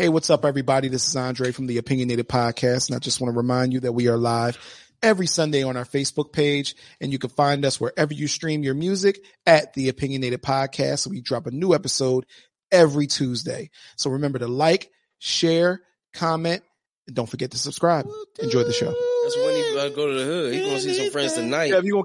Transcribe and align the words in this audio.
Hey, 0.00 0.08
what's 0.08 0.30
up, 0.30 0.46
everybody? 0.46 0.88
This 0.88 1.06
is 1.06 1.14
Andre 1.14 1.52
from 1.52 1.66
the 1.66 1.76
Opinionated 1.76 2.26
Podcast, 2.26 2.88
and 2.88 2.96
I 2.96 3.00
just 3.00 3.20
want 3.20 3.34
to 3.34 3.36
remind 3.36 3.74
you 3.74 3.80
that 3.80 3.92
we 3.92 4.08
are 4.08 4.16
live 4.16 4.56
every 5.02 5.26
Sunday 5.26 5.62
on 5.62 5.76
our 5.76 5.84
Facebook 5.84 6.32
page, 6.32 6.74
and 7.02 7.12
you 7.12 7.18
can 7.18 7.28
find 7.28 7.66
us 7.66 7.78
wherever 7.78 8.14
you 8.14 8.26
stream 8.26 8.62
your 8.62 8.72
music 8.72 9.22
at 9.44 9.74
the 9.74 9.90
Opinionated 9.90 10.40
Podcast. 10.40 11.06
we 11.06 11.20
drop 11.20 11.46
a 11.46 11.50
new 11.50 11.74
episode 11.74 12.24
every 12.72 13.08
Tuesday. 13.08 13.68
So 13.96 14.08
remember 14.08 14.38
to 14.38 14.46
like, 14.46 14.90
share, 15.18 15.82
comment, 16.14 16.62
and 17.06 17.14
don't 17.14 17.28
forget 17.28 17.50
to 17.50 17.58
subscribe. 17.58 18.06
Enjoy 18.38 18.62
the 18.64 18.72
show. 18.72 18.86
That's 18.86 19.36
when 19.36 19.54
he 19.54 19.72
about 19.72 19.88
to 19.90 19.94
go 19.94 20.06
to 20.06 20.18
the 20.18 20.24
hood. 20.24 20.54
He 20.54 20.60
gonna 20.60 20.80
see 20.80 20.94
some 20.94 21.10
friends 21.10 21.34
tonight. 21.34 21.72
Yeah, 21.72 21.76
if 21.76 21.84
you 21.84 21.92
gonna, 21.92 22.04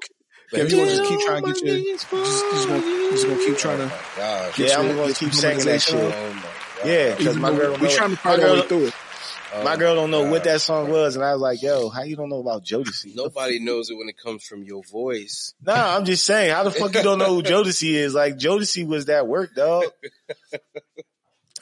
yeah, 0.52 0.60
if 0.64 0.72
you 0.74 0.80
gonna 0.80 0.90
just 0.90 1.04
keep 1.06 1.22
trying 1.22 1.46
to 1.46 1.54
get 1.54 1.64
your, 1.64 1.78
just, 1.78 2.12
just 2.12 2.68
gonna, 2.68 2.82
just 3.12 3.26
gonna 3.26 3.40
keep 3.40 3.58
trying 3.58 3.78
to. 3.78 3.94
Oh 4.18 4.54
Yeah, 4.58 4.80
I'm 4.80 4.98
gonna 4.98 5.14
keep 5.14 5.34
saying 5.34 5.60
that 5.60 5.82
shit. 5.82 5.96
Oh 5.96 6.52
Yeah, 6.86 7.16
because 7.16 7.38
my 7.38 7.56
girl, 7.56 7.76
we 7.76 7.88
know- 7.88 7.90
trying 7.96 8.10
to 8.10 8.16
my 8.16 8.16
find 8.16 8.44
our 8.44 8.54
way 8.54 8.62
through 8.62 8.86
it. 8.88 8.94
my 9.64 9.74
oh, 9.74 9.78
girl 9.78 9.96
don't 9.96 10.12
know 10.12 10.30
what 10.30 10.44
that 10.44 10.62
song 10.62 10.90
was, 10.90 11.16
and 11.16 11.24
I 11.24 11.34
was 11.34 11.42
like, 11.42 11.62
"Yo, 11.62 11.90
how 11.90 12.04
you 12.04 12.16
don't 12.16 12.30
know 12.30 12.40
about 12.40 12.66
Jodeci?" 12.66 13.16
Nobody 13.16 13.60
knows 13.60 13.90
it 13.90 13.98
when 13.98 14.10
it 14.10 14.18
comes 14.18 14.44
from 14.44 14.64
your 14.64 14.84
voice. 14.84 15.54
Nah, 15.64 15.96
I'm 15.96 16.06
just 16.06 16.26
saying, 16.26 16.52
how 16.54 16.64
the 16.64 16.72
fuck 16.72 16.94
you 16.94 17.04
don't 17.04 17.20
know 17.20 17.36
who 17.36 17.44
Jodeci 17.44 17.94
is? 17.94 18.14
Like 18.14 18.38
Jodeci 18.38 18.86
was 18.88 19.06
that 19.06 19.28
work, 19.28 19.56
dog. 19.56 19.86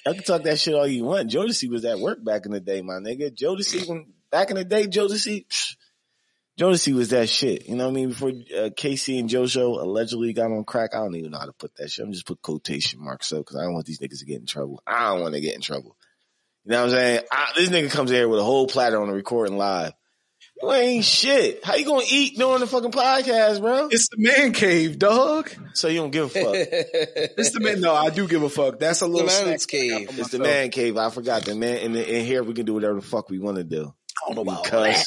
I 0.05 0.13
can 0.13 0.23
talk 0.23 0.43
that 0.43 0.59
shit 0.59 0.73
all 0.73 0.87
you 0.87 1.03
want. 1.03 1.29
Jodeci 1.29 1.69
was 1.69 1.83
that 1.83 1.99
work 1.99 2.23
back 2.23 2.45
in 2.45 2.51
the 2.51 2.59
day, 2.59 2.81
my 2.81 2.95
nigga. 2.95 3.29
Jodeci, 3.35 3.87
when 3.87 4.07
back 4.31 4.49
in 4.49 4.55
the 4.55 4.65
day, 4.65 4.87
Jodeci, 4.87 5.45
psh, 5.47 5.75
Jodeci 6.59 6.93
was 6.93 7.09
that 7.09 7.29
shit. 7.29 7.67
You 7.67 7.75
know 7.75 7.85
what 7.85 7.91
I 7.91 7.93
mean? 7.95 8.09
Before 8.09 8.31
uh, 8.57 8.69
K-Ci 8.75 9.17
and 9.17 9.29
JoJo 9.29 9.81
allegedly 9.81 10.33
got 10.33 10.51
on 10.51 10.63
crack, 10.63 10.91
I 10.93 10.99
don't 10.99 11.15
even 11.15 11.31
know 11.31 11.39
how 11.39 11.45
to 11.47 11.53
put 11.53 11.75
that 11.77 11.89
shit. 11.89 12.05
I'm 12.05 12.11
just 12.13 12.27
put 12.27 12.41
quotation 12.41 13.03
marks 13.03 13.31
up 13.33 13.39
because 13.39 13.55
I 13.57 13.63
don't 13.63 13.73
want 13.73 13.85
these 13.87 13.99
niggas 13.99 14.19
to 14.19 14.25
get 14.25 14.39
in 14.39 14.45
trouble. 14.45 14.81
I 14.85 15.09
don't 15.09 15.21
want 15.21 15.33
to 15.33 15.41
get 15.41 15.55
in 15.55 15.61
trouble. 15.61 15.97
You 16.65 16.71
know 16.73 16.81
what 16.81 16.89
I'm 16.91 16.95
saying? 16.95 17.21
I, 17.31 17.51
this 17.55 17.69
nigga 17.69 17.91
comes 17.91 18.11
here 18.11 18.27
with 18.29 18.39
a 18.39 18.43
whole 18.43 18.67
platter 18.67 19.01
on 19.01 19.07
the 19.07 19.13
recording 19.15 19.57
live. 19.57 19.93
You 20.61 20.71
ain't 20.71 21.03
shit. 21.03 21.65
How 21.65 21.75
you 21.75 21.85
gonna 21.85 22.05
eat 22.09 22.37
during 22.37 22.59
the 22.59 22.67
fucking 22.67 22.91
podcast, 22.91 23.59
bro? 23.59 23.87
It's 23.91 24.07
the 24.09 24.17
man 24.19 24.53
cave, 24.53 24.99
dog. 24.99 25.49
So 25.73 25.87
you 25.87 25.99
don't 25.99 26.11
give 26.11 26.25
a 26.25 26.29
fuck. 26.29 26.53
It's 27.35 27.49
the 27.51 27.59
man. 27.59 27.81
No, 27.81 27.93
I 27.93 28.11
do 28.11 28.27
give 28.27 28.43
a 28.43 28.49
fuck. 28.49 28.79
That's 28.79 29.01
a 29.01 29.05
the 29.05 29.11
little 29.11 29.27
man's 29.27 29.63
snack 29.63 29.81
I 29.81 29.87
got 29.89 29.97
cave. 29.99 30.11
for 30.11 30.21
It's 30.21 30.29
the 30.29 30.39
man 30.39 30.69
cave. 30.69 30.95
I 30.97 31.09
forgot 31.09 31.43
the 31.43 31.55
man. 31.55 31.77
In, 31.77 31.95
in 31.95 32.25
here, 32.25 32.43
we 32.43 32.53
can 32.53 32.65
do 32.65 32.75
whatever 32.75 32.95
the 32.95 33.01
fuck 33.01 33.29
we 33.29 33.39
want 33.39 33.57
to 33.57 33.63
do. 33.63 33.93
I 34.23 34.27
don't 34.27 34.35
know 34.35 34.41
about 34.43 34.63
Because, 34.63 34.85
that. 34.85 35.05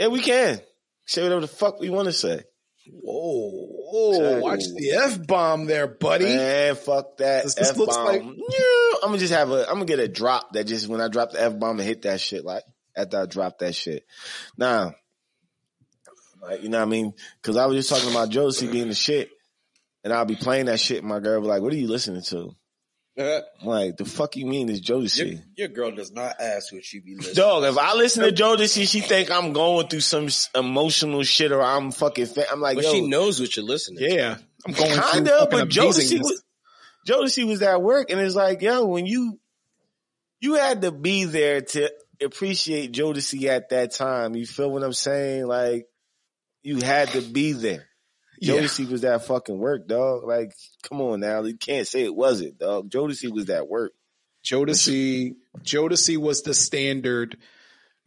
Yeah, 0.00 0.08
we 0.08 0.20
can 0.22 0.58
say 1.04 1.22
whatever 1.22 1.42
the 1.42 1.46
fuck 1.46 1.78
we 1.78 1.90
want 1.90 2.06
to 2.06 2.12
say. 2.12 2.42
Whoa, 2.90 3.50
whoa! 3.52 4.40
Watch 4.40 4.62
the 4.74 4.92
f 4.92 5.26
bomb 5.26 5.66
there, 5.66 5.86
buddy. 5.86 6.24
Man, 6.24 6.74
fuck 6.74 7.18
that. 7.18 7.44
This- 7.44 7.54
this 7.54 7.70
F 7.70 7.76
looks 7.76 7.94
bomb. 7.96 8.06
like- 8.06 8.22
I'm 8.22 9.08
gonna 9.08 9.18
just 9.18 9.34
have 9.34 9.50
a. 9.50 9.66
I'm 9.68 9.74
gonna 9.74 9.84
get 9.84 9.98
a 9.98 10.08
drop 10.08 10.54
that 10.54 10.64
just 10.64 10.88
when 10.88 11.02
I 11.02 11.08
drop 11.08 11.32
the 11.32 11.42
f 11.42 11.58
bomb 11.58 11.78
and 11.78 11.86
hit 11.86 12.02
that 12.02 12.18
shit 12.20 12.46
like 12.46 12.64
after 12.96 13.20
I 13.20 13.26
drop 13.26 13.58
that 13.58 13.74
shit. 13.74 14.06
Now, 14.56 14.94
like 16.40 16.62
you 16.62 16.70
know 16.70 16.78
what 16.78 16.86
I 16.86 16.90
mean? 16.90 17.12
Because 17.42 17.58
I 17.58 17.66
was 17.66 17.76
just 17.76 17.90
talking 17.90 18.10
about 18.10 18.30
Jodeci 18.30 18.72
being 18.72 18.88
the 18.88 18.94
shit, 18.94 19.30
and 20.02 20.12
I'll 20.14 20.24
be 20.24 20.36
playing 20.36 20.66
that 20.66 20.80
shit. 20.80 20.98
And 21.00 21.08
my 21.08 21.20
girl 21.20 21.42
be 21.42 21.46
like, 21.46 21.60
"What 21.60 21.74
are 21.74 21.76
you 21.76 21.88
listening 21.88 22.22
to?" 22.22 22.56
I'm 23.20 23.42
like, 23.66 23.96
"The 23.96 24.04
fuck 24.04 24.36
you 24.36 24.46
mean 24.46 24.68
is 24.68 24.86
your, 24.88 24.98
Jodeci?" 24.98 25.42
your 25.56 25.68
girl 25.68 25.90
does 25.92 26.12
not 26.12 26.40
ask 26.40 26.72
what 26.72 26.84
she 26.84 27.00
be 27.00 27.16
listening. 27.16 27.34
Dog, 27.34 27.64
if 27.64 27.78
I 27.78 27.94
listen 27.94 28.24
to 28.24 28.32
Jodeci, 28.32 28.88
she 28.88 29.00
think 29.00 29.30
I'm 29.30 29.52
going 29.52 29.88
through 29.88 30.00
some 30.00 30.28
emotional 30.54 31.22
shit 31.22 31.52
or 31.52 31.62
I'm 31.62 31.90
fucking. 31.92 32.26
Fa- 32.26 32.50
I'm 32.50 32.60
like, 32.60 32.76
but 32.76 32.84
yo, 32.84 32.92
she 32.92 33.06
knows 33.06 33.40
what 33.40 33.56
you're 33.56 33.66
listening. 33.66 34.08
to. 34.08 34.14
Yeah, 34.14 34.36
I'm 34.66 34.72
going 34.72 34.92
kind 34.98 35.26
through 35.26 35.36
of, 35.36 35.50
but 35.50 35.68
Jodeci 35.68 36.18
amazingness. 36.18 36.20
was 36.20 36.44
Jodeci 37.08 37.46
was 37.46 37.62
at 37.62 37.82
work, 37.82 38.10
and 38.10 38.20
it's 38.20 38.34
like, 38.34 38.62
yo, 38.62 38.86
when 38.86 39.06
you 39.06 39.38
you 40.40 40.54
had 40.54 40.82
to 40.82 40.90
be 40.90 41.24
there 41.24 41.60
to 41.60 41.90
appreciate 42.22 42.92
Jodeci 42.92 43.44
at 43.44 43.70
that 43.70 43.92
time. 43.94 44.34
You 44.34 44.46
feel 44.46 44.70
what 44.70 44.82
I'm 44.82 44.92
saying? 44.92 45.46
Like 45.46 45.86
you 46.62 46.78
had 46.80 47.10
to 47.10 47.20
be 47.20 47.52
there. 47.52 47.86
Yeah. 48.40 48.54
Jodeci 48.54 48.90
was 48.90 49.02
that 49.02 49.26
fucking 49.26 49.58
work, 49.58 49.86
dog. 49.86 50.24
Like, 50.24 50.54
come 50.82 51.00
on 51.02 51.20
now, 51.20 51.42
you 51.42 51.56
can't 51.56 51.86
say 51.86 52.04
it 52.04 52.14
wasn't, 52.14 52.58
dog. 52.58 52.90
Jodeci 52.90 53.30
was 53.32 53.46
that 53.46 53.68
work. 53.68 53.92
Jodeci. 54.44 55.34
Jodeci 55.62 56.16
was 56.16 56.42
the 56.42 56.54
standard 56.54 57.36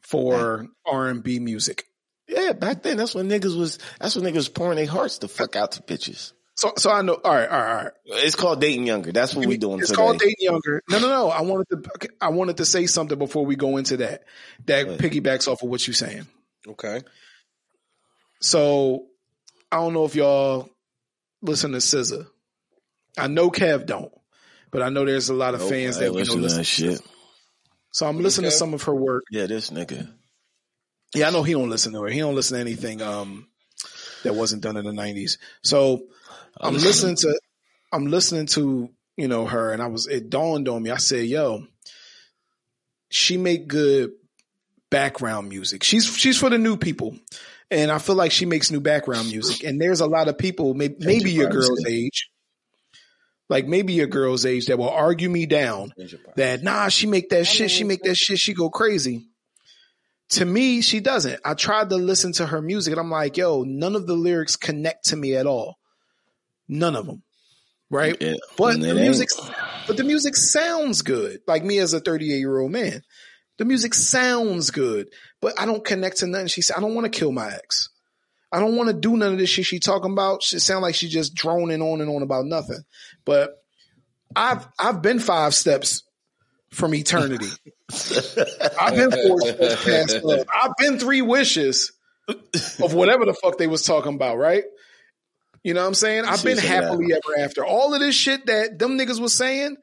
for 0.01 0.67
R 0.85 1.07
and 1.07 1.23
B 1.23 1.39
music. 1.39 1.85
Yeah, 2.27 2.53
back 2.53 2.83
then 2.83 2.97
that's 2.97 3.13
when 3.13 3.29
niggas 3.29 3.57
was 3.57 3.77
that's 3.99 4.15
when 4.15 4.25
niggas 4.25 4.35
was 4.35 4.49
pouring 4.49 4.77
their 4.77 4.87
hearts 4.87 5.19
the 5.19 5.27
fuck 5.27 5.55
out 5.55 5.73
to 5.73 5.83
bitches. 5.83 6.33
So, 6.55 6.71
so 6.77 6.91
I 6.91 7.01
know. 7.01 7.19
All 7.23 7.33
right, 7.33 7.49
all 7.49 7.59
right, 7.59 7.69
all 7.77 7.83
right. 7.83 7.91
It's 8.05 8.35
called 8.35 8.61
dating 8.61 8.85
younger. 8.87 9.11
That's 9.11 9.35
what 9.35 9.45
we 9.45 9.57
doing 9.57 9.79
It's 9.79 9.89
today. 9.89 9.97
called 9.97 10.19
dating 10.19 10.35
younger. 10.39 10.81
No, 10.89 10.99
no, 10.99 11.09
no. 11.09 11.29
I 11.29 11.41
wanted 11.41 11.67
to. 11.69 12.09
I 12.21 12.29
wanted 12.29 12.57
to 12.57 12.65
say 12.65 12.85
something 12.85 13.17
before 13.17 13.45
we 13.45 13.55
go 13.55 13.77
into 13.77 13.97
that. 13.97 14.23
That 14.65 14.87
piggybacks 14.99 15.47
off 15.47 15.63
of 15.63 15.69
what 15.69 15.85
you're 15.87 15.93
saying. 15.93 16.27
Okay. 16.67 17.01
So 18.41 19.07
I 19.73 19.77
don't 19.77 19.93
know 19.93 20.05
if 20.05 20.13
y'all 20.15 20.69
listen 21.41 21.71
to 21.71 21.79
SZA. 21.79 22.27
I 23.17 23.25
know 23.27 23.49
Kev 23.49 23.87
don't, 23.87 24.11
but 24.71 24.83
I 24.83 24.89
know 24.89 25.03
there's 25.03 25.29
a 25.29 25.33
lot 25.33 25.55
of 25.55 25.61
Nope, 25.61 25.69
fans 25.69 25.97
that 25.97 26.05
ain't 26.05 26.15
we 26.15 26.23
don't 26.23 26.41
listen 26.41 26.41
to 26.41 26.41
listen. 26.43 26.57
that 26.59 26.63
shit. 26.65 27.01
So 27.91 28.05
I'm 28.07 28.19
listening 28.19 28.45
Okay. 28.45 28.53
to 28.53 28.57
some 28.57 28.73
of 28.75 28.83
her 28.83 28.93
work. 28.93 29.23
Yeah, 29.31 29.47
this 29.47 29.71
nigga. 29.71 30.07
Yeah, 31.15 31.27
I 31.27 31.31
know 31.31 31.41
he 31.41 31.53
don't 31.53 31.69
listen 31.71 31.93
to 31.93 32.01
her. 32.01 32.07
He 32.07 32.19
don't 32.19 32.35
listen 32.35 32.55
to 32.55 32.61
anything 32.61 33.01
um 33.01 33.47
that 34.23 34.35
wasn't 34.35 34.61
done 34.61 34.77
in 34.77 34.85
the 34.85 34.91
'90s. 34.91 35.37
So 35.63 36.03
I'm 36.61 36.75
listening 36.75 37.15
to 37.17 37.39
I'm 37.91 38.05
listening 38.05 38.45
to 38.47 38.89
you 39.17 39.27
know 39.27 39.45
her, 39.45 39.71
and 39.71 39.81
I 39.81 39.87
was 39.87 40.05
it 40.07 40.29
dawned 40.29 40.69
on 40.69 40.83
me. 40.83 40.91
I 40.91 40.97
said, 40.97 41.25
"Yo, 41.25 41.65
she 43.09 43.37
make 43.37 43.67
good 43.67 44.11
background 44.91 45.49
music. 45.49 45.83
She's 45.83 46.05
she's 46.15 46.37
for 46.37 46.49
the 46.51 46.59
new 46.59 46.77
people." 46.77 47.17
And 47.71 47.91
I 47.91 47.97
feel 47.97 48.15
like 48.15 48.31
she 48.31 48.45
makes 48.45 48.71
new 48.71 48.81
background 48.81 49.29
music. 49.29 49.63
And 49.63 49.79
there's 49.81 50.01
a 50.01 50.05
lot 50.05 50.27
of 50.27 50.37
people, 50.37 50.73
maybe, 50.73 50.95
maybe 50.99 51.31
your 51.31 51.49
girl's 51.49 51.85
age, 51.87 52.29
like 53.49 53.67
maybe 53.67 53.93
your 53.93 54.07
girl's 54.07 54.45
age, 54.45 54.67
that 54.67 54.77
will 54.77 54.89
argue 54.89 55.29
me 55.29 55.45
down 55.45 55.93
that 56.35 56.63
nah, 56.63 56.89
she 56.89 57.07
make 57.07 57.29
that 57.29 57.45
shit, 57.45 57.71
she 57.71 57.83
make 57.83 58.03
that 58.03 58.15
shit, 58.15 58.37
she 58.37 58.53
go 58.53 58.69
crazy. 58.69 59.27
To 60.29 60.45
me, 60.45 60.81
she 60.81 60.99
doesn't. 60.99 61.39
I 61.45 61.53
tried 61.53 61.89
to 61.89 61.95
listen 61.95 62.31
to 62.33 62.45
her 62.45 62.61
music 62.61 62.91
and 62.91 62.99
I'm 62.99 63.11
like, 63.11 63.37
yo, 63.37 63.63
none 63.63 63.95
of 63.95 64.07
the 64.07 64.15
lyrics 64.15 64.55
connect 64.55 65.05
to 65.09 65.15
me 65.15 65.35
at 65.35 65.45
all. 65.45 65.77
None 66.67 66.95
of 66.95 67.05
them. 67.05 67.23
Right? 67.89 68.17
Yeah, 68.19 68.35
But 68.57 68.79
the 68.79 68.95
music, 68.95 69.29
but 69.85 69.97
the 69.97 70.03
music 70.03 70.35
sounds 70.35 71.03
good. 71.03 71.41
Like 71.45 71.63
me 71.63 71.77
as 71.77 71.93
a 71.93 71.99
38 71.99 72.37
year 72.37 72.59
old 72.59 72.71
man, 72.71 73.03
the 73.57 73.65
music 73.65 73.93
sounds 73.93 74.71
good, 74.71 75.07
but 75.41 75.59
I 75.59 75.65
don't 75.65 75.85
connect 75.85 76.17
to 76.17 76.27
nothing. 76.27 76.47
She 76.47 76.61
said, 76.61 76.77
I 76.77 76.81
don't 76.81 76.95
want 76.95 77.11
to 77.11 77.17
kill 77.17 77.31
my 77.31 77.47
ex. 77.47 77.89
I 78.51 78.59
don't 78.59 78.75
want 78.75 78.89
to 78.89 78.93
do 78.93 79.17
none 79.17 79.33
of 79.33 79.39
this 79.39 79.49
shit 79.49 79.65
she 79.65 79.79
talking 79.79 80.11
about. 80.11 80.43
She 80.43 80.59
sound 80.59 80.83
like 80.83 80.95
she 80.95 81.07
just 81.07 81.33
droning 81.33 81.81
on 81.81 82.01
and 82.01 82.09
on 82.09 82.21
about 82.21 82.45
nothing. 82.45 82.83
But 83.25 83.51
I've 84.35 84.67
I've 84.77 85.01
been 85.01 85.19
five 85.19 85.55
steps 85.55 86.03
from 86.71 86.93
eternity. 86.93 87.49
I've 88.79 88.95
been 88.95 89.11
four 89.11 89.41
steps 89.41 89.85
past 89.85 90.23
love. 90.23 90.45
I've 90.53 90.75
been 90.77 90.99
three 90.99 91.21
wishes 91.21 91.93
of 92.27 92.93
whatever 92.93 93.25
the 93.25 93.33
fuck 93.33 93.57
they 93.57 93.67
was 93.67 93.83
talking 93.83 94.15
about, 94.15 94.37
right? 94.37 94.63
You 95.63 95.73
know 95.73 95.81
what 95.81 95.87
I'm 95.87 95.93
saying? 95.93 96.25
I've 96.25 96.43
been 96.43 96.57
that. 96.57 96.65
happily 96.65 97.13
ever 97.13 97.39
after. 97.39 97.65
All 97.65 97.93
of 97.93 98.01
this 98.01 98.15
shit 98.15 98.45
that 98.47 98.77
them 98.77 98.97
niggas 98.97 99.19
was 99.19 99.33
saying, 99.33 99.77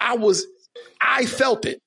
I 0.00 0.16
was 0.16 0.46
I 1.00 1.26
felt 1.26 1.66
it. 1.66 1.80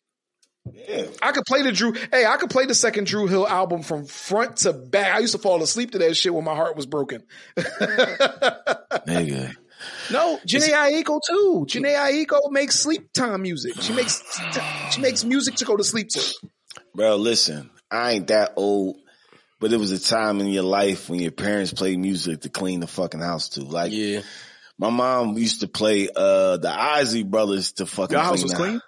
Yeah. 0.73 1.05
I 1.21 1.31
could 1.31 1.45
play 1.45 1.61
the 1.63 1.71
Dru. 1.71 1.93
Hey, 2.11 2.25
I 2.25 2.37
could 2.37 2.49
play 2.49 2.65
the 2.65 2.73
second 2.75 3.07
Dru 3.07 3.27
Hill 3.27 3.47
album 3.47 3.81
from 3.83 4.05
front 4.05 4.57
to 4.57 4.73
back. 4.73 5.15
I 5.15 5.19
used 5.19 5.33
to 5.33 5.39
fall 5.41 5.61
asleep 5.63 5.91
to 5.91 5.97
that 5.99 6.15
shit 6.15 6.33
when 6.33 6.43
my 6.43 6.55
heart 6.55 6.75
was 6.75 6.85
broken. 6.85 7.23
Nigga. 9.07 9.55
no, 10.11 10.39
Jhené 10.47 10.69
Aiko 11.03 11.19
too. 11.27 11.65
Jhené 11.67 11.95
Aiko 11.95 12.51
makes 12.51 12.75
sleep 12.79 13.11
time 13.13 13.41
music. 13.41 13.79
She 13.81 13.93
makes 13.93 14.23
she 14.91 15.01
makes 15.01 15.23
music 15.23 15.55
to 15.55 15.65
go 15.65 15.75
to 15.77 15.83
sleep 15.83 16.09
to. 16.09 16.33
Bro, 16.95 17.17
listen, 17.17 17.69
I 17.89 18.11
ain't 18.13 18.27
that 18.27 18.53
old, 18.55 18.97
but 19.59 19.71
it 19.73 19.77
was 19.77 19.91
a 19.91 19.99
time 19.99 20.39
in 20.41 20.47
your 20.47 20.63
life 20.63 21.09
when 21.09 21.19
your 21.19 21.31
parents 21.31 21.73
played 21.73 21.99
music 21.99 22.41
to 22.41 22.49
clean 22.49 22.79
the 22.79 22.87
fucking 22.87 23.19
house 23.21 23.49
to. 23.49 23.61
Like, 23.63 23.91
Yeah. 23.91 24.21
my 24.77 24.89
mom 24.89 25.37
used 25.37 25.61
to 25.61 25.67
play, 25.67 26.09
uh, 26.13 26.57
the 26.57 26.69
Isley 26.71 27.23
Brothers 27.23 27.73
to 27.73 27.85
fucking 27.85 28.15
Your 28.15 28.23
house 28.23 28.41
clean 28.43 28.43
was 28.43 28.53
clean. 28.53 28.81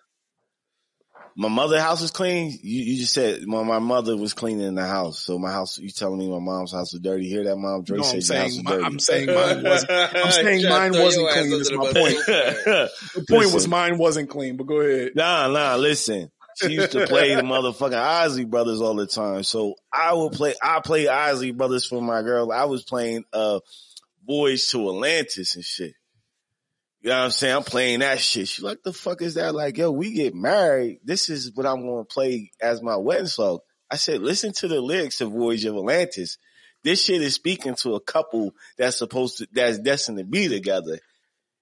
My 1.36 1.48
mother's 1.48 1.82
house 1.82 2.02
was 2.02 2.12
clean. 2.12 2.52
You, 2.62 2.84
you 2.84 2.98
just 2.98 3.14
said 3.14 3.44
my, 3.44 3.64
my 3.64 3.80
mother 3.80 4.18
was 4.18 4.34
cleaning 4.34 4.76
the 4.76 4.86
house. 4.86 5.20
So 5.20 5.40
my 5.40 5.52
house, 5.52 5.78
you 5.78 5.90
telling 5.90 6.20
me 6.20 6.30
my 6.30 6.40
mom's 6.40 6.74
house 6.74 6.94
was 6.94 7.02
dirty? 7.02 7.30
Hear 7.30 7.44
that, 7.46 7.56
mom? 7.56 7.84
Dre 7.84 7.98
No, 7.98 8.04
said 8.04 8.16
I'm 8.16 8.20
your 8.20 8.20
house 8.20 8.28
saying 8.28 8.58
was 8.58 8.64
my, 8.64 8.72
dirty. 8.72 8.84
I'm 8.84 9.00
saying 9.00 9.26
mine 9.28 9.64
wasn't. 9.64 9.92
I'm 9.92 10.32
saying 10.32 10.70
mine 10.70 10.92
wasn't 10.94 11.30
clean. 11.30 11.54
Is 11.54 11.72
my 11.72 11.94
point. 11.94 12.18
The 13.14 13.26
point 13.30 13.54
was 13.54 13.68
mine 13.68 13.98
wasn't 13.98 14.30
clean. 14.30 14.58
But 14.58 14.68
go 14.68 14.82
ahead. 14.82 15.12
Nah, 15.16 15.48
nah, 15.48 15.76
listen. 15.76 16.32
She 16.56 16.74
used 16.74 16.92
to 16.92 17.08
play 17.08 17.34
the 17.34 17.42
motherfucking 17.42 17.94
Isley 17.94 18.46
Brothers 18.46 18.82
all 18.82 18.96
the 18.96 19.08
time. 19.08 19.44
So 19.44 19.76
I 19.92 20.14
would 20.14 20.34
play, 20.34 20.54
I 20.62 20.82
play 20.82 21.08
Isley 21.08 21.52
Brothers 21.52 21.86
for 21.86 22.02
my 22.02 22.22
girl. 22.22 22.52
I 22.52 22.66
was 22.66 22.84
playing, 22.84 23.24
uh, 23.32 23.60
Voyage 24.28 24.70
to 24.70 24.88
Atlantis 24.90 25.56
and 25.56 25.64
shit. 25.64 25.94
You 27.02 27.10
know 27.10 27.18
what 27.18 27.24
I'm 27.26 27.32
saying? 27.32 27.56
I'm 27.56 27.64
playing 27.64 28.00
that 28.00 28.20
shit. 28.20 28.48
She 28.48 28.62
like, 28.62 28.84
the 28.84 28.94
fuck 28.94 29.22
is 29.22 29.34
that? 29.34 29.56
Like, 29.56 29.78
yo, 29.78 29.90
we 29.92 30.14
get 30.14 30.36
married. 30.36 31.00
This 31.04 31.30
is 31.30 31.52
what 31.56 31.66
I'm 31.66 31.82
going 31.82 32.06
to 32.06 32.14
play 32.14 32.52
as 32.62 32.82
my 32.82 32.96
wedding 32.96 33.26
song. 33.26 33.60
I 33.90 33.96
said, 33.96 34.22
listen 34.22 34.54
to 34.54 34.68
the 34.68 34.80
lyrics 34.80 35.20
of 35.22 35.32
Voyage 35.32 35.66
of 35.66 35.76
Atlantis. 35.76 36.38
This 36.84 37.04
shit 37.04 37.22
is 37.22 37.34
speaking 37.36 37.76
to 37.82 37.96
a 37.96 38.00
couple 38.00 38.54
that's 38.78 38.98
supposed 38.98 39.40
to, 39.40 39.48
that's 39.52 39.80
destined 39.80 40.20
to 40.20 40.24
be 40.24 40.48
together. 40.48 41.00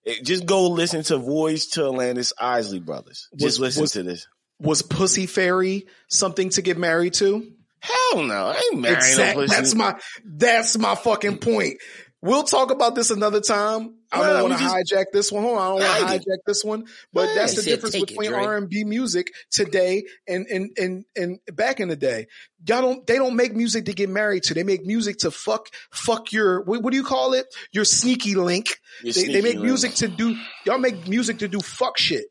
It- 0.03 0.25
just 0.25 0.45
go 0.45 0.67
listen 0.69 1.03
to 1.03 1.17
Voyage 1.17 1.69
to 1.71 1.85
Atlantis 1.85 2.33
Isley 2.39 2.79
Brothers. 2.79 3.29
Just 3.35 3.59
Was- 3.59 3.77
listen 3.77 3.81
was- 3.81 3.91
to 3.93 4.03
this. 4.03 4.27
Was 4.61 4.81
Pussy 4.81 5.25
Fairy 5.25 5.85
something 6.09 6.49
to 6.49 6.61
get 6.61 6.77
married 6.77 7.13
to? 7.13 7.49
Hell 7.79 8.23
no. 8.23 8.47
I 8.47 8.57
ain't 8.73 8.81
marrying 8.81 8.97
Exact- 8.97 9.37
no 9.37 9.43
pussy. 9.43 9.55
that's 9.55 9.73
my 9.73 9.95
that's 10.25 10.77
my 10.77 10.95
fucking 10.95 11.37
point. 11.37 11.77
We'll 12.21 12.43
talk 12.43 12.69
about 12.69 12.95
this 12.95 13.11
another 13.11 13.39
time. 13.39 13.95
I 14.11 14.25
don't 14.25 14.49
want 14.49 14.59
to 14.59 14.65
hijack 14.65 15.05
this 15.13 15.31
one. 15.31 15.43
Hold 15.43 15.57
on, 15.57 15.61
I 15.81 15.99
don't 15.99 16.09
want 16.09 16.21
to 16.21 16.29
hijack 16.29 16.37
this 16.45 16.65
one. 16.65 16.85
But 17.13 17.33
that's 17.33 17.55
the 17.55 17.61
Said 17.61 17.69
difference 17.69 17.97
between 17.97 18.33
R 18.33 18.57
and 18.57 18.67
B 18.67 18.83
music 18.83 19.31
today 19.51 20.03
and 20.27 20.45
and 20.47 20.71
and 20.77 21.05
and 21.15 21.39
back 21.53 21.79
in 21.79 21.87
the 21.87 21.95
day. 21.95 22.27
Y'all 22.67 22.81
don't 22.81 23.07
they 23.07 23.15
don't 23.15 23.37
make 23.37 23.55
music 23.55 23.85
to 23.85 23.93
get 23.93 24.09
married 24.09 24.43
to. 24.43 24.53
They 24.53 24.63
make 24.63 24.85
music 24.85 25.19
to 25.19 25.31
fuck 25.31 25.67
fuck 25.91 26.33
your 26.33 26.61
what, 26.63 26.83
what 26.83 26.91
do 26.91 26.97
you 26.97 27.05
call 27.05 27.33
it? 27.33 27.45
Your 27.71 27.85
sneaky 27.85 28.35
link. 28.35 28.67
Your 29.01 29.13
They, 29.13 29.25
they 29.25 29.41
make 29.41 29.53
link. 29.53 29.61
music 29.61 29.93
to 29.95 30.09
do. 30.09 30.35
Y'all 30.65 30.77
make 30.77 31.07
music 31.07 31.39
to 31.39 31.47
do 31.47 31.61
fuck 31.61 31.97
shit. 31.97 32.25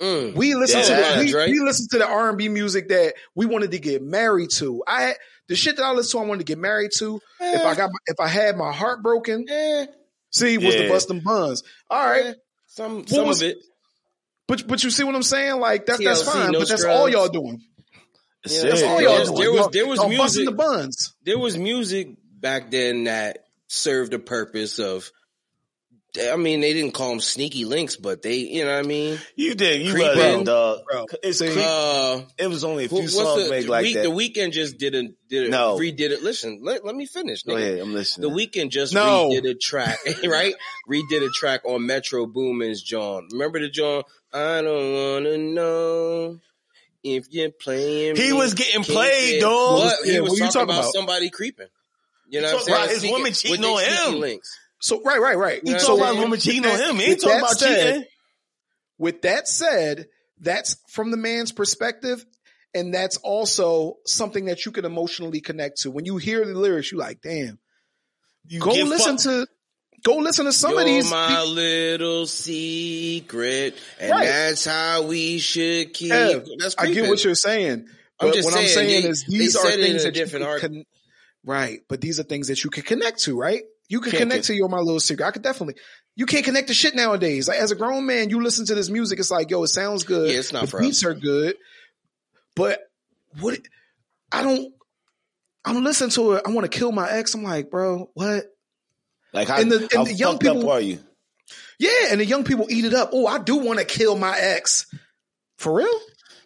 Mm. 0.00 0.34
We 0.34 0.54
listen 0.54 0.82
to 0.82 0.88
the, 0.88 1.24
we, 1.24 1.34
right. 1.34 1.48
we 1.50 1.60
listen 1.60 1.86
to 1.90 1.98
the 1.98 2.06
R 2.06 2.30
and 2.30 2.38
B 2.38 2.48
music 2.48 2.88
that 2.88 3.14
we 3.34 3.46
wanted 3.46 3.70
to 3.72 3.78
get 3.78 4.02
married 4.02 4.50
to. 4.56 4.82
I 4.86 5.14
the 5.50 5.56
shit 5.56 5.76
that 5.76 5.84
I 5.84 5.92
listened 5.92 6.12
to, 6.20 6.24
I 6.24 6.28
wanted 6.28 6.46
to 6.46 6.50
get 6.50 6.58
married 6.58 6.92
to. 6.98 7.20
If 7.40 7.66
I 7.66 7.74
got 7.74 7.90
my, 7.92 7.98
if 8.06 8.18
I 8.18 8.28
had 8.28 8.56
my 8.56 8.72
heart 8.72 9.02
broken, 9.02 9.44
Eh, 9.50 9.86
see, 10.30 10.56
was 10.56 10.74
the 10.74 10.88
busting 10.88 11.20
buns. 11.20 11.62
All 11.90 12.02
right, 12.06 12.24
eh, 12.24 12.34
some 12.68 13.06
some 13.06 13.26
was- 13.26 13.42
of 13.42 13.48
it. 13.48 13.58
but 14.48 14.66
but 14.66 14.82
you 14.82 14.90
see 14.90 15.04
what 15.04 15.14
I'm 15.14 15.22
saying? 15.22 15.60
Like 15.60 15.84
that's 15.86 16.02
that's 16.02 16.22
fine. 16.22 16.52
no 16.52 16.60
but 16.60 16.68
that's 16.68 16.84
all 16.84 17.08
y'all 17.08 17.28
doing. 17.28 17.60
That's 18.42 18.56
Yeah. 18.56 18.70
That's 18.70 18.82
all 18.82 18.96
There 18.96 19.02
y'all 19.04 19.18
was- 19.18 19.28
doing. 19.28 19.40
there 19.40 19.50
was- 19.50 19.60
Y'all- 19.60 19.68
there 19.70 19.86
was 19.86 19.96
y'all 19.98 20.08
busting 20.16 20.18
music- 20.18 20.44
the 20.46 20.52
buns. 20.52 21.14
There 21.24 21.38
was 21.38 21.58
music 21.58 22.08
back 22.40 22.70
then 22.70 23.04
that 23.04 23.44
served 23.68 24.14
a 24.14 24.18
purpose 24.18 24.78
of. 24.78 25.10
I 26.18 26.36
mean, 26.36 26.60
they 26.60 26.72
didn't 26.72 26.92
call 26.92 27.10
them 27.10 27.20
sneaky 27.20 27.64
links, 27.64 27.96
but 27.96 28.22
they, 28.22 28.36
you 28.36 28.64
know 28.64 28.72
what 28.74 28.84
I 28.84 28.88
mean. 28.88 29.18
You 29.36 29.54
did. 29.54 29.82
You 29.82 29.92
Creeping. 29.92 30.38
was 30.38 30.42
dog. 30.44 30.80
Bro, 30.90 31.06
It's 31.22 31.38
creep- 31.38 31.56
Uh, 31.56 32.22
It 32.38 32.48
was 32.48 32.64
only 32.64 32.86
a 32.86 32.88
few 32.88 33.06
songs 33.08 33.44
the, 33.44 33.50
made 33.50 33.64
the 33.66 33.70
like 33.70 33.82
week, 33.84 33.94
that. 33.94 34.02
The 34.02 34.08
Weeknd 34.10 34.52
just 34.52 34.78
didn't 34.78 35.14
did 35.28 35.44
it. 35.44 35.50
No. 35.50 35.78
redid 35.78 36.00
it. 36.10 36.22
Listen, 36.22 36.60
let, 36.62 36.84
let 36.84 36.94
me 36.96 37.06
finish. 37.06 37.42
Go 37.44 37.54
ahead, 37.56 37.78
I'm 37.78 37.94
listening. 37.94 38.28
The 38.28 38.34
Weeknd 38.36 38.70
just 38.70 38.92
No. 38.94 39.28
redid 39.30 39.48
a 39.50 39.54
track, 39.54 39.98
right? 40.26 40.54
redid 40.90 41.24
a 41.24 41.28
track 41.38 41.60
on 41.64 41.86
Metro 41.86 42.26
Boomin's 42.26 42.82
John. 42.82 43.28
Remember 43.32 43.60
the 43.60 43.68
John? 43.68 44.02
I 44.32 44.62
don't 44.62 44.92
wanna 45.14 45.38
know 45.38 46.40
if 47.04 47.26
you're 47.30 47.50
playing. 47.50 48.16
He 48.16 48.28
me. 48.28 48.32
was 48.32 48.54
getting 48.54 48.82
Can't 48.82 48.86
played, 48.88 49.30
get- 49.34 49.40
dog. 49.42 49.78
What? 49.78 50.04
He 50.04 50.12
Yeah, 50.14 50.20
was 50.20 50.30
what 50.30 50.38
you 50.38 50.44
talking 50.46 50.52
talking 50.52 50.70
about, 50.70 50.80
about? 50.80 50.92
somebody 50.92 51.30
creeping. 51.30 51.68
You 52.28 52.40
know 52.40 52.46
what 52.52 52.58
I'm 52.58 52.62
saying? 52.64 52.76
about 52.76 52.88
his 52.90 52.98
Sneaky- 53.00 53.12
woman 53.12 53.32
cheating 53.32 53.64
on 53.64 53.78
sneaky 53.84 54.12
him. 54.14 54.20
Links. 54.20 54.58
So 54.80 55.00
right, 55.02 55.20
right, 55.20 55.36
right. 55.38 55.60
He 55.64 55.70
Yeah, 55.72 55.78
talking 55.78 56.24
about 56.24 56.38
cheating 56.40 56.66
on 56.66 56.78
him. 56.78 56.96
He 56.96 57.04
ain't 57.12 57.20
talking 57.20 57.38
about 57.38 57.58
said- 57.58 57.92
cheating. 57.94 58.04
With 58.98 59.22
that 59.22 59.48
said, 59.48 60.08
that's 60.40 60.76
from 60.90 61.10
the 61.10 61.16
man's 61.16 61.52
perspective. 61.52 62.24
And 62.74 62.94
that's 62.94 63.16
also 63.16 63.96
something 64.06 64.44
that 64.44 64.64
you 64.64 64.70
can 64.72 64.84
emotionally 64.84 65.40
connect 65.40 65.78
to. 65.80 65.90
When 65.90 66.04
you 66.04 66.18
hear 66.18 66.44
the 66.44 66.54
lyrics, 66.54 66.92
you 66.92 66.98
like, 66.98 67.20
damn. 67.20 67.58
You 68.46 68.60
Go 68.60 68.70
listen 68.70 69.16
to 69.18 69.46
go 70.04 70.16
listen 70.18 70.44
to 70.46 70.52
some 70.52 70.70
You're 70.72 70.80
of 70.80 70.86
these. 70.86 71.10
my 71.10 71.42
little 71.42 72.26
secret, 72.26 73.74
and 73.98 74.10
Right. 74.10 74.24
that's 74.26 74.64
how 74.64 75.02
we 75.02 75.38
should 75.38 75.92
keep. 75.92 76.08
Yeah, 76.10 76.38
that's 76.58 76.74
I 76.78 76.90
get 76.92 77.08
what 77.08 77.22
you're 77.24 77.34
saying. 77.34 77.86
I'm 78.20 78.30
But 78.30 78.36
what 78.36 78.46
I'm 78.46 78.52
saying, 78.52 78.68
saying 78.68 79.02
they- 79.04 79.08
is 79.08 79.24
these 79.28 79.56
are 79.56 79.62
said 79.62 79.78
it 79.78 79.80
in 79.80 79.86
things 79.86 80.02
that 80.04 80.14
you 80.16 80.24
different 80.24 80.60
can, 80.60 80.76
art- 80.76 80.86
right. 81.44 81.80
But 81.88 82.00
these 82.00 82.20
are 82.20 82.24
things 82.24 82.48
that 82.48 82.62
you 82.64 82.70
can 82.70 82.82
connect 82.82 83.20
to, 83.24 83.36
right? 83.36 83.62
You 83.90 84.00
can 84.00 84.12
connect 84.12 84.44
to 84.44 84.54
your 84.54 84.68
my 84.70 84.78
little 84.78 85.00
secret. 85.00 85.26
I 85.26 85.32
could 85.32 85.42
definitely. 85.42 85.74
You 86.16 86.24
can't 86.24 86.44
connect 86.44 86.68
to 86.68 86.74
shit 86.74 86.94
nowadays. 86.94 87.48
Like 87.48 87.58
as 87.58 87.70
a 87.72 87.76
grown 87.76 88.06
man, 88.06 88.30
you 88.30 88.40
listen 88.42 88.64
to 88.66 88.74
this 88.74 88.88
music. 88.88 89.18
It's 89.18 89.30
like, 89.30 89.50
yo, 89.50 89.62
it 89.64 89.68
sounds 89.68 90.04
good. 90.04 90.30
Yeah, 90.30 90.38
it's 90.38 90.52
not 90.52 90.62
the 90.62 90.66
for 90.68 90.80
beats 90.80 91.04
us. 91.04 91.10
are 91.10 91.14
good, 91.14 91.56
but 92.56 92.78
what? 93.40 93.58
I 94.32 94.42
don't. 94.42 94.72
I'm 95.64 95.84
listening 95.84 96.10
to 96.10 96.32
it. 96.34 96.42
I 96.46 96.50
want 96.50 96.70
to 96.70 96.78
kill 96.78 96.92
my 96.92 97.10
ex. 97.10 97.34
I'm 97.34 97.42
like, 97.42 97.68
bro, 97.70 98.10
what? 98.14 98.44
Like 99.32 99.48
how, 99.48 99.60
And 99.60 99.70
the- 99.70 99.88
and 99.94 100.06
the 100.06 100.14
young 100.14 100.38
people- 100.38 100.70
are 100.70 100.80
you? 100.80 101.00
Yeah, 101.78 102.08
and 102.10 102.20
the 102.20 102.26
young 102.26 102.44
people 102.44 102.66
eat 102.70 102.84
it 102.84 102.94
up. 102.94 103.10
Oh, 103.12 103.26
I 103.26 103.38
do 103.38 103.56
want 103.56 103.78
to 103.80 103.84
kill 103.84 104.16
my 104.16 104.36
ex. 104.38 104.86
For 105.58 105.72
real? 105.74 106.00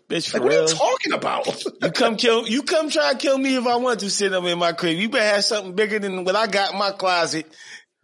Bitch, 0.09 0.31
for 0.31 0.39
Like, 0.39 0.49
what 0.49 0.57
are 0.57 0.63
you 0.63 0.69
talking 0.69 1.13
about? 1.13 1.65
You 1.83 1.91
come 1.91 2.17
kill, 2.17 2.47
you 2.47 2.63
come 2.63 2.91
try 2.91 3.13
to 3.13 3.19
kill 3.19 3.37
me 3.37 3.57
if 3.57 3.67
I 3.67 3.77
want 3.77 4.01
to 4.01 4.11
sit 4.11 4.33
up 4.33 4.45
in 4.45 4.59
my 4.59 4.73
crib. 4.73 4.99
You 4.99 5.09
better 5.09 5.35
have 5.35 5.45
something 5.45 5.75
bigger 5.75 5.99
than 5.99 6.25
what 6.25 6.35
I 6.37 6.47
got 6.47 6.73
in 6.73 6.79
my 6.79 6.93
closet 6.93 7.47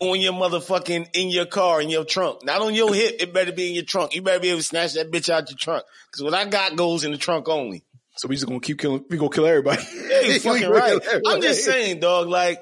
on 0.00 0.20
your 0.20 0.32
motherfucking, 0.32 1.08
in 1.14 1.29
your 1.29 1.47
car, 1.47 1.81
in 1.81 1.91
your 1.91 2.05
trunk. 2.05 2.44
Not 2.44 2.62
on 2.62 2.75
your 2.75 2.94
hip, 2.94 3.17
it 3.20 3.32
better 3.35 3.52
be 3.52 3.69
in 3.69 3.75
your 3.75 3.85
trunk. 3.85 4.14
You 4.14 4.23
better 4.23 4.41
be 4.41 4.49
able 4.49 4.58
to 4.58 4.64
snatch 4.64 4.94
that 4.94 5.11
bitch 5.11 5.29
out 5.29 5.50
your 5.50 5.58
trunk. 5.58 5.85
Cause 6.12 6.23
what 6.23 6.35
I 6.35 6.47
got 6.47 6.76
goes 6.76 7.05
in 7.05 7.12
the 7.12 7.19
trunk 7.19 7.49
only. 7.49 7.85
so 8.17 8.29
we 8.29 8.35
just 8.37 8.47
gonna 8.47 8.61
keep 8.61 8.79
killing. 8.79 9.05
We 9.08 9.17
gonna 9.17 9.31
kill 9.31 9.47
everybody. 9.47 9.82
Yeah, 9.94 10.20
you 10.20 10.41
fucking 10.41 10.69
right. 10.70 10.99
I'm 11.26 11.41
just 11.41 11.64
saying, 11.64 12.00
dog, 12.00 12.29
like, 12.29 12.61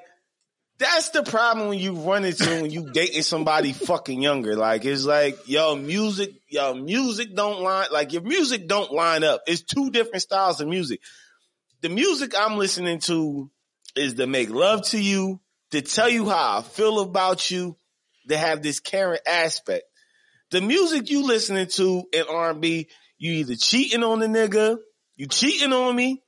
that's 0.78 1.10
the 1.10 1.24
problem 1.24 1.68
when 1.68 1.78
you 1.78 1.92
run 1.92 2.24
into 2.24 2.44
when 2.62 2.70
you 2.70 2.90
dating 2.92 3.22
somebody 3.22 3.72
fucking 3.72 4.22
younger. 4.22 4.54
Like 4.54 4.84
it's 4.84 5.04
like 5.04 5.48
yo 5.48 5.74
music, 5.74 6.30
yo 6.48 6.74
music 6.74 7.34
don't 7.34 7.62
line 7.62 7.88
like 7.92 8.12
your 8.12 8.22
music 8.22 8.68
don't 8.68 8.92
line 8.92 9.24
up. 9.24 9.42
It's 9.46 9.62
two 9.62 9.90
different 9.90 10.22
styles 10.22 10.60
of 10.60 10.68
music. 10.68 11.00
The 11.80 11.88
music 11.88 12.34
I'm 12.36 12.56
listening 12.56 13.00
to 13.00 13.50
is 13.96 14.14
to 14.14 14.26
make 14.26 14.50
love 14.50 14.86
to 14.88 15.00
you, 15.00 15.40
to 15.72 15.82
tell 15.82 16.08
you 16.08 16.28
how 16.28 16.58
I 16.58 16.62
feel 16.62 17.00
about 17.00 17.50
you, 17.50 17.76
to 18.28 18.36
have 18.36 18.62
this 18.62 18.80
caring 18.80 19.20
aspect. 19.26 19.84
The 20.50 20.60
music 20.60 21.10
you 21.10 21.26
listening 21.26 21.66
to 21.66 22.04
in 22.12 22.24
R&B, 22.28 22.88
you 23.18 23.32
either 23.32 23.54
cheating 23.54 24.02
on 24.02 24.20
the 24.20 24.26
nigga, 24.26 24.78
you 25.16 25.26
cheating 25.26 25.72
on 25.72 25.94
me, 25.94 26.22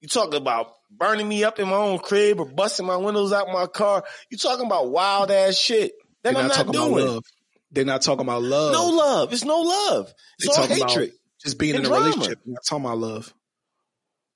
you 0.00 0.08
talking 0.08 0.40
about 0.40 0.72
burning 0.90 1.28
me 1.28 1.44
up 1.44 1.58
in 1.58 1.68
my 1.68 1.76
own 1.76 1.98
crib 1.98 2.40
or 2.40 2.46
busting 2.46 2.86
my 2.86 2.96
windows 2.96 3.32
out 3.32 3.48
my 3.48 3.66
car. 3.66 4.04
You 4.30 4.38
talking 4.38 4.66
about 4.66 4.90
wild 4.90 5.30
ass 5.30 5.56
shit. 5.56 5.92
They're 6.22 6.32
I'm 6.36 6.42
not 6.42 6.48
not 6.48 6.54
talking 6.56 6.72
doing. 6.72 6.92
about 6.92 7.12
love. 7.14 7.24
They're 7.70 7.84
not 7.84 8.02
talking 8.02 8.22
about 8.24 8.42
love. 8.42 8.72
No 8.72 8.88
love. 8.88 9.32
It's 9.32 9.44
no 9.44 9.60
love. 9.60 10.12
It's 10.38 10.46
They 10.46 10.50
all 10.50 10.66
talking 10.66 10.82
about 10.82 10.90
hatred. 10.90 11.12
just 11.42 11.58
being 11.58 11.74
and 11.76 11.80
in 11.84 11.86
a 11.86 11.88
drama. 11.88 12.04
relationship. 12.06 12.38
They're 12.44 12.54
not 12.54 12.64
talking 12.66 12.84
about 12.86 12.98
love. 12.98 13.34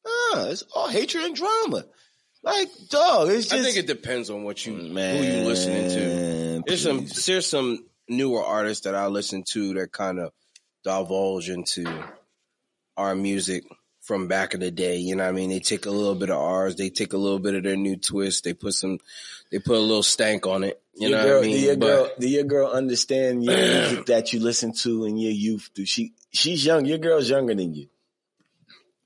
Ah, 0.07 0.49
it's 0.49 0.63
all 0.75 0.89
hatred 0.89 1.25
and 1.25 1.35
drama. 1.37 1.85
Like, 2.43 2.69
dog, 2.91 3.29
it's 3.31 3.49
just 3.49 3.55
I 3.55 3.63
think 3.63 3.77
it 3.77 3.87
depends 3.87 4.29
on 4.29 4.43
what 4.43 4.65
you 4.67 4.73
man, 4.75 5.17
who 5.17 5.23
you 5.41 5.47
listening 5.47 5.89
to. 5.91 6.63
There's 6.67 6.83
some 6.83 7.07
there's 7.27 7.47
some 7.47 7.87
newer 8.09 8.43
artists 8.43 8.85
that 8.85 8.95
I 8.97 9.07
listen 9.07 9.45
to 9.53 9.75
that 9.75 9.93
kind 9.93 10.19
of 10.19 10.33
divulge 10.85 11.49
into 11.49 11.87
our 12.97 13.15
music 13.15 13.63
from 14.03 14.27
back 14.29 14.53
in 14.55 14.61
the 14.61 14.71
day. 14.71 14.97
You 14.99 15.17
know 15.17 15.23
what 15.25 15.31
I 15.31 15.33
mean? 15.33 15.49
They 15.51 15.61
take 15.61 15.87
a 15.87 15.91
little 15.91 16.15
bit 16.15 16.29
of 16.31 16.37
ours, 16.39 16.77
they 16.77 16.91
take 16.91 17.13
a 17.13 17.17
little 17.17 17.39
bit 17.39 17.55
of 17.55 17.63
their 17.63 17.77
new 17.77 17.97
twist, 17.97 18.45
they 18.45 18.53
put 18.53 18.75
some 18.75 18.99
they 19.51 19.59
put 19.59 19.77
a 19.77 19.81
little 19.81 20.03
stank 20.03 20.47
on 20.47 20.65
it. 20.65 20.81
You 20.95 21.09
your 21.09 21.19
know 21.19 21.25
girl, 21.25 21.35
what 21.39 21.45
I 21.45 21.47
mean? 21.47 21.57
Do 21.57 21.63
your 21.63 21.77
But- 21.77 21.87
girl, 21.87 22.11
do 22.19 22.29
your 22.29 22.45
girl 22.45 22.69
understand 22.71 23.45
your 23.45 23.57
music 23.57 24.07
that 24.07 24.33
you 24.33 24.41
listen 24.41 24.73
to 24.75 25.05
in 25.07 25.17
your 25.17 25.33
youth? 25.33 25.71
Do 25.75 25.87
she? 25.87 26.13
She's 26.33 26.65
young. 26.67 26.85
Your 26.85 26.99
girl's 26.99 27.29
younger 27.31 27.55
than 27.55 27.75
you. 27.75 27.89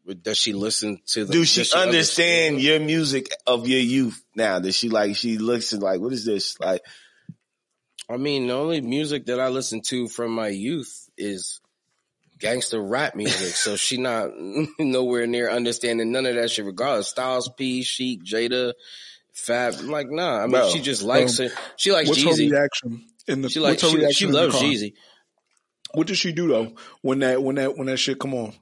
But 0.04 0.22
does 0.22 0.38
she 0.38 0.52
listen 0.52 1.00
to 1.08 1.24
the 1.24 1.32
Do 1.32 1.44
she, 1.44 1.60
does 1.62 1.72
understand 1.72 2.60
your 2.62 2.78
music 2.78 3.28
of 3.44 3.66
your 3.66 3.80
youth 3.80 4.22
now? 4.36 4.60
Does 4.60 4.76
she 4.76 4.88
like? 4.88 5.16
She 5.16 5.36
looks 5.38 5.72
and 5.72 5.82
like, 5.82 6.00
what 6.00 6.12
is 6.12 6.24
this? 6.24 6.58
Like, 6.60 6.82
I 8.08 8.16
mean, 8.16 8.46
the 8.46 8.52
only 8.54 8.80
music 8.80 9.26
that 9.26 9.40
I 9.40 9.48
listen 9.48 9.80
to 9.88 10.06
from 10.06 10.30
my 10.30 10.46
youth 10.48 11.08
is 11.18 11.60
gangster 12.38 12.80
rap 12.80 13.14
music. 13.14 13.54
so 13.54 13.76
she 13.76 13.96
not 13.96 14.30
nowhere 14.78 15.26
near 15.26 15.50
understanding 15.50 16.12
none 16.12 16.26
of 16.26 16.34
that 16.34 16.50
shit. 16.50 16.64
Regardless, 16.64 17.08
Styles 17.08 17.48
P, 17.56 17.82
Sheek, 17.82 18.24
Jada, 18.24 18.74
Fab. 19.32 19.74
I'm 19.78 19.88
like, 19.88 20.10
nah. 20.10 20.38
I 20.38 20.42
mean, 20.42 20.52
Bro, 20.52 20.70
she 20.70 20.80
just 20.80 21.02
likes 21.02 21.40
um, 21.40 21.46
it. 21.46 21.52
She 21.76 21.92
likes 21.92 22.08
What's 22.08 22.22
her 22.22 22.30
reaction 22.30 23.04
in 23.26 23.42
the? 23.42 23.50
She 23.50 23.60
what's 23.60 23.70
likes 23.70 23.82
her 23.82 23.88
she, 23.88 23.96
reaction 23.96 24.28
she 24.28 24.32
loves? 24.32 24.56
Jeezy. 24.56 24.94
What 25.94 26.08
does 26.08 26.18
she 26.18 26.32
do 26.32 26.48
though 26.48 26.76
when 27.00 27.20
that 27.20 27.42
when 27.42 27.56
that 27.56 27.76
when 27.76 27.86
that 27.86 27.98
shit 27.98 28.18
come 28.18 28.34
on? 28.34 28.52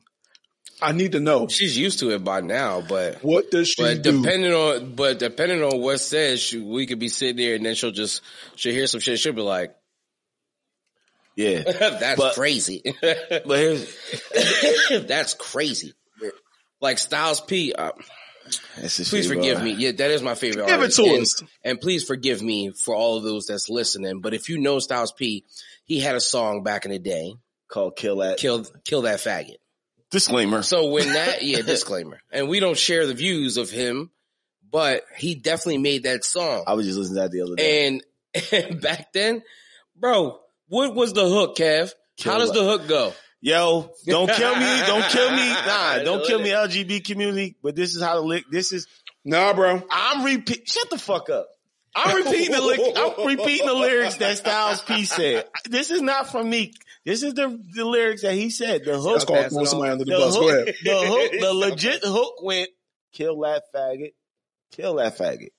I 0.82 0.92
need 0.92 1.12
to 1.12 1.20
know. 1.20 1.48
She's 1.48 1.78
used 1.78 2.00
to 2.00 2.10
it 2.10 2.24
by 2.24 2.40
now, 2.40 2.82
but. 2.86 3.22
What 3.22 3.50
does 3.50 3.68
she 3.68 3.82
But 3.82 4.02
do? 4.02 4.22
depending 4.22 4.52
on, 4.52 4.94
but 4.94 5.18
depending 5.18 5.62
on 5.62 5.80
what 5.80 6.00
says, 6.00 6.40
she, 6.40 6.58
we 6.58 6.86
could 6.86 6.98
be 6.98 7.08
sitting 7.08 7.36
there 7.36 7.54
and 7.54 7.64
then 7.64 7.74
she'll 7.74 7.92
just 7.92 8.22
she'll 8.56 8.72
hear 8.72 8.86
some 8.86 9.00
shit. 9.00 9.18
She'll 9.18 9.32
be 9.32 9.40
like, 9.40 9.74
yeah. 11.36 11.62
"That's 11.64 12.20
But- 12.20 12.34
crazy." 12.34 12.82
But 13.02 13.58
here's 13.58 13.96
That's 15.06 15.34
crazy. 15.34 15.92
Like 16.80 16.98
Styles 16.98 17.40
P. 17.40 17.72
Uh, 17.72 17.92
that's 18.76 18.98
the 18.98 19.04
please 19.04 19.26
forgive 19.26 19.56
bro. 19.56 19.64
me. 19.64 19.72
Yeah, 19.72 19.92
that 19.92 20.10
is 20.10 20.20
my 20.22 20.34
favorite. 20.34 20.66
Give 20.66 20.82
it 20.82 20.90
to 20.92 21.02
and, 21.04 21.22
us. 21.22 21.42
and 21.62 21.80
please 21.80 22.04
forgive 22.04 22.42
me 22.42 22.72
for 22.84 22.94
all 22.94 23.16
of 23.16 23.22
those 23.22 23.46
that's 23.46 23.70
listening. 23.70 24.20
But 24.20 24.34
if 24.34 24.50
you 24.50 24.58
know 24.58 24.78
Styles 24.80 25.12
P, 25.12 25.44
he 25.84 25.98
had 26.00 26.14
a 26.14 26.20
song 26.20 26.62
back 26.62 26.84
in 26.84 26.90
the 26.90 26.98
day, 26.98 27.34
Called 27.68 27.96
Kill 27.96 28.16
That. 28.16 28.36
"Kill 28.38 28.64
Kill 28.84 29.02
That 29.02 29.18
Faggot." 29.20 29.56
Disclaimer. 30.10 30.62
So 30.62 30.90
when 30.90 31.14
that, 31.14 31.42
yeah, 31.42 31.62
disclaimer, 31.62 32.20
and 32.30 32.48
we 32.48 32.60
don't 32.60 32.76
share 32.76 33.06
the 33.06 33.14
views 33.14 33.56
of 33.56 33.70
him, 33.70 34.10
but 34.70 35.02
he 35.16 35.34
definitely 35.34 35.78
made 35.78 36.02
that 36.02 36.22
song. 36.24 36.64
I 36.66 36.74
was 36.74 36.84
just 36.86 36.98
listening 36.98 37.16
to 37.16 37.20
that 37.22 37.30
the 37.30 37.40
other 37.40 37.56
day. 37.56 37.86
And, 37.86 38.02
and 38.52 38.80
back 38.80 39.12
then, 39.12 39.42
bro, 39.96 40.38
what 40.74 40.94
was 40.94 41.12
the 41.12 41.28
hook, 41.28 41.56
Kev? 41.56 41.92
Kill 42.16 42.32
How 42.32 42.38
does 42.38 42.50
the 42.50 42.64
hook 42.64 42.88
go? 42.88 43.12
Yo, 43.40 43.90
don't 44.06 44.30
kill 44.32 44.56
me. 44.56 44.80
Don't 44.86 45.04
kill 45.10 45.30
me. 45.30 45.48
Nah, 45.48 45.98
don't 46.02 46.26
kill 46.26 46.40
me, 46.40 46.48
LGB 46.48 47.04
community. 47.04 47.56
But 47.62 47.76
this 47.76 47.94
is 47.94 48.02
how 48.02 48.16
the 48.16 48.22
lick. 48.22 48.44
This 48.50 48.72
is. 48.72 48.86
Nah, 49.24 49.52
bro. 49.52 49.82
I'm 49.90 50.24
repeat. 50.24 50.68
Shut 50.68 50.90
the 50.90 50.98
fuck 50.98 51.30
up. 51.30 51.48
I'm 51.94 52.16
repeating 52.16 52.52
the 52.52 52.60
lick. 52.60 52.80
I'm 52.96 53.26
repeating 53.26 53.66
the 53.66 53.74
lyrics 53.74 54.16
that 54.16 54.36
Styles 54.36 54.82
P 54.82 55.04
said. 55.04 55.44
This 55.68 55.90
is 55.90 56.02
not 56.02 56.30
from 56.30 56.50
me. 56.50 56.74
This 57.04 57.22
is 57.22 57.34
the 57.34 57.60
the 57.74 57.84
lyrics 57.84 58.22
that 58.22 58.34
he 58.34 58.50
said. 58.50 58.84
The 58.84 58.98
hook. 58.98 59.12
That's 59.12 59.24
called 59.24 59.40
pass 59.40 59.52
throwing 59.52 59.66
somebody 59.66 59.92
under 59.92 60.04
the, 60.04 60.10
The 60.10 60.18
bus. 60.18 60.36
Go 60.36 60.48
ahead. 60.48 60.74
the 60.82 61.00
hook, 61.06 61.40
the 61.40 61.54
legit 61.54 62.00
hook 62.02 62.42
went, 62.42 62.70
kill 63.12 63.40
that 63.40 63.62
faggot, 63.74 64.14
kill 64.72 64.96
that 64.96 65.16
faggot. 65.16 65.50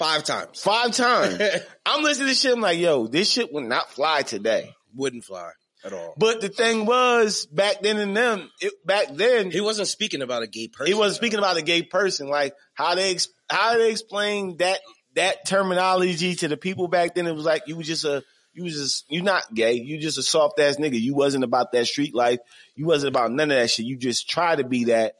Five 0.00 0.24
times. 0.24 0.62
Five 0.62 0.92
times. 0.92 1.42
I'm 1.86 2.02
listening 2.02 2.28
to 2.28 2.34
shit, 2.34 2.54
I'm 2.54 2.62
like, 2.62 2.78
yo, 2.78 3.06
this 3.06 3.30
shit 3.30 3.52
would 3.52 3.64
not 3.64 3.90
fly 3.90 4.22
today. 4.22 4.74
Wouldn't 4.94 5.24
fly 5.24 5.50
at 5.84 5.92
all. 5.92 6.14
But 6.16 6.40
the 6.40 6.48
thing 6.48 6.86
was, 6.86 7.44
back 7.44 7.82
then 7.82 7.98
and 7.98 8.16
them, 8.16 8.50
it, 8.62 8.72
back 8.86 9.08
then, 9.12 9.50
He 9.50 9.60
wasn't 9.60 9.88
speaking 9.88 10.22
about 10.22 10.42
a 10.42 10.46
gay 10.46 10.68
person. 10.68 10.86
he 10.86 10.94
wasn't 10.94 11.16
speaking 11.16 11.38
about 11.38 11.58
a 11.58 11.62
gay 11.62 11.82
person. 11.82 12.30
Like, 12.30 12.54
how 12.72 12.94
they, 12.94 13.10
ex- 13.10 13.28
how 13.50 13.76
they 13.76 13.90
explain 13.90 14.56
that, 14.56 14.80
that 15.16 15.46
terminology 15.46 16.34
to 16.36 16.48
the 16.48 16.56
people 16.56 16.88
back 16.88 17.14
then, 17.14 17.26
it 17.26 17.34
was 17.34 17.44
like, 17.44 17.64
you 17.66 17.76
was 17.76 17.86
just 17.86 18.06
a, 18.06 18.24
you 18.54 18.64
was 18.64 18.72
just, 18.72 19.04
you 19.10 19.20
not 19.20 19.52
gay. 19.52 19.74
You 19.74 20.00
just 20.00 20.16
a 20.16 20.22
soft 20.22 20.58
ass 20.60 20.76
nigga. 20.76 20.98
You 20.98 21.14
wasn't 21.14 21.44
about 21.44 21.72
that 21.72 21.86
street 21.86 22.14
life. 22.14 22.38
You 22.74 22.86
wasn't 22.86 23.14
about 23.14 23.32
none 23.32 23.50
of 23.50 23.58
that 23.58 23.68
shit. 23.68 23.84
You 23.84 23.98
just 23.98 24.30
try 24.30 24.56
to 24.56 24.64
be 24.64 24.84
that. 24.84 25.16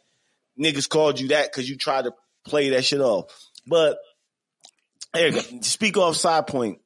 Niggas 0.58 0.88
called 0.88 1.20
you 1.20 1.28
that 1.28 1.52
because 1.52 1.68
you 1.68 1.76
tried 1.76 2.04
to 2.04 2.12
play 2.46 2.70
that 2.70 2.87
shit 2.87 3.02
off. 3.02 3.26
But 3.66 3.99
speak 5.62 5.97
off 5.97 6.17
side 6.17 6.47
point. 6.47 6.79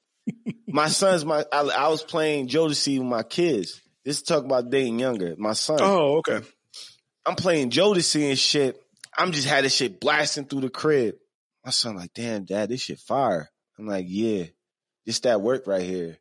My 0.66 0.88
son's 0.88 1.25
my. 1.25 1.45
I, 1.52 1.61
I 1.61 1.88
was 1.88 2.02
playing 2.02 2.49
Jodeci 2.49 2.99
with 2.99 3.07
my 3.07 3.23
kids. 3.23 3.81
This 4.04 4.19
is 4.19 4.23
talking 4.23 4.47
about 4.47 4.71
dating 4.71 4.99
younger. 4.99 5.35
My 5.38 5.52
son. 5.52 5.78
Oh, 5.81 6.19
okay. 6.19 6.40
I'm 7.26 7.37
playing 7.37 7.71
Jodeci 7.71 8.28
and 8.28 8.38
shit. 8.38 8.81
I'm 9.16 9.33
just 9.33 9.47
had 9.47 9.64
this 9.64 9.75
shit 9.75 10.00
blasting 10.00 10.47
through 10.47 10.62
the 10.62 10.71
crib. 10.71 11.16
My 11.64 11.71
son 11.71 11.97
like, 11.97 12.12
damn, 12.12 12.45
dad, 12.45 12.69
this 12.69 12.83
shit 12.83 12.99
fire. 12.99 13.50
I'm 13.78 13.87
like, 13.87 14.07
yeah, 14.09 14.45
this 15.07 15.21
that 15.21 15.40
work 15.40 15.66
right 15.66 15.83
here. 15.83 16.19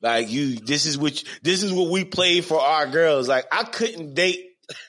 Like 0.00 0.30
you, 0.30 0.56
this 0.56 0.86
is 0.86 0.96
what 0.96 1.22
this 1.42 1.62
is 1.62 1.72
what 1.72 1.90
we 1.90 2.04
played 2.04 2.44
for 2.44 2.60
our 2.60 2.86
girls. 2.86 3.28
Like 3.28 3.46
I 3.50 3.64
couldn't 3.64 4.14
date. 4.14 4.44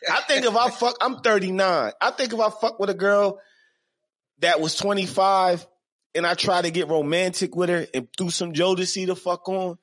I 0.10 0.22
think 0.22 0.46
if 0.46 0.56
I 0.56 0.70
fuck, 0.70 0.98
I'm 1.02 1.20
39. 1.20 1.92
I 2.00 2.12
think 2.12 2.34
if 2.34 2.40
I 2.40 2.50
fuck 2.50 2.80
with 2.80 2.90
a 2.90 2.96
girl 2.96 3.40
that 4.40 4.60
was 4.60 4.76
25 4.76 5.66
and 6.16 6.26
I 6.26 6.34
try 6.34 6.62
to 6.62 6.72
get 6.72 6.88
romantic 6.88 7.56
with 7.56 7.70
her 7.70 7.86
and 7.94 8.08
do 8.18 8.30
some 8.30 8.54
Jodeci 8.54 9.06
to 9.08 9.16
fuck 9.16 9.48
on, 9.50 9.78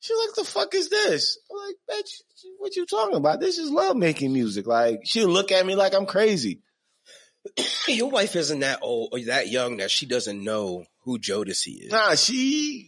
she's 0.00 0.16
like, 0.26 0.34
the 0.36 0.44
fuck 0.44 0.74
is 0.74 0.88
this? 0.88 1.38
I'm 1.50 1.56
like, 1.66 1.76
bitch, 2.00 2.10
what 2.58 2.74
you 2.76 2.86
talking 2.86 3.16
about? 3.16 3.40
This 3.40 3.58
is 3.58 3.70
love 3.70 3.96
making 3.96 4.32
music. 4.32 4.66
Like 4.66 5.00
she'll 5.04 5.28
look 5.28 5.52
at 5.52 5.64
me 5.66 5.74
like 5.74 5.94
I'm 5.94 6.06
crazy. 6.06 6.60
Your 7.88 8.10
wife 8.10 8.36
isn't 8.36 8.60
that 8.60 8.80
old 8.82 9.10
or 9.12 9.20
that 9.26 9.48
young 9.48 9.78
that 9.78 9.90
she 9.90 10.06
doesn't 10.06 10.42
know 10.42 10.84
who 11.04 11.18
Jodeci 11.18 11.84
is. 11.86 11.92
Nah, 11.92 12.14
she. 12.14 12.86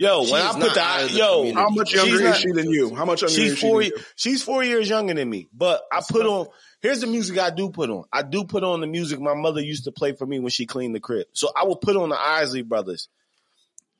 Yo, 0.00 0.24
She 0.24 0.32
when 0.32 0.40
is 0.42 0.46
I 0.46 0.52
put 0.60 0.74
the, 0.74 1.08
the 1.12 1.18
yo, 1.18 1.36
community. 1.38 1.54
How 1.60 1.68
much 1.70 1.92
younger 1.92 2.10
She's 2.10 2.20
is 2.20 2.24
not- 2.24 2.36
she 2.36 2.52
than 2.52 2.70
you? 2.70 2.94
How 2.94 3.04
much 3.04 3.22
younger 3.22 3.32
is 3.32 3.36
she's 3.36 3.58
she 3.58 3.66
four. 3.68 3.82
than 3.82 3.90
you? 3.90 3.98
She's 4.14 4.42
four 4.44 4.62
years 4.64 4.88
younger 4.88 5.14
than 5.14 5.28
me. 5.28 5.48
But 5.52 5.82
I 5.92 6.00
put 6.08 6.24
on. 6.24 6.46
Here's 6.80 7.00
the 7.00 7.06
music 7.06 7.38
I 7.38 7.50
do 7.50 7.70
put 7.70 7.90
on. 7.90 8.04
I 8.12 8.22
do 8.22 8.44
put 8.44 8.62
on 8.62 8.80
the 8.80 8.86
music 8.86 9.20
my 9.20 9.34
mother 9.34 9.60
used 9.60 9.84
to 9.84 9.92
play 9.92 10.12
for 10.12 10.26
me 10.26 10.38
when 10.38 10.50
she 10.50 10.66
cleaned 10.66 10.94
the 10.94 11.00
crib. 11.00 11.26
So 11.32 11.48
I 11.56 11.64
will 11.64 11.76
put 11.76 11.96
on 11.96 12.08
the 12.08 12.20
Isley 12.20 12.62
Brothers, 12.62 13.08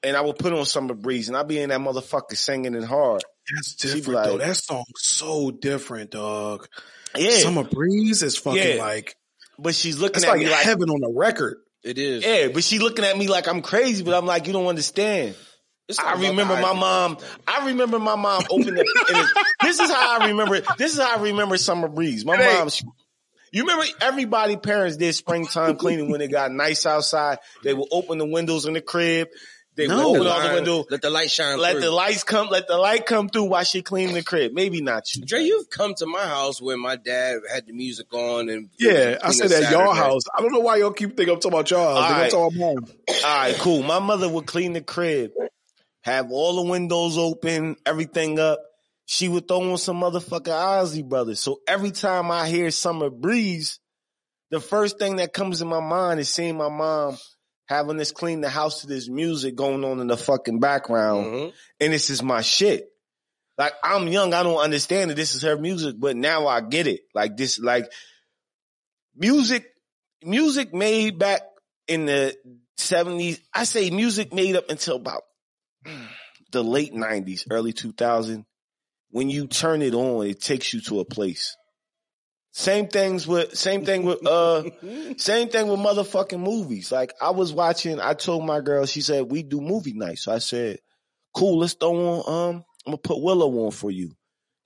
and 0.03 0.17
I 0.17 0.21
will 0.21 0.35
put 0.35 0.53
on 0.53 0.65
Summer 0.65 0.95
Breeze, 0.95 1.29
and 1.29 1.37
I'll 1.37 1.45
be 1.45 1.59
in 1.61 1.71
that 1.71 1.81
motherfucker 1.81 2.37
singing 2.37 2.75
it 2.75 2.85
hard. 2.85 3.23
That's 3.55 3.81
She 3.81 3.89
be 3.89 3.95
different 4.01 4.25
though. 4.25 4.39
That 4.39 4.57
song's 4.57 4.85
so 4.97 5.51
different, 5.51 6.13
dog. 6.13 6.69
Yeah, 7.17 7.31
Summer 7.39 7.65
Breeze 7.65 8.23
is 8.23 8.37
fucking 8.37 8.77
Yeah. 8.77 8.83
like 8.83 9.17
but 9.59 9.75
she's 9.75 9.99
looking 9.99 10.17
it's 10.17 10.25
at 10.25 10.31
like 10.31 10.41
me 10.41 10.49
like, 10.49 10.65
heaven 10.65 10.89
on 10.89 11.03
a 11.03 11.19
record. 11.19 11.59
It 11.83 11.99
is. 11.99 12.25
yeah, 12.25 12.49
but 12.49 12.63
she 12.65 12.79
looking 12.79 13.05
at 13.05 13.17
me 13.17 13.29
like 13.29 13.49
I'm 13.49 13.63
crazy. 13.63 14.05
But 14.05 14.15
I'm 14.15 14.27
like, 14.27 14.47
you 14.47 14.53
don't 14.53 14.67
understand. 14.67 15.35
I 15.99 16.15
remember 16.15 16.55
my 16.61 16.73
mom. 16.75 17.19
I 17.47 17.67
remember 17.67 17.99
my 17.99 18.17
mom 18.17 18.43
opened 18.51 18.79
it. 18.79 18.87
this 19.63 19.81
is 19.81 19.91
how 19.91 20.21
I 20.21 20.27
remember. 20.29 20.61
This 20.77 20.93
is 20.95 20.99
how 21.01 21.17
I 21.19 21.23
remember 21.23 21.57
Summer 21.57 21.89
Breeze. 21.89 22.25
My 22.25 22.35
ain't- 22.37 22.59
mom. 22.83 22.93
You 23.51 23.63
remember 23.63 23.87
everybody 24.03 24.57
parents 24.59 24.99
did 24.99 25.15
springtime 25.15 25.77
cleaning 25.77 26.11
when 26.11 26.21
it 26.21 26.29
got 26.31 26.53
nice 26.53 26.85
outside. 26.85 27.39
They 27.65 27.73
would 27.73 27.89
open 27.91 28.19
the 28.19 28.27
windows 28.27 28.67
in 28.67 28.75
the 28.75 28.83
crib. 28.83 29.29
They 29.75 29.87
No. 29.87 30.11
would 30.11 30.17
open 30.21 30.27
all 30.27 30.41
the 30.41 30.45
Line, 30.49 30.55
window. 30.57 30.85
Let 30.91 31.01
the 31.01 31.09
light 31.09 31.31
shine 31.31 31.57
Let 31.59 31.73
through. 31.73 31.81
the 31.83 31.91
lights 31.93 32.25
come. 32.25 32.49
Let 32.49 32.67
the 32.69 32.77
light 32.77 33.07
come 33.07 33.29
through 33.31 33.45
while 33.45 33.65
she 33.65 33.81
cleaning 33.81 34.13
the 34.15 34.23
crib. 34.25 34.53
Maybe 34.53 34.83
not 34.83 35.15
you. 35.15 35.25
Dre, 35.25 35.41
you've 35.41 35.71
come 35.71 35.95
to 35.95 36.05
my 36.07 36.25
house 36.27 36.61
when 36.61 36.79
my 36.81 36.97
dad 36.97 37.39
had 37.51 37.67
the 37.67 37.73
music 37.73 38.13
on 38.13 38.51
and 38.51 38.69
Yeah, 38.79 39.17
I 39.23 39.31
said 39.31 39.51
at 39.53 39.73
y'all 39.73 39.95
house. 39.95 40.25
I 40.37 40.43
don't 40.43 40.53
know 40.53 40.59
why 40.61 40.77
y'all 40.77 40.91
keep 40.91 41.17
thinking 41.17 41.33
I'm 41.35 41.41
talking 41.41 41.57
about 41.57 41.71
y'all 41.71 41.95
house. 41.95 42.05
All 42.05 42.13
I'm 42.13 42.21
right. 42.21 42.31
talking 42.31 42.59
about 42.61 42.75
mine. 42.75 42.95
All 43.25 43.39
right, 43.39 43.55
cool. 43.61 43.83
My 43.83 43.99
mother 44.01 44.29
would 44.29 44.47
clean 44.47 44.73
the 44.75 44.83
crib, 44.83 45.31
have 46.09 46.31
all 46.31 46.57
the 46.57 46.71
windows 46.71 47.17
open, 47.19 47.77
everything 47.87 48.39
up. 48.39 48.61
She 49.07 49.29
would 49.29 49.49
throw 49.49 49.71
on 49.71 49.79
some 49.79 50.01
motherfucking 50.01 50.53
Isley 50.53 51.03
Brothers. 51.03 51.41
So 51.41 51.61
every 51.67 51.93
time 51.93 52.31
I 52.31 52.49
hear 52.49 52.71
Summer 52.71 53.09
Breeze, 53.09 53.81
the 54.51 54.61
first 54.61 54.99
thing 54.99 55.17
that 55.17 55.33
comes 55.33 55.63
in 55.63 55.69
my 55.69 55.81
mind 55.81 56.21
is 56.21 56.29
seeing 56.29 56.57
my 56.57 56.69
mom 56.69 57.17
having 57.67 58.01
us 58.01 58.13
clean 58.13 58.41
the 58.41 58.49
house 58.49 58.81
to 58.81 58.87
this 58.87 59.09
music 59.09 59.55
going 59.55 59.85
on 59.85 60.01
in 60.01 60.07
the 60.07 60.17
fucking 60.17 60.59
background. 60.59 61.27
Mhm. 61.27 61.53
And 61.81 61.93
this 61.93 62.11
is 62.11 62.23
my 62.23 62.41
shit. 62.43 62.91
Like 63.57 63.75
I'm 63.83 64.09
young, 64.09 64.33
I 64.35 64.43
don't 64.43 64.59
understand 64.59 65.11
that 65.11 65.17
this 65.17 65.35
is 65.35 65.43
her 65.43 65.57
music, 65.59 65.97
but 65.99 66.17
now 66.17 66.47
I 66.47 66.61
get 66.61 66.87
it. 66.87 67.01
Like 67.15 67.37
this, 67.37 67.59
like 67.59 67.91
music, 69.17 69.67
music 70.23 70.73
made 70.73 71.19
back 71.19 71.43
in 71.89 72.07
the 72.07 72.37
seventies. 72.77 73.41
I 73.53 73.65
say 73.65 73.91
music 73.91 74.33
made 74.33 74.57
up 74.57 74.71
until 74.71 74.97
about 74.97 75.23
the 76.53 76.63
late 76.65 76.95
nineties, 76.95 77.47
early 77.51 77.73
2000. 77.73 78.45
When 79.11 79.31
you 79.31 79.47
turn 79.47 79.81
it 79.83 79.95
on, 79.95 80.27
it 80.27 80.41
takes 80.41 80.75
you 80.75 80.81
to 80.83 81.01
a 81.01 81.05
place. 81.05 81.57
Same 82.53 82.89
things 82.89 83.27
with, 83.27 83.57
same 83.57 83.85
thing 83.85 84.05
with, 84.05 84.27
uh, 84.27 84.65
same 85.17 85.49
thing 85.49 85.69
with 85.69 85.81
motherfucking 85.81 86.41
movies. 86.41 86.91
Like 86.91 87.13
I 87.21 87.31
was 87.31 87.53
watching, 87.53 88.01
I 88.01 88.15
told 88.15 88.45
my 88.45 88.61
girl, 88.61 88.85
she 88.85 89.01
said, 89.01 89.31
we 89.31 89.43
do 89.43 89.61
movie 89.61 89.95
night. 89.95 90.19
So 90.19 90.33
I 90.33 90.39
said, 90.39 90.79
cool, 91.35 91.61
let's 91.61 91.75
throw 91.75 91.95
on, 91.95 92.23
um, 92.27 92.65
I'm 92.87 92.93
gonna 92.93 92.99
put 92.99 93.23
Willow 93.23 93.67
on 93.67 93.71
for 93.71 93.91
you. 93.91 94.13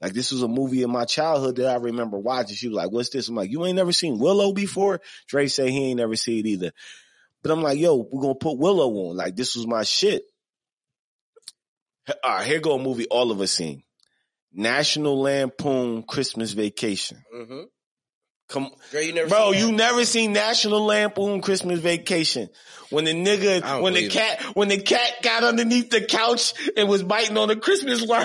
Like 0.00 0.14
this 0.14 0.32
was 0.32 0.42
a 0.42 0.48
movie 0.48 0.82
in 0.82 0.90
my 0.90 1.04
childhood 1.04 1.56
that 1.56 1.68
I 1.68 1.76
remember 1.76 2.18
watching. 2.18 2.56
She 2.56 2.68
was 2.68 2.76
like, 2.76 2.90
what's 2.90 3.10
this? 3.10 3.28
I'm 3.28 3.36
like, 3.36 3.50
you 3.50 3.64
ain't 3.64 3.76
never 3.76 3.92
seen 3.92 4.18
Willow 4.18 4.52
before? 4.52 5.00
Dre 5.28 5.46
said 5.46 5.68
he 5.68 5.90
ain't 5.90 5.98
never 5.98 6.16
seen 6.16 6.40
it 6.40 6.48
either. 6.48 6.72
But 7.42 7.52
I'm 7.52 7.62
like, 7.62 7.78
yo, 7.78 8.08
we're 8.10 8.22
gonna 8.22 8.34
put 8.34 8.58
Willow 8.58 8.90
on. 8.90 9.16
Like 9.16 9.36
this 9.36 9.54
was 9.54 9.66
my 9.66 9.84
shit. 9.84 10.24
All 12.22 12.30
right, 12.36 12.46
here 12.46 12.60
go 12.60 12.74
a 12.74 12.78
movie 12.82 13.06
all 13.06 13.30
of 13.30 13.40
us 13.40 13.52
seen. 13.52 13.82
National 14.52 15.20
Lampoon 15.20 16.02
Christmas 16.02 16.52
Vacation. 16.52 17.22
Mhm. 17.34 17.64
Come 18.48 18.70
Dre, 18.90 19.06
you 19.06 19.12
never 19.14 19.28
Bro, 19.28 19.52
you 19.52 19.72
never 19.72 20.04
seen 20.04 20.32
National 20.34 20.84
Lampoon 20.84 21.40
Christmas 21.40 21.78
Vacation. 21.80 22.50
When 22.90 23.04
the 23.06 23.14
nigga, 23.14 23.80
when 23.80 23.94
the 23.94 24.08
cat, 24.08 24.42
when 24.54 24.68
the 24.68 24.82
cat 24.82 25.22
got 25.22 25.42
underneath 25.44 25.88
the 25.88 26.02
couch 26.02 26.52
and 26.76 26.86
was 26.88 27.02
biting 27.02 27.38
on 27.38 27.48
the 27.48 27.56
Christmas 27.56 28.02
worm. 28.06 28.24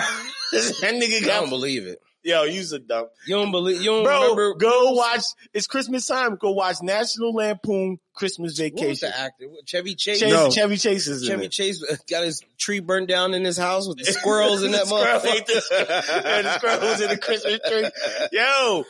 that 0.51 0.93
nigga 0.95 1.23
I 1.23 1.39
don't 1.39 1.49
believe 1.49 1.85
it. 1.87 1.99
Yo, 2.27 2.43
you's 2.43 2.71
a 2.73 2.79
dumb. 2.79 3.07
You 3.25 3.35
don't 3.35 3.51
believe? 3.51 3.81
You 3.81 3.91
don't 3.91 4.03
Bro, 4.03 4.21
remember? 4.21 4.53
go 4.55 4.91
watch, 4.91 5.21
it's 5.53 5.65
Christmas 5.67 6.05
time. 6.05 6.35
Go 6.35 6.51
watch 6.51 6.75
National 6.83 7.33
Lampoon 7.33 7.97
Christmas 8.13 8.59
What 8.59 8.73
was 8.73 8.77
Vacation. 8.77 9.09
the 9.09 9.17
actor? 9.19 9.47
What, 9.49 9.65
Chevy 9.65 9.95
Chase. 9.95 10.19
Chase, 10.19 10.31
No. 10.31 10.49
Chevy 10.49 10.77
Chase 10.77 11.07
is 11.07 11.23
in 11.23 11.29
Chevy 11.29 11.45
it. 11.45 11.51
Chase 11.51 11.83
uh, 11.89 11.95
got 12.09 12.23
his 12.23 12.41
tree 12.57 12.79
burned 12.81 13.07
down 13.07 13.33
in 13.33 13.43
his 13.43 13.57
house 13.57 13.87
with 13.87 13.97
the 13.97 14.05
squirrels 14.11 14.63
in 14.63 14.71
that 14.73 14.85
Squirrel 14.87 15.21
ate 15.25 15.45
the- 15.47 15.53
motherfucker. 15.53 16.23
yeah, 16.25 16.41
the 16.43 16.57
squirrel 16.57 16.79
was 16.81 17.01
in 17.01 17.09
the 17.09 17.17
Christmas 17.17 17.59
tree. 17.67 17.89
Yo, 18.31 18.83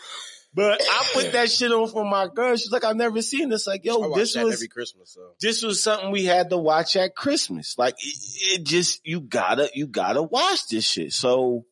but 0.54 0.82
I 0.82 1.06
put 1.14 1.32
that 1.34 1.52
shit 1.52 1.72
on 1.72 1.88
for 1.90 2.04
my 2.04 2.28
girl. 2.34 2.56
She's 2.56 2.72
like, 2.72 2.84
I've 2.84 2.96
never 2.96 3.22
seen 3.22 3.50
this. 3.50 3.68
Like, 3.68 3.82
I 3.82 3.90
yo, 3.90 3.98
watch 4.00 4.18
this 4.18 4.34
that 4.34 4.46
was, 4.46 4.56
every 4.56 4.68
Christmas. 4.70 5.12
So 5.14 5.22
this 5.40 5.62
was 5.62 5.84
something 5.84 6.10
we 6.10 6.26
had 6.26 6.50
to 6.50 6.58
watch 6.58 6.96
at 6.96 7.16
Christmas. 7.16 7.76
Like 7.78 7.94
it, 8.00 8.60
it 8.62 8.64
just 8.64 9.02
you 9.06 9.20
gotta 9.22 9.70
you 9.76 9.86
gotta 9.88 10.24
watch 10.24 10.68
this 10.70 10.86
shit. 10.86 11.14
So 11.14 11.66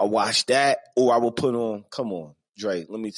I 0.00 0.04
watched 0.04 0.48
that, 0.48 0.78
or 0.96 1.12
I 1.14 1.18
will 1.18 1.32
put 1.32 1.54
on. 1.54 1.84
Come 1.90 2.12
on, 2.12 2.34
Dre. 2.56 2.86
Let 2.88 3.00
me. 3.00 3.12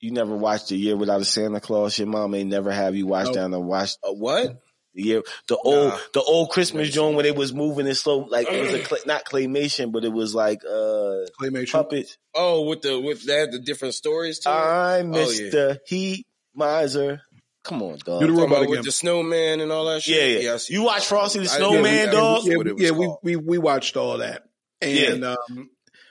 You 0.00 0.10
never 0.12 0.36
watched 0.36 0.70
a 0.72 0.76
year 0.76 0.96
without 0.96 1.20
a 1.20 1.24
Santa 1.24 1.60
Claus. 1.60 1.98
Your 1.98 2.06
mom 2.08 2.30
may 2.32 2.44
never 2.44 2.70
have 2.70 2.94
you 2.94 3.06
watch 3.06 3.26
Nope. 3.26 3.34
down 3.34 3.54
and 3.54 3.66
watch 3.66 3.92
a 4.04 4.12
what? 4.12 4.60
Yeah, 4.98 5.20
the 5.48 5.56
old 5.58 5.88
Nah. 5.88 5.98
the 6.14 6.22
old 6.22 6.48
Christmas 6.50 6.90
joint 6.90 7.16
when 7.16 7.26
it 7.26 7.36
was 7.36 7.52
moving 7.52 7.86
in 7.86 7.94
slow, 7.94 8.20
like 8.30 8.48
it 8.50 8.62
was 8.62 8.72
a 8.74 8.78
clay, 8.82 8.98
not 9.06 9.24
claymation, 9.26 9.92
but 9.92 10.04
it 10.04 10.12
was 10.12 10.34
like 10.34 10.60
uh 10.64 11.26
Claymation. 11.40 11.72
puppets. 11.72 12.16
Oh, 12.34 12.62
with 12.62 12.80
the 12.82 12.98
with 12.98 13.26
that 13.26 13.50
the 13.52 13.58
different 13.58 13.92
stories 13.94 14.38
too. 14.38 14.48
I'm 14.48 15.14
Oh, 15.14 15.18
yeah. 15.18 15.24
Mister 15.26 15.78
Heat 15.86 16.26
Miser. 16.54 17.20
Come 17.62 17.82
on, 17.82 17.98
dog. 18.04 18.20
Do 18.20 18.26
the 18.28 18.32
robot 18.32 18.58
again. 18.62 18.70
with 18.70 18.84
the 18.84 18.92
snowman 18.92 19.60
and 19.60 19.70
all 19.72 19.84
that 19.86 20.06
yeah, 20.06 20.16
shit. 20.16 20.42
yeah. 20.44 20.54
I 20.54 20.56
see. 20.58 20.72
you 20.74 20.82
watch 20.84 21.04
Frosty 21.06 21.40
the 21.40 21.44
I- 21.50 21.56
Snowman, 21.58 21.84
yeah, 21.94 22.04
we- 22.06 22.10
dog? 22.12 22.44
yeah, 22.44 22.50
yeah, 22.52 22.56
what 22.56 22.66
it 22.68 22.72
was 22.74 22.82
yeah, 22.82 22.90
we, 22.92 23.14
we 23.22 23.36
we 23.36 23.58
watched 23.58 23.96
all 23.98 24.18
that, 24.18 24.44
and 24.80 25.24
um, 25.24 25.70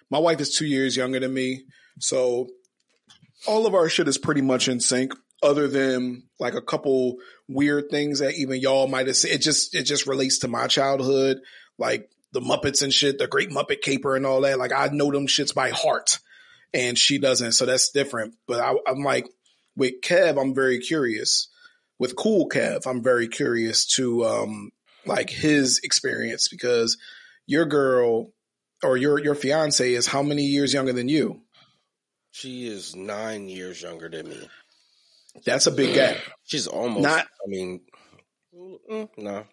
my 0.10 0.20
wife 0.20 0.40
is 0.42 0.56
two 0.56 0.66
years 0.66 0.96
younger 0.96 1.20
than 1.20 1.34
me, 1.34 1.66
so 2.00 2.48
all 3.48 3.66
of 3.66 3.74
our 3.74 3.90
shit 3.90 4.08
is 4.08 4.18
pretty 4.18 4.42
much 4.42 4.68
in 4.68 4.80
sync. 4.80 5.14
Other 5.44 5.68
than 5.68 6.24
like 6.40 6.56
a 6.56 6.62
couple 6.62 7.18
weird 7.48 7.90
things 7.92 8.20
that 8.20 8.36
even 8.36 8.60
y'all 8.60 8.88
might 8.88 9.08
have 9.08 9.18
seen, 9.18 9.34
it 9.34 9.42
just 9.42 9.76
it 9.76 9.84
just 9.84 10.08
relates 10.08 10.40
to 10.40 10.48
my 10.48 10.68
childhood, 10.68 11.40
like 11.78 12.10
the 12.32 12.40
Muppets 12.40 12.82
and 12.82 12.94
shit, 12.94 13.20
the 13.20 13.28
Great 13.28 13.50
Muppet 13.50 13.82
Caper 13.82 14.16
and 14.16 14.26
all 14.26 14.42
that. 14.42 14.58
Like 14.58 14.72
I 14.72 14.88
know 14.88 15.12
them 15.12 15.28
shits 15.28 15.54
by 15.54 15.70
heart, 15.70 16.20
and 16.74 16.98
she 16.98 17.20
doesn't, 17.20 17.52
so 17.52 17.66
that's 17.66 17.92
different. 17.92 18.36
But 18.48 18.60
I, 18.60 18.74
I'm 18.88 19.04
like 19.04 19.28
with 19.76 20.02
Kev, 20.02 20.42
I'm 20.42 20.56
very 20.56 20.80
curious. 20.80 21.50
With 22.00 22.16
Cool 22.16 22.50
Kev, 22.50 22.88
I'm 22.88 23.04
very 23.04 23.28
curious 23.28 23.86
to 23.96 24.26
um 24.26 24.72
like 25.06 25.30
his 25.30 25.80
experience 25.84 26.48
because 26.48 26.98
your 27.46 27.66
girl 27.66 28.32
or 28.86 28.98
your 28.98 29.20
your 29.20 29.36
fiance 29.36 29.94
is 29.94 30.08
how 30.08 30.22
many 30.24 30.44
years 30.44 30.74
younger 30.74 30.94
than 30.94 31.10
you? 31.10 31.42
She 32.32 32.68
is 32.68 32.96
nine 32.96 33.48
years 33.50 33.82
younger 33.82 34.10
than 34.10 34.28
me. 34.30 34.50
That's 35.46 35.68
a 35.68 35.72
big 35.72 35.94
gap. 35.96 36.18
She's 36.46 36.68
almost. 36.68 37.02
Not- 37.04 37.26
I 37.26 37.48
mean, 37.48 37.82
mm, 38.54 39.10
no. 39.18 39.46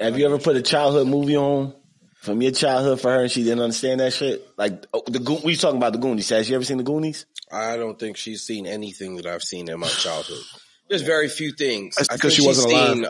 Have 0.00 0.18
you 0.18 0.26
ever 0.26 0.38
put 0.38 0.56
a 0.56 0.62
childhood 0.62 1.06
movie 1.06 1.36
on 1.36 1.74
from 2.16 2.42
your 2.42 2.50
childhood 2.52 3.00
for 3.00 3.10
her 3.12 3.22
and 3.22 3.30
she 3.30 3.44
didn't 3.44 3.60
understand 3.60 4.00
that 4.00 4.12
shit? 4.12 4.44
Like 4.56 4.84
oh, 4.92 5.02
the 5.06 5.20
Go- 5.20 5.40
we 5.44 5.54
talking 5.56 5.76
about 5.76 5.92
the 5.92 5.98
Goonies. 6.00 6.28
Has 6.30 6.48
you 6.48 6.56
ever 6.56 6.64
seen 6.64 6.78
the 6.78 6.82
Goonies? 6.84 7.26
I 7.52 7.76
don't 7.76 7.98
think 7.98 8.16
she's 8.16 8.42
seen 8.42 8.66
anything 8.66 9.16
that 9.16 9.26
I've 9.26 9.42
seen 9.44 9.68
in 9.68 9.78
my 9.78 9.88
childhood. 9.88 10.38
There's 10.88 11.02
very 11.02 11.28
few 11.28 11.52
things. 11.52 11.94
That's 11.96 12.10
I 12.10 12.14
because 12.16 12.32
think 12.36 12.42
she 12.42 12.46
wasn't 12.46 12.70
she's 12.70 12.78
alive. 12.78 12.94
seen, 12.96 13.04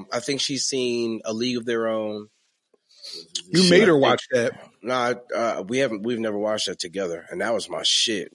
Um, 0.00 0.06
I 0.12 0.20
think 0.20 0.40
she's 0.40 0.64
seen 0.64 1.20
A 1.24 1.32
League 1.32 1.58
of 1.58 1.64
Their 1.66 1.86
Own. 1.88 2.28
You 3.50 3.62
Shit, 3.62 3.70
made 3.70 3.80
her 3.86 3.92
think- 3.94 4.02
watch 4.02 4.22
that. 4.32 4.52
Nah, 4.84 5.14
uh, 5.34 5.64
we 5.66 5.78
haven't. 5.78 6.02
We've 6.04 6.18
never 6.20 6.38
watched 6.38 6.66
that 6.66 6.78
together, 6.78 7.24
and 7.30 7.40
that 7.40 7.52
was 7.54 7.68
my 7.70 7.82
shit. 7.84 8.32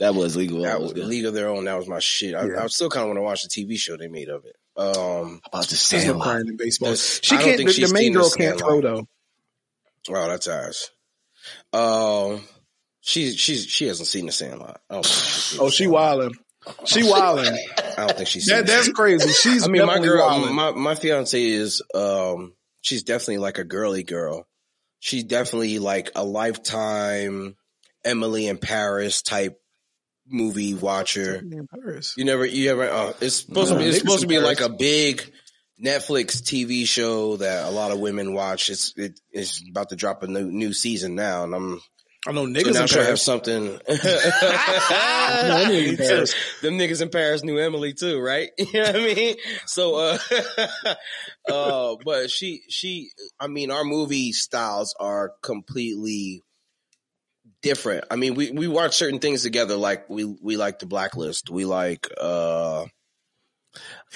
That 0.00 0.14
was 0.14 0.36
legal. 0.36 0.62
That 0.62 0.70
That 0.72 0.80
was 0.80 0.92
was 0.92 1.02
good. 1.02 1.06
League 1.08 1.24
of 1.24 1.34
Their 1.34 1.48
Own. 1.48 1.64
That 1.66 1.76
was 1.78 1.86
my 1.88 2.00
shit. 2.00 2.34
I, 2.34 2.46
Yeah. 2.46 2.64
I 2.64 2.66
still 2.66 2.90
kind 2.90 3.04
of 3.04 3.08
want 3.08 3.18
to 3.18 3.22
watch 3.22 3.42
the 3.44 3.48
TV 3.48 3.78
show 3.78 3.96
they 3.96 4.08
made 4.08 4.28
of 4.28 4.44
it. 4.44 4.56
Um, 4.76 5.40
About 5.46 5.62
the 5.66 5.68
There's 5.70 5.92
no 5.92 5.98
Sandlot. 6.00 6.22
crying 6.26 6.48
in 6.48 6.56
baseball. 6.56 6.88
That's- 6.88 7.20
She 7.22 7.36
I 7.36 7.42
can't. 7.44 7.56
think 7.58 7.72
The, 7.72 7.84
the 7.86 7.92
main 7.94 8.12
girl 8.12 8.28
the 8.28 8.36
can't 8.36 8.58
throw 8.58 8.80
though. 8.80 9.06
Wow, 10.08 10.26
that's 10.28 10.48
ours. 10.48 10.90
Um, 11.72 12.44
she's 13.00 13.36
she's 13.36 13.66
she 13.66 13.86
hasn't 13.86 14.08
seen 14.08 14.26
the 14.26 14.32
Sandlot. 14.32 14.80
I 14.90 14.94
don't 14.94 15.06
think 15.06 15.14
she's 15.14 15.32
seen 15.44 15.60
Oh, 15.60 15.70
she 15.70 15.84
Sandlot. 15.84 16.18
wildin'. 16.18 16.86
She 16.86 17.02
wildin'. 17.02 17.58
I 17.98 18.06
don't 18.06 18.16
think 18.16 18.28
she's 18.28 18.46
seen 18.46 18.56
that, 18.56 18.64
it. 18.64 18.66
that's 18.66 18.88
crazy. 18.88 19.30
She's 19.30 19.64
I 19.64 19.70
mean, 19.70 19.86
my 19.86 19.98
girl, 19.98 20.28
wildin'. 20.28 20.52
my 20.52 20.70
my 20.72 20.94
fiance 20.94 21.40
is 21.40 21.82
um, 21.94 22.54
she's 22.80 23.04
definitely 23.04 23.38
like 23.38 23.58
a 23.58 23.64
girly 23.64 24.02
girl. 24.02 24.46
She's 25.04 25.24
definitely 25.24 25.78
like 25.80 26.12
a 26.14 26.24
lifetime 26.24 27.56
Emily 28.06 28.46
in 28.46 28.56
Paris 28.56 29.20
type 29.20 29.60
movie 30.26 30.72
watcher. 30.72 31.42
Paris. 31.74 32.14
You 32.16 32.24
never, 32.24 32.46
you 32.46 32.70
ever? 32.70 32.88
Uh, 32.88 33.12
it's 33.20 33.36
supposed 33.36 33.70
to 33.70 33.78
be. 33.78 33.84
It's 33.84 33.98
supposed 33.98 34.22
to 34.22 34.26
be 34.26 34.36
Paris. 34.36 34.58
like 34.58 34.70
a 34.70 34.72
big 34.72 35.30
Netflix 35.78 36.40
TV 36.40 36.86
show 36.86 37.36
that 37.36 37.66
a 37.66 37.70
lot 37.70 37.90
of 37.90 38.00
women 38.00 38.32
watch. 38.32 38.70
It's 38.70 38.94
it, 38.96 39.20
it's 39.30 39.62
about 39.68 39.90
to 39.90 39.96
drop 39.96 40.22
a 40.22 40.26
new 40.26 40.50
new 40.50 40.72
season 40.72 41.14
now, 41.14 41.44
and 41.44 41.54
I'm 41.54 41.82
I 42.26 42.32
know 42.32 42.46
so 42.46 42.52
niggas 42.52 42.72
now 42.74 42.82
in 42.82 42.86
sure 42.86 43.02
have 43.02 43.06
Paris. 43.08 43.22
something. 43.22 43.78
No, 43.88 45.64
niggas 45.68 45.88
in 45.88 45.96
Paris. 45.96 46.34
Them 46.62 46.78
niggas 46.78 47.02
in 47.02 47.08
Paris 47.10 47.42
knew 47.44 47.58
Emily 47.58 47.92
too, 47.92 48.18
right? 48.20 48.50
You 48.58 48.66
know 48.72 48.82
what 48.92 48.96
I 48.96 49.14
mean? 49.14 49.36
So, 49.66 49.96
uh, 49.96 50.18
uh, 51.50 51.96
but 52.04 52.30
she, 52.30 52.62
she, 52.68 53.10
I 53.38 53.46
mean, 53.48 53.70
our 53.70 53.84
movie 53.84 54.32
styles 54.32 54.94
are 54.98 55.32
completely 55.42 56.42
different. 57.62 58.04
I 58.10 58.16
mean, 58.16 58.34
we, 58.34 58.50
we 58.52 58.68
watch 58.68 58.94
certain 58.96 59.18
things 59.18 59.42
together. 59.42 59.76
Like 59.76 60.08
we, 60.08 60.24
we 60.24 60.56
like 60.56 60.78
the 60.78 60.86
blacklist. 60.86 61.50
We 61.50 61.64
like, 61.64 62.08
uh, 62.20 62.86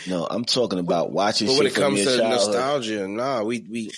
No, 0.06 0.26
I'm 0.30 0.44
talking 0.44 0.78
about 0.78 1.12
watching 1.12 1.46
but 1.48 1.52
shit 1.54 1.58
when 1.58 1.66
it 1.66 1.74
comes 1.74 1.98
to 2.00 2.04
childhood. 2.18 2.30
nostalgia, 2.30 3.08
nah, 3.08 3.42
we, 3.42 3.66
we, 3.68 3.90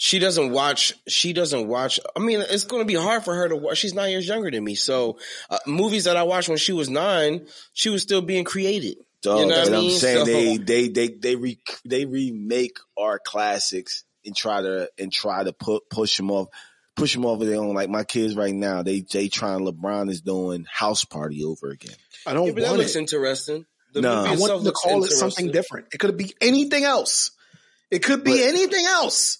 she 0.00 0.18
doesn't 0.20 0.52
watch, 0.52 0.94
she 1.08 1.32
doesn't 1.34 1.66
watch, 1.68 1.98
I 2.16 2.20
mean, 2.20 2.40
it's 2.40 2.64
going 2.64 2.80
to 2.82 2.86
be 2.86 2.94
hard 2.94 3.24
for 3.24 3.34
her 3.34 3.48
to 3.48 3.56
watch. 3.56 3.78
She's 3.78 3.94
nine 3.94 4.10
years 4.12 4.26
younger 4.28 4.50
than 4.50 4.62
me. 4.64 4.76
So, 4.76 5.18
uh, 5.50 5.58
movies 5.66 6.04
that 6.04 6.16
I 6.16 6.22
watched 6.22 6.48
when 6.48 6.56
she 6.56 6.72
was 6.72 6.88
nine, 6.88 7.46
she 7.72 7.90
was 7.90 8.00
still 8.02 8.22
being 8.22 8.44
created. 8.44 8.96
Dog, 9.22 9.40
You 9.40 9.46
know 9.46 9.58
what 9.58 9.66
and 9.66 9.76
I 9.76 9.78
I'm 9.80 9.90
saying 9.90 10.18
So- 10.18 10.32
they 10.32 10.56
they 10.58 10.88
they 10.88 11.08
they 11.08 11.34
re, 11.36 11.58
they 11.84 12.04
remake 12.04 12.78
our 12.96 13.18
classics 13.18 14.04
and 14.24 14.34
try 14.36 14.62
to 14.62 14.88
and 14.96 15.12
try 15.12 15.42
to 15.42 15.52
put 15.52 15.90
push 15.90 16.16
them 16.16 16.30
off 16.30 16.46
push 16.94 17.14
them 17.14 17.26
over 17.26 17.44
their 17.44 17.56
own. 17.60 17.74
Like 17.74 17.90
my 17.90 18.04
kids 18.04 18.36
right 18.36 18.54
now, 18.54 18.82
they 18.84 19.00
they 19.00 19.26
trying 19.28 19.60
LeBron 19.66 20.08
is 20.10 20.20
doing 20.20 20.66
House 20.70 21.04
Party 21.04 21.42
over 21.42 21.70
again. 21.70 21.96
I 22.26 22.32
don't 22.34 22.46
Yeah, 22.46 22.52
but 22.52 22.60
that 22.62 22.68
want 22.68 22.78
looks 22.78 22.94
it. 22.94 23.00
interesting. 23.00 23.66
The 23.94 24.02
No. 24.02 24.18
movie 24.22 24.28
I 24.28 24.36
want 24.36 24.52
them 24.52 24.64
to 24.66 24.70
call 24.72 25.02
it 25.04 25.10
something 25.10 25.50
different. 25.50 25.88
It 25.92 25.98
could 25.98 26.16
be 26.16 26.32
anything 26.40 26.84
else. 26.84 27.32
It 27.90 28.04
could 28.04 28.22
be 28.22 28.32
But- 28.32 28.40
anything 28.42 28.86
else. 28.86 29.38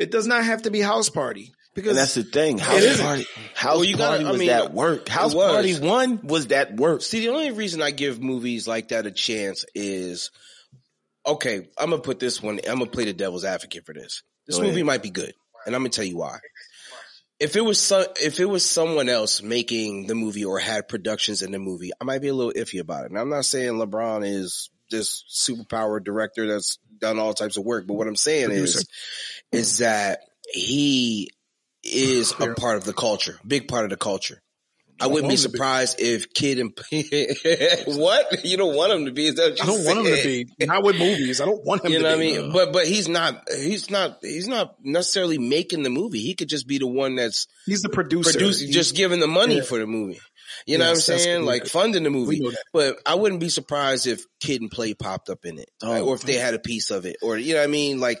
It 0.00 0.10
does 0.10 0.26
not 0.26 0.44
have 0.44 0.62
to 0.62 0.70
be 0.70 0.80
house 0.80 1.08
party 1.10 1.52
because 1.74 1.90
And 1.90 1.98
that's 1.98 2.14
the 2.14 2.24
thing. 2.24 2.58
House. 2.58 3.00
Party, 3.00 3.26
House 3.54 3.74
Well, 3.76 3.84
you 3.84 3.96
gotta- 3.96 4.10
Party 4.16 4.24
I 4.24 4.30
was 4.30 4.38
mean, 4.38 4.48
that 4.48 4.72
work. 4.74 5.08
House 5.08 5.34
was. 5.34 5.52
Party 5.52 5.78
one 5.78 6.20
was 6.26 6.48
that 6.48 6.74
work. 6.76 7.02
See, 7.02 7.20
the 7.20 7.28
only 7.28 7.50
reason 7.52 7.82
I 7.82 7.90
give 7.92 8.20
movies 8.20 8.66
like 8.66 8.88
that 8.88 9.06
a 9.06 9.10
chance 9.12 9.64
is, 9.74 10.30
okay, 11.26 11.68
I'm 11.78 11.90
gonna 11.90 12.02
put 12.02 12.18
this 12.18 12.42
one. 12.42 12.58
I'm 12.66 12.78
gonna 12.78 12.86
play 12.90 13.04
the 13.04 13.12
devil's 13.12 13.44
advocate 13.44 13.84
for 13.86 13.92
this. 13.94 14.22
This 14.46 14.56
Go 14.56 14.62
movie 14.62 14.76
ahead. 14.76 14.86
might 14.86 15.02
be 15.02 15.10
good, 15.10 15.34
and 15.66 15.74
I'm 15.74 15.82
gonna 15.82 15.90
tell 15.90 16.04
you 16.04 16.16
why. 16.16 16.38
If 17.38 17.56
it 17.56 17.62
was 17.64 17.78
so, 17.78 18.04
if 18.20 18.38
it 18.40 18.44
was 18.46 18.64
someone 18.64 19.08
else 19.08 19.40
making 19.42 20.06
the 20.06 20.14
movie 20.14 20.44
or 20.44 20.58
had 20.58 20.88
productions 20.88 21.42
in 21.42 21.52
the 21.52 21.58
movie, 21.58 21.90
I 22.00 22.04
might 22.04 22.20
be 22.20 22.28
a 22.28 22.34
little 22.34 22.52
iffy 22.52 22.80
about 22.80 23.04
it. 23.04 23.10
And 23.10 23.18
I'm 23.18 23.30
not 23.30 23.44
saying 23.46 23.72
LeBron 23.74 24.26
is 24.26 24.68
this 24.90 25.24
superpower 25.30 26.02
director 26.02 26.46
that's 26.46 26.78
done 27.00 27.18
all 27.18 27.34
types 27.34 27.56
of 27.56 27.64
work, 27.64 27.86
but 27.86 27.94
what 27.94 28.06
I'm 28.06 28.16
saying 28.16 28.46
Producer. 28.46 28.80
is, 28.80 28.86
is 29.52 29.78
that 29.78 30.20
he 30.52 31.30
is 31.82 32.32
a 32.38 32.54
part 32.54 32.76
of 32.76 32.84
the 32.84 32.92
culture, 32.92 33.38
big 33.46 33.68
part 33.68 33.84
of 33.84 33.90
the 33.90 33.96
culture. 33.96 34.40
I 35.02 35.06
wouldn't 35.06 35.30
be 35.30 35.36
to 35.36 35.48
be. 35.48 35.52
surprised 35.52 35.98
if 35.98 36.34
Kid 36.34 36.58
and 36.58 36.72
what 37.98 38.44
you 38.44 38.58
don't 38.58 38.76
want 38.76 38.92
him 38.92 39.06
to 39.06 39.12
be. 39.12 39.28
Is 39.28 39.36
that 39.36 39.58
I 39.62 39.64
don't 39.64 39.82
want 39.84 40.00
him 40.00 40.14
to 40.14 40.22
be 40.58 40.66
not 40.66 40.82
with 40.84 40.98
movies. 40.98 41.40
I 41.40 41.46
don't 41.46 41.64
want 41.64 41.82
him 41.84 41.92
You 41.92 41.98
to 41.98 42.02
know 42.04 42.10
what 42.10 42.16
I 42.18 42.20
be. 42.20 42.38
mean? 42.38 42.52
But 42.52 42.72
but 42.74 42.86
he's 42.86 43.08
not. 43.08 43.44
He's 43.50 43.88
not. 43.90 44.18
He's 44.20 44.46
not 44.46 44.74
necessarily 44.82 45.38
making 45.38 45.84
the 45.84 45.90
movie. 45.90 46.20
He 46.20 46.34
could 46.34 46.50
just 46.50 46.66
be 46.66 46.76
the 46.76 46.86
one 46.86 47.14
that's 47.14 47.46
He's 47.64 47.80
the 47.80 47.88
producer. 47.88 48.32
producing, 48.32 48.66
He's- 48.68 48.76
just 48.76 48.94
giving 48.94 49.20
the 49.20 49.26
money 49.26 49.56
yeah. 49.56 49.62
for 49.62 49.78
the 49.78 49.86
movie. 49.86 50.20
You 50.66 50.78
know 50.78 50.84
what 50.86 50.90
I'm 50.96 51.00
saying? 51.00 51.44
Like 51.44 51.66
funding 51.66 52.02
the 52.02 52.10
movie. 52.10 52.38
We 52.38 52.40
know 52.40 52.50
that. 52.50 52.64
But 52.72 52.96
I 53.06 53.14
wouldn't 53.14 53.40
be 53.40 53.48
surprised 53.48 54.06
if 54.06 54.24
Kid 54.40 54.60
and 54.60 54.70
Play 54.70 54.94
popped 54.94 55.28
up 55.30 55.44
in 55.44 55.58
it, 55.58 55.70
Oh, 55.82 55.92
right? 55.92 56.02
or 56.02 56.14
if 56.14 56.22
they 56.22 56.34
had 56.34 56.54
a 56.54 56.58
piece 56.58 56.90
of 56.90 57.06
it, 57.06 57.16
or 57.22 57.36
you 57.38 57.54
know 57.54 57.60
what 57.60 57.64
I 57.64 57.68
mean? 57.72 58.00
Like, 58.00 58.20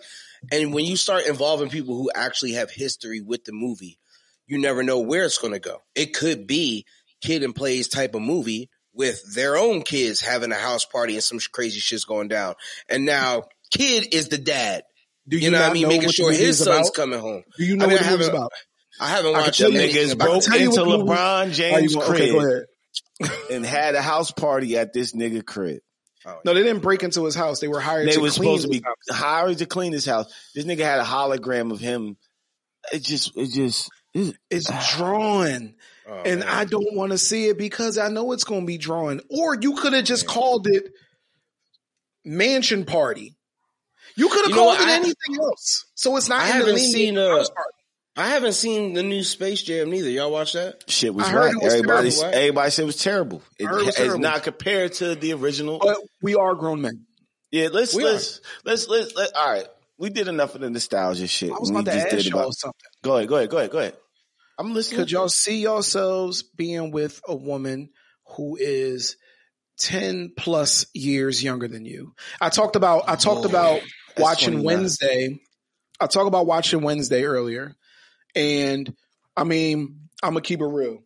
and 0.52 0.72
when 0.72 0.84
you 0.84 0.96
start 0.96 1.26
involving 1.26 1.68
people 1.68 1.96
who 1.96 2.10
actually 2.14 2.52
have 2.52 2.70
history 2.70 3.20
with 3.20 3.44
the 3.44 3.52
movie, 3.52 3.98
you 4.46 4.58
never 4.58 4.82
know 4.82 5.00
where 5.00 5.24
it's 5.24 5.38
going 5.38 5.52
to 5.52 5.60
go. 5.60 5.78
It 5.94 6.14
could 6.14 6.46
be 6.46 6.86
Kid 7.20 7.42
and 7.42 7.54
Play's 7.54 7.88
type 7.88 8.14
of 8.14 8.22
movie 8.22 8.70
with 8.92 9.34
their 9.34 9.56
own 9.56 9.82
kids 9.82 10.20
having 10.20 10.50
a 10.50 10.56
house 10.56 10.84
party 10.84 11.14
and 11.14 11.22
some 11.22 11.38
crazy 11.52 11.78
shit's 11.78 12.04
going 12.04 12.28
down, 12.28 12.54
and 12.88 13.04
now 13.04 13.44
Kid 13.70 14.12
is 14.14 14.28
the 14.28 14.38
dad. 14.38 14.82
Do 15.28 15.38
You, 15.38 15.50
know 15.52 15.60
what 15.60 15.70
I 15.70 15.72
mean? 15.74 15.86
Making 15.86 16.10
sure 16.10 16.32
his 16.32 16.58
son's 16.58 16.88
about? 16.88 16.94
coming 16.94 17.20
home. 17.20 17.44
Do 17.56 17.64
you 17.64 17.76
know 17.76 17.84
I 17.84 17.88
mean, 17.88 17.96
what 17.98 18.04
the 18.04 18.10
movie's 18.10 18.28
about? 18.28 18.52
I 19.00 19.08
haven't 19.08 19.30
I 19.30 19.38
can 19.38 19.42
watched 19.42 19.58
tell 19.58 19.70
Them 19.72 19.80
niggas 19.80 20.12
about 20.12 20.24
broke 20.28 20.42
tell 20.44 20.58
you 20.60 20.68
into 20.70 20.80
LeBron 20.82 21.52
James' 21.52 21.94
you- 21.94 22.00
crib 22.00 22.34
okay, 23.22 23.54
and 23.54 23.64
had 23.64 23.94
a 23.94 24.02
house 24.02 24.30
party 24.30 24.76
at 24.76 24.92
this 24.92 25.12
nigga 25.12 25.44
crib. 25.44 25.80
No, 26.44 26.52
they 26.54 26.62
didn't 26.62 26.82
break 26.82 27.02
into 27.02 27.24
his 27.24 27.34
house. 27.34 27.60
They 27.60 27.68
were 27.68 27.80
hired. 27.80 28.06
To 28.06 28.12
clean. 28.12 28.16
They 28.18 28.22
were 28.22 28.30
supposed 28.30 28.62
to 28.64 28.68
be 28.68 28.76
his 28.76 28.84
house. 28.84 29.18
hired 29.18 29.58
to 29.58 29.66
clean 29.66 29.92
his 29.92 30.04
house. 30.04 30.32
This 30.54 30.64
nigga 30.66 30.80
had 30.80 31.00
a 31.00 31.04
hologram 31.04 31.72
of 31.72 31.80
him. 31.80 32.18
It 32.92 33.02
just, 33.02 33.34
it 33.36 33.48
just, 33.52 33.90
It's 34.50 34.70
drawn, 34.96 35.74
Oh, 36.08 36.22
and 36.26 36.40
man. 36.40 36.48
I 36.48 36.64
don't 36.66 36.94
want 36.94 37.12
to 37.12 37.18
see 37.18 37.46
it 37.48 37.56
because 37.56 37.96
I 37.96 38.08
know 38.08 38.32
it's 38.32 38.44
going 38.44 38.60
to 38.62 38.66
be 38.66 38.78
drawn. 38.78 39.20
Or 39.30 39.56
you 39.58 39.76
could 39.76 39.92
have 39.94 40.04
just 40.04 40.26
called 40.26 40.66
it 40.66 40.92
mansion 42.24 42.84
party. 42.84 43.36
You 44.16 44.28
could 44.28 44.42
have 44.42 44.50
You 44.50 44.56
know 44.56 44.62
called 44.64 44.80
it 44.80 44.88
I- 44.88 44.92
anything 44.96 45.36
else. 45.40 45.86
So 45.94 46.16
it's 46.16 46.28
not. 46.28 46.40
I 46.42 46.46
in 46.46 46.48
the 46.50 46.54
haven't 46.58 46.74
league 46.74 46.92
seen, 46.92 47.18
uh, 47.18 47.28
house 47.36 47.50
party. 47.50 47.70
I 48.16 48.28
haven't 48.30 48.52
seen 48.54 48.94
the 48.94 49.02
new 49.02 49.22
Space 49.22 49.62
Jam 49.62 49.90
neither. 49.90 50.10
Y'all 50.10 50.30
watch 50.32 50.52
that? 50.54 50.82
shit 50.90 51.14
was 51.14 51.26
I 51.26 51.30
heard 51.30 51.40
whack. 51.40 51.52
it 51.54 51.64
was 51.64 51.74
Everybody, 51.74 52.10
terrible, 52.10 52.24
right? 52.24 52.34
everybody 52.34 52.70
said 52.70 52.82
it 52.82 52.86
was 52.86 52.96
terrible. 53.02 53.42
It, 53.58 53.64
it 53.64 53.70
was 53.70 53.88
it's 53.88 53.96
terrible. 53.96 54.18
not 54.18 54.42
compared 54.42 54.92
to 54.94 55.14
the 55.14 55.32
original. 55.34 55.78
But 55.78 55.98
we 56.20 56.34
are 56.34 56.54
grown 56.54 56.82
men. 56.82 57.06
Yeah, 57.50 57.68
let's 57.72 57.94
We 57.94 58.04
let's, 58.04 58.40
let's 58.64 58.88
let's 58.88 59.14
let 59.14 59.34
all 59.36 59.50
right. 59.52 59.66
We 59.98 60.10
did 60.10 60.28
enough 60.28 60.54
of 60.54 60.60
the 60.60 60.70
nostalgia 60.70 61.26
shit. 61.26 61.50
I 61.50 61.58
was 61.58 61.70
We 61.70 61.76
about 61.80 61.86
to 61.86 61.92
just 61.92 62.06
ask 62.06 62.16
did 62.16 62.26
y'all 62.26 62.40
about- 62.40 62.54
something. 62.54 62.80
Go 63.02 63.16
ahead, 63.16 63.28
go 63.28 63.36
ahead, 63.36 63.50
go 63.50 63.58
ahead, 63.58 63.70
go 63.70 63.78
ahead. 63.78 63.96
I'm 64.58 64.74
listening. 64.74 65.00
Could 65.00 65.10
y'all 65.10 65.28
see 65.28 65.60
yourselves 65.62 66.42
being 66.42 66.90
with 66.90 67.20
a 67.26 67.34
woman 67.34 67.90
who 68.36 68.56
is 68.60 69.16
10 69.78 70.32
plus 70.36 70.86
years 70.94 71.42
younger 71.42 71.68
than 71.68 71.84
you? 71.86 72.12
I 72.40 72.50
talked 72.50 72.76
about 72.76 73.04
I 73.08 73.16
talked 73.16 73.46
Oh, 73.46 73.48
about 73.48 73.80
watching 74.18 74.54
29. 74.60 74.64
Wednesday. 74.64 75.40
I 76.00 76.06
talked 76.06 76.28
about 76.28 76.46
watching 76.46 76.82
Wednesday 76.82 77.24
earlier. 77.24 77.74
And 78.34 78.94
I 79.36 79.44
mean, 79.44 80.08
I'm 80.22 80.30
gonna 80.30 80.40
keep 80.40 80.60
it 80.60 80.66
real. 80.66 81.02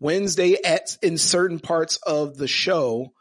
Wednesday 0.00 0.56
at 0.64 0.96
in 1.02 1.18
certain 1.18 1.58
parts 1.60 1.96
of 2.06 2.36
the 2.36 2.48
show, 2.48 3.12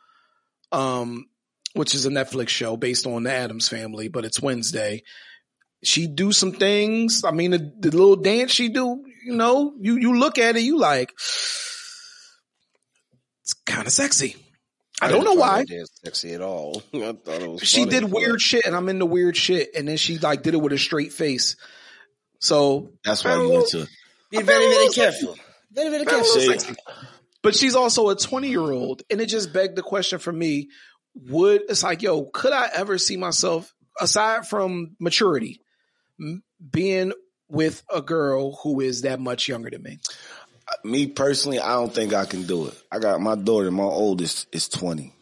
um, 0.71 1.25
which 1.73 1.95
is 1.95 2.05
a 2.05 2.09
Netflix 2.09 2.49
show 2.49 2.77
based 2.77 3.07
on 3.07 3.23
the 3.23 3.31
Addams 3.31 3.69
family, 3.69 4.07
but 4.07 4.25
it's 4.25 4.41
Wednesday. 4.41 5.03
She 5.83 6.07
do 6.07 6.31
some 6.31 6.53
things. 6.53 7.23
I 7.23 7.31
mean, 7.31 7.51
the, 7.51 7.73
the 7.79 7.91
little 7.91 8.15
dance 8.15 8.51
she 8.51 8.69
do, 8.69 9.03
you 9.25 9.35
know, 9.35 9.73
you 9.79 9.97
you 9.97 10.17
look 10.17 10.37
at 10.37 10.55
it, 10.55 10.61
you 10.61 10.77
like, 10.77 11.11
it's 13.41 13.53
kind 13.65 13.87
of 13.87 13.93
sexy. 13.93 14.35
I 15.01 15.09
don't 15.09 15.25
know 15.25 15.33
why. 15.33 15.65
Sexy 16.03 16.33
at 16.33 16.41
all. 16.41 16.81
I 16.93 17.11
thought 17.11 17.41
it 17.41 17.49
was. 17.49 17.61
She 17.61 17.85
funny, 17.85 17.91
did 17.91 18.11
weird 18.11 18.41
shit, 18.41 18.65
and 18.65 18.75
I'm 18.75 18.87
into 18.87 19.05
weird 19.05 19.35
shit, 19.35 19.71
and 19.75 19.87
then 19.87 19.97
she 19.97 20.17
like 20.17 20.43
did 20.43 20.53
it 20.53 20.61
with 20.61 20.71
a 20.71 20.77
straight 20.77 21.11
face. 21.11 21.55
So 22.43 22.91
That's 23.05 23.23
why 23.23 23.31
I 23.31 23.35
you 23.35 23.43
don't 23.43 23.53
went 23.53 23.69
to. 23.69 23.87
Be 24.29 24.41
very, 24.41 24.67
very 24.67 24.89
careful. 24.89 25.37
Very, 25.71 25.89
very 25.91 26.03
careful. 26.03 26.75
But 27.41 27.55
she's 27.55 27.73
also 27.73 28.09
a 28.09 28.17
20 28.17 28.49
year 28.49 28.59
old. 28.59 29.01
And 29.09 29.21
it 29.21 29.27
just 29.27 29.53
begged 29.53 29.77
the 29.77 29.81
question 29.81 30.19
for 30.19 30.33
me 30.33 30.67
would, 31.15 31.61
it's 31.69 31.83
like, 31.83 32.01
yo, 32.01 32.25
could 32.25 32.51
I 32.51 32.67
ever 32.75 32.97
see 32.97 33.15
myself, 33.15 33.73
aside 33.97 34.45
from 34.45 34.97
maturity, 34.99 35.61
being 36.69 37.13
with 37.47 37.81
a 37.89 38.01
girl 38.01 38.59
who 38.61 38.81
is 38.81 39.03
that 39.03 39.21
much 39.21 39.47
younger 39.47 39.69
than 39.69 39.81
me? 39.81 39.99
me 40.83 41.07
personally, 41.07 41.61
I 41.61 41.75
don't 41.75 41.93
think 41.93 42.13
I 42.13 42.25
can 42.25 42.45
do 42.45 42.67
it. 42.67 42.83
I 42.91 42.99
got 42.99 43.21
my 43.21 43.35
daughter, 43.35 43.71
my 43.71 43.83
oldest 43.83 44.47
is 44.51 44.67
20. 44.67 45.13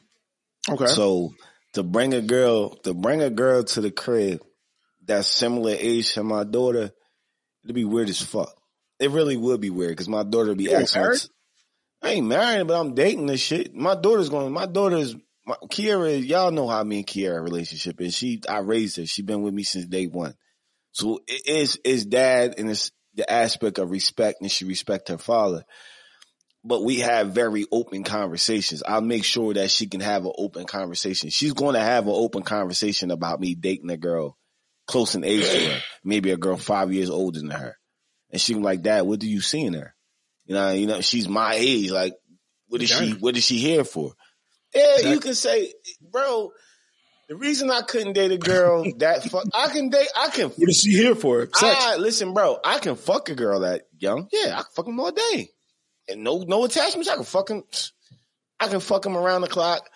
Okay. 0.69 0.87
So 0.87 1.35
to 1.73 1.83
bring 1.83 2.15
a 2.15 2.21
girl, 2.21 2.69
to 2.77 2.95
bring 2.95 3.21
a 3.21 3.29
girl 3.29 3.63
to 3.63 3.81
the 3.81 3.91
crib 3.91 4.41
that's 5.05 5.27
similar 5.27 5.75
age 5.77 6.13
to 6.13 6.23
my 6.23 6.43
daughter, 6.43 6.91
it'd 7.63 7.75
be 7.75 7.85
weird 7.85 8.09
as 8.09 8.21
fuck. 8.21 8.53
It 8.99 9.11
really 9.11 9.37
would 9.37 9.61
be 9.61 9.69
weird 9.69 9.91
because 9.91 10.09
my 10.09 10.23
daughter 10.23 10.49
would 10.49 10.57
be 10.57 10.65
You 10.65 10.75
asking. 10.77 11.01
married? 11.01 11.21
I 12.03 12.09
ain't 12.11 12.27
married, 12.27 12.67
but 12.67 12.79
I'm 12.79 12.93
dating 12.95 13.27
this 13.27 13.41
shit. 13.41 13.73
My 13.73 13.95
daughter's 13.95 14.29
going. 14.29 14.51
My 14.51 14.65
daughter's 14.65 15.15
my, 15.45 15.55
Kiara. 15.69 16.25
Y'all 16.25 16.51
know 16.51 16.67
how 16.67 16.83
me 16.83 16.97
and 16.97 17.07
Kiara 17.07 17.41
relationship 17.41 17.99
is. 18.01 18.15
She, 18.15 18.41
I 18.47 18.59
raised 18.59 18.97
her. 18.97 19.05
She 19.05 19.21
been 19.21 19.41
with 19.41 19.53
me 19.53 19.63
since 19.63 19.85
day 19.85 20.07
one. 20.07 20.35
So 20.91 21.19
it 21.27 21.47
is 21.47 21.79
is 21.83 22.05
dad 22.05 22.55
and 22.57 22.69
it's 22.69 22.91
the 23.15 23.31
aspect 23.31 23.77
of 23.79 23.91
respect 23.91 24.41
and 24.41 24.51
she 24.51 24.65
respect 24.65 25.09
her 25.09 25.17
father. 25.17 25.63
But 26.63 26.83
we 26.83 26.99
have 26.99 27.31
very 27.31 27.65
open 27.71 28.03
conversations. 28.03 28.83
I'll 28.85 29.01
make 29.01 29.23
sure 29.23 29.53
that 29.55 29.71
she 29.71 29.87
can 29.87 29.99
have 29.99 30.25
an 30.25 30.33
open 30.37 30.65
conversation. 30.65 31.29
She's 31.31 31.53
going 31.53 31.73
to 31.73 31.81
have 31.81 32.05
an 32.05 32.13
open 32.15 32.43
conversation 32.43 33.09
about 33.09 33.39
me 33.39 33.55
dating 33.55 33.89
a 33.89 33.97
girl 33.97 34.37
close 34.91 35.15
in 35.15 35.23
age 35.23 35.49
to 35.49 35.69
her, 35.69 35.79
maybe 36.03 36.31
a 36.31 36.37
girl 36.37 36.57
five 36.57 36.93
years 36.93 37.09
older 37.09 37.39
than 37.39 37.49
her. 37.49 37.75
And 38.29 38.39
she 38.39 38.53
be 38.53 38.59
like, 38.59 38.81
Dad, 38.81 39.01
what 39.01 39.19
do 39.19 39.27
you 39.29 39.41
see 39.41 39.61
in 39.61 39.73
her? 39.73 39.93
You 40.45 40.55
know, 40.55 40.71
you 40.71 40.87
know, 40.87 41.01
she's 41.01 41.27
my 41.27 41.53
age. 41.55 41.91
Like, 41.91 42.13
what 42.67 42.81
is 42.81 42.89
she? 42.89 43.11
What 43.13 43.35
is 43.37 43.43
she 43.43 43.57
here 43.57 43.83
for? 43.83 44.13
Yeah, 44.73 44.83
Exactly. 44.95 45.11
you 45.11 45.19
can 45.19 45.35
say, 45.35 45.73
bro. 46.11 46.51
The 47.27 47.37
reason 47.37 47.71
I 47.71 47.81
couldn't 47.81 48.11
date 48.13 48.31
a 48.31 48.37
girl 48.37 48.83
that 48.97 49.23
fuck, 49.23 49.45
I 49.53 49.67
can 49.69 49.89
date. 49.89 50.07
I 50.17 50.29
can. 50.29 50.49
What 50.49 50.69
is 50.69 50.81
she 50.83 50.91
here 50.91 51.15
for? 51.15 51.47
I, 51.61 51.95
listen, 51.97 52.33
bro. 52.33 52.57
I 52.63 52.79
can 52.79 52.95
fuck 52.97 53.29
a 53.29 53.35
girl 53.35 53.61
that 53.61 53.83
young. 53.97 54.27
Yeah, 54.33 54.51
I 54.53 54.63
can 54.63 54.71
fuck 54.75 54.85
them 54.85 54.99
all 54.99 55.11
day, 55.11 55.49
and 56.09 56.23
no, 56.25 56.43
no 56.45 56.65
attachments. 56.65 57.07
I 57.09 57.15
can 57.15 57.23
fuck 57.23 57.49
him. 57.49 57.63
I 58.59 58.67
can 58.67 58.81
fuck 58.81 59.05
him 59.05 59.15
around 59.15 59.41
the 59.41 59.47
clock. 59.47 59.89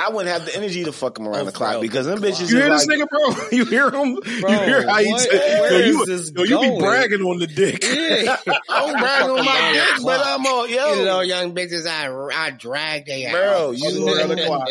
I 0.00 0.10
wouldn't 0.10 0.28
have 0.32 0.44
the 0.46 0.54
energy 0.56 0.84
to 0.84 0.92
fuck 0.92 1.18
him 1.18 1.26
around 1.26 1.40
Oh, 1.40 1.44
the 1.46 1.52
clock 1.52 1.72
bro, 1.72 1.80
because 1.80 2.06
them 2.06 2.20
bitches 2.20 2.48
you 2.52 2.58
hear 2.58 2.70
this 2.70 2.86
like, 2.86 2.98
nigga, 3.00 3.08
bro? 3.08 3.48
You 3.58 3.64
hear 3.64 3.90
him? 3.90 4.14
Bro, 4.14 4.50
you 4.52 4.58
hear 4.60 4.88
how 4.88 4.98
he 4.98 5.10
what- 5.10 5.20
said, 5.22 5.60
where 5.60 5.72
yo, 5.72 5.86
you, 5.86 6.02
is 6.02 6.06
this 6.32 6.48
yo, 6.48 6.62
you 6.62 6.70
be 6.72 6.78
bragging 6.78 7.22
on 7.22 7.38
the 7.40 7.48
dick. 7.48 7.82
Yeah. 7.82 8.36
I'm 8.68 8.96
bragging 8.96 9.30
on 9.30 9.44
my 9.44 9.72
dick, 9.72 10.04
but 10.04 10.20
I'm 10.24 10.46
all 10.46 10.68
yo. 10.68 10.94
You 10.94 11.04
know, 11.04 11.20
young 11.22 11.52
bitches, 11.52 11.84
I, 11.84 12.06
I 12.32 12.50
drag 12.52 13.06
they 13.06 13.28
Bro, 13.28 13.72
you 13.72 14.06
around 14.08 14.28
the 14.28 14.44
clock. 14.46 14.68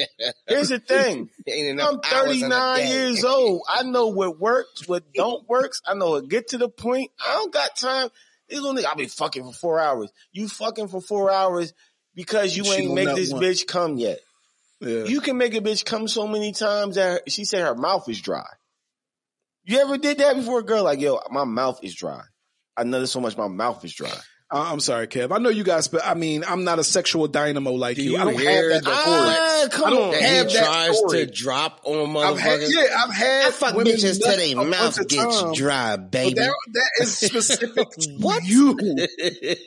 Here's 0.48 0.70
the 0.70 0.80
thing. 0.80 1.30
I'm 1.48 2.00
hours 2.14 2.42
in 2.42 2.52
a 2.52 2.56
39 2.56 2.88
years 2.88 3.24
old. 3.26 3.64
I 3.68 3.84
know 3.84 4.08
what 4.08 4.40
works, 4.40 4.88
what 4.88 5.04
don't 5.14 5.48
works. 5.50 5.82
I 5.86 5.94
know 5.94 6.12
what 6.12 6.30
get 6.30 6.48
to 6.50 6.58
the 6.58 6.70
point. 6.70 7.12
I 7.20 7.34
don't 7.34 7.52
got 7.52 7.76
time. 7.76 8.08
These 8.48 8.62
little 8.62 8.82
niggas, 8.82 8.86
I'll 8.86 8.96
be 8.96 9.08
fucking 9.08 9.44
for 9.44 9.52
four 9.52 9.80
hours. 9.82 10.10
You 10.32 10.48
fucking 10.48 10.88
for 10.88 11.02
four 11.02 11.30
hours 11.30 11.74
because 12.16 12.56
you 12.56 12.64
She 12.64 12.84
ain't 12.84 12.94
make 12.94 13.14
this 13.14 13.34
one. 13.34 13.42
bitch 13.42 13.68
come 13.68 13.98
yet. 13.98 14.20
Yeah. 14.80 15.06
You 15.06 15.22
can 15.22 15.38
make 15.38 15.56
a 15.56 15.62
bitch 15.62 15.86
come 15.86 16.08
so 16.08 16.28
many 16.28 16.52
times 16.52 16.96
that 16.96 17.32
she 17.32 17.46
said 17.46 17.66
her 17.66 17.76
mouth 17.76 18.08
is 18.10 18.22
dry. 18.22 18.46
You 19.64 19.80
ever 19.80 19.98
did 19.98 20.20
that 20.20 20.36
before 20.36 20.62
girl? 20.62 20.84
Like, 20.84 21.02
yo, 21.02 21.20
my 21.32 21.44
mouth 21.44 21.80
is 21.84 21.96
dry. 21.96 22.22
I 22.76 22.84
know 22.84 23.00
this 23.00 23.12
so 23.12 23.20
much 23.20 23.36
my 23.36 23.48
mouth 23.48 23.84
is 23.84 23.94
dry. 23.94 24.14
I- 24.50 24.72
I'm 24.72 24.80
sorry, 24.80 25.08
Kev. 25.08 25.36
I 25.36 25.40
know 25.40 25.50
you 25.50 25.66
guys, 25.66 25.90
but 25.90 26.06
I 26.06 26.14
mean, 26.14 26.46
I'm 26.48 26.64
not 26.64 26.80
a 26.80 26.84
sexual 26.84 27.28
dynamo 27.28 27.72
like 27.74 27.98
Do 27.98 28.04
you. 28.04 28.12
you 28.12 28.18
I 28.18 28.24
don't 28.24 28.40
hear 28.40 28.72
have 28.72 28.84
that 28.84 28.90
the 28.90 28.96
story. 28.96 29.18
Ah, 29.20 29.68
come 29.72 29.86
I 29.86 29.90
don't 29.90 30.08
on. 30.08 30.14
Have 30.14 30.48
he 30.48 30.54
that 30.54 30.66
tries 30.66 30.98
story. 30.98 31.26
to 31.26 31.32
drop 31.34 31.82
on 31.84 32.16
I've 32.16 32.40
had, 32.40 32.62
yeah, 32.62 32.84
I've 32.98 33.14
had 33.14 33.48
I 33.48 33.52
fuck 33.52 33.76
women 33.76 33.94
bitches 33.94 34.20
till 34.20 34.28
nut 34.30 34.38
they 34.38 34.56
mouth 34.56 35.08
gets 35.10 35.42
times, 35.42 35.58
dry, 35.58 35.98
baby. 35.98 36.34
that, 36.36 36.54
that 36.74 36.90
is 37.02 37.18
specific 37.18 37.90
to 37.90 38.10
What? 38.22 38.44
you. 38.46 38.76
they, 38.78 39.58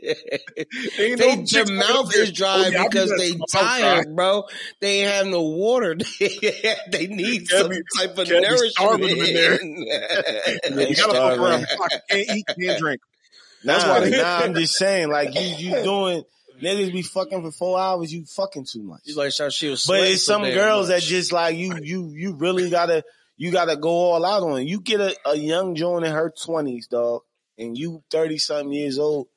Ain't 0.98 1.20
no 1.20 1.64
their 1.64 1.66
mouth 1.76 2.14
is 2.16 2.32
dry 2.32 2.64
"Oh, 2.66 2.70
yeah, 2.70 2.84
because 2.84 3.10
they 3.18 3.32
till 3.32 3.38
my 3.38 3.40
mouth 3.40 3.80
tired, 3.80 4.16
bro. 4.16 4.44
They 4.80 5.00
ain't 5.02 5.12
have 5.12 5.26
no 5.26 5.42
water. 5.42 5.94
they 6.20 7.06
need 7.06 7.48
Can't 7.50 7.60
some 7.62 7.68
be- 7.68 7.82
type 7.98 8.16
of 8.16 8.26
can't 8.28 8.44
starving 8.70 9.08
in 9.10 9.18
there. 9.34 9.58
They 9.58 10.88
You 10.88 10.96
gotta 10.96 11.12
fuck 11.12 11.38
around. 11.38 11.66
Can't 12.08 12.30
eat, 12.36 12.46
can't 12.58 12.78
drink. 12.78 13.00
That's 13.64 13.84
why 13.84 13.98
why. 14.00 14.10
they- 14.10 14.16
nah, 14.22 14.38
I'm 14.38 14.54
just 14.54 14.74
saying, 14.74 15.08
like 15.10 15.34
you, 15.34 15.40
you 15.70 15.82
doing 15.84 16.22
niggas 16.62 16.92
be 16.92 17.02
fucking 17.02 17.42
for 17.42 17.52
four 17.52 17.78
hours. 17.80 18.12
You 18.12 18.24
fucking 18.24 18.66
too 18.70 18.82
much. 18.82 19.00
She's 19.06 19.16
like, 19.16 19.32
she 19.52 19.68
was 19.68 19.84
But 19.86 20.00
it's 20.00 20.24
some 20.24 20.42
damn 20.42 20.54
girls 20.54 20.88
that 20.88 21.02
just 21.02 21.32
like 21.32 21.56
you, 21.56 21.78
you, 21.82 22.12
you 22.14 22.34
really 22.34 22.68
gotta, 22.70 23.02
you 23.36 23.50
gotta 23.50 23.76
go 23.76 23.88
all 23.90 24.24
out 24.24 24.42
on 24.42 24.60
it. 24.60 24.68
You 24.68 24.80
get 24.80 25.00
a, 25.00 25.16
a 25.26 25.34
young 25.34 25.74
joan 25.74 26.04
in 26.04 26.12
her 26.12 26.32
twenties, 26.44 26.86
dog, 26.88 27.22
and 27.58 27.76
you 27.76 28.02
thirty 28.10 28.36
something 28.38 28.72
years 28.72 28.98
old. 28.98 29.28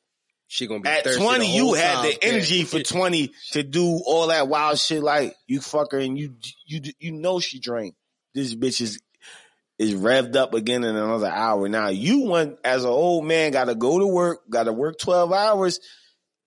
she 0.47 0.67
gonna 0.67 0.81
be 0.81 0.89
At 0.89 1.05
thirsty 1.05 1.21
twenty, 1.23 1.47
the 1.47 1.53
you 1.53 1.63
whole 1.65 1.73
had 1.75 1.93
time, 1.95 2.03
the 2.05 2.23
energy 2.23 2.57
man. 2.59 2.65
for 2.65 2.79
twenty 2.83 3.31
to 3.51 3.63
do 3.63 4.01
all 4.05 4.27
that 4.27 4.47
wild 4.49 4.77
shit. 4.77 5.01
Like 5.01 5.35
you 5.47 5.61
fuck 5.61 5.93
her 5.93 5.99
and 5.99 6.17
you, 6.17 6.35
you, 6.65 6.81
you 6.99 7.11
know 7.13 7.39
she 7.39 7.59
drank. 7.59 7.95
This 8.35 8.53
bitch 8.55 8.81
is 8.81 8.99
is 9.79 9.93
revved 9.93 10.35
up 10.35 10.53
again 10.53 10.83
in 10.83 10.95
another 10.95 11.27
hour. 11.27 11.67
Now 11.67 11.89
you 11.89 12.19
want 12.19 12.57
as 12.63 12.83
an 12.83 12.89
old 12.89 13.25
man 13.25 13.51
got 13.51 13.65
to 13.65 13.75
go 13.75 13.99
to 13.99 14.07
work, 14.07 14.49
got 14.49 14.63
to 14.63 14.73
work 14.73 14.99
twelve 14.99 15.31
hours. 15.31 15.79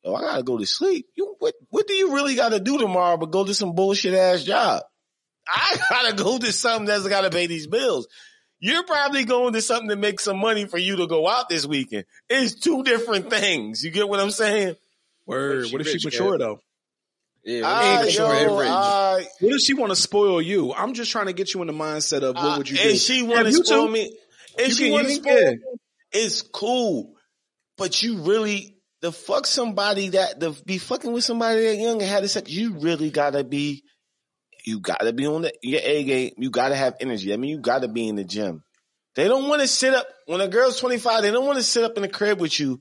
Oh, 0.05 0.15
I 0.15 0.21
gotta 0.21 0.43
go 0.45 0.59
to 0.59 0.67
sleep. 0.67 1.07
You 1.17 1.35
what? 1.39 1.55
What 1.71 1.89
do 1.89 1.95
you 1.95 2.15
really 2.15 2.37
got 2.37 2.51
to 2.51 2.61
do 2.61 2.79
tomorrow? 2.79 3.17
But 3.17 3.33
go 3.33 3.45
to 3.45 3.55
some 3.55 3.75
bullshit 3.75 4.15
ass 4.15 4.45
job. 4.45 4.83
I 5.49 5.77
gotta 5.91 6.15
go 6.15 6.39
to 6.39 6.53
something 6.53 6.87
that's 6.87 7.09
got 7.09 7.23
to 7.23 7.31
pay 7.31 7.47
these 7.47 7.67
bills. 7.67 8.07
You're 8.59 8.85
probably 8.85 9.25
going 9.25 9.53
to 9.53 9.61
something 9.61 9.91
to 9.91 9.97
make 9.97 10.19
some 10.19 10.39
money 10.39 10.65
for 10.65 10.79
you 10.79 10.97
to 10.97 11.07
go 11.07 11.29
out 11.29 11.49
this 11.49 11.67
weekend. 11.67 12.05
It's 12.31 12.55
two 12.55 12.83
different 12.85 13.29
things. 13.29 13.83
You 13.85 13.91
get 13.91 14.09
what 14.09 14.19
I'm 14.19 14.31
saying? 14.31 14.77
Word. 15.27 15.67
she 15.67 15.73
What 15.73 15.81
if 15.83 15.89
she 15.89 15.95
rich, 15.95 16.05
mature 16.05 16.39
though? 16.39 16.61
Yeah, 17.49 17.63
Ah, 17.65 18.03
yo, 18.03 18.33
ain't 18.33 18.51
rich. 18.51 18.69
ah, 18.69 19.19
What 19.41 19.55
if 19.55 19.61
she 19.63 19.75
want 19.75 19.91
to 19.91 19.97
spoil 19.97 20.43
you? 20.43 20.75
I'm 20.75 20.95
just 20.95 21.13
trying 21.13 21.27
to 21.27 21.33
get 21.33 21.55
you 21.55 21.61
in 21.61 21.69
the 21.69 21.73
mindset 21.73 22.23
of 22.23 22.35
what 22.35 22.45
ah, 22.45 22.59
would 22.59 22.69
you 22.69 22.77
do? 22.77 22.83
and 22.83 22.91
do? 22.93 22.99
she 22.99 23.23
want 23.23 23.47
to 23.47 23.53
you 23.53 23.65
spoil 23.65 23.87
me. 23.89 24.19
And 24.59 24.69
You 24.69 24.75
she 24.75 24.91
want 24.91 25.07
to 25.07 25.13
you 25.15 25.21
can- 25.21 25.33
spoil 25.37 25.43
yeah. 25.45 25.51
me. 25.53 25.59
It's 26.13 26.43
cool, 26.43 27.15
but 27.79 28.03
you 28.03 28.19
really 28.23 28.77
the 29.01 29.13
fuck 29.13 29.47
somebody 29.47 30.09
that 30.11 30.41
the 30.41 30.57
be 30.67 30.79
fucking 30.79 31.13
with 31.13 31.23
somebody 31.25 31.61
that 31.67 31.77
young 31.77 32.01
and 32.03 32.11
had 32.11 32.25
a 32.25 32.29
sex. 32.29 32.51
You 32.51 32.79
really 32.79 33.11
gotta 33.11 33.45
be. 33.45 33.85
You 34.65 34.81
gotta 34.81 35.13
be 35.13 35.27
on 35.29 35.43
the 35.43 35.53
your 35.63 35.81
A 35.85 36.03
game. 36.03 36.33
You 36.39 36.51
gotta 36.51 36.75
have 36.75 36.97
energy. 37.01 37.33
I 37.33 37.37
mean, 37.37 37.51
you 37.51 37.59
gotta 37.61 37.87
be 37.87 38.09
in 38.09 38.17
the 38.17 38.25
gym. 38.25 38.65
They 39.15 39.29
don't 39.29 39.49
want 39.49 39.63
to 39.63 39.69
sit 39.69 39.95
up 39.95 40.07
when 40.27 40.41
a 40.41 40.49
girl's 40.49 40.81
25. 40.81 41.23
They 41.23 41.31
don't 41.31 41.47
want 41.47 41.59
to 41.59 41.63
sit 41.65 41.85
up 41.85 41.97
in 41.97 42.03
the 42.03 42.09
crib 42.09 42.41
with 42.41 42.59
you. 42.59 42.81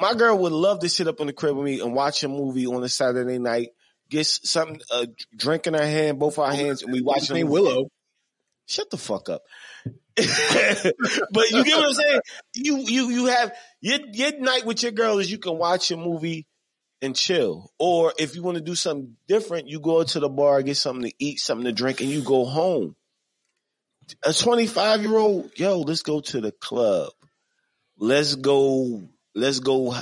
My 0.00 0.14
girl 0.14 0.38
would 0.38 0.52
love 0.52 0.80
to 0.80 0.88
sit 0.88 1.08
up 1.08 1.20
in 1.20 1.28
the 1.28 1.32
crib 1.32 1.56
with 1.56 1.64
me 1.64 1.80
and 1.80 1.94
watch 1.94 2.24
a 2.24 2.28
movie 2.28 2.66
on 2.66 2.82
a 2.82 2.88
Saturday 2.88 3.38
night. 3.38 3.68
Get 4.10 4.26
something, 4.26 4.80
a 4.90 5.08
drink 5.36 5.66
in 5.66 5.74
her 5.74 5.86
hand, 5.86 6.18
both 6.18 6.38
our 6.38 6.52
hands, 6.52 6.82
and 6.82 6.92
we 6.92 7.00
watch 7.00 7.30
name. 7.30 7.48
Willow. 7.48 7.88
Shut 8.66 8.90
the 8.90 8.96
fuck 8.96 9.28
up. 9.28 9.42
but 10.16 11.50
you 11.50 11.64
get 11.64 11.76
what 11.76 11.86
I'm 11.86 11.94
saying? 11.94 12.20
You 12.54 12.78
you 12.78 13.10
you 13.10 13.26
have 13.26 13.52
your 13.80 13.98
your 14.12 14.38
night 14.38 14.64
with 14.64 14.82
your 14.82 14.92
girl 14.92 15.18
is 15.18 15.30
you 15.30 15.38
can 15.38 15.58
watch 15.58 15.90
a 15.90 15.96
movie 15.96 16.46
and 17.02 17.14
chill. 17.14 17.70
Or 17.78 18.12
if 18.18 18.34
you 18.34 18.42
want 18.42 18.56
to 18.56 18.62
do 18.62 18.74
something 18.74 19.16
different, 19.28 19.68
you 19.68 19.80
go 19.80 20.02
to 20.02 20.20
the 20.20 20.28
bar, 20.28 20.62
get 20.62 20.76
something 20.76 21.10
to 21.10 21.14
eat, 21.18 21.38
something 21.38 21.66
to 21.66 21.72
drink, 21.72 22.00
and 22.00 22.10
you 22.10 22.22
go 22.22 22.44
home. 22.44 22.96
A 24.24 24.32
25 24.32 25.02
year 25.02 25.16
old, 25.16 25.50
yo, 25.56 25.80
let's 25.80 26.02
go 26.02 26.20
to 26.20 26.40
the 26.40 26.52
club. 26.52 27.12
Let's 27.98 28.34
go, 28.34 29.02
let's 29.34 29.60
go. 29.60 29.94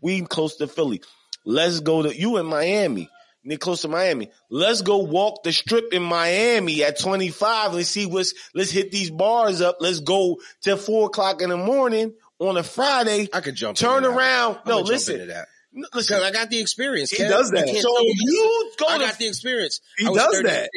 We 0.00 0.22
close 0.22 0.56
to 0.56 0.66
Philly. 0.66 1.02
Let's 1.44 1.80
go 1.80 2.02
to 2.02 2.14
you 2.16 2.36
in 2.38 2.46
Miami. 2.46 3.08
Near 3.42 3.56
close 3.56 3.82
to 3.82 3.88
Miami. 3.88 4.30
Let's 4.50 4.82
go 4.82 4.98
walk 4.98 5.44
the 5.44 5.52
strip 5.52 5.94
in 5.94 6.02
Miami 6.02 6.84
at 6.84 6.98
25 6.98 7.74
and 7.74 7.86
see 7.86 8.04
what's, 8.04 8.34
let's 8.54 8.70
hit 8.70 8.92
these 8.92 9.10
bars 9.10 9.62
up. 9.62 9.78
Let's 9.80 10.00
go 10.00 10.38
till 10.60 10.76
four 10.76 11.06
o'clock 11.06 11.40
in 11.40 11.48
the 11.48 11.56
morning 11.56 12.12
on 12.38 12.58
a 12.58 12.62
Friday. 12.62 13.28
I 13.32 13.40
could 13.40 13.54
jump. 13.54 13.78
Turn 13.78 14.04
around. 14.04 14.58
No, 14.66 14.72
gonna 14.72 14.76
jump 14.80 14.88
listen. 14.88 15.14
into 15.14 15.26
that. 15.28 15.48
Listen, 15.72 16.16
Because 16.18 16.22
I 16.22 16.30
got 16.32 16.50
the 16.50 16.58
experience. 16.60 17.10
He 17.10 17.22
Kev. 17.22 17.30
does 17.30 17.50
that. 17.52 17.68
You 17.68 17.80
so 17.80 17.98
you 18.00 18.72
go 18.78 18.86
I 18.86 18.98
got 18.98 19.16
the 19.18 19.26
experience. 19.28 19.80
He 19.96 20.04
does 20.04 20.16
36. 20.16 20.42
that. 20.50 20.70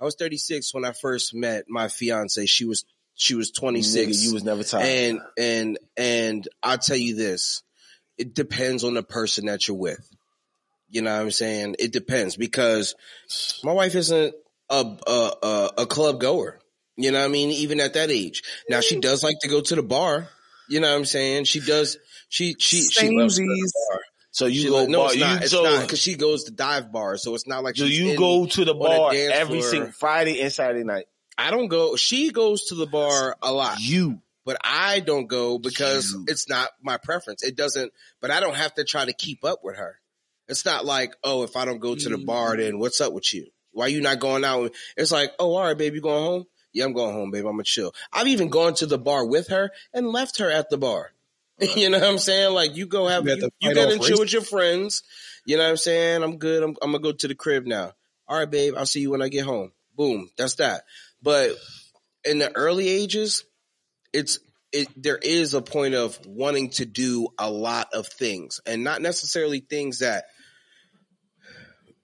I 0.00 0.04
was 0.04 0.16
36 0.16 0.74
when 0.74 0.84
I 0.84 0.92
first 0.92 1.32
met 1.34 1.66
my 1.68 1.88
fiance. 1.88 2.44
She 2.46 2.64
was 2.64 2.84
she 3.20 3.34
was 3.34 3.50
26. 3.50 4.06
Nigga, 4.16 4.22
you 4.22 4.32
was 4.32 4.44
never 4.44 4.64
tired. 4.64 4.86
and 4.86 5.20
and 5.36 5.78
and 5.98 6.48
I'll 6.62 6.78
tell 6.78 6.96
you 6.96 7.14
this, 7.14 7.62
it 8.16 8.34
depends 8.34 8.82
on 8.82 8.94
the 8.94 9.02
person 9.02 9.44
that 9.46 9.68
you're 9.68 9.76
with. 9.76 10.00
You 10.88 11.02
know 11.02 11.14
what 11.14 11.20
I'm 11.22 11.30
saying? 11.30 11.76
It 11.78 11.92
depends 11.92 12.36
because 12.38 12.94
my 13.62 13.72
wife 13.74 13.94
isn't 13.94 14.34
a 14.70 14.96
a 15.06 15.30
a, 15.42 15.70
a 15.82 15.86
club 15.86 16.18
goer. 16.18 16.60
You 16.96 17.10
know 17.12 17.18
what 17.20 17.26
I 17.26 17.28
mean? 17.28 17.50
Even 17.50 17.78
at 17.80 17.92
that 17.92 18.10
age. 18.10 18.42
Now 18.70 18.80
she 18.80 18.98
does 19.00 19.22
like 19.22 19.36
to 19.42 19.48
go 19.48 19.60
to 19.60 19.74
the 19.74 19.82
bar. 19.82 20.26
You 20.70 20.80
know 20.80 20.88
what 20.90 20.96
I'm 20.96 21.04
saying? 21.04 21.44
She 21.44 21.60
does. 21.60 21.98
She 22.30 22.56
she 22.58 22.82
she 22.84 23.10
loves 23.10 23.36
to 23.36 23.42
go 23.42 23.48
the 23.48 23.72
bar. 23.90 24.00
so 24.30 24.46
you 24.46 24.62
She 24.62 24.68
go 24.68 24.76
like- 24.76 24.88
no, 24.88 24.98
bar, 25.00 25.10
it's 25.12 25.20
not. 25.20 25.42
It's 25.42 25.50
so 25.52 25.62
not 25.64 25.82
because 25.82 26.00
she 26.00 26.14
goes 26.14 26.44
to 26.44 26.52
dive 26.52 26.90
bars, 26.90 27.22
so 27.22 27.34
it's 27.34 27.46
not 27.46 27.62
like 27.64 27.74
do 27.74 27.86
you 27.86 28.12
in- 28.12 28.16
go 28.16 28.46
to 28.46 28.64
the 28.64 28.72
bar 28.74 29.12
every 29.14 29.60
single 29.60 29.92
Friday 29.92 30.40
and 30.40 30.50
Saturday 30.50 30.84
night? 30.84 31.04
I 31.40 31.50
don't 31.50 31.68
go. 31.68 31.96
She 31.96 32.30
goes 32.30 32.66
to 32.66 32.74
the 32.74 32.86
bar 32.86 33.36
a 33.42 33.52
lot. 33.52 33.78
You. 33.80 34.20
but 34.44 34.56
I 34.64 35.00
don't 35.00 35.26
go 35.26 35.58
because 35.58 36.12
You. 36.12 36.24
it's 36.28 36.48
not 36.48 36.70
my 36.82 36.96
preference. 36.96 37.42
It 37.42 37.56
doesn't, 37.56 37.92
but 38.20 38.30
I 38.30 38.40
don't 38.40 38.56
have 38.56 38.74
to 38.74 38.84
try 38.84 39.04
to 39.04 39.12
keep 39.12 39.44
up 39.44 39.60
with 39.62 39.76
her. 39.76 39.96
It's 40.48 40.64
not 40.64 40.84
like, 40.84 41.14
oh, 41.22 41.44
if 41.44 41.56
I 41.56 41.64
don't 41.64 41.78
go 41.78 41.94
to 41.94 42.08
the 42.08 42.18
bar, 42.18 42.56
then 42.56 42.78
what's 42.78 43.00
up 43.00 43.12
with 43.12 43.32
you? 43.32 43.46
Why 43.72 43.86
you 43.86 44.00
not 44.00 44.18
going 44.18 44.44
out? 44.44 44.74
It's 44.96 45.12
like, 45.12 45.32
oh, 45.38 45.54
all 45.54 45.62
right, 45.62 45.78
baby, 45.78 45.96
you 45.96 46.02
going 46.02 46.24
home? 46.24 46.46
Yeah, 46.72 46.84
I'm 46.84 46.92
going 46.92 47.14
home, 47.14 47.30
babe. 47.30 47.46
I'm 47.46 47.52
gonna 47.52 47.64
chill. 47.64 47.92
I've 48.12 48.28
even 48.28 48.48
gone 48.48 48.74
to 48.74 48.86
the 48.86 48.98
bar 48.98 49.24
with 49.24 49.48
her 49.48 49.70
and 49.92 50.08
left 50.08 50.38
her 50.38 50.50
at 50.50 50.70
the 50.70 50.78
bar. 50.78 51.12
you 51.76 51.90
know 51.90 51.98
what 51.98 52.08
I'm 52.08 52.18
saying? 52.18 52.52
Like 52.54 52.76
you 52.76 52.86
go 52.86 53.06
have 53.06 53.26
You 53.26 53.36
you, 53.36 53.50
you 53.60 53.74
go 53.74 53.90
and 53.90 54.02
chill 54.02 54.18
with 54.18 54.32
your 54.32 54.42
friends. 54.42 55.02
You 55.44 55.56
know 55.56 55.64
what 55.64 55.70
I'm 55.70 55.76
saying? 55.76 56.22
I'm 56.22 56.38
good. 56.38 56.62
I'm, 56.62 56.76
I'm 56.82 56.92
gonna 56.92 57.02
go 57.02 57.12
to 57.12 57.28
the 57.28 57.34
crib 57.34 57.66
now. 57.66 57.92
All 58.28 58.38
right, 58.38 58.50
babe. 58.50 58.74
I'll 58.76 58.86
see 58.86 59.00
you 59.00 59.10
when 59.10 59.22
I 59.22 59.28
get 59.28 59.44
home. 59.44 59.72
Boom. 59.96 60.30
That's 60.36 60.54
that. 60.56 60.84
But 61.22 61.52
in 62.24 62.38
the 62.38 62.54
early 62.54 62.88
ages, 62.88 63.44
it's 64.12 64.38
it 64.72 64.88
there 64.96 65.18
is 65.18 65.54
a 65.54 65.62
point 65.62 65.94
of 65.94 66.18
wanting 66.24 66.70
to 66.70 66.84
do 66.86 67.28
a 67.38 67.50
lot 67.50 67.88
of 67.92 68.06
things 68.06 68.60
and 68.66 68.84
not 68.84 69.02
necessarily 69.02 69.60
things 69.60 69.98
that 69.98 70.24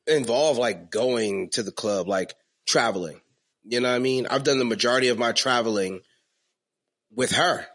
involve 0.07 0.59
like 0.59 0.91
going 0.91 1.51
to 1.51 1.63
the 1.63 1.73
club 1.73 2.09
like 2.09 2.35
traveling. 2.67 3.21
You 3.65 3.81
know 3.81 3.89
what 3.89 3.97
i 3.97 4.01
mean? 4.01 4.27
I've 4.27 4.45
done 4.45 4.59
the 4.59 4.65
majority 4.65 5.09
of 5.09 5.19
my 5.19 5.33
traveling 5.33 6.01
with 7.15 7.33
her 7.33 7.67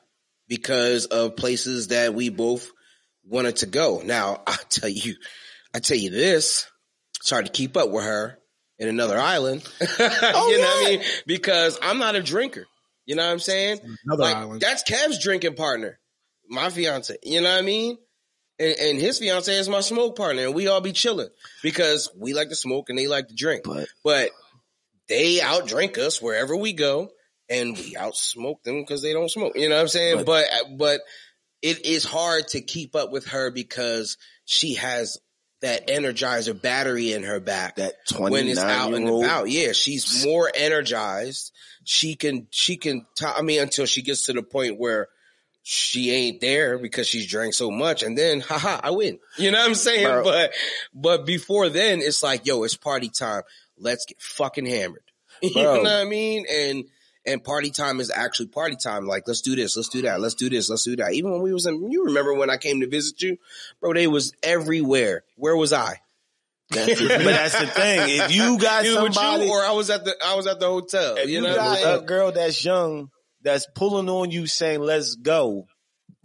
because 0.47 1.05
of 1.05 1.35
places 1.35 1.87
that 1.89 2.13
we 2.13 2.29
both 2.29 2.69
wanted 3.25 3.57
to 3.57 3.65
go. 3.65 4.01
Now 4.03 4.41
i 4.47 4.57
tell 4.69 4.89
you 4.89 5.15
i 5.73 5.79
tell 5.79 5.97
you 5.97 6.09
this. 6.09 6.67
It's 7.19 7.29
hard 7.29 7.45
to 7.45 7.51
keep 7.51 7.77
up 7.77 7.91
with 7.91 8.03
her 8.03 8.40
in 8.81 8.89
another 8.89 9.17
island 9.17 9.63
you 9.81 9.87
oh, 9.99 10.03
know 10.03 10.67
what 10.67 10.87
i 10.87 10.89
mean 10.89 11.01
because 11.25 11.79
i'm 11.81 11.99
not 11.99 12.15
a 12.15 12.21
drinker 12.21 12.65
you 13.05 13.15
know 13.15 13.25
what 13.25 13.31
i'm 13.31 13.39
saying 13.39 13.79
Another 14.05 14.23
like, 14.23 14.35
island. 14.35 14.61
That's 14.61 14.83
Kev's 14.83 15.21
drinking 15.21 15.55
partner, 15.55 15.99
my 16.47 16.69
fiance. 16.69 17.15
You 17.23 17.41
know 17.41 17.49
what 17.49 17.59
I 17.59 17.61
mean? 17.61 17.97
And, 18.59 18.75
and 18.79 18.99
his 18.99 19.19
fiance 19.19 19.53
is 19.53 19.67
my 19.67 19.81
smoke 19.81 20.15
partner, 20.15 20.43
and 20.43 20.53
we 20.53 20.67
all 20.67 20.81
be 20.81 20.91
chilling 20.93 21.29
because 21.63 22.09
we 22.15 22.33
like 22.33 22.49
to 22.49 22.55
smoke 22.55 22.89
and 22.89 22.97
they 22.97 23.07
like 23.07 23.27
to 23.27 23.35
drink. 23.35 23.63
But 23.65 23.87
But 24.03 24.31
they 25.07 25.39
outdrink 25.39 25.97
us 25.97 26.21
wherever 26.21 26.55
we 26.55 26.73
go, 26.73 27.09
and 27.49 27.75
we 27.75 27.95
outsmoke 27.95 28.63
them 28.63 28.81
because 28.81 29.01
they 29.01 29.13
don't 29.13 29.31
smoke. 29.31 29.53
You 29.55 29.67
know 29.67 29.75
what 29.75 29.81
I'm 29.81 29.87
saying? 29.87 30.25
But 30.25 30.45
but 30.77 31.01
it 31.61 31.85
is 31.85 32.05
hard 32.05 32.49
to 32.49 32.61
keep 32.61 32.95
up 32.95 33.11
with 33.11 33.27
her 33.27 33.51
because 33.51 34.17
she 34.45 34.75
has 34.75 35.17
that 35.61 35.87
energizer 35.87 36.59
battery 36.59 37.13
in 37.13 37.23
her 37.23 37.39
back 37.39 37.75
that 37.75 37.93
when 38.17 38.47
it's 38.47 38.59
out 38.59 38.89
29 38.89 39.07
and 39.09 39.23
about. 39.23 39.49
Yeah, 39.49 39.71
she's 39.73 40.25
more 40.25 40.51
energized. 40.53 41.51
She 41.83 42.15
can, 42.15 42.47
she 42.49 42.77
can, 42.77 43.05
t- 43.15 43.25
I 43.25 43.41
mean, 43.41 43.61
until 43.61 43.85
she 43.85 44.01
gets 44.01 44.25
to 44.25 44.33
the 44.33 44.43
point 44.43 44.79
where 44.79 45.07
she 45.63 46.11
ain't 46.11 46.41
there 46.41 46.79
because 46.79 47.07
she's 47.07 47.27
drank 47.27 47.53
so 47.53 47.69
much 47.69 48.01
and 48.01 48.17
then, 48.17 48.39
haha, 48.47 48.79
I 48.83 48.91
win. 48.91 49.19
You 49.37 49.51
know 49.51 49.59
what 49.59 49.67
I'm 49.69 49.75
saying? 49.75 50.05
Bro. 50.07 50.23
But, 50.23 50.51
but 50.93 51.25
before 51.25 51.69
then, 51.69 52.01
it's 52.01 52.23
like, 52.23 52.45
yo, 52.45 52.63
it's 52.63 52.75
party 52.75 53.09
time. 53.09 53.43
Let's 53.77 54.05
get 54.05 54.21
fucking 54.21 54.65
hammered. 54.65 55.03
You 55.43 55.53
Bro. 55.53 55.77
know 55.77 55.81
what 55.83 55.91
I 55.91 56.05
mean? 56.05 56.45
And, 56.51 56.83
and 57.25 57.43
party 57.43 57.71
time 57.71 57.99
is 57.99 58.11
actually 58.11 58.47
party 58.47 58.75
time. 58.75 59.05
Like, 59.05 59.27
let's 59.27 59.41
do 59.41 59.55
this, 59.55 59.75
let's 59.75 59.89
do 59.89 60.01
that, 60.03 60.19
let's 60.19 60.35
do 60.35 60.49
this, 60.49 60.69
let's 60.69 60.83
do 60.83 60.95
that. 60.97 61.13
Even 61.13 61.31
when 61.31 61.41
we 61.41 61.53
was 61.53 61.65
in, 61.65 61.91
you 61.91 62.05
remember 62.05 62.33
when 62.33 62.49
I 62.49 62.57
came 62.57 62.81
to 62.81 62.87
visit 62.87 63.21
you, 63.21 63.37
bro, 63.79 63.93
they 63.93 64.07
was 64.07 64.33
everywhere. 64.41 65.23
Where 65.35 65.55
was 65.55 65.73
I? 65.73 66.01
That's 66.69 66.99
the, 66.99 67.07
but 67.09 67.23
that's 67.23 67.59
the 67.59 67.67
thing. 67.67 68.21
If 68.21 68.33
you 68.33 68.57
got 68.57 68.85
Either 68.85 69.11
somebody, 69.13 69.45
you 69.45 69.51
or 69.51 69.61
I 69.61 69.71
was 69.71 69.89
at 69.89 70.05
the 70.05 70.15
I 70.25 70.35
was 70.35 70.47
at 70.47 70.59
the 70.59 70.67
hotel. 70.67 71.17
if 71.17 71.27
you 71.29 71.35
you, 71.35 71.41
know 71.41 71.55
got 71.55 72.03
a 72.03 72.05
girl 72.05 72.31
that's 72.31 72.63
young 72.63 73.09
that's 73.43 73.67
pulling 73.75 74.09
on 74.09 74.31
you 74.31 74.47
saying 74.47 74.81
let's 74.81 75.15
go 75.15 75.67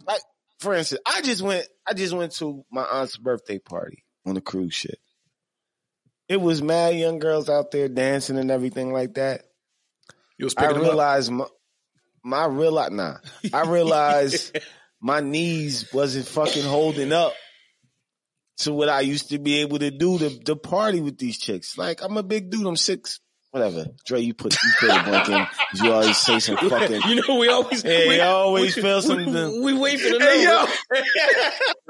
like 0.05 0.21
for 0.59 0.73
instance 0.73 1.01
i 1.05 1.21
just 1.21 1.41
went 1.41 1.65
i 1.87 1.93
just 1.93 2.13
went 2.13 2.31
to 2.33 2.63
my 2.71 2.83
aunt's 2.83 3.17
birthday 3.17 3.59
party 3.59 4.03
on 4.25 4.37
a 4.37 4.41
cruise 4.41 4.73
ship 4.73 4.99
it 6.29 6.39
was 6.39 6.61
mad 6.61 6.95
young 6.95 7.19
girls 7.19 7.49
out 7.49 7.71
there 7.71 7.87
dancing 7.87 8.37
and 8.37 8.51
everything 8.51 8.91
like 8.93 9.15
that 9.15 9.45
You 10.37 10.45
was 10.45 10.55
i 10.57 10.67
picking 10.67 10.77
up. 10.77 10.83
realized 10.83 11.31
my, 11.31 11.45
my 12.23 12.45
real 12.45 12.73
nah 12.91 13.17
i 13.53 13.63
realized 13.63 14.57
my 15.01 15.19
knees 15.19 15.91
wasn't 15.93 16.27
fucking 16.27 16.63
holding 16.63 17.11
up 17.11 17.33
to 18.57 18.73
what 18.73 18.89
I 18.89 19.01
used 19.01 19.29
to 19.29 19.39
be 19.39 19.59
able 19.59 19.79
to 19.79 19.91
do 19.91 20.17
to, 20.17 20.39
to 20.45 20.55
party 20.55 20.99
with 21.01 21.17
these 21.17 21.37
chicks. 21.37 21.77
Like 21.77 22.01
I'm 22.03 22.17
a 22.17 22.23
big 22.23 22.49
dude. 22.49 22.65
I'm 22.65 22.75
six. 22.75 23.19
Whatever. 23.57 23.87
Dre, 24.05 24.21
you 24.21 24.33
put 24.35 24.53
you 24.53 24.71
put 24.79 24.89
a 24.89 25.03
blank 25.03 25.29
in. 25.29 25.47
You 25.83 25.91
always 25.91 26.17
say 26.17 26.37
some 26.39 26.57
fucking. 26.69 27.01
You 27.07 27.23
know, 27.27 27.37
we 27.37 27.49
always 27.49 27.81
Hey, 27.81 28.07
we, 28.07 28.19
always 28.21 28.75
we, 28.75 28.81
feel 28.83 29.01
something. 29.01 29.63
We, 29.63 29.73
wait 29.73 29.99
for 29.99 30.09
the 30.09 30.19
Hey, 30.19 30.43
yo. 30.43 30.65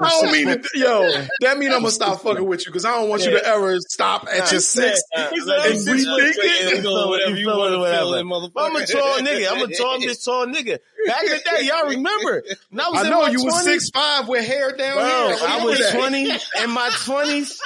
I 0.00 0.08
don't 0.20 0.32
mean 0.32 0.46
to, 0.46 0.68
yo, 0.74 1.10
that 1.40 1.58
mean 1.58 1.70
I'm 1.72 1.80
gonna 1.80 1.90
stop 1.90 2.22
fucking 2.22 2.46
with 2.46 2.64
you 2.64 2.72
because 2.72 2.86
I 2.86 2.92
don't 2.92 3.10
want 3.10 3.24
you 3.24 3.32
to 3.32 3.44
ever 3.44 3.78
stop 3.80 4.26
at 4.28 4.50
your 4.50 4.60
six. 4.60 5.02
Nah, 5.14 5.24
and 5.24 5.46
nah, 5.46 5.54
rethink 5.54 5.76
six 5.76 6.06
months, 6.06 6.38
it. 6.38 6.76
you 6.76 6.82
feel 6.82 7.08
whatever 7.08 7.32
it, 7.32 7.38
you 7.38 7.44
feel 7.46 7.58
want 7.58 7.72
to 7.74 7.78
whatever. 7.80 8.04
feel. 8.04 8.52
I'm 8.56 8.76
a 8.76 8.86
tall 8.86 9.18
nigga. 9.18 9.52
I'm 9.52 9.70
a 9.70 9.74
tall, 9.74 10.00
this 10.00 10.24
tall 10.24 10.46
nigga. 10.46 10.78
Back 11.06 11.22
in 11.24 11.30
the 11.30 11.42
day, 11.44 11.66
y'all 11.66 11.86
remember? 11.86 12.44
When 12.70 12.80
I 12.80 12.88
was 12.88 12.98
I 13.00 13.04
in 13.04 13.10
know 13.10 13.20
my 13.22 13.28
you 13.30 13.38
20s, 13.40 13.44
was 13.44 13.64
six 13.64 13.90
five 13.90 14.26
with 14.28 14.46
hair 14.46 14.72
down 14.74 14.96
Bro, 14.96 15.04
here. 15.04 15.36
I 15.46 15.64
was 15.64 15.78
that. 15.78 15.94
20 15.98 16.30
in 16.30 16.70
my 16.70 16.88
20s. 16.88 17.58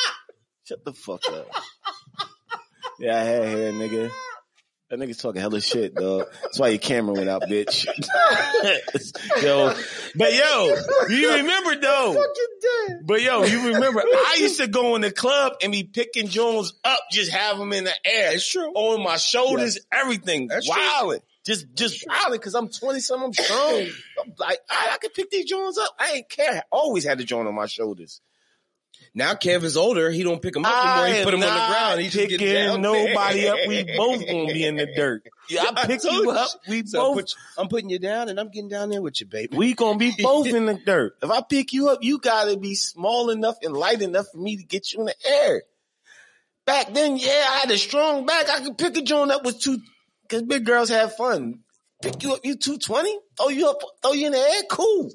Shut 0.64 0.84
the 0.84 0.92
fuck 0.92 1.20
up. 1.28 1.48
Yeah, 2.98 3.16
I 3.16 3.22
had 3.24 3.44
hair, 3.44 3.72
nigga. 3.72 4.10
That 4.92 5.00
nigga's 5.00 5.16
talking 5.16 5.40
hella 5.40 5.62
shit, 5.62 5.94
dog. 5.94 6.26
That's 6.42 6.60
why 6.60 6.68
your 6.68 6.78
camera 6.78 7.14
went 7.14 7.30
out, 7.30 7.44
bitch. 7.44 7.86
yo, 9.42 9.74
but 10.14 10.34
yo, 10.34 10.76
you 11.08 11.34
remember 11.36 11.76
though? 11.76 12.22
But 13.02 13.22
yo, 13.22 13.42
you 13.44 13.72
remember? 13.72 14.00
I 14.00 14.36
used 14.38 14.60
to 14.60 14.66
go 14.66 14.94
in 14.96 15.00
the 15.00 15.10
club 15.10 15.54
and 15.62 15.72
be 15.72 15.84
picking 15.84 16.28
Jones 16.28 16.74
up, 16.84 16.98
just 17.10 17.32
have 17.32 17.56
them 17.56 17.72
in 17.72 17.84
the 17.84 17.94
air. 18.04 18.34
It's 18.34 18.46
true. 18.46 18.70
On 18.74 19.02
my 19.02 19.16
shoulders, 19.16 19.78
everything. 19.90 20.48
That's 20.48 20.66
true. 20.66 20.76
wilding. 20.76 21.20
Just, 21.46 21.74
just 21.74 22.04
wilding 22.06 22.38
because 22.38 22.54
I'm 22.54 22.68
20 22.68 23.00
something, 23.00 23.26
I'm 23.28 23.32
strong. 23.32 23.86
I'm 24.22 24.34
like, 24.38 24.58
I, 24.70 24.90
I 24.92 24.98
can 24.98 25.10
pick 25.10 25.30
these 25.30 25.46
Jones 25.46 25.78
up. 25.78 25.90
I 25.98 26.12
ain't 26.16 26.28
care. 26.28 26.56
I 26.56 26.62
always 26.70 27.04
had 27.04 27.16
the 27.16 27.24
joint 27.24 27.48
on 27.48 27.54
my 27.54 27.66
shoulders. 27.66 28.20
Now 29.14 29.34
Kev 29.34 29.62
is 29.62 29.76
older. 29.76 30.10
He 30.10 30.22
don't 30.22 30.40
pick 30.40 30.56
him 30.56 30.64
up 30.64 30.72
I 30.74 31.10
anymore. 31.10 31.18
He 31.18 31.24
put 31.24 31.34
him 31.34 31.42
on 31.42 31.54
the 31.54 31.74
ground. 31.74 32.00
He 32.00 32.08
just 32.08 32.28
picking 32.30 32.52
down 32.52 32.80
nobody 32.80 33.46
up. 33.46 33.58
We 33.68 33.82
both 33.96 34.26
gonna 34.26 34.46
be 34.46 34.64
in 34.64 34.76
the 34.76 34.86
dirt. 34.86 35.24
Yeah, 35.50 35.64
I 35.76 35.86
pick 35.86 36.00
told 36.00 36.14
you 36.14 36.30
up. 36.30 36.48
We 36.66 36.86
So 36.86 36.98
both. 36.98 37.16
put, 37.16 37.34
I'm 37.58 37.68
putting 37.68 37.90
you 37.90 37.98
down 37.98 38.30
and 38.30 38.40
I'm 38.40 38.48
getting 38.48 38.70
down 38.70 38.88
there 38.88 39.02
with 39.02 39.20
you, 39.20 39.26
baby. 39.26 39.54
We 39.56 39.74
gonna 39.74 39.98
be 39.98 40.14
both 40.22 40.46
in 40.46 40.64
the 40.64 40.74
dirt. 40.74 41.16
If 41.22 41.30
I 41.30 41.42
pick 41.42 41.74
you 41.74 41.90
up, 41.90 41.98
you 42.02 42.18
gotta 42.18 42.56
be 42.56 42.74
small 42.74 43.28
enough 43.28 43.56
and 43.62 43.76
light 43.76 44.00
enough 44.00 44.26
for 44.32 44.38
me 44.38 44.56
to 44.56 44.62
get 44.64 44.92
you 44.92 45.00
in 45.00 45.06
the 45.06 45.14
air. 45.26 45.62
Back 46.64 46.94
then, 46.94 47.18
yeah, 47.18 47.44
I 47.50 47.58
had 47.58 47.70
a 47.70 47.76
strong 47.78 48.24
back. 48.24 48.48
I 48.48 48.60
could 48.60 48.78
pick 48.78 48.96
a 48.96 49.02
joint 49.02 49.30
up 49.30 49.44
with 49.44 49.60
two, 49.60 49.78
cause 50.28 50.42
big 50.42 50.64
girls 50.64 50.88
have 50.88 51.14
fun. 51.16 51.58
Pick 52.00 52.22
you 52.22 52.32
up, 52.34 52.40
you 52.44 52.56
220, 52.56 53.18
throw 53.36 53.48
you 53.48 53.68
up, 53.68 53.76
throw 54.02 54.12
you 54.12 54.26
in 54.26 54.32
the 54.32 54.38
air, 54.38 54.62
cool. 54.70 55.10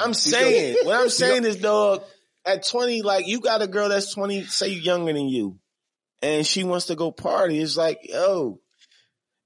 I'm 0.00 0.14
saying, 0.14 0.76
what 0.84 1.00
I'm 1.00 1.08
saying 1.10 1.44
is, 1.44 1.56
dog, 1.56 2.02
at 2.46 2.66
20, 2.66 3.02
like 3.02 3.26
you 3.26 3.40
got 3.40 3.60
a 3.62 3.66
girl 3.66 3.88
that's 3.88 4.14
20, 4.14 4.44
say 4.44 4.68
younger 4.68 5.12
than 5.12 5.28
you, 5.28 5.58
and 6.22 6.46
she 6.46 6.64
wants 6.64 6.86
to 6.86 6.94
go 6.94 7.10
party. 7.10 7.60
It's 7.60 7.76
like, 7.76 7.98
yo, 8.04 8.60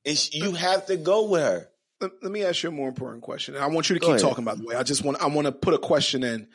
it's, 0.04 0.32
you 0.34 0.52
have 0.52 0.86
to 0.86 0.96
go 0.96 1.28
with 1.28 1.42
her. 1.42 1.66
Let, 2.00 2.10
let 2.22 2.32
me 2.32 2.44
ask 2.44 2.62
you 2.62 2.68
a 2.68 2.72
more 2.72 2.88
important 2.88 3.22
question. 3.22 3.56
I 3.56 3.66
want 3.66 3.90
you 3.90 3.94
to 3.94 4.00
Go 4.00 4.06
keep 4.06 4.16
ahead. 4.16 4.20
talking. 4.22 4.44
By 4.44 4.54
the 4.54 4.64
way, 4.64 4.74
I 4.74 4.82
just 4.82 5.04
want 5.04 5.20
I 5.22 5.26
want 5.26 5.46
to 5.46 5.52
put 5.52 5.74
a 5.74 5.78
question 5.78 6.22
in. 6.22 6.48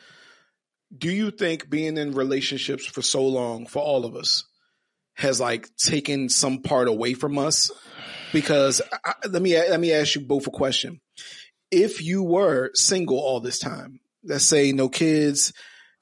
Do 0.96 1.10
you 1.10 1.30
think 1.30 1.68
being 1.68 1.98
in 1.98 2.12
relationships 2.12 2.86
for 2.86 3.02
so 3.02 3.24
long 3.26 3.66
for 3.66 3.80
all 3.82 4.04
of 4.04 4.16
us 4.16 4.44
has 5.14 5.40
like 5.40 5.68
taken 5.76 6.28
some 6.28 6.62
part 6.62 6.88
away 6.88 7.14
from 7.14 7.38
us? 7.38 7.70
Because 8.32 8.82
I- 9.04 9.14
let 9.28 9.40
me 9.42 9.56
let 9.56 9.78
me 9.78 9.92
ask 9.92 10.14
you 10.16 10.20
both 10.22 10.46
a 10.48 10.50
question. 10.50 11.00
If 11.70 12.02
you 12.02 12.22
were 12.24 12.70
single 12.74 13.18
all 13.18 13.38
this 13.40 13.58
time, 13.60 14.00
let's 14.24 14.44
say 14.44 14.72
no 14.72 14.88
kids, 14.88 15.52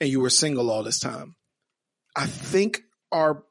and 0.04 0.12
you 0.12 0.20
were 0.20 0.30
single 0.30 0.70
all 0.70 0.82
this 0.82 1.00
time, 1.00 1.34
I 2.14 2.26
think 2.26 2.82
our 3.10 3.42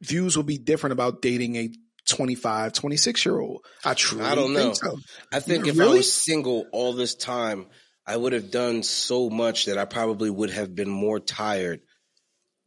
views 0.00 0.36
will 0.36 0.44
be 0.44 0.58
different 0.58 0.92
about 0.94 1.22
dating 1.22 1.56
a 1.56 1.70
25, 2.08 2.72
26 2.72 3.26
year 3.26 3.38
old. 3.38 3.64
I 3.84 3.94
truly 3.94 4.24
I 4.24 4.34
don't 4.34 4.54
know. 4.54 4.60
think 4.60 4.76
so. 4.76 4.98
I 5.30 5.40
think 5.40 5.66
if 5.66 5.78
I 5.78 5.86
was 5.86 6.12
single 6.12 6.66
all 6.72 6.94
this 6.94 7.14
time, 7.14 7.66
I 8.06 8.16
would 8.16 8.32
have 8.32 8.50
done 8.50 8.82
so 8.82 9.28
much 9.28 9.66
that 9.66 9.78
I 9.78 9.84
probably 9.84 10.30
would 10.30 10.50
have 10.50 10.74
been 10.74 10.90
more 10.90 11.20
tired 11.20 11.80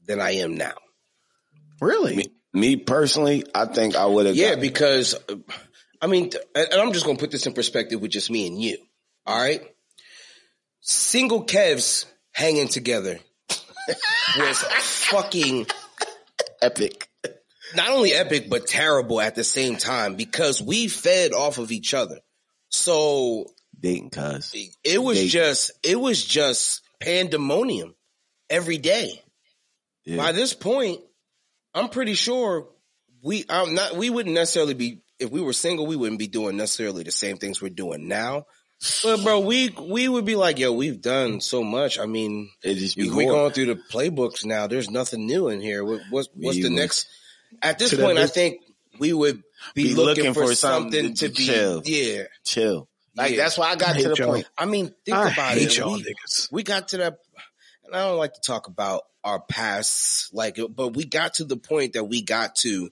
than 0.05 0.21
I 0.21 0.35
am 0.35 0.55
now. 0.55 0.73
Really? 1.81 2.15
Me, 2.15 2.25
me 2.53 2.75
personally, 2.75 3.43
I 3.53 3.65
think 3.65 3.95
I 3.95 4.05
would 4.05 4.27
have. 4.27 4.35
Yeah, 4.35 4.55
because 4.55 5.15
uh, 5.15 5.35
I 6.01 6.07
mean, 6.07 6.31
and 6.55 6.73
I'm 6.73 6.93
just 6.93 7.05
going 7.05 7.17
to 7.17 7.21
put 7.21 7.31
this 7.31 7.47
in 7.47 7.53
perspective 7.53 7.99
with 7.99 8.11
just 8.11 8.31
me 8.31 8.47
and 8.47 8.61
you. 8.61 8.77
All 9.25 9.37
right, 9.37 9.61
single 10.81 11.45
Kevs 11.45 12.05
hanging 12.37 12.67
together 12.67 13.19
was 14.37 14.57
fucking 15.09 15.65
epic. 16.61 17.09
not 17.75 17.89
only 17.89 18.13
epic 18.13 18.47
but 18.49 18.67
terrible 18.67 19.19
at 19.19 19.33
the 19.35 19.43
same 19.43 19.75
time 19.75 20.15
because 20.15 20.61
we 20.61 20.87
fed 20.87 21.33
off 21.33 21.57
of 21.57 21.71
each 21.71 21.93
other. 21.95 22.19
So 22.69 23.45
Dating, 23.79 24.09
cuz. 24.11 24.53
it 24.83 25.01
was 25.01 25.17
They- 25.17 25.27
just 25.27 25.71
it 25.83 25.99
was 25.99 26.23
just 26.23 26.81
pandemonium 26.99 27.95
every 28.49 28.77
day. 28.77 29.21
Yeah. 30.05 30.17
By 30.17 30.31
this 30.31 30.53
point, 30.53 31.01
I'm 31.73 31.89
pretty 31.89 32.13
sure 32.13 32.69
we 33.23 33.45
I'm 33.49 33.73
not 33.73 33.95
we 33.97 34.09
wouldn't 34.09 34.35
necessarily 34.35 34.73
be 34.75 35.01
if 35.19 35.31
we 35.31 35.41
were 35.41 35.53
single, 35.53 35.87
we 35.87 35.95
wouldn't 35.95 36.19
be 36.19 36.27
doing 36.27 36.55
necessarily 36.57 37.01
the 37.03 37.11
same 37.11 37.37
things 37.37 37.61
we're 37.61 37.69
doing 37.69 38.07
now. 38.07 38.45
But 39.03 39.23
bro, 39.23 39.39
we 39.39 39.69
we 39.69 40.07
would 40.07 40.25
be 40.25 40.35
like, 40.35 40.59
yo, 40.59 40.71
we've 40.71 41.01
done 41.01 41.41
so 41.41 41.63
much. 41.63 41.97
I 41.99 42.05
mean, 42.05 42.51
It 42.63 42.75
just 42.75 42.95
be 42.95 43.09
we're 43.09 43.23
hard. 43.25 43.35
going 43.35 43.51
through 43.53 43.65
the 43.73 43.81
playbooks 43.91 44.45
now. 44.45 44.67
There's 44.67 44.89
nothing 44.89 45.25
new 45.25 45.47
in 45.49 45.61
here. 45.61 45.83
What- 45.83 46.01
What's 46.11 46.29
what's 46.35 46.57
We 46.57 46.63
the 46.63 46.69
next? 46.69 47.07
At 47.61 47.79
this 47.79 47.93
point, 47.93 48.17
I 48.19 48.27
think 48.27 48.61
we 48.99 49.13
would 49.13 49.41
be, 49.73 49.83
Be 49.85 49.93
looking, 49.95 50.25
looking 50.25 50.33
for, 50.35 50.47
for 50.47 50.55
something, 50.55 50.91
something 50.91 51.13
to 51.15 51.29
to 51.29 51.33
be. 51.35 51.45
chill. 51.45 51.81
Yeah, 51.85 52.23
chill. 52.43 52.87
Like 53.15 53.31
yeah. 53.31 53.37
that's 53.37 53.57
why 53.57 53.71
I 53.71 53.75
got 53.77 53.95
I 53.95 54.01
to 54.01 54.09
the 54.09 54.15
y'all. 54.15 54.27
point. 54.27 54.47
I 54.55 54.65
mean, 54.65 54.93
think 55.05 55.17
I 55.17 55.31
about 55.31 55.53
hate 55.53 55.63
it. 55.69 55.77
y'all 55.77 55.93
We- 55.93 56.03
niggas. 56.03 56.51
we 56.51 56.61
got 56.63 56.89
to 56.89 56.97
that 56.97 57.17
and 57.85 57.95
I 57.95 57.99
don't 58.07 58.17
like 58.17 58.33
to 58.33 58.41
talk 58.41 58.67
about 58.67 59.03
our 59.23 59.39
past 59.41 60.33
like 60.33 60.59
but 60.75 60.89
we 60.89 61.03
got 61.03 61.33
to 61.35 61.45
the 61.45 61.57
point 61.57 61.93
that 61.93 62.03
we 62.03 62.21
got 62.21 62.55
to 62.57 62.89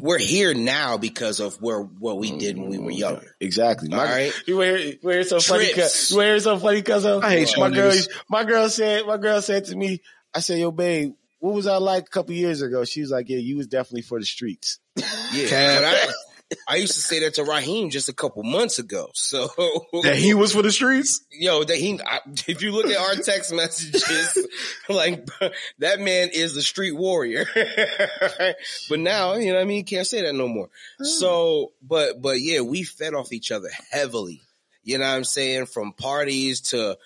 we're 0.00 0.18
here 0.18 0.54
now 0.54 0.96
because 0.96 1.40
of 1.40 1.60
where 1.60 1.80
what 1.80 2.18
we 2.18 2.36
did 2.38 2.58
when 2.58 2.70
we 2.70 2.78
were 2.78 2.90
mm-hmm. 2.90 2.98
younger. 2.98 3.36
Exactly. 3.40 3.90
All 3.92 3.98
My, 3.98 4.04
right. 4.04 4.32
You 4.46 4.56
wear 4.56 4.78
you 4.78 4.98
wear 5.02 5.22
so 5.24 5.40
funny. 5.40 5.72
Cause, 5.72 6.10
you 6.10 6.16
wear 6.16 6.38
so 6.40 6.58
funny 6.58 6.78
because 6.78 7.04
I 7.04 7.30
hate 7.30 7.52
my 7.56 7.66
y'all 7.66 7.74
girl. 7.74 7.92
niggas. 7.92 8.08
My 8.28 8.44
girl 8.44 8.68
said. 8.68 9.06
My 9.06 9.16
girl 9.18 9.42
said 9.42 9.66
to 9.66 9.76
me. 9.76 10.00
I 10.34 10.40
said, 10.40 10.58
"Yo, 10.58 10.70
babe, 10.70 11.14
what 11.40 11.54
was 11.54 11.66
I 11.66 11.76
like 11.76 12.06
a 12.06 12.10
couple 12.10 12.34
years 12.34 12.62
ago?" 12.62 12.84
She 12.84 13.02
was 13.02 13.10
like, 13.10 13.28
"Yeah, 13.28 13.38
you 13.38 13.56
was 13.56 13.66
definitely 13.66 14.02
for 14.02 14.18
the 14.18 14.26
streets." 14.26 14.78
Yeah. 15.32 15.80
I, 15.82 16.12
I 16.68 16.76
used 16.76 16.94
to 16.94 17.00
say 17.00 17.20
that 17.20 17.34
to 17.34 17.44
Raheem 17.44 17.90
just 17.90 18.08
a 18.08 18.12
couple 18.12 18.42
months 18.42 18.78
ago. 18.78 19.10
So 19.14 19.48
That 20.02 20.16
he 20.16 20.34
was 20.34 20.52
for 20.52 20.62
the 20.62 20.72
streets? 20.72 21.22
yo, 21.30 21.64
that 21.64 21.76
he 21.76 22.00
I, 22.04 22.20
if 22.46 22.62
you 22.62 22.72
look 22.72 22.86
at 22.86 22.98
our 22.98 23.14
text 23.16 23.52
messages, 23.52 24.46
like 24.88 25.26
that 25.78 26.00
man 26.00 26.30
is 26.32 26.54
the 26.54 26.62
street 26.62 26.92
warrior. 26.92 27.44
but 28.88 28.98
now, 28.98 29.34
you 29.34 29.48
know 29.48 29.54
what 29.54 29.62
I 29.62 29.64
mean, 29.64 29.84
can't 29.84 30.06
say 30.06 30.22
that 30.22 30.34
no 30.34 30.48
more. 30.48 30.68
Hmm. 30.98 31.04
So, 31.04 31.72
but 31.82 32.20
but 32.20 32.40
yeah, 32.40 32.60
we 32.60 32.82
fed 32.82 33.14
off 33.14 33.32
each 33.32 33.50
other 33.50 33.68
heavily. 33.90 34.42
You 34.84 34.98
know 34.98 35.06
what 35.06 35.16
I'm 35.16 35.24
saying? 35.24 35.66
From 35.66 35.92
parties 35.92 36.60
to 36.70 36.98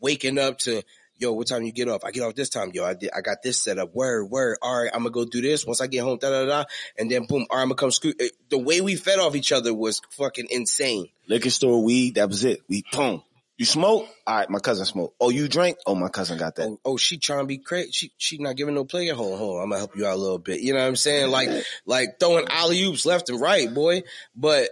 waking 0.00 0.38
up 0.38 0.58
to 0.58 0.82
yo, 1.18 1.32
what 1.32 1.46
time 1.48 1.64
you 1.64 1.72
get 1.72 1.88
off? 1.88 2.04
I 2.04 2.10
get 2.10 2.22
off 2.22 2.34
this 2.34 2.48
time, 2.48 2.70
yo. 2.72 2.84
I 2.84 2.94
did, 2.94 3.10
I 3.14 3.20
got 3.20 3.42
this 3.42 3.62
set 3.62 3.78
up. 3.78 3.94
Word, 3.94 4.30
word. 4.30 4.58
All 4.62 4.82
right, 4.82 4.90
I'm 4.92 5.00
gonna 5.00 5.10
go 5.10 5.24
do 5.24 5.40
this. 5.42 5.66
Once 5.66 5.80
I 5.80 5.86
get 5.86 6.00
home, 6.02 6.18
da 6.18 6.30
da 6.30 6.46
da, 6.46 6.64
and 6.98 7.10
then 7.10 7.26
boom, 7.26 7.46
all 7.50 7.56
right, 7.56 7.62
I'm 7.62 7.68
gonna 7.68 7.76
come 7.76 7.90
scoot. 7.90 8.16
eh, 8.20 8.28
The 8.50 8.58
way 8.58 8.80
we 8.80 8.96
fed 8.96 9.18
off 9.18 9.34
each 9.34 9.52
other 9.52 9.74
was 9.74 10.00
fucking 10.12 10.46
insane. 10.50 11.08
Liquor 11.28 11.50
store 11.50 11.82
weed. 11.84 12.14
That 12.16 12.28
was 12.28 12.44
it. 12.44 12.60
We 12.68 12.84
boom. 12.92 13.22
You 13.56 13.64
smoke? 13.66 14.06
All 14.24 14.36
right, 14.36 14.48
my 14.48 14.60
cousin 14.60 14.86
smoke. 14.86 15.14
Oh, 15.20 15.30
you 15.30 15.48
drink? 15.48 15.78
Oh, 15.84 15.96
my 15.96 16.08
cousin 16.08 16.38
got 16.38 16.54
that. 16.56 16.68
oh, 16.68 16.78
oh, 16.84 16.96
she 16.96 17.18
trying 17.18 17.40
to 17.40 17.46
be 17.46 17.58
crazy. 17.58 17.90
She 17.90 18.12
she 18.16 18.38
not 18.38 18.54
giving 18.54 18.74
no 18.76 18.84
play. 18.84 19.08
Hold 19.08 19.32
on, 19.32 19.38
hold 19.38 19.56
on. 19.56 19.62
I'm 19.64 19.68
gonna 19.70 19.78
help 19.80 19.96
you 19.96 20.06
out 20.06 20.14
a 20.14 20.20
little 20.20 20.38
bit. 20.38 20.60
You 20.60 20.74
know 20.74 20.78
what 20.80 20.86
I'm 20.86 20.94
saying? 20.96 21.30
Like 21.32 21.48
like 21.84 22.20
throwing 22.20 22.46
alley 22.48 22.80
oops 22.84 23.04
left 23.04 23.30
and 23.30 23.40
right, 23.40 23.72
boy. 23.74 24.02
But 24.36 24.70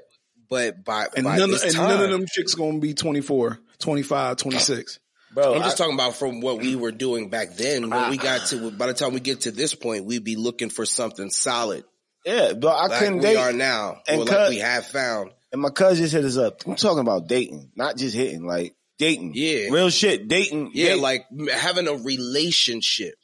but 0.49 0.85
by 0.85 1.07
And, 1.17 1.25
by 1.25 1.39
none, 1.39 1.51
this 1.51 1.65
and 1.65 1.73
time, 1.75 1.89
none 1.89 2.01
of 2.05 2.11
them 2.11 2.27
chicks 2.29 2.55
gonna 2.55 2.79
be 2.79 2.95
24, 2.95 3.59
25, 3.81 4.37
26. 4.37 5.01
Bro, 5.37 5.55
I'm 5.55 5.63
just 5.63 5.81
I- 5.81 5.85
talking 5.85 5.95
about 5.95 6.17
from 6.17 6.41
what 6.41 6.59
we 6.59 6.75
were 6.75 6.91
doing 6.91 7.31
back 7.31 7.55
then. 7.55 7.89
When 7.89 8.11
we 8.11 8.17
got 8.17 8.49
to 8.49 8.67
ah. 8.67 8.71
by 8.71 8.89
the 8.89 8.95
time 8.95 9.15
we 9.15 9.21
get 9.21 9.43
to 9.43 9.53
this 9.53 9.75
point, 9.77 10.05
we'd 10.05 10.25
be 10.25 10.35
looking 10.35 10.71
for 10.71 10.85
something 10.85 11.31
solid 11.31 11.85
yeah, 12.27 12.55
but 12.55 12.69
I 12.69 12.87
like 12.89 12.99
couldn't 12.99 13.19
we 13.19 13.23
date. 13.23 13.37
are 13.37 13.53
now, 13.53 14.03
And 14.09 14.21
or 14.21 14.25
like 14.25 14.49
we 14.51 14.59
have 14.59 14.85
found. 14.85 15.31
And 15.53 15.63
my 15.63 15.71
cousin 15.71 16.03
just 16.03 16.13
hit 16.13 16.25
us 16.25 16.37
up. 16.37 16.67
I'm 16.67 16.75
talking 16.75 16.99
about 16.99 17.29
dating, 17.29 17.71
not 17.77 17.97
just 17.97 18.17
hitting, 18.17 18.45
like 18.45 18.75
dating. 18.99 19.33
Yeah. 19.35 19.69
Real 19.71 19.91
shit. 19.91 20.27
Dating. 20.27 20.73
Yeah, 20.75 20.95
date- 20.95 21.01
like 21.01 21.27
having 21.55 21.87
a 21.87 21.95
relationship. 21.95 23.15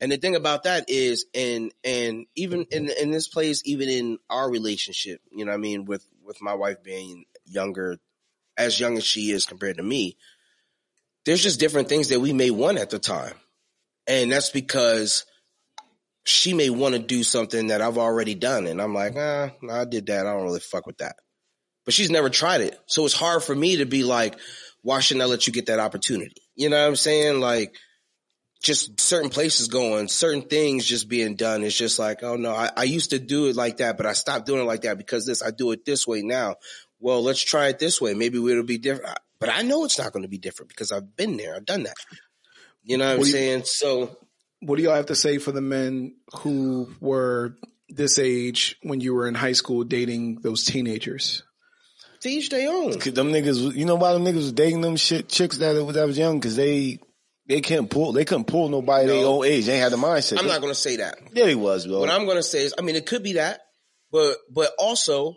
And 0.00 0.10
the 0.10 0.16
thing 0.16 0.34
about 0.34 0.62
that 0.62 0.88
is, 0.88 1.26
and 1.34 1.72
and 1.84 2.24
even 2.36 2.64
in 2.70 2.88
in 2.88 3.10
this 3.10 3.28
place, 3.28 3.60
even 3.66 3.90
in 3.90 4.18
our 4.30 4.50
relationship, 4.50 5.20
you 5.30 5.44
know, 5.44 5.50
what 5.50 5.58
I 5.58 5.60
mean, 5.60 5.84
with 5.84 6.06
with 6.24 6.40
my 6.40 6.54
wife 6.54 6.82
being 6.82 7.26
younger, 7.44 7.98
as 8.56 8.80
young 8.80 8.96
as 8.96 9.04
she 9.04 9.30
is 9.30 9.44
compared 9.44 9.76
to 9.76 9.82
me, 9.82 10.16
there's 11.28 11.42
just 11.42 11.60
different 11.60 11.90
things 11.90 12.08
that 12.08 12.20
we 12.20 12.32
may 12.32 12.50
want 12.50 12.78
at 12.78 12.88
the 12.88 12.98
time, 12.98 13.34
and 14.06 14.32
that's 14.32 14.48
because 14.48 15.26
she 16.24 16.54
may 16.54 16.70
want 16.70 16.94
to 16.94 16.98
do 16.98 17.22
something 17.22 17.66
that 17.66 17.82
I've 17.82 17.98
already 17.98 18.34
done, 18.34 18.66
and 18.66 18.80
I'm 18.80 18.94
like, 18.94 19.12
ah, 19.14 19.50
I 19.70 19.84
did 19.84 20.06
that. 20.06 20.26
I 20.26 20.32
don't 20.32 20.44
really 20.44 20.60
fuck 20.60 20.86
with 20.86 20.96
that. 20.98 21.16
But 21.84 21.92
she's 21.92 22.10
never 22.10 22.30
tried 22.30 22.62
it, 22.62 22.80
so 22.86 23.04
it's 23.04 23.12
hard 23.12 23.42
for 23.42 23.54
me 23.54 23.76
to 23.76 23.84
be 23.84 24.04
like, 24.04 24.38
why 24.80 25.00
shouldn't 25.00 25.22
I 25.22 25.26
let 25.26 25.46
you 25.46 25.52
get 25.52 25.66
that 25.66 25.80
opportunity? 25.80 26.40
You 26.56 26.70
know 26.70 26.80
what 26.80 26.88
I'm 26.88 26.96
saying? 26.96 27.40
Like, 27.40 27.74
just 28.62 28.98
certain 28.98 29.28
places 29.28 29.68
going, 29.68 30.08
certain 30.08 30.40
things 30.40 30.86
just 30.86 31.10
being 31.10 31.36
done. 31.36 31.62
It's 31.62 31.76
just 31.76 31.98
like, 31.98 32.22
oh 32.22 32.36
no, 32.36 32.54
I, 32.54 32.70
I 32.74 32.84
used 32.84 33.10
to 33.10 33.18
do 33.18 33.48
it 33.48 33.56
like 33.56 33.76
that, 33.76 33.98
but 33.98 34.06
I 34.06 34.14
stopped 34.14 34.46
doing 34.46 34.62
it 34.62 34.66
like 34.66 34.80
that 34.80 34.96
because 34.96 35.26
this, 35.26 35.42
I 35.42 35.50
do 35.50 35.72
it 35.72 35.84
this 35.84 36.06
way 36.06 36.22
now. 36.22 36.56
Well, 37.00 37.22
let's 37.22 37.42
try 37.42 37.68
it 37.68 37.78
this 37.78 38.00
way. 38.00 38.14
Maybe 38.14 38.38
it'll 38.38 38.62
be 38.62 38.78
different. 38.78 39.18
But 39.40 39.50
I 39.50 39.62
know 39.62 39.84
it's 39.84 39.98
not 39.98 40.12
going 40.12 40.22
to 40.24 40.28
be 40.28 40.38
different 40.38 40.68
because 40.68 40.90
I've 40.92 41.16
been 41.16 41.36
there. 41.36 41.54
I've 41.54 41.64
done 41.66 41.84
that. 41.84 41.94
You 42.82 42.98
know 42.98 43.06
what 43.06 43.12
I'm 43.12 43.18
What 43.18 43.26
you- 43.26 43.32
saying? 43.32 43.62
So 43.64 44.16
What 44.60 44.76
do 44.76 44.82
y'all 44.82 44.94
have 44.96 45.06
to 45.06 45.14
say 45.14 45.38
for 45.38 45.52
the 45.52 45.60
men 45.60 46.16
who 46.38 46.88
were 47.00 47.54
this 47.88 48.18
age 48.18 48.76
when 48.82 49.00
you 49.00 49.14
were 49.14 49.28
in 49.28 49.34
high 49.34 49.52
school 49.52 49.84
dating 49.84 50.40
those 50.42 50.64
teenagers? 50.64 51.42
to 52.20 52.28
each 52.28 52.50
their 52.50 52.68
own. 52.68 52.98
Cause 52.98 53.12
them 53.12 53.30
niggas, 53.30 53.76
you 53.76 53.84
know 53.84 53.94
why 53.94 54.12
them 54.12 54.24
niggas 54.24 54.34
was 54.34 54.52
dating 54.52 54.80
them 54.80 54.96
shit 54.96 55.28
chicks 55.28 55.58
that 55.58 55.76
was 55.84 55.94
that 55.94 56.04
was 56.04 56.18
young? 56.18 56.40
Cause 56.40 56.56
they 56.56 56.98
they 57.46 57.60
couldn't 57.60 57.90
pull 57.90 58.10
they 58.12 58.24
couldn't 58.24 58.46
pull 58.48 58.68
nobody 58.68 59.06
their 59.06 59.24
old 59.24 59.46
age. 59.46 59.66
They 59.66 59.74
ain't 59.74 59.82
had 59.84 59.92
the 59.92 59.96
mindset. 59.98 60.40
I'm 60.40 60.48
not 60.48 60.60
going 60.60 60.72
to 60.72 60.78
say 60.80 60.96
that. 60.96 61.16
Yeah, 61.32 61.46
he 61.46 61.54
was, 61.54 61.86
bro. 61.86 62.00
What 62.00 62.10
I'm 62.10 62.24
going 62.24 62.36
to 62.38 62.42
say 62.42 62.64
is, 62.64 62.74
I 62.76 62.82
mean, 62.82 62.96
it 62.96 63.06
could 63.06 63.22
be 63.22 63.34
that, 63.34 63.60
but 64.10 64.36
but 64.52 64.72
also 64.80 65.36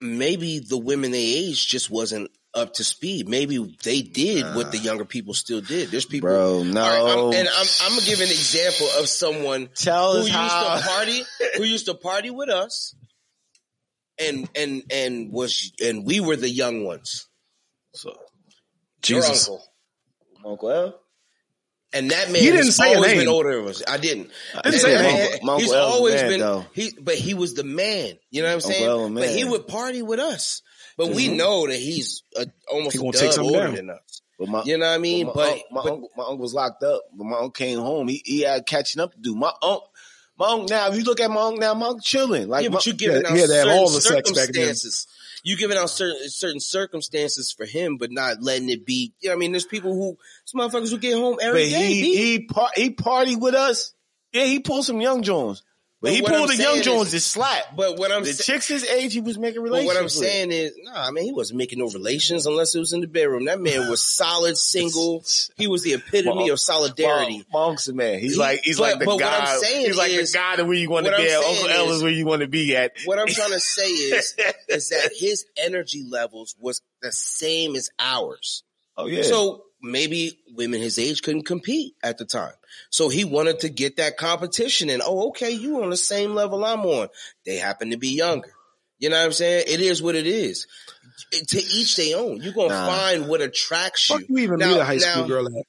maybe 0.00 0.60
the 0.60 0.78
women 0.78 1.10
they 1.10 1.18
age 1.24 1.66
just 1.68 1.90
wasn't 1.90 2.30
up 2.56 2.72
to 2.74 2.84
speed. 2.84 3.28
Maybe 3.28 3.58
they 3.84 4.02
did 4.02 4.44
what 4.56 4.72
the 4.72 4.78
younger 4.78 5.04
people 5.04 5.34
still 5.34 5.60
did. 5.60 5.90
There's 5.90 6.06
people, 6.06 6.28
Bro, 6.30 6.62
no. 6.64 6.80
Right, 6.80 6.98
I'm- 7.00 7.32
and 7.34 7.48
I'm, 7.48 7.66
I'm 7.82 7.90
gonna 7.90 8.06
give 8.06 8.20
an 8.20 8.28
example 8.30 8.88
of 8.98 9.08
someone 9.08 9.68
Tell 9.74 10.14
who 10.14 10.18
us 10.20 10.24
used 10.26 10.34
how. 10.36 10.76
to 10.76 10.82
party, 10.82 11.22
who 11.58 11.64
used 11.64 11.86
to 11.86 11.94
party 11.94 12.30
with 12.30 12.48
us, 12.48 12.94
and 14.18 14.48
and 14.56 14.82
and 14.90 15.30
was 15.32 15.72
and 15.84 16.04
we 16.06 16.20
were 16.20 16.36
the 16.36 16.48
young 16.50 16.84
ones. 16.84 17.28
So, 17.94 18.12
Jesus. 19.02 19.46
Your 19.46 19.56
uncle. 19.58 19.66
Uncle 20.50 20.70
L? 20.70 21.00
And 21.92 22.10
that 22.10 22.30
man 22.30 22.42
You 22.42 22.52
didn't 22.52 22.72
say 22.72 22.94
always 22.94 23.14
been 23.14 23.28
older 23.28 23.56
than 23.60 23.68
us. 23.68 23.82
I 23.88 23.96
didn't. 23.96 24.30
Didn't 24.54 24.64
And 24.64 24.74
say 24.74 24.94
man- 24.96 25.32
Uncle- 25.40 25.58
he's 25.58 25.72
Uncle 25.72 25.88
always 25.92 26.14
man, 26.14 26.28
been 26.30 26.40
though. 26.40 26.64
he, 26.74 26.92
but 27.00 27.14
he 27.14 27.32
was 27.34 27.54
the 27.54 27.64
man. 27.64 28.18
You 28.30 28.42
know 28.42 28.48
what 28.48 28.54
I'm 28.54 28.60
saying? 28.60 29.14
But 29.14 29.28
he 29.30 29.44
would 29.44 29.66
party 29.66 30.02
with 30.02 30.18
us. 30.20 30.62
But 30.96 31.08
we 31.08 31.28
know 31.28 31.66
that 31.66 31.76
he's 31.76 32.22
uh, 32.38 32.46
almost 32.70 32.92
He 32.94 32.98
a 32.98 33.00
gonna 33.02 33.12
dub 33.12 33.20
take 33.20 33.32
something 33.32 33.54
older 33.54 33.66
down. 33.66 33.74
than 33.74 33.90
us. 33.90 34.22
But 34.38 34.48
my, 34.48 34.62
You 34.64 34.78
know 34.78 34.86
what 34.86 34.94
I 34.94 34.98
mean? 34.98 35.26
my, 35.26 35.32
But, 35.34 35.52
unc- 35.52 35.62
my 35.70 35.82
but 35.82 35.92
uncle, 35.92 36.10
my 36.16 36.22
uncle 36.24 36.38
was 36.38 36.54
locked 36.54 36.82
up. 36.82 37.02
But 37.14 37.24
my 37.24 37.36
uncle 37.36 37.50
came 37.50 37.78
home. 37.78 38.08
He, 38.08 38.22
he 38.24 38.40
had 38.42 38.66
catching 38.66 39.00
up 39.00 39.12
to 39.12 39.18
do. 39.18 39.34
My 39.34 39.52
uncle, 39.62 39.90
my 40.38 40.46
uncle 40.48 40.68
now. 40.68 40.88
If 40.88 40.96
you 40.96 41.04
look 41.04 41.20
at 41.20 41.30
my 41.30 41.40
uncle 41.42 41.60
now, 41.60 41.74
my 41.74 41.86
uncle 41.86 42.00
chilling. 42.00 42.48
Like 42.48 42.62
yeah, 42.64 42.68
my, 42.70 42.74
but 42.74 42.86
you 42.86 42.92
giving 42.94 43.22
yeah, 43.22 43.28
out 43.30 43.36
yeah, 43.36 43.46
they 43.46 43.54
certain 43.62 43.72
all 43.72 43.88
the 43.90 44.00
sex 44.00 44.30
back 44.30 44.34
then. 44.34 44.36
circumstances. 44.74 45.06
You're 45.42 45.58
giving 45.58 45.76
out 45.78 45.90
certain 45.90 46.28
certain 46.28 46.60
circumstances 46.60 47.52
for 47.52 47.66
him, 47.66 47.98
but 47.98 48.10
not 48.10 48.42
letting 48.42 48.68
it 48.68 48.84
be. 48.84 49.12
You 49.20 49.28
know 49.28 49.34
what 49.34 49.36
I 49.36 49.40
mean? 49.40 49.52
There's 49.52 49.64
people 49.66 49.94
who, 49.94 50.18
some 50.44 50.60
motherfuckers 50.60 50.90
who 50.90 50.98
get 50.98 51.14
home 51.14 51.36
but 51.38 51.44
every 51.44 51.68
day. 51.70 51.92
he 51.92 52.00
B. 52.02 52.16
he 52.16 52.38
par- 52.46 52.70
he 52.74 52.90
partied 52.90 53.38
with 53.40 53.54
us. 53.54 53.94
Yeah, 54.32 54.44
he 54.44 54.58
pulled 54.60 54.84
some 54.84 55.00
young 55.00 55.22
Jones. 55.22 55.62
But, 56.02 56.08
But 56.08 56.14
he 56.14 56.20
pulled 56.20 56.50
I'm 56.50 56.56
the 56.58 56.62
young 56.62 56.82
Jones 56.82 57.14
is- 57.14 57.24
slap. 57.24 57.74
but 57.74 57.96
what 57.98 58.12
I'm 58.12 58.22
The 58.22 58.34
saying. 58.34 58.58
chicks 58.58 58.68
his 58.68 58.84
age, 58.84 59.14
he 59.14 59.22
was 59.22 59.38
making 59.38 59.62
But 59.62 59.70
relationships. 59.70 59.94
what 59.94 59.96
I'm 59.98 60.04
with. 60.04 60.12
saying 60.12 60.52
is, 60.52 60.72
nah, 60.82 61.06
I 61.06 61.10
mean, 61.10 61.24
he 61.24 61.32
wasn't 61.32 61.56
making 61.56 61.78
no 61.78 61.86
relations 61.88 62.44
unless 62.46 62.74
it 62.74 62.80
was 62.80 62.92
in 62.92 63.00
the 63.00 63.06
bedroom. 63.06 63.46
That 63.46 63.60
man 63.60 63.88
was 63.88 64.04
solid, 64.16 64.58
single. 64.58 65.24
He 65.56 65.66
was 65.68 65.82
the 65.82 65.94
epitome 65.94 66.44
Well, 66.44 66.52
of 66.52 66.60
solidarity. 66.60 67.46
A 67.54 67.92
man. 67.94 68.18
He's 68.20 68.34
He- 68.34 68.38
like 68.38 68.60
he's 68.62 68.76
but- 68.76 68.98
like 68.98 68.98
the 68.98 69.16
guy. 69.16 69.38
I'm 69.54 69.60
saying 69.62 69.86
he's 69.86 69.96
like 69.96 70.10
is- 70.10 70.32
the 70.32 70.38
guy 70.38 70.56
that 70.56 70.66
where 70.66 70.76
you 70.76 70.90
want 70.90 71.06
to 71.06 71.16
be 71.16 71.28
at. 71.28 71.42
Uncle 71.42 71.68
L 71.70 71.88
is- 71.90 71.96
is 71.96 72.02
where 72.02 72.12
you 72.12 72.26
want 72.26 72.42
to 72.42 72.48
be 72.48 72.76
at. 72.76 72.92
What 73.06 73.18
I'm 73.18 73.28
trying 73.28 73.52
to 73.52 73.60
say 73.60 73.88
is, 73.88 74.34
is 74.68 74.88
that 74.90 75.12
his 75.16 75.46
energy 75.56 76.04
levels 76.06 76.54
was 76.60 76.82
the 77.00 77.10
same 77.10 77.74
as 77.74 77.88
ours. 77.98 78.62
oh 78.98 79.06
yeah. 79.06 79.22
So 79.22 79.62
maybe 79.82 80.38
women 80.54 80.80
his 80.80 80.98
age 80.98 81.22
couldn't 81.22 81.44
compete 81.44 81.94
at 82.02 82.18
the 82.18 82.24
time. 82.26 82.52
So 82.90 83.08
he 83.08 83.24
wanted 83.24 83.60
to 83.60 83.68
get 83.68 83.96
that 83.96 84.16
competition 84.16 84.90
and, 84.90 85.02
oh, 85.04 85.28
okay, 85.28 85.50
you 85.50 85.82
on 85.82 85.90
the 85.90 85.96
same 85.96 86.34
level 86.34 86.64
I'm 86.64 86.80
on. 86.86 87.08
They 87.44 87.56
happen 87.56 87.90
to 87.90 87.96
be 87.96 88.10
younger. 88.16 88.52
You 88.98 89.10
know 89.10 89.18
what 89.18 89.26
I'm 89.26 89.32
saying? 89.32 89.64
It 89.68 89.80
is 89.80 90.02
what 90.02 90.14
it 90.14 90.26
is. 90.26 90.66
It- 91.32 91.48
to 91.48 91.58
each 91.58 91.96
their 91.96 92.16
own. 92.18 92.38
You're 92.42 92.52
going 92.54 92.70
to 92.70 92.74
Nah. 92.74 92.86
find 92.86 93.28
what 93.28 93.40
attracts 93.40 94.06
Fuck 94.06 94.20
you. 94.20 94.26
you 94.30 94.38
even 94.44 94.58
Now- 94.58 94.68
meet 94.72 94.78
a 94.80 94.84
high 94.84 94.98
school 94.98 95.22
now- 95.22 95.28
girl 95.28 95.46
at? 95.46 95.64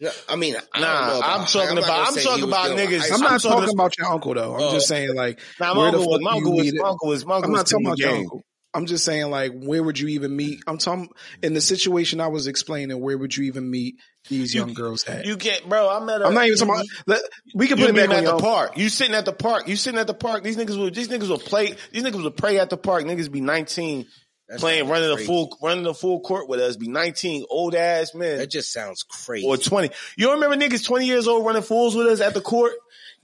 No, 0.00 0.10
I 0.28 0.36
mean, 0.36 0.56
I 0.72 0.80
Nah, 0.80 0.98
don't 1.00 1.08
know 1.08 1.18
about- 1.18 1.40
I'm 1.40 1.46
talking 1.46 1.74
not 1.76 1.84
about- 1.84 1.86
gonna 1.86 2.18
I'm 2.18 2.24
talking 2.24 2.44
about 2.44 2.70
niggas- 2.76 3.06
I'm 3.06 3.14
I'm 3.14 3.20
not 3.20 3.40
talking- 3.40 3.50
talking 3.60 3.74
about 3.74 3.98
your 3.98 4.06
uncle 4.08 4.34
though. 4.34 4.54
I'm 4.56 4.62
Oh. 4.62 4.72
just 4.72 4.88
saying 4.88 5.14
like 5.14 5.38
Now, 5.60 5.74
where 5.76 5.92
my 5.92 5.96
uncle 5.98 6.10
was, 6.10 6.20
my 6.20 6.30
uncle 6.32 6.52
was, 6.52 6.64
meet 6.64 6.74
it? 6.74 6.80
my 6.82 6.88
uncle 6.88 7.08
was, 7.08 7.24
my 7.26 7.34
uncle 7.36 7.50
I'm 7.50 7.56
not 7.56 7.66
talking 7.66 7.78
in 7.78 7.82
the 7.84 7.88
about 7.90 7.98
your 7.98 8.10
uncle. 8.18 8.44
I'm 8.74 8.86
just 8.86 9.04
saying 9.04 9.30
like 9.30 9.52
where 9.54 9.82
would 9.82 9.98
you 9.98 10.08
even 10.08 10.34
meet? 10.34 10.60
I'm 10.66 10.78
talking 10.78 11.08
in 11.42 11.54
the 11.54 11.60
situation 11.60 12.20
I 12.20 12.26
was 12.28 12.46
explaining. 12.46 13.00
Where 13.00 13.16
would 13.16 13.36
you 13.36 13.44
even 13.44 13.70
meet 13.70 13.96
these 14.28 14.52
You- 14.54 14.62
young 14.62 14.74
girls 14.74 15.04
at? 15.04 15.26
You 15.26 15.36
can't, 15.36 15.68
bro. 15.68 15.88
I 15.88 16.04
met. 16.04 16.20
A, 16.22 16.26
I'm 16.26 16.34
not 16.34 16.46
even 16.46 16.58
talking 16.58 16.74
about. 16.74 16.86
Let, 17.06 17.22
we 17.54 17.66
can 17.68 17.78
put 17.78 17.90
it 17.90 17.94
back 17.94 18.06
him 18.06 18.10
on 18.10 18.16
at 18.18 18.24
the 18.24 18.32
uncle. 18.34 18.48
park. 18.50 18.76
You 18.76 18.88
sitting 18.88 19.14
at 19.14 19.24
the 19.24 19.32
park. 19.32 19.68
You 19.68 19.76
sitting 19.76 20.00
at 20.00 20.06
the 20.06 20.14
park. 20.14 20.42
These 20.42 20.56
niggas 20.56 20.76
will. 20.76 20.90
These 20.90 21.08
niggas 21.08 21.28
will 21.28 21.38
play. 21.38 21.74
These 21.92 22.02
niggas 22.02 22.22
will 22.22 22.30
pray 22.30 22.58
at 22.58 22.70
the 22.70 22.76
park. 22.76 23.04
Niggas 23.04 23.30
be 23.30 23.40
19 23.40 24.06
That's 24.48 24.60
playing, 24.60 24.86
not 24.88 24.92
running 24.92 25.16
the 25.16 25.24
full, 25.24 25.56
running 25.62 25.84
the 25.84 25.94
full 25.94 26.20
court 26.20 26.48
with 26.48 26.60
us. 26.60 26.76
Be 26.76 26.88
19, 26.88 27.44
old 27.50 27.74
ass 27.74 28.14
men. 28.14 28.38
That 28.38 28.50
just 28.50 28.72
sounds 28.72 29.02
crazy. 29.02 29.46
or 29.46 29.56
20. 29.56 29.90
You 30.16 30.26
don't 30.26 30.40
remember 30.40 30.56
niggas 30.64 30.84
20 30.84 31.06
years 31.06 31.28
old 31.28 31.46
running 31.46 31.62
fools 31.62 31.94
with 31.94 32.06
us 32.08 32.20
at 32.20 32.34
the 32.34 32.40
court? 32.40 32.72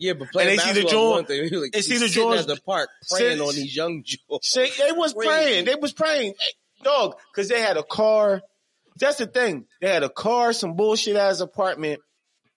Yeah, 0.01 0.15
but 0.15 0.33
playing 0.33 0.51
and 0.51 0.59
they 0.59 0.63
see 0.65 0.73
the 0.73 0.83
basketball 0.83 1.11
is 1.11 1.15
one 1.17 1.25
thing. 1.27 1.49
Like, 1.61 1.73
they 1.73 1.81
see 1.83 1.99
the 1.99 2.09
sitting 2.09 2.33
at 2.33 2.47
the 2.49 2.61
park 2.67 2.89
praying 3.11 3.37
sit- 3.39 3.41
on 3.47 3.55
these 3.55 3.77
young 3.77 4.03
Jones. 4.05 4.41
Say, 4.43 4.71
they 4.79 4.91
was 4.93 5.13
Crazy. 5.13 5.29
praying. 5.29 5.65
They 5.67 5.75
was 5.77 5.93
praying. 5.93 6.35
Hey, 6.41 6.53
dog, 6.83 7.15
cause 7.37 7.49
they 7.49 7.61
had 7.61 7.77
a 7.77 7.83
car. 7.85 8.41
That's 8.99 9.19
the 9.19 9.27
thing. 9.27 9.67
They 9.81 9.89
had 9.89 10.03
a 10.03 10.09
car, 10.11 10.53
some 10.53 10.75
bullshit 10.75 11.17
ass 11.17 11.41
apartment. 11.41 12.01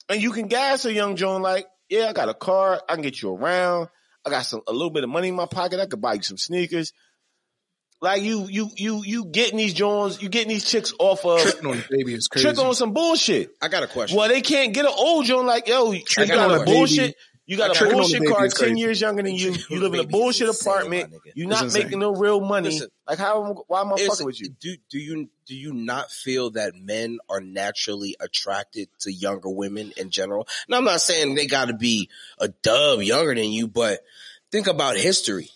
And 0.09 0.21
you 0.21 0.31
can 0.31 0.47
gas 0.47 0.83
a 0.85 0.91
young 0.93 1.15
John 1.15 1.41
like, 1.41 1.65
yeah, 1.89 2.07
I 2.09 2.13
got 2.13 2.27
a 2.29 2.33
car. 2.33 2.81
I 2.89 2.93
can 2.95 3.03
get 3.03 3.21
you 3.21 3.33
around. 3.35 3.87
I 4.25 4.29
got 4.29 4.41
some, 4.45 4.61
a 4.67 4.71
little 4.71 4.89
bit 4.89 5.03
of 5.03 5.09
money 5.09 5.27
in 5.29 5.35
my 5.35 5.45
pocket. 5.45 5.79
I 5.79 5.85
could 5.85 6.01
buy 6.01 6.13
you 6.15 6.21
some 6.23 6.37
sneakers. 6.37 6.91
Like 8.01 8.21
you, 8.21 8.47
you, 8.49 8.69
you, 8.75 9.01
you 9.05 9.25
getting 9.25 9.57
these 9.57 9.73
Jones, 9.73 10.21
you 10.21 10.27
getting 10.27 10.49
these 10.49 10.65
chicks 10.65 10.93
off 10.99 11.25
of 11.25 11.39
Tricking 11.41 11.69
on 11.69 11.77
the 11.77 11.85
baby 11.89 12.13
is 12.13 12.27
crazy. 12.27 12.45
trick 12.47 12.59
on 12.59 12.73
some 12.75 12.91
bullshit. 12.91 13.51
I 13.61 13.69
got 13.69 13.83
a 13.83 13.87
question. 13.87 14.17
Well, 14.17 14.27
they 14.27 14.41
can't 14.41 14.73
get 14.73 14.83
an 14.83 14.91
old 14.93 15.25
Joan 15.25 15.45
like, 15.45 15.69
yo, 15.69 15.93
you 15.93 16.03
Tricking 16.03 16.35
on 16.37 16.51
a 16.51 16.61
a 16.61 16.65
bullshit. 16.65 16.97
baby. 16.97 17.15
You 17.45 17.57
got 17.57 17.71
a 17.71 17.73
Tricking 17.73 17.99
on 17.99 18.09
the 18.09 18.19
bullshit 18.19 18.55
car 18.55 18.67
10 18.67 18.77
years 18.77 19.01
younger 19.01 19.21
than 19.21 19.35
you. 19.35 19.53
You 19.69 19.81
live 19.81 19.93
in 19.93 19.99
a 19.99 20.07
bullshit 20.07 20.47
apartment. 20.47 21.13
You're 21.35 21.49
not 21.49 21.73
making 21.73 21.99
no 21.99 22.15
real 22.15 22.39
money. 22.39 22.69
Listen. 22.69 22.87
like 23.05 23.19
how, 23.19 23.45
am- 23.45 23.55
why 23.67 23.81
am 23.81 23.93
I 23.93 23.97
fucking 23.97 24.25
with 24.25 24.39
you? 24.39 24.49
Do 24.61 24.75
do 24.89 24.97
you 24.97 25.29
do 25.45 25.55
you 25.55 25.73
not 25.73 26.09
feel 26.09 26.51
that 26.51 26.73
men 26.73 27.19
are 27.27 27.41
naturally 27.41 28.15
attracted 28.19 28.87
to 29.01 29.11
younger 29.11 29.49
women 29.49 29.91
in 29.97 30.09
general? 30.09 30.47
Now 30.69 30.77
I'm 30.77 30.85
not 30.85 31.01
saying 31.01 31.35
they 31.35 31.47
got 31.47 31.67
to 31.67 31.73
be 31.73 32.09
a 32.39 32.47
dub 32.47 33.01
younger 33.01 33.35
than 33.35 33.51
you, 33.51 33.67
but 33.67 33.99
think 34.51 34.67
about 34.67 34.95
history. 34.95 35.49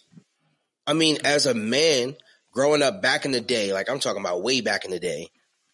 I 0.85 0.93
mean, 0.93 1.19
as 1.23 1.45
a 1.45 1.53
man 1.53 2.17
growing 2.51 2.81
up 2.81 3.01
back 3.01 3.23
in 3.23 3.31
the 3.31 3.41
day, 3.41 3.71
like 3.71 3.89
I'm 3.89 3.99
talking 3.99 4.21
about 4.21 4.43
way 4.43 4.59
back 4.59 4.83
in 4.83 4.91
the 4.91 4.99
day, 4.99 5.29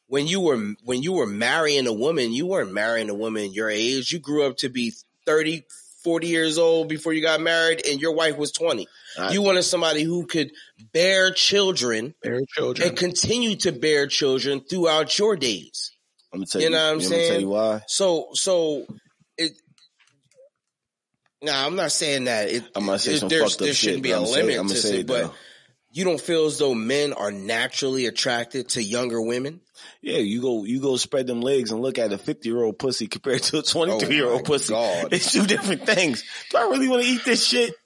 when 0.07 0.27
you 0.27 0.41
were 0.41 0.75
when 0.83 1.01
you 1.01 1.13
were 1.13 1.25
marrying 1.25 1.87
a 1.87 1.93
woman, 1.93 2.33
you 2.33 2.45
weren't 2.45 2.71
marrying 2.71 3.09
a 3.09 3.15
woman 3.15 3.51
your 3.51 3.69
age. 3.69 4.11
You 4.11 4.19
grew 4.19 4.45
up 4.45 4.57
to 4.57 4.69
be 4.69 4.93
30, 5.25 5.63
40 6.03 6.27
years 6.27 6.57
old 6.57 6.89
before 6.89 7.13
you 7.13 7.21
got 7.21 7.39
married, 7.41 7.85
and 7.87 7.99
your 8.01 8.13
wife 8.13 8.37
was 8.37 8.51
20. 8.51 8.87
I- 9.17 9.31
you 9.31 9.41
wanted 9.41 9.63
somebody 9.63 10.03
who 10.03 10.25
could 10.25 10.51
bear 10.91 11.31
children 11.31 12.13
Bear 12.23 12.41
children. 12.55 12.89
and 12.89 12.97
continue 12.97 13.55
to 13.57 13.71
bear 13.71 14.07
children 14.07 14.61
throughout 14.69 15.17
your 15.17 15.35
days. 15.35 15.91
I'm 16.33 16.39
gonna 16.39 16.47
tell 16.47 16.61
You 16.61 16.69
know 16.71 16.77
what 16.77 16.83
I'm 16.83 16.93
I'm 16.93 16.97
gonna 17.03 17.09
tell 17.09 17.27
saying? 17.27 17.41
you 17.41 17.49
why. 17.49 17.81
So, 17.87 18.29
so 18.33 18.85
it. 19.37 19.51
Nah, 21.41 21.65
I'm 21.65 21.75
not 21.75 21.91
saying 21.91 22.23
that. 22.25 22.49
It, 22.49 22.63
I'm 22.75 22.85
gonna 22.85 22.97
say 22.99 23.13
it- 23.15 23.19
some 23.19 23.29
there's- 23.29 23.51
fucked 23.51 23.61
up 23.61 23.65
there 23.65 23.73
shit. 23.73 23.75
shouldn't 23.77 24.03
be 24.03 24.09
but 24.11 24.15
a 24.15 24.19
I'm 24.21 24.25
saying- 24.27 24.45
limit 24.47 24.59
I'm 24.59 24.69
to 24.69 24.75
say 24.75 24.89
it, 24.95 24.99
it 25.01 25.07
but 25.07 25.21
though. 25.23 25.33
you 25.91 26.03
don't 26.05 26.21
feel 26.21 26.45
as 26.45 26.57
though 26.57 26.73
men 26.73 27.13
are 27.13 27.31
naturally 27.31 28.05
attracted 28.07 28.69
to 28.69 28.81
younger 28.83 29.21
women. 29.21 29.61
Yeah, 30.01 30.17
you 30.17 30.41
go 30.41 30.63
you 30.65 30.81
go 30.81 30.97
spread 30.97 31.27
them 31.27 31.41
legs 31.41 31.71
and 31.71 31.81
look 31.81 31.97
at 31.97 32.11
a 32.11 32.17
50 32.17 32.49
year 32.49 32.63
old 32.63 32.77
pussy 32.77 33.07
compared 33.07 33.43
to 33.43 33.59
a 33.59 33.63
22 33.63 34.13
year 34.13 34.25
Oh 34.25 34.29
my 34.29 34.33
old 34.33 34.45
pussy. 34.45 34.73
God. 34.73 35.13
It's 35.13 35.31
two 35.31 35.45
different 35.45 35.85
things. 35.85 36.23
Do 36.51 36.57
I 36.57 36.63
really 36.63 36.87
want 36.87 37.03
to 37.03 37.07
eat 37.07 37.23
this 37.25 37.45
shit? 37.45 37.73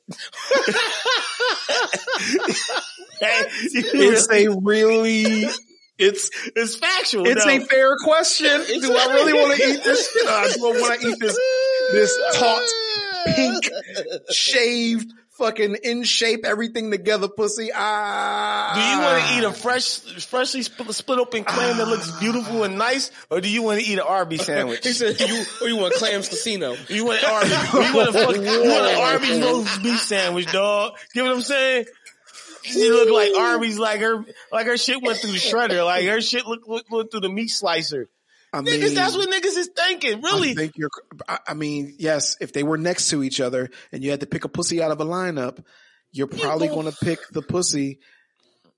It's 3.19 4.27
a 4.31 4.47
really. 4.61 5.47
It's 5.97 6.29
it's 6.55 6.75
factual. 6.75 7.27
it's 7.27 7.43
though. 7.43 7.51
a 7.51 7.59
fair 7.59 7.95
question. 8.03 8.47
Do 8.47 8.95
I 8.95 9.05
really 9.13 9.33
want 9.33 9.57
to 9.57 9.67
eat 9.67 9.83
this? 9.83 10.13
Do 10.13 10.27
I 10.27 10.53
want 10.59 11.01
to 11.01 11.07
eat 11.07 11.19
this 11.19 11.39
this 11.91 12.19
taut, 12.35 12.61
pink, 13.35 13.63
shaved, 14.29 15.11
fucking 15.37 15.77
in 15.83 16.03
shape, 16.03 16.45
everything 16.45 16.91
together, 16.91 17.27
pussy? 17.27 17.69
Ah. 17.73 18.71
Do 18.75 18.81
you 18.81 18.99
want 18.99 19.23
to 19.23 19.37
eat 19.37 19.43
a 19.43 19.61
fresh, 19.61 19.99
freshly 20.25 20.63
split, 20.63 20.93
split 20.93 21.19
open 21.19 21.43
clam 21.43 21.77
that 21.77 21.87
looks 21.87 22.11
beautiful 22.19 22.63
and 22.63 22.77
nice, 22.77 23.11
or 23.29 23.41
do 23.41 23.49
you 23.49 23.61
want 23.61 23.79
to 23.81 23.85
eat 23.85 23.93
an 23.93 24.05
Arby's 24.07 24.45
sandwich? 24.45 24.85
He 24.85 24.93
said, 24.93 25.19
"You 25.19 25.43
or 25.61 25.67
you 25.67 25.77
want 25.77 25.93
clams 25.93 26.29
casino?" 26.29 26.75
You 26.89 27.05
want 27.05 27.23
an 27.23 27.29
Arby's? 27.29 27.73
You 27.73 27.95
want 27.95 28.09
a 28.09 28.13
fuck, 28.13 28.35
you 28.35 28.41
want 28.41 28.87
an 28.87 28.97
Arby's 28.97 29.39
roast 29.41 29.83
beef 29.83 29.99
sandwich, 30.01 30.51
dog? 30.51 30.93
You 31.13 31.23
know 31.23 31.29
what 31.29 31.35
I'm 31.37 31.41
saying? 31.43 31.85
She 32.63 32.89
looked 32.89 33.11
like 33.11 33.33
Arby's, 33.35 33.79
like 33.79 34.01
her, 34.01 34.25
like 34.51 34.65
her 34.67 34.77
shit 34.77 35.01
went 35.01 35.19
through 35.19 35.31
the 35.31 35.37
shredder, 35.37 35.85
like 35.85 36.05
her 36.05 36.19
shit 36.21 36.45
look, 36.45 36.67
look, 36.67 36.85
look 36.89 37.11
through 37.11 37.21
the 37.21 37.29
meat 37.29 37.49
slicer. 37.49 38.09
I 38.53 38.61
mean, 38.61 38.93
that's 38.93 39.15
what 39.15 39.29
niggas 39.29 39.57
is 39.57 39.69
thinking, 39.75 40.21
really. 40.21 40.51
I 40.51 40.53
think 40.53 40.73
you're. 40.77 40.89
I 41.47 41.53
mean, 41.53 41.95
yes. 41.99 42.37
If 42.39 42.53
they 42.53 42.63
were 42.63 42.77
next 42.77 43.09
to 43.09 43.23
each 43.23 43.41
other 43.41 43.69
and 43.91 44.03
you 44.03 44.11
had 44.11 44.21
to 44.21 44.25
pick 44.25 44.45
a 44.45 44.49
pussy 44.49 44.81
out 44.81 44.91
of 44.91 45.01
a 45.01 45.05
lineup, 45.05 45.63
you're 46.11 46.27
probably 46.27 46.67
going 46.67 46.89
to 46.89 46.97
pick 47.03 47.19
the 47.31 47.41
pussy, 47.41 47.99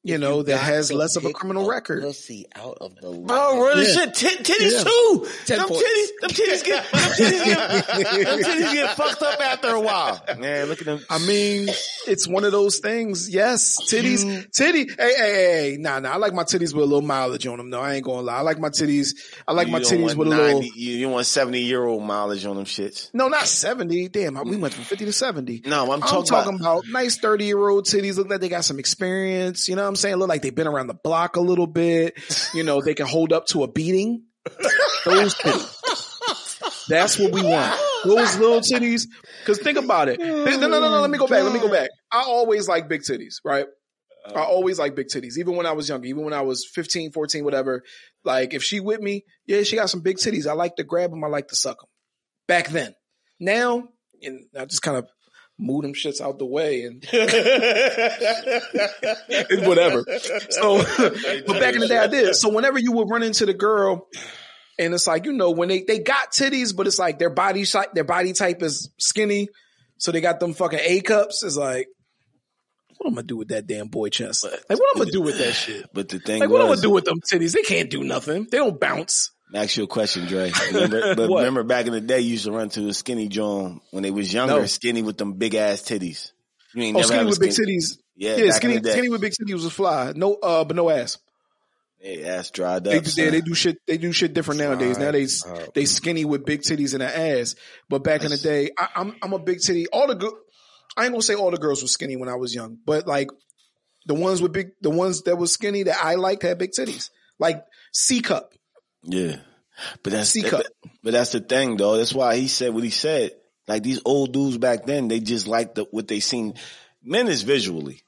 you 0.04 0.18
know, 0.18 0.42
that 0.44 0.58
has 0.58 0.92
less 0.94 1.16
of 1.18 1.26
a 1.26 1.28
pick 1.28 1.36
criminal 1.36 1.68
record. 1.68 2.02
Pussy 2.04 2.46
out 2.56 2.78
of 2.80 2.96
the 2.96 3.08
oh, 3.08 3.22
Bro, 3.22 3.66
real 3.66 3.84
Yeah. 3.84 3.94
shit, 4.06 4.14
Tit- 4.16 4.40
titties 4.44 4.72
Yeah. 4.72 4.84
too. 4.84 5.28
Ten 5.46 5.58
them 5.60 5.68
points. 5.68 5.84
titties, 5.84 6.08
them 6.22 6.30
titties 6.30 6.64
get, 6.66 6.92
them 6.92 7.02
titties 7.02 7.46
get, 7.46 8.26
them 8.28 8.40
titties 8.40 8.74
get 8.74 8.96
fucked 8.98 9.22
up 9.24 9.40
after 9.42 9.70
a 9.70 9.80
while. 9.82 10.22
Man, 10.38 10.68
look 10.68 10.80
at 10.80 10.86
them. 10.86 11.02
I 11.10 11.18
mean, 11.20 11.68
it's 12.08 12.28
one 12.28 12.44
of 12.46 12.52
those 12.52 12.80
things. 12.80 13.30
Yes, 13.30 13.76
titties, 13.92 14.50
titty. 14.52 14.88
Hey, 14.98 15.14
hey, 15.14 15.14
hey, 15.18 15.72
hey. 15.72 15.78
Nah, 15.80 16.00
nah. 16.00 16.12
I 16.14 16.16
like 16.18 16.34
my 16.34 16.44
titties 16.44 16.74
with 16.74 16.84
a 16.84 16.88
little 16.88 17.02
mileage 17.02 17.46
on 17.48 17.58
them. 17.58 17.70
No, 17.70 17.82
I 17.82 17.96
ain't 17.96 18.06
gonna 18.06 18.22
lie. 18.22 18.38
I 18.38 18.42
like 18.42 18.58
my 18.60 18.70
titties. 18.70 19.16
I 19.48 19.52
like 19.54 19.68
You 19.68 19.74
my 19.74 19.80
titties 19.82 20.02
want 20.06 20.18
with 20.18 20.28
a 20.30 20.32
little. 20.32 20.64
You, 20.64 20.94
you 20.94 21.10
want 21.10 21.26
seventy 21.26 21.62
year 21.62 21.84
old 21.84 22.04
mileage 22.04 22.46
on 22.46 22.56
them 22.56 22.66
shits. 22.66 23.10
No, 23.14 23.28
not 23.28 23.48
seventy. 23.48 24.08
Damn, 24.08 24.36
we 24.48 24.56
went 24.56 24.74
from 24.74 24.86
fifty 24.86 25.06
to 25.06 25.14
seventy. 25.14 25.62
No, 25.66 25.84
I'm 25.84 25.92
I'm 25.92 26.02
talking, 26.02 26.26
talking 26.26 26.56
about. 26.56 26.80
about 26.80 26.84
nice 26.88 27.18
30 27.18 27.46
year 27.46 27.68
old 27.68 27.86
titties. 27.86 28.16
Look 28.18 28.30
like 28.30 28.40
they 28.40 28.50
got 28.50 28.64
some 28.64 28.80
experience. 28.80 29.68
You 29.68 29.76
know 29.76 29.84
what 29.84 29.89
I'm 29.90 29.96
saying? 29.96 30.16
Look 30.16 30.30
like 30.30 30.42
they've 30.42 30.54
been 30.56 30.68
around 30.68 30.88
the 30.88 30.94
block 30.94 31.36
a 31.36 31.42
little 31.42 31.68
bit. 31.68 32.18
You 32.54 32.64
know, 32.64 32.82
they 32.82 32.94
can 32.94 33.08
hold 33.08 33.34
up 33.34 33.48
to 33.48 33.64
a 33.64 33.68
beating. 33.68 34.24
Those 35.06 35.36
titties. 35.36 36.88
That's 36.88 37.20
what 37.20 37.32
we 37.32 37.44
want. 37.44 37.80
Those 38.04 38.38
little 38.38 38.62
titties. 38.62 39.08
Cause 39.46 39.60
think 39.60 39.78
about 39.78 40.10
it. 40.10 40.20
Oh, 40.22 40.46
no, 40.46 40.68
no, 40.68 40.68
no, 40.68 40.90
no. 40.90 41.02
Let 41.02 41.10
me 41.10 41.18
go 41.18 41.28
back. 41.28 41.44
Let 41.44 41.54
me 41.54 41.60
go 41.60 41.70
back. 41.70 41.90
I 42.12 42.24
always 42.24 42.68
like 42.68 42.90
big 42.90 43.02
titties, 43.02 43.36
right? 43.44 43.66
I 44.26 44.32
uh-huh. 44.32 44.44
always 44.44 44.80
like 44.80 44.96
big 44.96 45.08
titties. 45.08 45.38
Even 45.38 45.56
when 45.56 45.66
I 45.66 45.72
was 45.72 45.88
younger, 45.88 46.08
even 46.08 46.24
when 46.24 46.34
I 46.34 46.42
was 46.42 46.70
15, 46.74 47.12
14, 47.12 47.44
whatever. 47.44 47.84
Like 48.24 48.54
if 48.54 48.64
she 48.64 48.80
with 48.80 49.00
me, 49.00 49.24
yeah, 49.46 49.64
she 49.64 49.76
got 49.76 49.90
some 49.90 50.02
big 50.02 50.18
titties. 50.18 50.48
I 50.48 50.54
like 50.54 50.76
to 50.76 50.84
grab 50.84 51.12
them. 51.12 51.24
I 51.24 51.28
like 51.28 51.48
to 51.50 51.56
suck 51.56 51.80
them. 51.80 51.90
Back 52.48 52.70
then. 52.70 52.96
Now, 53.40 53.88
and 54.22 54.46
I 54.58 54.66
just 54.66 54.82
kind 54.82 54.98
of 54.98 55.08
move 55.60 55.84
them 55.84 55.94
shits 55.94 56.22
out 56.22 56.40
the 56.40 56.46
way 56.46 56.84
and 56.84 57.06
whatever. 59.68 60.06
So, 60.50 60.78
but 61.46 61.60
back 61.60 61.76
in 61.76 61.82
the 61.82 61.88
day, 61.88 61.98
I 61.98 62.08
did. 62.08 62.36
So 62.36 62.50
whenever 62.50 62.80
you 62.80 62.94
would 62.94 63.10
run 63.10 63.24
into 63.24 63.46
the 63.46 63.54
girl, 63.54 64.08
and 64.80 64.94
it's 64.94 65.06
like 65.06 65.26
you 65.26 65.34
know 65.34 65.52
when 65.52 65.68
they 65.68 65.84
they 65.84 66.00
got 66.00 66.32
titties, 66.32 66.76
but 66.76 66.88
it's 66.88 66.98
like 66.98 67.20
their 67.20 67.30
body 67.30 67.66
type 67.66 67.94
their 67.94 68.06
body 68.06 68.34
type 68.34 68.64
is 68.64 68.90
skinny, 68.98 69.50
so 69.98 70.12
they 70.12 70.22
got 70.22 70.40
them 70.40 70.54
fucking 70.54 70.80
A 70.82 71.02
cups. 71.02 71.44
It's 71.44 71.58
like. 71.58 71.88
What 72.98 73.08
am 73.08 73.14
I 73.14 73.22
gonna 73.22 73.28
do 73.28 73.38
with 73.38 73.48
that 73.48 73.66
damn 73.66 73.88
boy 73.88 74.10
chest? 74.10 74.44
Like, 74.44 74.78
what 74.78 74.94
am 74.94 75.02
I 75.02 75.06
gonna 75.06 75.12
do 75.12 75.22
with 75.22 75.38
that 75.38 75.54
shit? 75.54 75.86
But 75.94 76.10
the 76.10 76.20
thing 76.20 76.42
Like, 76.42 76.50
what 76.50 76.60
am 76.60 76.68
I 76.68 76.72
gonna 76.72 76.82
do 76.82 76.90
with 76.90 77.06
them 77.06 77.22
titties? 77.22 77.54
They 77.54 77.62
can't 77.62 77.90
do 77.90 78.04
nothing. 78.04 78.46
They 78.52 78.58
don't 78.58 78.78
bounce. 78.78 79.32
Ask 79.54 79.78
you 79.78 79.84
a 79.84 79.88
question, 79.88 80.26
Dre. 80.28 80.52
Remember, 80.74 81.16
but 81.16 81.30
remember 81.30 81.64
back 81.64 81.86
in 81.88 81.94
the 81.94 82.02
day, 82.02 82.20
you 82.20 82.32
used 82.32 82.46
to 82.46 82.52
run 82.52 82.70
to 82.70 82.88
a 82.90 82.94
skinny 82.94 83.28
John 83.28 83.82
when 83.92 84.04
they 84.04 84.12
was 84.12 84.32
younger, 84.34 84.60
No. 84.60 84.66
skinny 84.66 85.02
with 85.02 85.18
them 85.18 85.34
big 85.34 85.56
ass 85.56 85.82
titties. 85.82 86.32
You 86.74 86.84
ain't 86.84 86.96
Oh, 86.96 87.00
never 87.00 87.08
skinny 87.14 87.26
with 87.30 87.40
big 87.40 87.52
skinny- 87.54 87.78
titties. 87.78 87.98
Yeah, 88.16 88.36
Yeah, 88.36 88.52
skinny, 88.52 88.76
in 88.76 88.82
the 88.84 88.90
day. 88.90 88.94
skinny 88.94 89.10
with 89.10 89.22
big 89.22 89.34
titties 89.34 89.54
was 89.54 89.66
a 89.66 89.70
fly. 89.70 90.14
No, 90.16 90.36
uh, 90.36 90.64
but 90.66 90.76
no 90.76 90.90
ass. 90.90 91.18
Yeah, 92.02 92.28
ass 92.36 92.52
dried 92.52 92.88
up. 92.88 92.94
They, 92.94 93.04
son. 93.04 93.26
they, 93.26 93.32
they 93.32 93.42
do 93.42 93.54
shit. 93.54 93.78
They 93.88 93.98
do 93.98 94.12
shit 94.12 94.34
different 94.34 94.60
nowadays. 94.62 94.98
Now 94.98 95.12
they 95.12 95.28
they 95.74 95.86
skinny 95.86 96.24
with 96.26 96.46
big 96.46 96.62
titties 96.62 96.94
and 96.94 97.04
an 97.04 97.10
ass. 97.12 97.56
But 97.90 98.04
back 98.04 98.24
in 98.24 98.30
the 98.30 98.38
day, 98.38 98.72
I, 98.78 98.88
I'm 98.96 99.16
I'm 99.22 99.34
a 99.34 99.40
big 99.40 99.60
titty. 99.62 99.88
All 99.88 100.08
the 100.08 100.16
good. 100.16 100.34
I 100.96 101.04
ain't 101.06 101.12
gonna 101.14 101.22
say 101.22 101.36
all 101.36 101.52
the 101.52 101.58
girls 101.58 101.82
were 101.82 101.88
skinny 101.88 102.16
when 102.16 102.30
I 102.30 102.36
was 102.36 102.54
young, 102.56 102.78
but 102.86 103.06
like 103.08 103.30
the 104.06 104.14
ones 104.14 104.42
with 104.42 104.54
big, 104.54 104.70
the 104.82 104.90
ones 104.90 105.24
that 105.24 105.36
was 105.38 105.54
skinny 105.54 105.84
that 105.84 105.98
I 106.04 106.16
liked 106.16 106.44
had 106.44 106.58
big 106.58 106.72
titties, 106.72 107.10
like 107.38 107.64
C 107.94 108.22
cup. 108.22 108.54
Yeah. 109.04 109.38
But 110.04 110.14
that's 110.14 110.42
cup. 110.44 110.64
but 111.04 111.14
that's 111.14 111.32
the 111.32 111.40
thing 111.40 111.78
though. 111.78 111.98
That's 111.98 112.14
why 112.14 112.36
he 112.36 112.48
said 112.48 112.74
what 112.74 112.84
he 112.84 112.90
said. 112.90 113.32
Like 113.68 113.84
these 113.84 114.02
old 114.04 114.34
dudes 114.34 114.58
back 114.58 114.86
then, 114.86 115.08
they 115.08 115.20
just 115.20 115.48
like 115.48 115.76
the 115.76 115.86
what 115.92 116.08
they 116.08 116.20
seen. 116.20 116.56
Men 117.04 117.28
is 117.28 117.44
visually. 117.44 118.02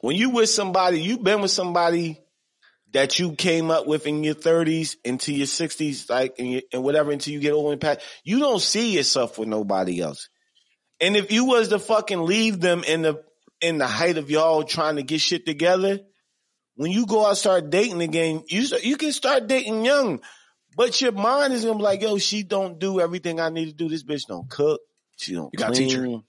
When 0.00 0.16
you 0.16 0.30
with 0.30 0.50
somebody, 0.50 1.00
you've 1.00 1.24
been 1.24 1.40
with 1.40 1.50
somebody 1.50 2.20
that 2.92 3.18
you 3.18 3.32
came 3.32 3.70
up 3.70 3.86
with 3.86 4.06
in 4.06 4.22
your 4.22 4.34
thirties 4.34 4.96
into 5.04 5.32
your 5.32 5.46
sixties, 5.46 6.08
like 6.08 6.36
and, 6.38 6.52
your, 6.52 6.62
and 6.72 6.82
whatever 6.84 7.10
until 7.10 7.32
you 7.32 7.40
get 7.40 7.52
old 7.52 7.72
and 7.72 7.80
past, 7.80 8.00
you 8.22 8.38
don't 8.38 8.60
see 8.60 8.94
yourself 8.94 9.38
with 9.38 9.48
nobody 9.48 10.00
else. 10.00 10.28
And 11.00 11.16
if 11.16 11.32
you 11.32 11.46
was 11.46 11.68
to 11.68 11.78
fucking 11.78 12.22
leave 12.22 12.60
them 12.60 12.84
in 12.84 13.02
the 13.02 13.24
in 13.60 13.78
the 13.78 13.86
height 13.86 14.18
of 14.18 14.30
y'all 14.30 14.62
trying 14.62 14.96
to 14.96 15.02
get 15.02 15.20
shit 15.20 15.46
together, 15.46 16.00
when 16.76 16.90
you 16.90 17.06
go 17.06 17.26
out 17.26 17.36
start 17.36 17.70
dating 17.70 18.00
again, 18.02 18.44
you 18.48 18.66
you 18.82 18.96
can 18.96 19.12
start 19.12 19.46
dating 19.46 19.84
young, 19.84 20.20
but 20.76 21.00
your 21.00 21.12
mind 21.12 21.52
is 21.52 21.64
gonna 21.64 21.78
be 21.78 21.82
like, 21.82 22.02
yo, 22.02 22.18
she 22.18 22.42
don't 22.42 22.78
do 22.78 23.00
everything 23.00 23.40
I 23.40 23.48
need 23.48 23.66
to 23.66 23.74
do. 23.74 23.88
This 23.88 24.04
bitch 24.04 24.26
don't 24.28 24.48
cook. 24.48 24.80
She 25.16 25.34
don't 25.34 25.50
You 25.52 25.58
clean. 25.64 26.22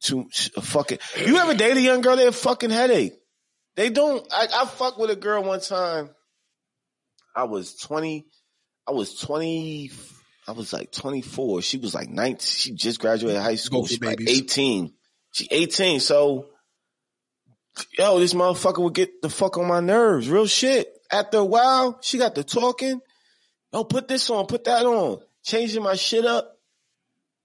Too 0.00 0.26
fucking. 0.60 0.98
You 1.24 1.36
ever 1.36 1.54
date 1.54 1.76
a 1.76 1.80
young 1.80 2.00
girl? 2.00 2.16
They 2.16 2.24
have 2.24 2.34
fucking 2.34 2.70
headache. 2.70 3.12
They 3.76 3.88
don't. 3.88 4.26
I, 4.32 4.48
I 4.52 4.66
fucked 4.66 4.98
with 4.98 5.10
a 5.10 5.16
girl 5.16 5.44
one 5.44 5.60
time. 5.60 6.10
I 7.34 7.44
was 7.44 7.76
twenty. 7.76 8.26
I 8.86 8.92
was 8.92 9.14
twenty. 9.14 9.90
I 10.46 10.52
was 10.52 10.72
like 10.72 10.90
twenty 10.90 11.22
four. 11.22 11.62
She 11.62 11.78
was 11.78 11.94
like 11.94 12.08
nineteen. 12.08 12.38
She 12.40 12.72
just 12.74 13.00
graduated 13.00 13.40
high 13.40 13.54
school. 13.54 13.82
Both 13.82 13.90
She 13.90 13.98
your 14.00 14.10
like 14.10 14.20
eighteen. 14.26 14.92
She 15.30 15.48
eighteen. 15.50 16.00
So, 16.00 16.48
yo, 17.98 18.18
this 18.18 18.34
motherfucker 18.34 18.82
would 18.82 18.94
get 18.94 19.22
the 19.22 19.28
fuck 19.28 19.58
on 19.58 19.66
my 19.66 19.80
nerves. 19.80 20.28
Real 20.28 20.46
shit. 20.46 20.88
After 21.10 21.38
a 21.38 21.44
while, 21.44 21.98
she 22.02 22.18
got 22.18 22.34
to 22.36 22.44
talking. 22.44 23.00
Oh, 23.72 23.84
put 23.84 24.08
this 24.08 24.28
on, 24.30 24.46
put 24.46 24.64
that 24.64 24.86
on. 24.86 25.18
Changing 25.44 25.82
my 25.82 25.94
shit 25.94 26.24
up. 26.24 26.56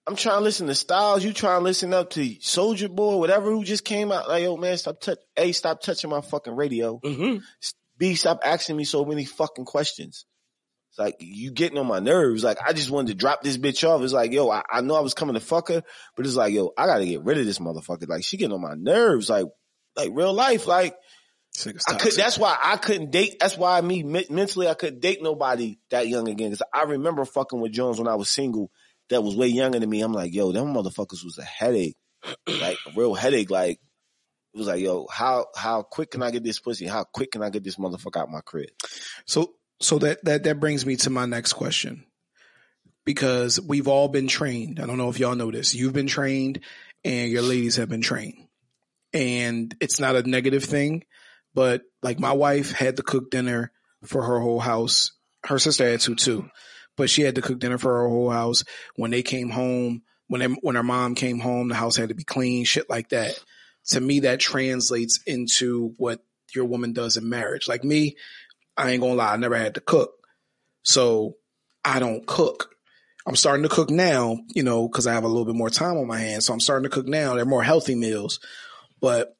I'm 0.06 0.16
trying 0.16 0.38
to 0.38 0.44
listen 0.44 0.68
to 0.68 0.76
Styles. 0.76 1.24
You 1.24 1.34
trying 1.34 1.60
to 1.60 1.64
listen 1.64 1.94
up 1.94 2.12
to 2.12 2.22
Soulja 2.22 2.90
Boy, 2.90 3.18
whatever 3.18 3.52
who 3.52 3.66
just 3.66 3.84
came 3.84 4.12
out. 4.12 4.30
Like, 4.30 4.44
yo, 4.44 4.56
man, 4.56 4.78
stop 4.78 5.02
touch. 5.02 5.20
A, 5.36 5.52
stop 5.52 5.82
touching 5.82 6.10
my 6.10 6.22
fucking 6.22 6.56
radio. 6.56 7.00
Mm-hmm. 7.04 7.40
B, 7.98 8.16
stop 8.16 8.40
asking 8.44 8.78
me 8.78 8.86
so 8.86 9.04
many 9.04 9.26
fucking 9.26 9.66
questions. 9.66 10.26
It's 10.92 11.00
like 11.00 11.16
you 11.20 11.52
getting 11.52 11.78
on 11.78 11.88
my 11.88 12.00
nerves. 12.00 12.44
Like 12.44 12.60
I 12.66 12.72
just 12.72 12.90
wanted 12.90 13.10
to 13.10 13.14
drop 13.16 13.42
this 13.42 13.58
bitch 13.58 13.88
off. 13.88 14.02
It's 14.02 14.14
like, 14.14 14.32
yo, 14.32 14.50
I, 14.50 14.62
I 14.72 14.82
know 14.82 14.96
I 14.96 15.02
was 15.02 15.14
coming 15.14 15.36
to 15.36 15.42
fuck 15.42 15.68
her, 15.70 15.84
but 16.16 16.26
it's 16.26 16.36
like, 16.36 16.54
yo, 16.54 16.72
I 16.78 16.86
gotta 16.86 17.06
get 17.06 17.24
rid 17.24 17.38
of 17.38 17.46
this 17.46 17.60
motherfucker. 17.60 18.08
Like 18.08 18.24
she 18.24 18.38
getting 18.38 18.54
on 18.54 18.62
my 18.62 18.76
nerves. 18.76 19.30
Like, 19.30 19.48
like 19.98 20.12
real 20.14 20.34
life. 20.34 20.68
Like 20.68 20.96
I 21.88 21.96
could. 21.96 22.14
That's 22.14 22.38
why 22.38 22.58
I 22.62 22.78
couldn't 22.78 23.12
date. 23.12 23.38
That's 23.40 23.58
why 23.58 23.82
me 23.82 24.04
me- 24.04 24.28
mentally 24.30 24.68
I 24.68 24.76
couldn't 24.76 25.02
date 25.02 25.22
nobody 25.22 25.80
that 25.90 26.08
young 26.08 26.28
again. 26.28 26.52
Because 26.52 26.66
I 26.74 26.84
remember 26.84 27.26
fucking 27.26 27.60
with 27.60 27.72
Jones 27.72 27.98
when 27.98 28.08
I 28.08 28.16
was 28.16 28.30
single. 28.30 28.72
That 29.10 29.24
was 29.24 29.36
way 29.36 29.48
younger 29.48 29.80
than 29.80 29.90
me. 29.90 30.02
I'm 30.02 30.14
like, 30.14 30.34
yo, 30.34 30.52
them 30.52 30.74
motherfuckers 30.74 31.24
was 31.24 31.38
a 31.40 31.44
headache, 31.44 31.96
like 32.46 32.78
a 32.86 32.92
real 32.96 33.16
headache. 33.16 33.50
Like 33.50 33.80
it 34.54 34.58
was 34.58 34.68
like, 34.68 34.82
yo, 34.82 35.08
how 35.12 35.48
how 35.56 35.82
quick 35.82 36.12
can 36.12 36.22
I 36.22 36.32
get 36.32 36.44
this 36.44 36.60
pussy? 36.60 36.86
How 36.86 37.04
quick 37.04 37.32
can 37.32 37.42
I 37.42 37.50
get 37.50 37.64
this 37.64 37.78
motherfucker 37.78 38.22
out 38.22 38.30
my 38.30 38.42
crib? 38.42 38.70
So 39.26 39.54
so 39.80 39.98
that 40.00 40.24
that 40.26 40.44
that 40.44 40.60
brings 40.60 40.86
me 40.86 40.98
to 40.98 41.10
my 41.10 41.26
next 41.26 41.54
question. 41.54 42.06
Because 43.06 43.62
we've 43.62 43.88
all 43.88 44.10
been 44.10 44.28
trained. 44.28 44.82
I 44.82 44.86
don't 44.86 44.98
know 44.98 45.10
if 45.10 45.18
y'all 45.18 45.36
know 45.36 45.50
this. 45.50 45.74
You've 45.74 45.94
been 45.94 46.08
trained 46.08 46.60
and 47.06 47.32
your 47.32 47.42
ladies 47.42 47.78
have 47.78 47.88
been 47.88 48.02
trained. 48.02 48.48
And 49.18 49.76
it's 49.82 50.00
not 50.00 50.16
a 50.16 50.30
negative 50.30 50.64
thing, 50.64 51.04
but 51.56 51.82
like 52.04 52.20
my 52.20 52.34
wife 52.34 52.72
had 52.72 52.98
to 52.98 53.04
cook 53.04 53.32
dinner 53.32 53.72
for 54.06 54.22
her 54.22 54.40
whole 54.40 54.60
house. 54.60 55.12
Her 55.44 55.58
sister 55.58 55.90
had 55.90 56.02
to 56.02 56.14
too. 56.14 56.52
But 56.96 57.10
she 57.10 57.24
had 57.24 57.34
to 57.36 57.42
cook 57.42 57.58
dinner 57.58 57.80
for 57.80 57.98
her 57.98 58.08
whole 58.08 58.30
house. 58.30 58.64
When 58.96 59.10
they 59.10 59.24
came 59.24 59.50
home, 59.50 60.04
when 60.28 60.42
they, 60.42 60.48
when 60.48 60.76
her 60.76 60.84
mom 60.84 61.16
came 61.16 61.40
home, 61.40 61.70
the 61.70 61.76
house 61.76 61.96
had 61.96 62.10
to 62.10 62.16
be 62.16 62.24
clean, 62.24 62.64
shit 62.64 62.92
like 62.92 63.10
that. 63.10 63.44
To 63.88 64.00
me, 64.00 64.20
that 64.20 64.40
translates 64.40 65.20
into 65.26 65.96
what 65.98 66.24
your 66.54 66.66
woman 66.66 66.94
does 66.94 67.18
in 67.18 67.28
marriage. 67.28 67.68
Like 67.68 67.84
me, 67.84 68.18
I 68.76 68.92
ain't 68.92 69.02
gonna 69.02 69.16
lie, 69.16 69.34
I 69.34 69.38
never 69.38 69.58
had 69.58 69.76
to 69.76 69.82
cook. 69.82 70.14
So 70.84 71.38
I 71.84 71.98
don't 72.00 72.28
cook. 72.28 72.70
I'm 73.26 73.36
starting 73.36 73.64
to 73.64 73.70
cook 73.70 73.90
now, 73.90 74.38
you 74.54 74.62
know, 74.62 74.88
because 74.88 75.08
I 75.08 75.14
have 75.14 75.24
a 75.24 75.28
little 75.28 75.46
bit 75.46 75.56
more 75.56 75.72
time 75.72 75.98
on 75.98 76.06
my 76.06 76.20
hands. 76.20 76.46
So 76.46 76.54
I'm 76.54 76.60
starting 76.60 76.84
to 76.84 76.94
cook 76.94 77.08
now. 77.08 77.34
They're 77.34 77.46
more 77.46 77.64
healthy 77.64 77.96
meals. 77.96 78.40
But 79.00 79.36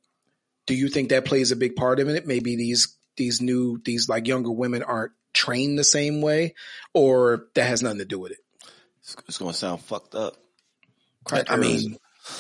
do 0.66 0.74
you 0.76 0.90
think 0.90 1.10
that 1.10 1.26
plays 1.26 1.52
a 1.52 1.56
big 1.56 1.76
part 1.76 2.00
in 2.00 2.10
it? 2.10 2.28
Maybe 2.28 2.56
these 2.56 2.96
these 3.16 3.42
new 3.42 3.80
these 3.84 4.08
like 4.10 4.28
younger 4.28 4.52
women 4.52 4.84
aren't 4.84 5.14
trained 5.34 5.78
the 5.80 5.84
same 5.84 6.22
way, 6.22 6.56
or 6.94 7.48
that 7.56 7.68
has 7.68 7.82
nothing 7.84 8.00
to 8.00 8.06
do 8.06 8.20
with 8.20 8.32
it. 8.32 8.40
It's, 9.02 9.16
it's 9.28 9.38
gonna 9.38 9.54
sound 9.54 9.82
fucked 9.82 10.16
up. 10.16 10.36
I, 11.32 11.44
I 11.50 11.56
mean, 11.58 11.98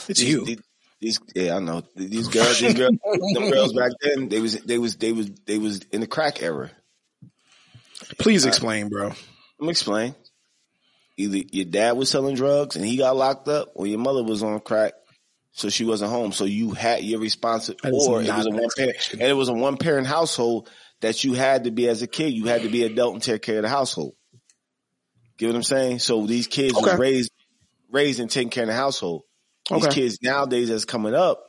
it's 0.07 0.20
these, 0.20 0.24
you. 0.24 0.45
These, 0.45 0.61
these- 0.99 1.20
yeah, 1.36 1.55
I 1.55 1.59
know. 1.59 1.84
These 1.95 2.28
girls, 2.30 2.59
these 2.59 2.74
girls, 2.74 2.97
them 3.34 3.49
girls 3.51 3.74
back 3.74 3.91
then, 4.01 4.30
they 4.30 4.39
was, 4.39 4.59
they 4.61 4.78
was, 4.78 4.95
they 4.95 5.11
was, 5.11 5.30
they 5.45 5.57
was 5.57 5.82
in 5.91 6.01
the 6.01 6.07
crack 6.07 6.41
era. 6.41 6.72
Please 8.18 8.45
uh, 8.45 8.49
explain, 8.49 8.89
bro. 8.89 9.07
Let 9.09 9.18
me 9.59 9.70
explain. 9.70 10.15
Either 11.18 11.38
your 11.51 11.65
dad 11.65 11.97
was 11.97 12.09
selling 12.09 12.36
drugs 12.36 12.76
and 12.76 12.86
he 12.86 12.97
got 12.97 13.15
locked 13.15 13.47
up, 13.47 13.70
or 13.76 13.88
your 13.88 13.99
mother 13.99 14.24
was 14.24 14.41
on 14.43 14.59
crack, 14.59 14.93
so 15.58 15.70
she 15.70 15.86
wasn't 15.86 16.12
home. 16.12 16.32
So 16.32 16.45
you 16.45 16.72
had 16.72 17.03
your 17.03 17.20
responsibility, 17.20 17.88
or 17.91 18.22
it 18.22 18.32
was 18.32 18.45
a 18.45 18.51
one 18.51 18.70
parent, 18.78 18.95
and 19.14 19.22
it 19.24 19.34
was 19.34 19.49
a 19.49 19.53
one 19.53 19.78
parent 19.78 20.05
household 20.05 20.70
that 21.01 21.24
you 21.24 21.34
had 21.34 21.64
to 21.64 21.72
be 21.72 21.89
as 21.89 22.03
a 22.03 22.08
kid. 22.08 22.32
You 22.34 22.45
had 22.45 22.62
to 22.62 22.70
be 22.70 22.84
adult 22.84 23.16
and 23.16 23.24
take 23.24 23.41
care 23.41 23.58
of 23.58 23.64
the 23.64 23.70
household. 23.70 24.14
Get 25.39 25.47
what 25.47 25.55
I'm 25.55 25.64
saying? 25.64 25.99
So 25.99 26.28
these 26.28 26.45
kids 26.45 26.78
Okay. 26.78 26.91
was 26.91 26.99
raised, 26.99 27.32
raised 27.91 28.20
and 28.20 28.30
taking 28.30 28.51
care 28.51 28.64
of 28.64 28.68
the 28.68 28.76
household. 28.76 29.24
These 29.72 29.84
Okay. 29.84 29.93
kids 29.95 30.20
nowadays 30.22 30.70
that's 30.70 30.86
coming 30.86 31.16
up, 31.16 31.43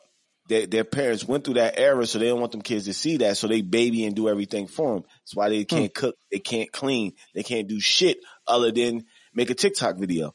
their, 0.48 0.66
their 0.66 0.84
parents 0.84 1.28
went 1.28 1.44
through 1.44 1.54
that 1.54 1.78
era, 1.78 2.06
so 2.06 2.18
they 2.18 2.28
don't 2.28 2.40
want 2.40 2.52
them 2.52 2.62
kids 2.62 2.86
to 2.86 2.94
see 2.94 3.18
that. 3.18 3.36
So 3.36 3.46
they 3.46 3.60
baby 3.60 4.06
and 4.06 4.16
do 4.16 4.30
everything 4.30 4.68
for 4.68 4.94
them. 4.94 5.04
That's 5.22 5.36
why 5.36 5.50
they 5.50 5.66
can't 5.66 5.92
cook, 5.94 6.14
they 6.32 6.38
can't 6.38 6.72
clean, 6.72 7.12
they 7.34 7.42
can't 7.42 7.68
do 7.68 7.78
shit 7.78 8.18
other 8.46 8.72
than 8.72 9.04
make 9.34 9.50
a 9.50 9.54
TikTok 9.54 9.98
video 9.98 10.34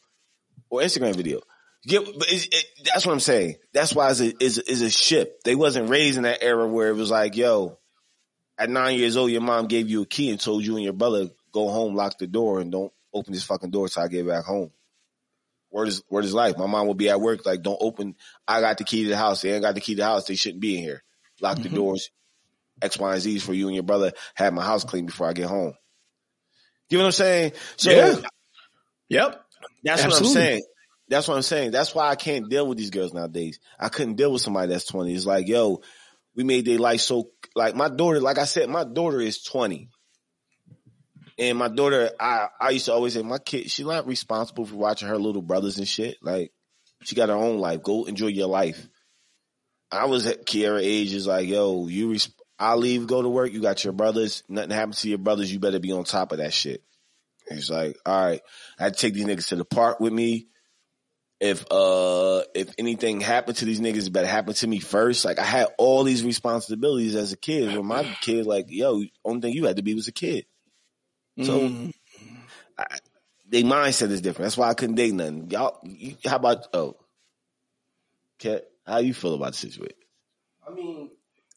or 0.70 0.82
Instagram 0.82 1.16
video. 1.16 1.42
Get, 1.86 2.06
but 2.06 2.32
it's, 2.32 2.46
it, 2.46 2.66
that's 2.86 3.06
what 3.06 3.12
I'm 3.12 3.20
saying. 3.20 3.56
That's 3.74 3.94
why 3.94 4.10
it's 4.10 4.22
a, 4.22 4.34
it's, 4.40 4.58
it's 4.58 4.82
a 4.82 4.90
shift. 4.90 5.44
They 5.44 5.56
wasn't 5.56 5.90
raised 5.90 6.18
in 6.18 6.24
that 6.24 6.42
era 6.42 6.68
where 6.68 6.90
it 6.90 6.96
was 6.96 7.12
like, 7.12 7.36
yo, 7.36 7.78
at 8.58 8.70
nine 8.70 8.98
years 8.98 9.18
old, 9.18 9.32
your 9.32 9.42
mom 9.42 9.68
gave 9.68 9.90
you 9.90 10.04
a 10.04 10.06
key 10.06 10.30
and 10.30 10.40
told 10.40 10.66
you 10.66 10.76
and 10.76 10.84
your 10.84 10.94
brother 10.94 11.30
go 11.52 11.70
home, 11.70 11.96
lock 11.96 12.18
the 12.18 12.28
door, 12.28 12.62
and 12.62 12.72
don't 12.72 12.94
open 13.14 13.34
this 13.34 13.44
fucking 13.44 13.72
door 13.72 13.90
till 13.90 14.04
I 14.04 14.08
get 14.08 14.28
back 14.28 14.46
home. 14.46 14.72
Word 15.72 15.88
is 15.88 16.04
word 16.10 16.24
is 16.24 16.34
life. 16.34 16.58
My 16.58 16.68
mom 16.68 16.88
will 16.88 16.94
be 16.94 17.10
at 17.10 17.20
work, 17.20 17.46
like, 17.46 17.64
don't 17.64 17.82
open. 17.82 18.16
I 18.48 18.62
got 18.62 18.78
the 18.78 18.84
key 18.84 19.04
to 19.04 19.10
the 19.10 19.18
house. 19.18 19.42
They 19.42 19.54
ain't 19.54 19.64
got 19.64 19.76
the 19.76 19.82
key 19.82 19.96
to 19.96 20.02
the 20.02 20.06
house. 20.06 20.26
They 20.26 20.36
shouldn't 20.36 20.62
be 20.62 20.78
in 20.78 20.84
here. 20.84 21.04
Lock 21.42 21.58
the 21.58 21.64
mm-hmm. 21.64 21.76
doors. 21.76 22.12
X, 22.82 22.98
Y, 22.98 23.14
and 23.14 23.22
Z's 23.22 23.44
for 23.44 23.54
you 23.54 23.68
and 23.68 23.76
your 23.76 23.84
brother. 23.84 24.12
Have 24.36 24.54
my 24.54 24.64
house 24.64 24.84
clean 24.84 25.06
before 25.06 25.28
I 25.28 25.34
get 25.34 25.48
home. 25.48 25.74
You 26.90 26.98
know 26.98 27.06
what 27.06 27.08
I'm 27.08 27.12
saying? 27.14 27.52
So 27.78 27.92
Yeah. 27.92 28.16
Yep. 29.10 29.46
that's 29.84 30.04
what 30.04 30.18
I'm 30.18 30.26
saying. 30.26 30.64
That's 31.10 31.28
what 31.28 31.36
I'm 31.36 31.42
saying. 31.42 31.72
That's 31.72 31.94
why 31.94 32.10
I 32.10 32.16
can't 32.16 32.50
deal 32.50 32.68
with 32.68 32.78
these 32.78 32.90
girls 32.90 33.14
nowadays. 33.14 33.60
I 33.80 33.90
couldn't 33.90 34.16
deal 34.16 34.32
with 34.32 34.42
somebody 34.42 34.70
that's 34.70 34.86
20. 34.86 35.14
It's 35.14 35.26
like, 35.26 35.48
yo, 35.48 35.82
we 36.36 36.44
made 36.44 36.66
their 36.66 36.80
life 36.80 37.02
so 37.02 37.30
like 37.56 37.76
my 37.76 37.90
daughter, 37.90 38.20
like 38.20 38.38
I 38.38 38.46
said, 38.46 38.70
my 38.70 38.84
daughter 38.84 39.20
is 39.20 39.44
20. 39.44 39.90
And 41.40 41.58
my 41.58 41.68
daughter, 41.68 42.12
I, 42.20 42.48
I 42.60 42.70
used 42.72 42.86
to 42.86 42.94
always 42.94 43.14
say, 43.14 43.22
my 43.24 43.40
kid, 43.40 43.70
she's 43.70 43.86
not 43.86 44.08
responsible 44.08 44.66
for 44.66 44.76
watching 44.76 45.08
her 45.08 45.18
little 45.18 45.42
brothers 45.42 45.78
and 45.78 45.88
shit. 45.88 46.18
Like, 46.22 46.52
She 47.04 47.16
got 47.16 47.30
her 47.30 47.36
own 47.36 47.58
life. 47.58 47.82
Go 47.84 48.06
enjoy 48.06 48.28
your 48.28 48.48
life. 48.48 48.88
I 49.92 50.06
was 50.06 50.26
at 50.26 50.46
Kiera 50.46 50.82
age 50.82 51.14
is 51.14 51.28
like, 51.28 51.48
yo, 51.48 51.88
you 51.88 52.12
res- 52.12 52.34
I 52.58 52.76
leave, 52.76 53.08
go 53.08 53.22
to 53.22 53.30
work. 53.30 53.52
You 53.52 53.62
got 53.62 53.84
your 53.84 53.94
brothers. 53.94 54.44
Nothing 54.48 54.72
happens 54.72 55.02
to 55.02 55.10
your 55.10 55.18
brothers. 55.18 55.52
You 55.52 55.60
better 55.60 55.80
be 55.80 55.92
on 55.92 56.04
top 56.04 56.32
of 56.32 56.38
that 56.38 56.54
shit. 56.54 56.84
He's 57.50 57.70
like, 57.70 57.98
all 58.06 58.26
right, 58.26 58.42
I 58.80 58.90
take 58.90 59.14
these 59.14 59.26
niggas 59.26 59.50
to 59.50 59.56
the 59.58 59.66
park 59.66 60.00
with 60.00 60.14
me. 60.14 60.48
If 61.44 61.66
uh 61.72 62.44
if 62.56 62.74
anything 62.78 63.20
happened 63.20 63.58
to 63.58 63.66
these 63.66 63.82
niggas, 63.82 64.08
it 64.08 64.14
better 64.14 64.28
happen 64.28 64.54
to 64.54 64.68
me 64.68 64.80
first. 64.80 65.26
Like 65.26 65.40
I 65.40 65.44
had 65.44 65.68
all 65.78 66.04
these 66.06 66.24
responsibilities 66.24 67.16
as 67.16 67.34
a 67.34 67.38
kid. 67.38 67.76
When 67.76 67.86
my 67.86 68.04
kid, 68.22 68.46
like, 68.46 68.68
yo, 68.70 69.04
only 69.26 69.42
thing 69.42 69.54
you 69.54 69.66
had 69.66 69.76
to 69.76 69.84
be 69.84 69.94
was 69.94 70.08
a 70.08 70.14
kid. 70.14 70.46
So 71.42 71.60
Mm. 71.60 71.94
I, 72.78 72.86
they 73.50 73.62
mindset 73.64 74.10
is 74.12 74.22
different. 74.22 74.46
That's 74.46 74.58
why 74.58 74.70
I 74.70 74.74
couldn't 74.74 74.96
date 74.96 75.14
nothing. 75.14 75.52
Y'all, 75.52 75.78
you, 75.84 76.16
how 76.26 76.38
about 76.38 76.66
oh, 76.74 76.96
Kat, 78.40 78.64
how 78.88 79.00
you 79.00 79.14
feel 79.14 79.34
about 79.36 79.52
the 79.52 79.58
situation? 79.58 79.98
I 80.66 80.74
mean, 80.74 81.10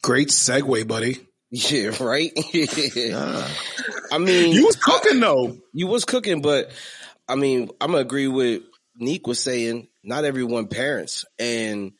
great 0.03 0.28
segue, 0.28 0.89
buddy. 0.89 1.18
yeah, 1.51 1.93
right. 2.03 2.32
Nah. 2.97 3.47
I 4.11 4.18
mean, 4.18 4.53
You 4.53 4.66
was 4.66 4.76
cooking 4.76 5.20
though. 5.20 5.57
you 5.72 5.87
was 5.87 6.05
cooking, 6.05 6.43
but 6.43 6.70
I 7.28 7.37
mean, 7.37 7.70
I'm 7.80 7.93
gonna 7.93 8.03
agree 8.03 8.26
with 8.28 8.62
Neek 8.97 9.26
was 9.26 9.40
saying. 9.40 9.88
Not 10.03 10.24
everyone 10.24 10.68
parents, 10.68 11.24
and 11.38 11.92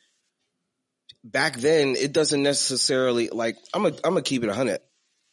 back 1.23 1.57
then 1.57 1.95
it 1.95 2.13
doesn't 2.13 2.43
necessarily 2.43 3.29
like. 3.29 3.57
I'm 3.73 3.85
a, 3.85 3.89
I'm 3.89 4.13
gonna 4.13 4.21
keep 4.21 4.43
it 4.43 4.49
a 4.49 4.53
hundred. 4.53 4.79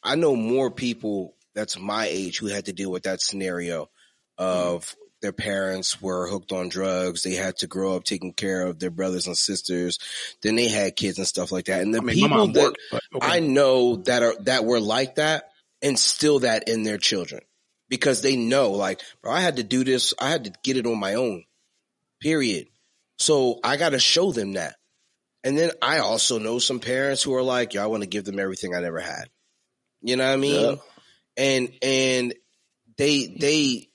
I 0.03 0.15
know 0.15 0.35
more 0.35 0.69
people 0.69 1.35
that's 1.53 1.79
my 1.79 2.05
age 2.05 2.37
who 2.37 2.47
had 2.47 2.65
to 2.65 2.73
deal 2.73 2.91
with 2.91 3.03
that 3.03 3.21
scenario 3.21 3.89
of 4.37 4.93
their 5.21 5.31
parents 5.31 6.01
were 6.01 6.27
hooked 6.27 6.51
on 6.51 6.69
drugs. 6.69 7.23
They 7.23 7.33
had 7.33 7.57
to 7.57 7.67
grow 7.67 7.95
up 7.95 8.03
taking 8.03 8.33
care 8.33 8.67
of 8.67 8.77
their 8.77 8.91
brothers 8.91 9.25
and 9.25 9.37
sisters. 9.37 9.97
Then 10.43 10.55
they 10.55 10.67
had 10.67 10.95
kids 10.95 11.17
and 11.17 11.25
stuff 11.25 11.51
like 11.51 11.65
that. 11.65 11.81
And 11.81 11.93
the 11.93 11.99
I 11.99 12.01
mean, 12.01 12.15
people 12.15 12.47
that 12.47 12.61
worked, 12.61 12.77
okay. 13.15 13.25
I 13.25 13.39
know 13.39 13.95
that 13.95 14.21
are 14.21 14.35
that 14.41 14.65
were 14.65 14.79
like 14.79 15.15
that 15.15 15.45
instill 15.81 16.39
that 16.39 16.67
in 16.67 16.83
their 16.83 16.97
children 16.97 17.41
because 17.89 18.21
they 18.21 18.35
know, 18.35 18.71
like, 18.71 19.01
bro, 19.21 19.31
I 19.31 19.41
had 19.41 19.55
to 19.57 19.63
do 19.63 19.83
this. 19.83 20.13
I 20.19 20.29
had 20.29 20.45
to 20.45 20.53
get 20.63 20.77
it 20.77 20.85
on 20.85 20.99
my 20.99 21.15
own. 21.15 21.43
Period. 22.25 22.69
So 23.19 23.59
I 23.63 23.77
got 23.77 23.89
to 23.89 23.99
show 23.99 24.31
them 24.31 24.53
that. 24.53 24.77
And 25.43 25.55
then 25.55 25.69
I 25.79 25.99
also 25.99 26.39
know 26.39 26.57
some 26.57 26.79
parents 26.79 27.21
who 27.21 27.35
are 27.35 27.43
like, 27.43 27.75
yo, 27.75 27.83
I 27.83 27.85
want 27.85 28.01
to 28.01 28.09
give 28.09 28.25
them 28.25 28.39
everything 28.39 28.73
I 28.73 28.79
never 28.79 28.99
had. 28.99 29.29
You 30.01 30.15
know 30.15 30.25
what 30.25 30.33
I 30.33 30.37
mean? 30.37 30.71
Yeah. 30.71 30.75
And 31.37 31.73
and 31.83 32.33
they 32.97 33.27
they 33.27 33.89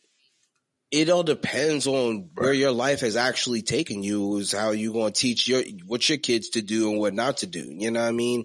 it 0.93 1.09
all 1.09 1.25
depends 1.25 1.89
on 1.89 2.31
where 2.37 2.53
your 2.53 2.71
life 2.71 3.01
has 3.01 3.17
actually 3.17 3.63
taken 3.63 4.05
you 4.05 4.37
is 4.37 4.53
how 4.53 4.71
you 4.71 4.93
going 4.93 5.13
to 5.13 5.21
teach 5.21 5.49
your 5.49 5.65
what 5.87 6.09
your 6.09 6.19
kids 6.19 6.51
to 6.51 6.63
do 6.63 6.91
and 6.91 7.01
what 7.01 7.15
not 7.15 7.39
to 7.39 7.49
do. 7.49 7.67
You 7.69 7.91
know 7.91 8.01
what 8.01 8.09
I 8.09 8.13
mean? 8.13 8.45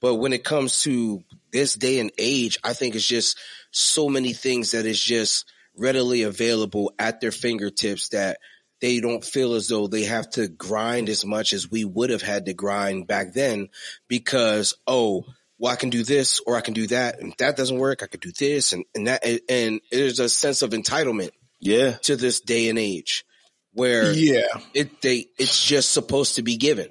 But 0.00 0.16
when 0.16 0.32
it 0.32 0.42
comes 0.42 0.82
to 0.82 1.22
this 1.52 1.74
day 1.74 2.00
and 2.00 2.10
age, 2.18 2.58
I 2.64 2.72
think 2.72 2.96
it's 2.96 3.06
just 3.06 3.38
so 3.70 4.08
many 4.08 4.32
things 4.32 4.72
that 4.72 4.86
is 4.86 4.98
just 5.00 5.44
readily 5.76 6.22
available 6.24 6.92
at 6.98 7.20
their 7.20 7.30
fingertips 7.30 8.08
that 8.08 8.38
they 8.80 9.00
don't 9.00 9.24
feel 9.24 9.54
as 9.54 9.68
though 9.68 9.86
they 9.86 10.04
have 10.04 10.28
to 10.30 10.48
grind 10.48 11.08
as 11.08 11.24
much 11.24 11.52
as 11.52 11.70
we 11.70 11.84
would 11.84 12.10
have 12.10 12.22
had 12.22 12.46
to 12.46 12.54
grind 12.54 13.06
back 13.06 13.32
then 13.34 13.68
because, 14.08 14.74
oh, 14.86 15.24
well, 15.58 15.72
I 15.72 15.76
can 15.76 15.90
do 15.90 16.02
this 16.04 16.40
or 16.46 16.56
I 16.56 16.62
can 16.62 16.72
do 16.74 16.86
that. 16.88 17.20
And 17.20 17.32
if 17.32 17.36
that 17.38 17.56
doesn't 17.56 17.78
work, 17.78 18.02
I 18.02 18.06
could 18.06 18.20
do 18.20 18.32
this 18.38 18.72
and, 18.72 18.84
and 18.94 19.06
that. 19.06 19.24
And 19.48 19.80
there's 19.92 20.18
a 20.18 20.28
sense 20.28 20.62
of 20.62 20.70
entitlement 20.70 21.30
Yeah. 21.60 21.92
to 22.02 22.16
this 22.16 22.40
day 22.40 22.68
and 22.70 22.78
age 22.78 23.24
where 23.72 24.10
yeah, 24.12 24.46
it, 24.74 25.00
they, 25.02 25.26
it's 25.38 25.64
just 25.64 25.92
supposed 25.92 26.36
to 26.36 26.42
be 26.42 26.56
given. 26.56 26.88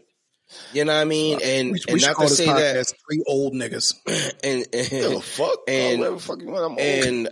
You 0.73 0.85
know 0.85 0.93
what 0.95 1.01
I 1.01 1.05
mean? 1.05 1.39
And, 1.43 1.71
we, 1.73 1.79
and 1.89 2.01
not 2.01 2.15
call 2.15 2.27
to 2.27 2.33
say 2.33 2.45
that, 2.45 2.93
three 3.07 3.23
old 3.27 3.53
niggas. 3.53 3.93
and, 4.43 4.65
Yeah, 4.73 5.09
and, 5.15 5.23
fuck. 5.23 5.57
and- 5.67 6.21
fuck 6.21 6.39
you 6.41 6.47
want. 6.47 6.65
I'm 6.65 6.71
old. 6.71 6.79
and 6.79 7.29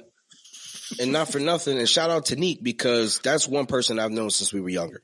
and 1.00 1.12
not 1.12 1.32
for 1.32 1.40
nothing. 1.40 1.78
And 1.78 1.88
shout 1.90 2.10
out 2.10 2.28
to 2.28 2.36
Neek 2.36 2.62
because 2.64 3.20
that's 3.20 3.48
one 3.48 3.66
person 3.66 4.00
I've 4.00 4.12
known 4.12 4.30
since 4.30 4.54
we 4.54 4.62
were 4.62 4.70
younger, 4.70 5.04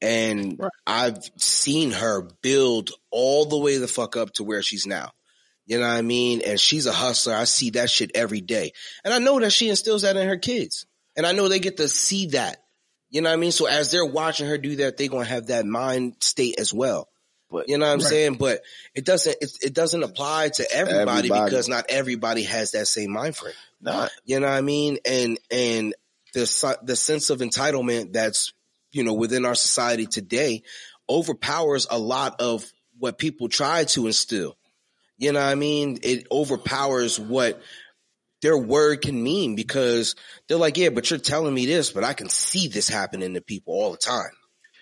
and 0.00 0.58
Right. 0.58 0.70
I've 0.86 1.30
seen 1.36 1.90
her 1.92 2.22
build 2.42 2.90
all 3.10 3.46
the 3.46 3.58
way 3.58 3.78
the 3.78 3.88
fuck 3.88 4.16
up 4.16 4.32
to 4.34 4.44
where 4.44 4.62
she's 4.62 4.86
now. 4.86 5.12
You 5.66 5.78
know 5.78 5.86
what 5.86 5.96
I 5.96 6.02
mean? 6.02 6.40
And 6.46 6.58
she's 6.58 6.86
a 6.86 6.92
hustler. 6.92 7.34
I 7.34 7.44
see 7.44 7.70
that 7.70 7.90
shit 7.90 8.12
every 8.14 8.40
day, 8.40 8.72
and 9.04 9.12
I 9.12 9.18
know 9.18 9.38
that 9.40 9.50
she 9.52 9.68
instills 9.68 10.02
that 10.02 10.16
in 10.16 10.28
her 10.28 10.38
kids, 10.38 10.86
and 11.16 11.26
I 11.26 11.32
know 11.32 11.48
they 11.48 11.60
get 11.60 11.76
to 11.78 11.88
see 11.88 12.26
that. 12.28 12.62
You 13.10 13.22
know 13.22 13.30
what 13.30 13.34
I 13.34 13.38
mean? 13.38 13.52
So 13.52 13.66
as 13.66 13.90
they're 13.90 14.04
watching 14.04 14.46
her 14.48 14.58
do 14.58 14.76
that, 14.76 14.96
they're 14.96 15.08
gonna 15.08 15.24
have 15.24 15.46
that 15.46 15.66
mind 15.66 16.16
state 16.20 16.58
as 16.58 16.72
well. 16.74 17.08
But 17.50 17.68
You 17.68 17.78
know 17.78 17.86
what 17.86 17.92
I'm 17.92 17.98
Right. 18.00 18.08
saying? 18.08 18.34
But 18.34 18.62
it 18.94 19.04
doesn't 19.04 19.36
it, 19.40 19.50
it 19.62 19.72
doesn't 19.74 20.02
apply 20.02 20.50
to 20.50 20.70
everybody, 20.72 21.28
Everybody. 21.28 21.44
because 21.44 21.68
not 21.68 21.86
everybody 21.88 22.42
has 22.42 22.72
that 22.72 22.88
same 22.88 23.10
mind 23.12 23.36
frame. 23.36 23.54
nah, 23.80 24.08
You 24.24 24.40
know 24.40 24.46
what 24.48 24.52
I 24.54 24.60
mean? 24.60 24.98
And 25.06 25.38
and 25.50 25.94
the 26.34 26.78
the 26.82 26.96
sense 26.96 27.30
of 27.30 27.40
entitlement 27.40 28.12
that's 28.12 28.52
you 28.92 29.02
know 29.04 29.14
within 29.14 29.46
our 29.46 29.54
society 29.54 30.06
today 30.06 30.62
overpowers 31.08 31.86
a 31.90 31.98
lot 31.98 32.40
of 32.40 32.70
what 32.98 33.16
people 33.18 33.48
try 33.48 33.84
to 33.84 34.06
instill. 34.06 34.56
You 35.16 35.32
know 35.32 35.40
what 35.40 35.50
I 35.50 35.54
mean? 35.54 35.98
It 36.02 36.26
overpowers 36.30 37.18
what 37.18 37.60
their 38.42 38.56
word 38.56 39.00
can 39.02 39.20
mean 39.20 39.56
because 39.56 40.14
they're 40.46 40.58
like, 40.58 40.76
yeah, 40.76 40.90
but 40.90 41.10
you're 41.10 41.18
telling 41.18 41.52
me 41.54 41.66
this, 41.66 41.90
but 41.90 42.04
I 42.04 42.12
can 42.12 42.28
see 42.28 42.68
this 42.68 42.88
happening 42.88 43.34
to 43.34 43.40
people 43.40 43.74
all 43.74 43.90
the 43.90 43.96
time. 43.96 44.30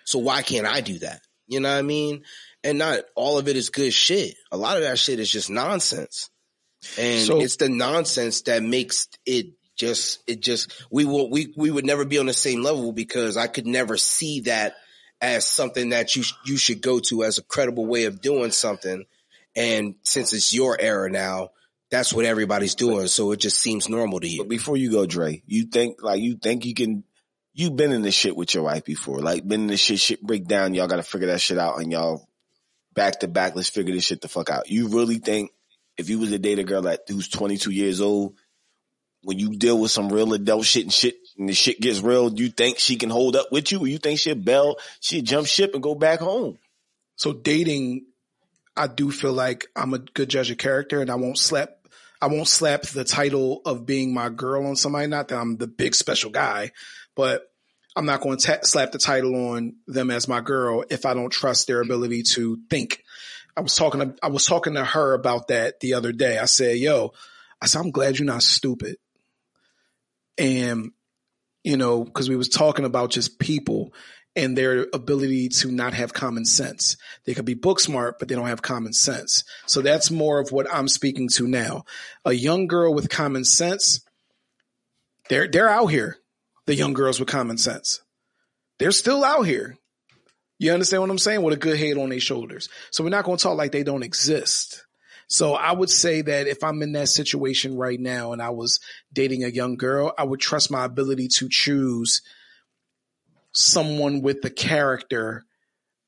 So 0.05 0.19
why 0.19 0.41
can't 0.43 0.67
I 0.67 0.81
do 0.81 0.99
that? 0.99 1.21
You 1.47 1.59
know 1.59 1.71
what 1.71 1.79
I 1.79 1.81
mean? 1.81 2.23
And 2.67 2.77
not 2.77 2.99
all 3.15 3.37
of 3.37 3.47
it 3.47 3.55
is 3.55 3.69
good 3.69 3.93
shit. 3.93 4.35
A 4.51 4.57
lot 4.57 4.75
of 4.75 4.83
that 4.83 4.99
shit 4.99 5.21
is 5.21 5.31
just 5.31 5.49
nonsense. 5.49 6.29
And 6.97 7.25
So- 7.25 7.41
it's 7.41 7.55
the 7.55 7.69
nonsense 7.69 8.41
that 8.41 8.61
makes 8.61 9.07
it 9.25 9.53
just 9.77 10.19
it 10.27 10.41
just 10.41 10.73
we 10.91 11.05
will 11.05 11.29
we 11.29 11.53
we 11.55 11.71
would 11.71 11.85
never 11.85 12.03
be 12.03 12.17
on 12.17 12.25
the 12.25 12.33
same 12.33 12.63
level 12.63 12.91
because 12.91 13.37
I 13.37 13.47
could 13.47 13.67
never 13.67 13.95
see 13.95 14.41
that 14.41 14.75
as 15.21 15.47
something 15.47 15.89
that 15.89 16.15
you 16.17 16.23
you 16.45 16.57
should 16.57 16.81
go 16.81 16.99
to 16.99 17.23
as 17.23 17.37
a 17.37 17.43
credible 17.43 17.85
way 17.85 18.03
of 18.03 18.19
doing 18.19 18.51
something. 18.51 19.05
And 19.55 19.95
since 20.03 20.33
it's 20.33 20.53
your 20.53 20.77
era 20.79 21.09
now, 21.09 21.51
that's 21.89 22.11
what 22.11 22.25
everybody's 22.25 22.75
doing. 22.75 23.07
So 23.07 23.31
it 23.31 23.39
just 23.39 23.59
seems 23.59 23.87
normal 23.87 24.19
to 24.19 24.27
you. 24.27 24.39
But 24.39 24.49
before 24.49 24.75
you 24.75 24.91
go, 24.91 25.05
Dre, 25.05 25.41
you 25.45 25.67
think 25.67 26.03
like 26.03 26.21
you 26.21 26.35
think 26.35 26.65
you 26.65 26.73
can? 26.73 27.05
you've 27.53 27.75
been 27.75 27.91
in 27.91 28.03
this 28.03 28.13
shit 28.13 28.35
with 28.35 28.53
your 28.53 28.63
wife 28.63 28.85
before, 28.85 29.19
like 29.19 29.47
been 29.47 29.61
in 29.61 29.67
this 29.67 29.79
shit. 29.79 29.99
Shit 29.99 30.21
break 30.21 30.47
down. 30.47 30.73
Y'all 30.75 30.87
got 30.87 30.97
to 30.97 31.03
figure 31.03 31.27
that 31.27 31.41
shit 31.41 31.57
out, 31.57 31.79
and 31.79 31.91
y'all 31.91 32.27
back 32.97 33.21
to 33.21 33.29
back. 33.29 33.55
Let's 33.55 33.69
figure 33.69 33.95
this 33.95 34.03
shit 34.03 34.19
the 34.19 34.27
fuck 34.27 34.49
out. 34.49 34.69
You 34.69 34.89
really 34.89 35.19
think 35.19 35.51
if 35.97 36.09
you 36.09 36.19
was 36.19 36.31
to 36.31 36.39
date 36.39 36.59
a 36.59 36.63
girl 36.63 36.81
that 36.81 37.01
who's 37.07 37.29
twenty 37.29 37.57
two 37.57 37.71
years 37.71 38.01
old, 38.01 38.35
when 39.23 39.39
you 39.39 39.55
deal 39.55 39.79
with 39.79 39.91
some 39.91 40.09
real 40.09 40.33
adult 40.33 40.65
shit 40.65 40.83
and 40.83 40.93
shit, 40.93 41.15
and 41.37 41.47
the 41.47 41.53
shit 41.53 41.79
gets 41.79 42.01
real, 42.01 42.29
do 42.29 42.43
you 42.43 42.49
think 42.49 42.79
she 42.79 42.97
can 42.97 43.09
hold 43.09 43.35
up 43.35 43.51
with 43.51 43.71
you, 43.71 43.79
or 43.79 43.87
you 43.87 43.99
think 43.99 44.19
she'll 44.19 44.35
bail, 44.35 44.77
she'll 44.99 45.23
jump 45.23 45.47
ship 45.47 45.73
and 45.73 45.83
go 45.83 45.95
back 45.95 46.19
home? 46.19 46.57
So 47.15 47.33
dating, 47.33 48.05
I 48.75 48.87
do 48.87 49.11
feel 49.11 49.33
like 49.33 49.67
I'm 49.75 49.93
a 49.93 49.99
good 49.99 50.29
judge 50.29 50.51
of 50.51 50.57
character, 50.57 50.99
and 50.99 51.09
I 51.09 51.15
won't 51.15 51.37
slap. 51.37 51.69
I 52.19 52.27
won't 52.27 52.47
slap 52.47 52.81
the 52.81 53.03
title 53.03 53.61
of 53.63 53.85
being 53.85 54.11
my 54.11 54.29
girl 54.29 54.65
on 54.65 54.75
somebody. 54.75 55.05
Not 55.05 55.27
that 55.27 55.37
I'm 55.37 55.57
the 55.57 55.67
big 55.67 55.93
special 55.93 56.31
guy, 56.31 56.71
but 57.15 57.47
I'm 57.97 58.05
not 58.05 58.21
going 58.21 58.37
to 58.37 58.59
slap 58.61 58.91
the 58.91 58.99
title 58.99 59.49
on 59.49 59.75
them 59.87 60.11
as 60.11 60.27
my 60.27 60.39
girl 60.39 60.85
if 60.87 61.03
I 61.03 61.15
don't 61.15 61.31
trust 61.31 61.65
their 61.65 61.81
ability 61.81 62.21
to 62.33 62.59
think. 62.69 63.03
I 63.57 63.61
was 63.61 63.75
talking 63.75 64.01
to 64.01 64.15
I 64.21 64.27
was 64.27 64.45
talking 64.45 64.75
to 64.75 64.85
her 64.85 65.15
about 65.15 65.47
that 65.47 65.79
the 65.79 65.95
other 65.95 66.11
day. 66.11 66.37
I 66.37 66.45
said, 66.45 66.77
"Yo," 66.77 67.13
I 67.59 67.65
said, 67.65 67.79
"I'm 67.79 67.89
glad 67.89 68.19
you're 68.19 68.27
not 68.27 68.43
stupid," 68.43 68.97
and 70.37 70.91
you 71.63 71.75
know, 71.75 72.03
because 72.03 72.29
we 72.29 72.35
was 72.35 72.49
talking 72.49 72.85
about 72.85 73.09
just 73.09 73.39
people 73.39 73.93
and 74.35 74.55
their 74.55 74.85
ability 74.93 75.49
to 75.49 75.71
not 75.71 75.95
have 75.95 76.13
common 76.13 76.45
sense. 76.45 76.97
They 77.25 77.33
could 77.33 77.45
be 77.45 77.55
book 77.55 77.79
smart, 77.79 78.19
but 78.19 78.27
they 78.27 78.35
don't 78.35 78.45
have 78.45 78.61
common 78.61 78.93
sense. 78.93 79.43
So 79.65 79.81
that's 79.81 80.11
more 80.11 80.39
of 80.39 80.51
what 80.51 80.71
I'm 80.71 80.87
speaking 80.87 81.27
to 81.29 81.47
now. 81.47 81.85
A 82.23 82.33
young 82.33 82.67
girl 82.67 82.93
with 82.93 83.09
common 83.09 83.43
sense, 83.43 84.01
they're 85.29 85.47
they're 85.47 85.67
out 85.67 85.87
here. 85.87 86.19
The 86.67 86.75
young 86.75 86.93
girls 86.93 87.19
with 87.19 87.29
common 87.29 87.57
sense, 87.57 88.01
they're 88.77 88.91
still 88.91 89.23
out 89.23 89.43
here. 89.43 89.77
You 90.59 90.73
understand 90.73 91.01
what 91.01 91.09
I'm 91.09 91.17
saying? 91.17 91.41
With 91.41 91.53
a 91.53 91.57
good 91.57 91.77
head 91.77 91.97
on 91.97 92.09
their 92.09 92.19
shoulders. 92.19 92.69
So 92.91 93.03
we're 93.03 93.09
not 93.09 93.25
going 93.25 93.37
to 93.37 93.43
talk 93.43 93.57
like 93.57 93.71
they 93.71 93.83
don't 93.83 94.03
exist. 94.03 94.85
So 95.27 95.53
I 95.53 95.71
would 95.71 95.89
say 95.89 96.21
that 96.21 96.47
if 96.47 96.63
I'm 96.63 96.81
in 96.81 96.93
that 96.93 97.09
situation 97.09 97.75
right 97.75 97.99
now 97.99 98.31
and 98.31 98.41
I 98.41 98.49
was 98.51 98.79
dating 99.11 99.43
a 99.43 99.49
young 99.49 99.75
girl, 99.75 100.13
I 100.17 100.23
would 100.23 100.39
trust 100.39 100.71
my 100.71 100.85
ability 100.85 101.27
to 101.35 101.47
choose 101.49 102.21
someone 103.51 104.21
with 104.21 104.41
the 104.41 104.49
character 104.49 105.45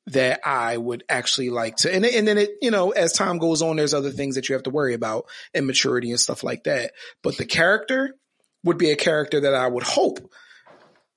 that 0.07 0.39
I 0.45 0.77
would 0.77 1.03
actually 1.09 1.49
like 1.49 1.77
to. 1.77 1.93
And, 1.93 2.05
and 2.05 2.27
then 2.27 2.37
it, 2.37 2.51
you 2.61 2.71
know, 2.71 2.91
as 2.91 3.13
time 3.13 3.37
goes 3.37 3.61
on, 3.61 3.75
there's 3.75 3.93
other 3.93 4.11
things 4.11 4.35
that 4.35 4.49
you 4.49 4.53
have 4.53 4.63
to 4.63 4.69
worry 4.69 4.93
about, 4.93 5.25
immaturity 5.53 6.11
and 6.11 6.19
stuff 6.19 6.43
like 6.43 6.63
that. 6.63 6.91
But 7.21 7.37
the 7.37 7.45
character 7.45 8.15
would 8.63 8.77
be 8.77 8.91
a 8.91 8.95
character 8.95 9.41
that 9.41 9.53
I 9.53 9.67
would 9.67 9.83
hope 9.83 10.19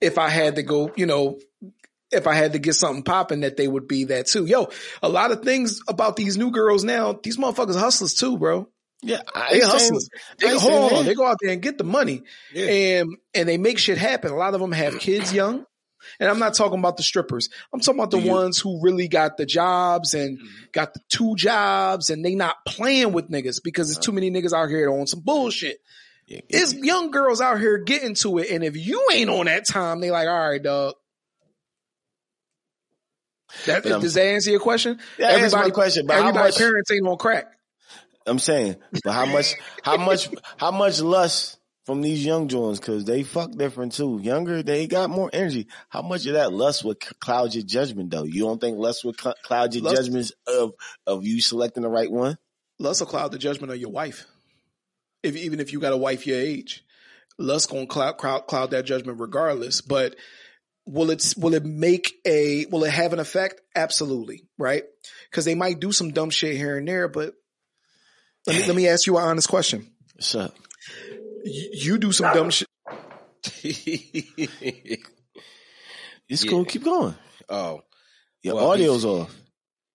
if 0.03 0.18
I 0.18 0.28
had 0.28 0.57
to 0.57 0.62
go, 0.62 0.92
you 0.96 1.07
know, 1.07 1.38
if 2.11 2.26
I 2.26 2.34
had 2.34 2.53
to 2.53 2.59
get 2.59 2.74
something 2.74 3.03
popping 3.05 3.40
that 3.40 3.57
they 3.57 3.66
would 3.66 3.88
be 3.88 4.05
that 4.05 4.26
too. 4.26 4.44
Yo, 4.44 4.68
a 5.03 5.09
lot 5.09 5.30
of 5.30 5.42
things 5.42 5.80
about 5.88 6.16
these 6.16 6.36
new 6.36 6.50
girls 6.50 6.84
now, 6.84 7.18
these 7.22 7.38
motherfuckers 7.38 7.78
hustlers 7.78 8.14
too, 8.14 8.36
bro. 8.36 8.68
Yeah, 9.05 9.22
I 9.34 9.55
They 9.55 9.61
hustlers. 9.61 10.09
They 10.38 10.57
hold 10.57 10.92
on, 10.92 11.05
they 11.07 11.14
go 11.14 11.26
out 11.26 11.38
there 11.40 11.53
and 11.53 11.62
get 11.62 11.78
the 11.78 11.84
money 11.84 12.22
Yeah. 12.55 12.66
and 12.66 13.16
and 13.34 13.48
they 13.48 13.57
make 13.59 13.78
shit 13.78 13.98
happen. 13.98 14.30
A 14.30 14.36
lot 14.36 14.55
of 14.55 14.61
them 14.61 14.72
have 14.72 14.98
kids 14.98 15.32
young. 15.32 15.64
And 16.18 16.28
I'm 16.28 16.40
not 16.40 16.55
talking 16.55 16.80
about 16.80 16.96
the 16.96 17.05
strippers. 17.05 17.48
I'm 17.72 17.78
talking 17.78 18.00
about 18.00 18.11
the 18.11 18.18
you- 18.18 18.30
ones 18.30 18.59
who 18.59 18.80
really 18.82 19.07
got 19.07 19.36
the 19.36 19.46
jobs 19.46 20.14
and 20.14 20.40
got 20.72 20.94
the 20.94 21.00
two 21.09 21.36
jobs 21.36 22.11
and 22.11 22.24
they 22.24 22.34
not 22.34 22.57
playing 22.66 23.12
with 23.12 23.30
niggas 23.30 23.62
because 23.62 23.86
there's 23.88 24.05
too 24.05 24.11
many 24.12 24.28
niggas 24.30 24.53
out 24.53 24.68
here 24.68 24.90
on 24.90 25.07
some 25.07 25.20
bullshit. 25.20 25.78
It's 26.49 26.74
young 26.74 27.11
girls 27.11 27.41
out 27.41 27.61
here 27.61 27.78
getting 27.78 28.14
to 28.16 28.39
it. 28.39 28.51
And 28.51 28.64
if 28.64 28.76
you 28.76 29.07
ain't 29.12 29.30
on 29.30 29.47
that 29.47 29.66
time, 29.66 30.01
they 30.01 30.11
like, 30.11 30.28
all 30.28 30.51
right, 30.51 30.62
dog. 30.62 30.95
That, 33.66 33.83
does 33.83 34.14
that 34.14 34.24
answer 34.24 34.51
your 34.51 34.61
question? 34.61 34.99
That 35.18 35.53
my 35.53 35.70
question, 35.70 36.07
but 36.07 36.14
how 36.14 36.20
everybody 36.20 36.49
much- 36.49 36.59
parents 36.59 36.91
ain't 36.91 37.07
on 37.07 37.16
crack. 37.18 37.47
I'm 38.26 38.39
saying, 38.39 38.76
but 39.05 39.12
how 39.12 39.26
much, 39.26 39.55
how 39.83 39.97
much, 39.97 40.28
how 40.57 40.70
much 40.70 41.01
lust 41.01 41.59
from 41.85 42.03
these 42.03 42.24
young 42.24 42.47
Jones? 42.47 42.78
Cause 42.78 43.05
they 43.05 43.24
fuck 43.24 43.51
different 43.51 43.93
too. 43.93 44.20
Younger, 44.22 44.62
they 44.62 44.87
got 44.87 45.11
more 45.11 45.28
energy. 45.33 45.66
How 45.89 46.03
much 46.03 46.24
of 46.26 46.35
that 46.35 46.53
lust 46.53 46.85
would 46.85 47.01
cloud 47.01 47.53
your 47.53 47.64
judgment 47.64 48.11
though? 48.12 48.22
You 48.22 48.43
don't 48.45 48.61
think 48.61 48.78
lust 48.78 49.05
would 49.05 49.16
cloud 49.18 49.74
your 49.74 49.83
Lust- 49.83 49.97
judgments 49.97 50.33
of, 50.47 50.72
of 51.05 51.26
you 51.26 51.41
selecting 51.41 51.83
the 51.83 51.89
right 51.89 52.11
one? 52.11 52.39
lust 52.78 53.01
will 53.01 53.09
cloud 53.09 53.33
the 53.33 53.39
judgment 53.39 53.72
of 53.72 53.78
your 53.78 53.91
wife. 53.91 54.24
If 55.22 55.36
even 55.36 55.60
if 55.60 55.72
you 55.72 55.80
got 55.80 55.92
a 55.92 55.96
wife 55.96 56.26
your 56.26 56.38
age, 56.40 56.84
lust 57.38 57.70
gonna 57.70 57.86
cloud, 57.86 58.18
cloud 58.18 58.46
cloud 58.46 58.70
that 58.72 58.84
judgment 58.84 59.20
regardless. 59.20 59.80
But 59.80 60.16
will 60.86 61.10
it 61.10 61.34
will 61.36 61.54
it 61.54 61.64
make 61.64 62.12
a 62.26 62.66
will 62.66 62.84
it 62.84 62.90
have 62.92 63.12
an 63.12 63.18
effect? 63.20 63.60
Absolutely, 63.76 64.44
right? 64.58 64.84
Because 65.30 65.44
they 65.44 65.54
might 65.54 65.80
do 65.80 65.92
some 65.92 66.10
dumb 66.12 66.30
shit 66.30 66.56
here 66.56 66.76
and 66.76 66.88
there. 66.88 67.08
But 67.08 67.34
let 68.46 68.56
me 68.56 68.66
let 68.66 68.76
me 68.76 68.88
ask 68.88 69.06
you 69.06 69.16
an 69.18 69.24
honest 69.24 69.48
question. 69.48 69.86
What's 70.14 70.34
up? 70.34 70.54
You, 71.44 71.70
you 71.72 71.98
do 71.98 72.12
some 72.12 72.32
dumb 72.32 72.50
shit. 72.50 72.68
It's 76.28 76.44
Yeah. 76.44 76.50
cool. 76.50 76.64
Keep 76.64 76.84
going. 76.84 77.14
oh, 77.48 77.82
Your 78.42 78.54
Well, 78.54 78.70
audio's 78.70 79.04
off. 79.04 79.34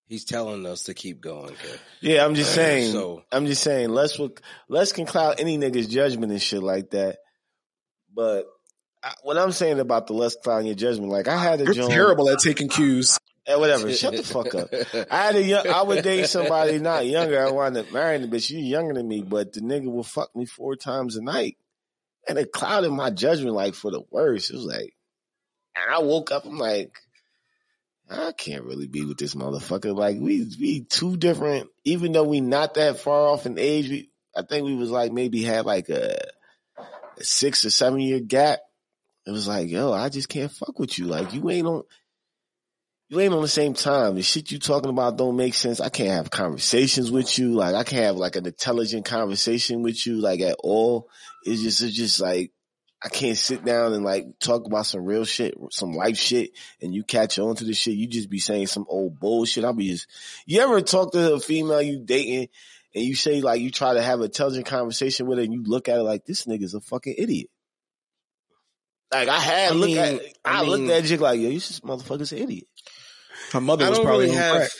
He's 0.07 0.25
telling 0.25 0.65
us 0.65 0.83
to 0.83 0.93
keep 0.93 1.21
going. 1.21 1.51
Okay. 1.51 1.75
Yeah, 2.01 2.25
I'm 2.25 2.35
just 2.35 2.53
saying. 2.55 2.91
So- 2.91 3.23
I'm 3.31 3.45
just 3.45 3.63
saying. 3.63 3.89
Less 3.89 4.17
would 4.19 4.39
less 4.69 4.91
can 4.91 5.05
cloud 5.05 5.39
any 5.39 5.57
nigga's 5.57 5.87
judgment 5.87 6.31
and 6.31 6.41
shit 6.41 6.63
like 6.63 6.91
that. 6.91 7.17
But 8.13 8.45
I, 9.03 9.13
what 9.23 9.37
I'm 9.37 9.51
saying 9.51 9.79
about 9.79 10.07
the 10.07 10.13
less 10.13 10.35
clouding 10.35 10.67
your 10.67 10.75
judgment, 10.75 11.11
like 11.11 11.27
I 11.27 11.37
had 11.37 11.61
a 11.61 11.65
You're 11.65 11.87
terrible 11.87 12.29
at 12.29 12.39
taking 12.39 12.67
cues. 12.69 13.17
Eh, 13.45 13.55
whatever. 13.55 13.89
Shut 13.93 14.13
the 14.15 14.23
fuck 14.23 14.53
up. 14.55 14.69
I 15.11 15.23
had 15.25 15.35
a 15.37 15.41
young, 15.43 15.67
I 15.67 15.81
would 15.81 16.03
date 16.03 16.25
somebody 16.27 16.79
not 16.79 17.05
younger. 17.05 17.45
I 17.45 17.51
wanted 17.51 17.87
to 17.87 17.93
marry 17.93 18.17
the 18.17 18.27
bitch. 18.27 18.49
You 18.49 18.59
younger 18.59 18.93
than 18.95 19.07
me, 19.07 19.21
but 19.21 19.53
the 19.53 19.61
nigga 19.61 19.85
will 19.85 20.03
fuck 20.03 20.35
me 20.35 20.45
four 20.45 20.75
times 20.75 21.15
a 21.15 21.21
night. 21.23 21.57
And 22.27 22.37
it 22.37 22.51
clouded 22.51 22.91
my 22.91 23.09
judgment 23.09 23.55
like 23.55 23.73
for 23.73 23.89
the 23.89 24.01
worst. 24.11 24.49
It 24.51 24.55
was 24.57 24.65
like, 24.65 24.93
and 25.77 25.93
I 25.93 25.99
woke 25.99 26.29
up, 26.31 26.45
I'm 26.45 26.57
like, 26.57 26.91
I 28.09 28.31
can't 28.31 28.63
really 28.63 28.87
be 28.87 29.03
with 29.03 29.17
this 29.17 29.35
motherfucker. 29.35 29.95
Like 29.95 30.17
we, 30.19 30.47
we 30.59 30.81
two 30.85 31.17
different, 31.17 31.69
even 31.83 32.13
though 32.13 32.23
we 32.23 32.39
not 32.39 32.75
that 32.75 32.99
far 32.99 33.27
off 33.27 33.45
in 33.45 33.59
age, 33.59 33.89
we, 33.89 34.09
I 34.35 34.43
think 34.43 34.65
we 34.65 34.75
was 34.75 34.89
like 34.89 35.11
maybe 35.11 35.43
had 35.43 35.65
like 35.65 35.89
a, 35.89 36.17
a 37.17 37.23
six 37.23 37.65
or 37.65 37.69
seven 37.69 37.99
year 37.99 38.19
gap. 38.19 38.59
It 39.25 39.31
was 39.31 39.47
like, 39.47 39.67
yo, 39.69 39.91
I 39.91 40.07
just 40.09 40.29
can't 40.29 40.51
fuck 40.51 40.79
with 40.79 40.97
you. 40.97 41.05
Like 41.05 41.33
you 41.33 41.49
ain't 41.49 41.67
on, 41.67 41.83
you 43.09 43.19
ain't 43.19 43.33
on 43.33 43.41
the 43.41 43.47
same 43.47 43.73
time. 43.73 44.15
The 44.15 44.21
shit 44.21 44.51
you 44.51 44.59
talking 44.59 44.89
about 44.89 45.17
don't 45.17 45.35
make 45.35 45.53
sense. 45.53 45.81
I 45.81 45.89
can't 45.89 46.11
have 46.11 46.29
conversations 46.29 47.11
with 47.11 47.37
you. 47.37 47.53
Like 47.53 47.75
I 47.75 47.83
can't 47.83 48.05
have 48.05 48.15
like 48.15 48.37
an 48.37 48.45
intelligent 48.45 49.05
conversation 49.05 49.81
with 49.81 50.05
you, 50.05 50.15
like 50.21 50.39
at 50.39 50.55
all. 50.59 51.09
It's 51.43 51.61
just, 51.61 51.81
it's 51.81 51.95
just 51.95 52.21
like, 52.21 52.51
I 53.03 53.09
can't 53.09 53.37
sit 53.37 53.63
down 53.63 53.93
and 53.93 54.03
like 54.03 54.39
talk 54.39 54.65
about 54.65 54.87
some 54.87 55.05
real 55.05 55.23
shit, 55.23 55.53
some 55.71 55.91
life 55.91 56.17
shit, 56.17 56.51
and 56.81 56.93
you 56.95 57.03
catch 57.03 57.37
on 57.37 57.55
to 57.57 57.63
the 57.63 57.73
shit. 57.75 57.93
You 57.95 58.07
just 58.07 58.29
be 58.29 58.39
saying 58.39 58.67
some 58.67 58.85
old 58.89 59.19
bullshit. 59.19 59.63
I'll 59.65 59.73
be 59.73 59.89
just, 59.89 60.07
you 60.47 60.61
ever 60.61 60.81
talk 60.81 61.11
to 61.11 61.33
a 61.35 61.39
female 61.39 61.81
you 61.81 61.99
dating 62.03 62.49
and 62.95 63.03
you 63.03 63.13
say 63.13 63.41
like, 63.41 63.61
you 63.61 63.69
try 63.69 63.93
to 63.93 64.01
have 64.01 64.19
an 64.19 64.25
intelligent 64.25 64.65
conversation 64.65 65.27
with 65.27 65.37
her 65.37 65.43
and 65.43 65.53
you 65.53 65.61
look 65.63 65.87
at 65.87 65.95
her 65.97 66.01
like, 66.01 66.25
this 66.25 66.45
nigga's 66.45 66.73
a 66.73 66.81
fucking 66.81 67.13
idiot. 67.17 67.49
Like 69.13 69.29
I 69.29 69.39
had 69.39 69.71
I 69.71 69.75
look 69.75 69.87
mean- 69.87 69.97
at, 69.99 70.21
I, 70.43 70.59
I 70.59 70.61
looked 70.63 70.89
at 70.89 71.03
Jig 71.03 71.21
like, 71.21 71.39
yo, 71.39 71.49
you 71.49 71.59
this 71.59 71.79
motherfucker's 71.81 72.31
an 72.31 72.39
idiot. 72.39 72.65
Her 73.53 73.61
mother 73.61 73.85
I 73.85 73.89
was 73.89 73.99
don't 73.99 74.05
probably 74.07 74.25
really 74.25 74.37
have 74.37 74.57
crack. 74.57 74.71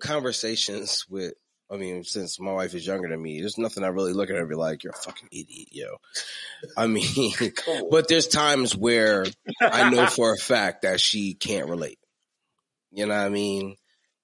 conversations 0.00 1.06
with. 1.08 1.34
I 1.72 1.76
mean, 1.76 2.04
since 2.04 2.38
my 2.38 2.52
wife 2.52 2.74
is 2.74 2.86
younger 2.86 3.08
than 3.08 3.22
me, 3.22 3.40
there's 3.40 3.56
nothing 3.56 3.82
I 3.82 3.88
really 3.88 4.12
look 4.12 4.28
at 4.28 4.34
her 4.34 4.40
and 4.40 4.48
be 4.48 4.54
like, 4.54 4.84
"You're 4.84 4.92
a 4.92 4.96
fucking 4.96 5.28
idiot, 5.32 5.68
yo." 5.72 5.96
I 6.76 6.86
mean, 6.86 7.32
but 7.90 8.08
there's 8.08 8.28
times 8.28 8.76
where 8.76 9.24
I 9.60 9.88
know 9.90 10.06
for 10.06 10.34
a 10.34 10.36
fact 10.36 10.82
that 10.82 11.00
she 11.00 11.34
can't 11.34 11.68
relate. 11.70 11.98
You 12.90 13.06
know 13.06 13.14
what 13.16 13.24
I 13.24 13.30
mean? 13.30 13.76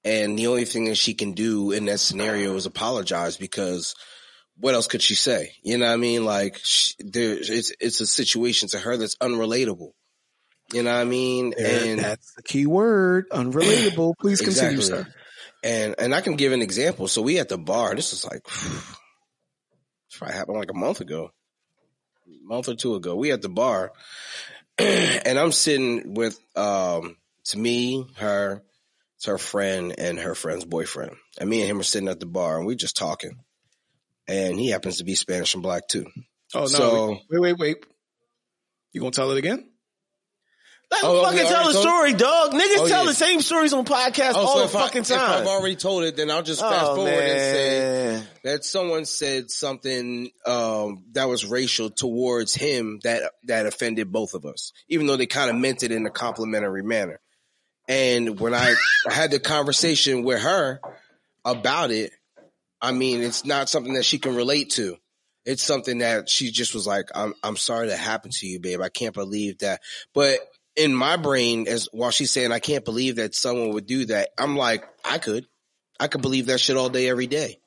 And 0.04 0.38
the 0.38 0.48
only 0.48 0.66
thing 0.66 0.84
that 0.86 0.96
she 0.96 1.14
can 1.14 1.32
do 1.32 1.72
in 1.72 1.86
that 1.86 2.00
scenario 2.00 2.54
is 2.54 2.66
apologize 2.66 3.36
because 3.38 3.94
what 4.58 4.74
else 4.74 4.86
could 4.86 5.02
she 5.02 5.14
say? 5.14 5.52
You 5.62 5.78
know 5.78 5.86
what 5.86 5.92
I 5.92 5.96
mean? 5.96 6.24
Like 6.24 6.60
she, 6.62 6.94
there, 6.98 7.36
it's 7.38 7.72
it's 7.80 8.00
a 8.00 8.06
situation 8.06 8.68
to 8.70 8.78
her 8.78 8.96
that's 8.96 9.16
unrelatable. 9.16 9.92
You 10.72 10.82
know 10.82 10.92
what 10.92 11.00
I 11.00 11.04
mean? 11.04 11.54
And 11.58 11.98
that's 11.98 12.34
the 12.34 12.42
key 12.42 12.66
word. 12.66 13.30
Unrelatable. 13.30 14.12
Please 14.20 14.42
continue, 14.42 14.76
Exactly. 14.78 15.04
sir. 15.04 15.14
And 15.62 15.94
and 15.98 16.14
I 16.14 16.20
can 16.20 16.36
give 16.36 16.52
an 16.52 16.62
example. 16.62 17.08
So 17.08 17.22
we 17.22 17.38
at 17.38 17.48
the 17.48 17.58
bar. 17.58 17.94
This 17.94 18.12
is 18.12 18.24
like, 18.24 18.44
this 18.44 20.16
probably 20.16 20.36
happened 20.36 20.58
like 20.58 20.70
a 20.70 20.78
month 20.78 21.00
ago, 21.00 21.30
a 22.26 22.30
month 22.46 22.68
or 22.68 22.74
two 22.74 22.94
ago. 22.94 23.16
We 23.16 23.32
at 23.32 23.42
the 23.42 23.48
bar, 23.48 23.92
and 24.78 25.38
I'm 25.38 25.52
sitting 25.52 26.14
with 26.14 26.38
um, 26.56 27.16
it's 27.40 27.56
me, 27.56 28.06
her, 28.18 28.62
it's 29.16 29.26
her 29.26 29.38
friend, 29.38 29.94
and 29.98 30.18
her 30.18 30.34
friend's 30.34 30.64
boyfriend. 30.64 31.16
And 31.40 31.50
me 31.50 31.60
and 31.62 31.70
him 31.70 31.80
are 31.80 31.84
sitting 31.84 32.08
at 32.08 32.20
the 32.20 32.26
bar, 32.26 32.58
and 32.58 32.66
we're 32.66 32.76
just 32.76 32.96
talking. 32.96 33.38
And 34.28 34.58
he 34.60 34.68
happens 34.70 34.98
to 34.98 35.04
be 35.04 35.14
Spanish 35.14 35.54
and 35.54 35.62
black 35.62 35.88
too. 35.88 36.06
Oh 36.54 36.60
no! 36.60 36.66
So- 36.66 37.18
wait, 37.30 37.40
wait, 37.40 37.58
wait. 37.58 37.76
You 38.92 39.00
gonna 39.00 39.10
tell 39.10 39.30
it 39.32 39.38
again? 39.38 39.70
Like, 40.90 41.00
Oh, 41.04 41.22
fucking 41.22 41.38
tell 41.40 41.70
told- 41.72 41.76
story, 41.76 42.12
dog. 42.14 42.52
Niggas 42.52 42.78
Oh, 42.78 42.88
tell 42.88 43.04
yeah. 43.04 43.10
the 43.10 43.14
same 43.14 43.42
stories 43.42 43.74
on 43.74 43.84
podcasts 43.84 44.34
all 44.34 44.58
the 44.58 44.64
if 44.64 44.74
I- 44.74 44.80
fucking 44.84 45.02
if 45.02 45.08
time. 45.08 45.42
I've 45.42 45.46
already 45.46 45.76
told 45.76 46.04
it, 46.04 46.16
then 46.16 46.30
I'll 46.30 46.42
just 46.42 46.60
fast 46.60 46.86
oh, 46.86 46.94
forward 46.96 47.12
and 47.12 47.38
say 48.22 48.22
that 48.44 48.64
someone 48.64 49.04
said 49.04 49.50
something 49.50 50.30
um, 50.46 51.04
that 51.12 51.28
was 51.28 51.44
racial 51.44 51.90
towards 51.90 52.54
him 52.54 53.00
that 53.04 53.32
that 53.44 53.66
offended 53.66 54.10
both 54.10 54.32
of 54.32 54.46
us, 54.46 54.72
even 54.88 55.06
though 55.06 55.16
they 55.16 55.26
kind 55.26 55.50
of 55.50 55.56
meant 55.56 55.82
it 55.82 55.92
in 55.92 56.06
a 56.06 56.10
complimentary 56.10 56.82
manner. 56.82 57.20
And 57.86 58.40
when 58.40 58.54
I 58.54 58.74
had 59.10 59.30
the 59.30 59.40
conversation 59.40 60.22
with 60.22 60.40
her 60.40 60.80
about 61.44 61.90
it, 61.90 62.12
I 62.80 62.92
mean, 62.92 63.22
it's 63.22 63.44
not 63.44 63.68
something 63.68 63.92
that 63.94 64.04
she 64.06 64.18
can 64.18 64.34
relate 64.36 64.70
to. 64.70 64.96
It's 65.44 65.62
something 65.62 65.98
that 65.98 66.28
she 66.30 66.50
just 66.50 66.74
was 66.74 66.86
like, 66.86 67.08
"I'm 67.14 67.34
I'm 67.42 67.56
sorry 67.56 67.88
that 67.88 67.98
happened 67.98 68.32
to 68.34 68.46
you, 68.46 68.58
babe. 68.60 68.80
I 68.80 68.88
can't 68.88 69.14
believe 69.14 69.58
that." 69.58 69.80
But 70.14 70.40
in 70.78 70.94
my 70.94 71.16
brain, 71.16 71.66
as 71.68 71.88
while 71.92 72.10
she's 72.10 72.30
saying, 72.30 72.52
"I 72.52 72.60
can't 72.60 72.84
believe 72.84 73.16
that 73.16 73.34
someone 73.34 73.72
would 73.74 73.86
do 73.86 74.06
that," 74.06 74.30
I'm 74.38 74.56
like, 74.56 74.84
"I 75.04 75.18
could, 75.18 75.46
I 75.98 76.06
could 76.06 76.22
believe 76.22 76.46
that 76.46 76.60
shit 76.60 76.76
all 76.76 76.88
day, 76.88 77.08
every 77.08 77.26
day." 77.26 77.60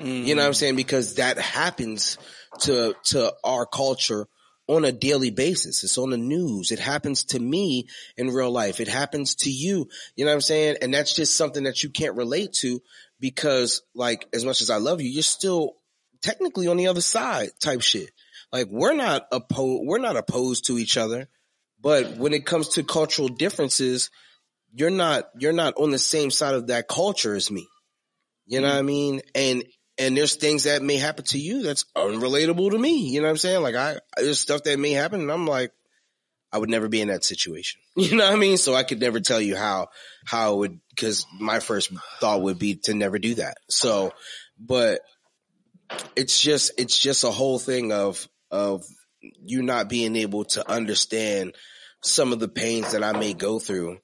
You 0.00 0.34
know 0.34 0.42
what 0.42 0.48
I'm 0.48 0.52
mm. 0.52 0.56
saying? 0.56 0.76
Because 0.76 1.14
that 1.14 1.38
happens 1.38 2.18
to 2.60 2.94
to 3.06 3.32
our 3.42 3.66
culture 3.66 4.26
on 4.68 4.84
a 4.84 4.92
daily 4.92 5.30
basis. 5.30 5.82
It's 5.82 5.98
on 5.98 6.10
the 6.10 6.18
news. 6.18 6.70
It 6.70 6.78
happens 6.78 7.24
to 7.24 7.40
me 7.40 7.88
in 8.16 8.30
real 8.30 8.50
life. 8.50 8.80
It 8.80 8.88
happens 8.88 9.34
to 9.36 9.50
you. 9.50 9.88
You 10.14 10.24
know 10.24 10.30
what 10.30 10.36
I'm 10.36 10.40
saying? 10.42 10.76
And 10.82 10.92
that's 10.92 11.14
just 11.14 11.36
something 11.36 11.64
that 11.64 11.82
you 11.82 11.90
can't 11.90 12.16
relate 12.16 12.52
to 12.60 12.82
because 13.18 13.82
like 13.94 14.28
as 14.32 14.44
much 14.44 14.60
as 14.60 14.70
I 14.70 14.76
love 14.76 15.00
you, 15.00 15.08
you're 15.08 15.22
still 15.22 15.76
technically 16.22 16.68
on 16.68 16.76
the 16.76 16.88
other 16.88 17.00
side 17.00 17.50
type 17.60 17.80
shit. 17.80 18.10
Like 18.52 18.68
we're 18.70 18.94
not 18.94 19.26
opposed 19.32 19.86
we're 19.86 19.98
not 19.98 20.16
opposed 20.16 20.66
to 20.66 20.78
each 20.78 20.96
other, 20.96 21.28
but 21.80 22.16
when 22.16 22.32
it 22.32 22.44
comes 22.46 22.70
to 22.70 22.82
cultural 22.82 23.28
differences, 23.28 24.10
you're 24.72 24.90
not 24.90 25.28
you're 25.38 25.52
not 25.52 25.74
on 25.76 25.90
the 25.90 25.98
same 25.98 26.30
side 26.30 26.54
of 26.54 26.68
that 26.68 26.88
culture 26.88 27.34
as 27.34 27.50
me. 27.50 27.66
You 28.46 28.60
know 28.60 28.68
what 28.68 28.76
I 28.76 28.78
mm-hmm. 28.78 28.86
mean? 28.86 29.20
And 29.34 29.64
and 29.98 30.16
there's 30.16 30.36
things 30.36 30.64
that 30.64 30.82
may 30.82 30.96
happen 30.96 31.24
to 31.26 31.38
you 31.38 31.62
that's 31.62 31.84
unrelatable 31.96 32.70
to 32.70 32.78
me. 32.78 33.08
You 33.08 33.20
know 33.20 33.26
what 33.26 33.32
I'm 33.32 33.36
saying? 33.36 33.62
Like 33.62 33.74
I 33.74 33.98
there's 34.16 34.40
stuff 34.40 34.64
that 34.64 34.78
may 34.78 34.92
happen 34.92 35.20
and 35.20 35.30
I'm 35.30 35.46
like, 35.46 35.72
I 36.52 36.58
would 36.58 36.70
never 36.70 36.88
be 36.88 37.00
in 37.00 37.08
that 37.08 37.24
situation. 37.24 37.80
You 37.96 38.16
know 38.16 38.24
what 38.24 38.32
I 38.32 38.36
mean? 38.36 38.58
So 38.58 38.76
I 38.76 38.84
could 38.84 39.00
never 39.00 39.18
tell 39.18 39.40
you 39.40 39.56
how 39.56 39.88
how 40.24 40.54
it 40.54 40.56
would 40.58 40.80
because 40.90 41.26
my 41.40 41.58
first 41.58 41.92
thought 42.20 42.42
would 42.42 42.58
be 42.58 42.76
to 42.84 42.94
never 42.94 43.18
do 43.18 43.34
that. 43.36 43.58
So 43.68 44.12
but 44.58 45.00
it's 46.16 46.40
just 46.40 46.72
it's 46.78 46.96
just 46.96 47.24
a 47.24 47.30
whole 47.30 47.58
thing 47.58 47.92
of 47.92 48.28
of 48.50 48.84
you 49.20 49.62
not 49.62 49.88
being 49.88 50.16
able 50.16 50.44
to 50.44 50.70
understand 50.70 51.54
some 52.02 52.32
of 52.32 52.40
the 52.40 52.48
pains 52.48 52.92
that 52.92 53.02
I 53.02 53.12
may 53.12 53.34
go 53.34 53.58
through 53.58 53.98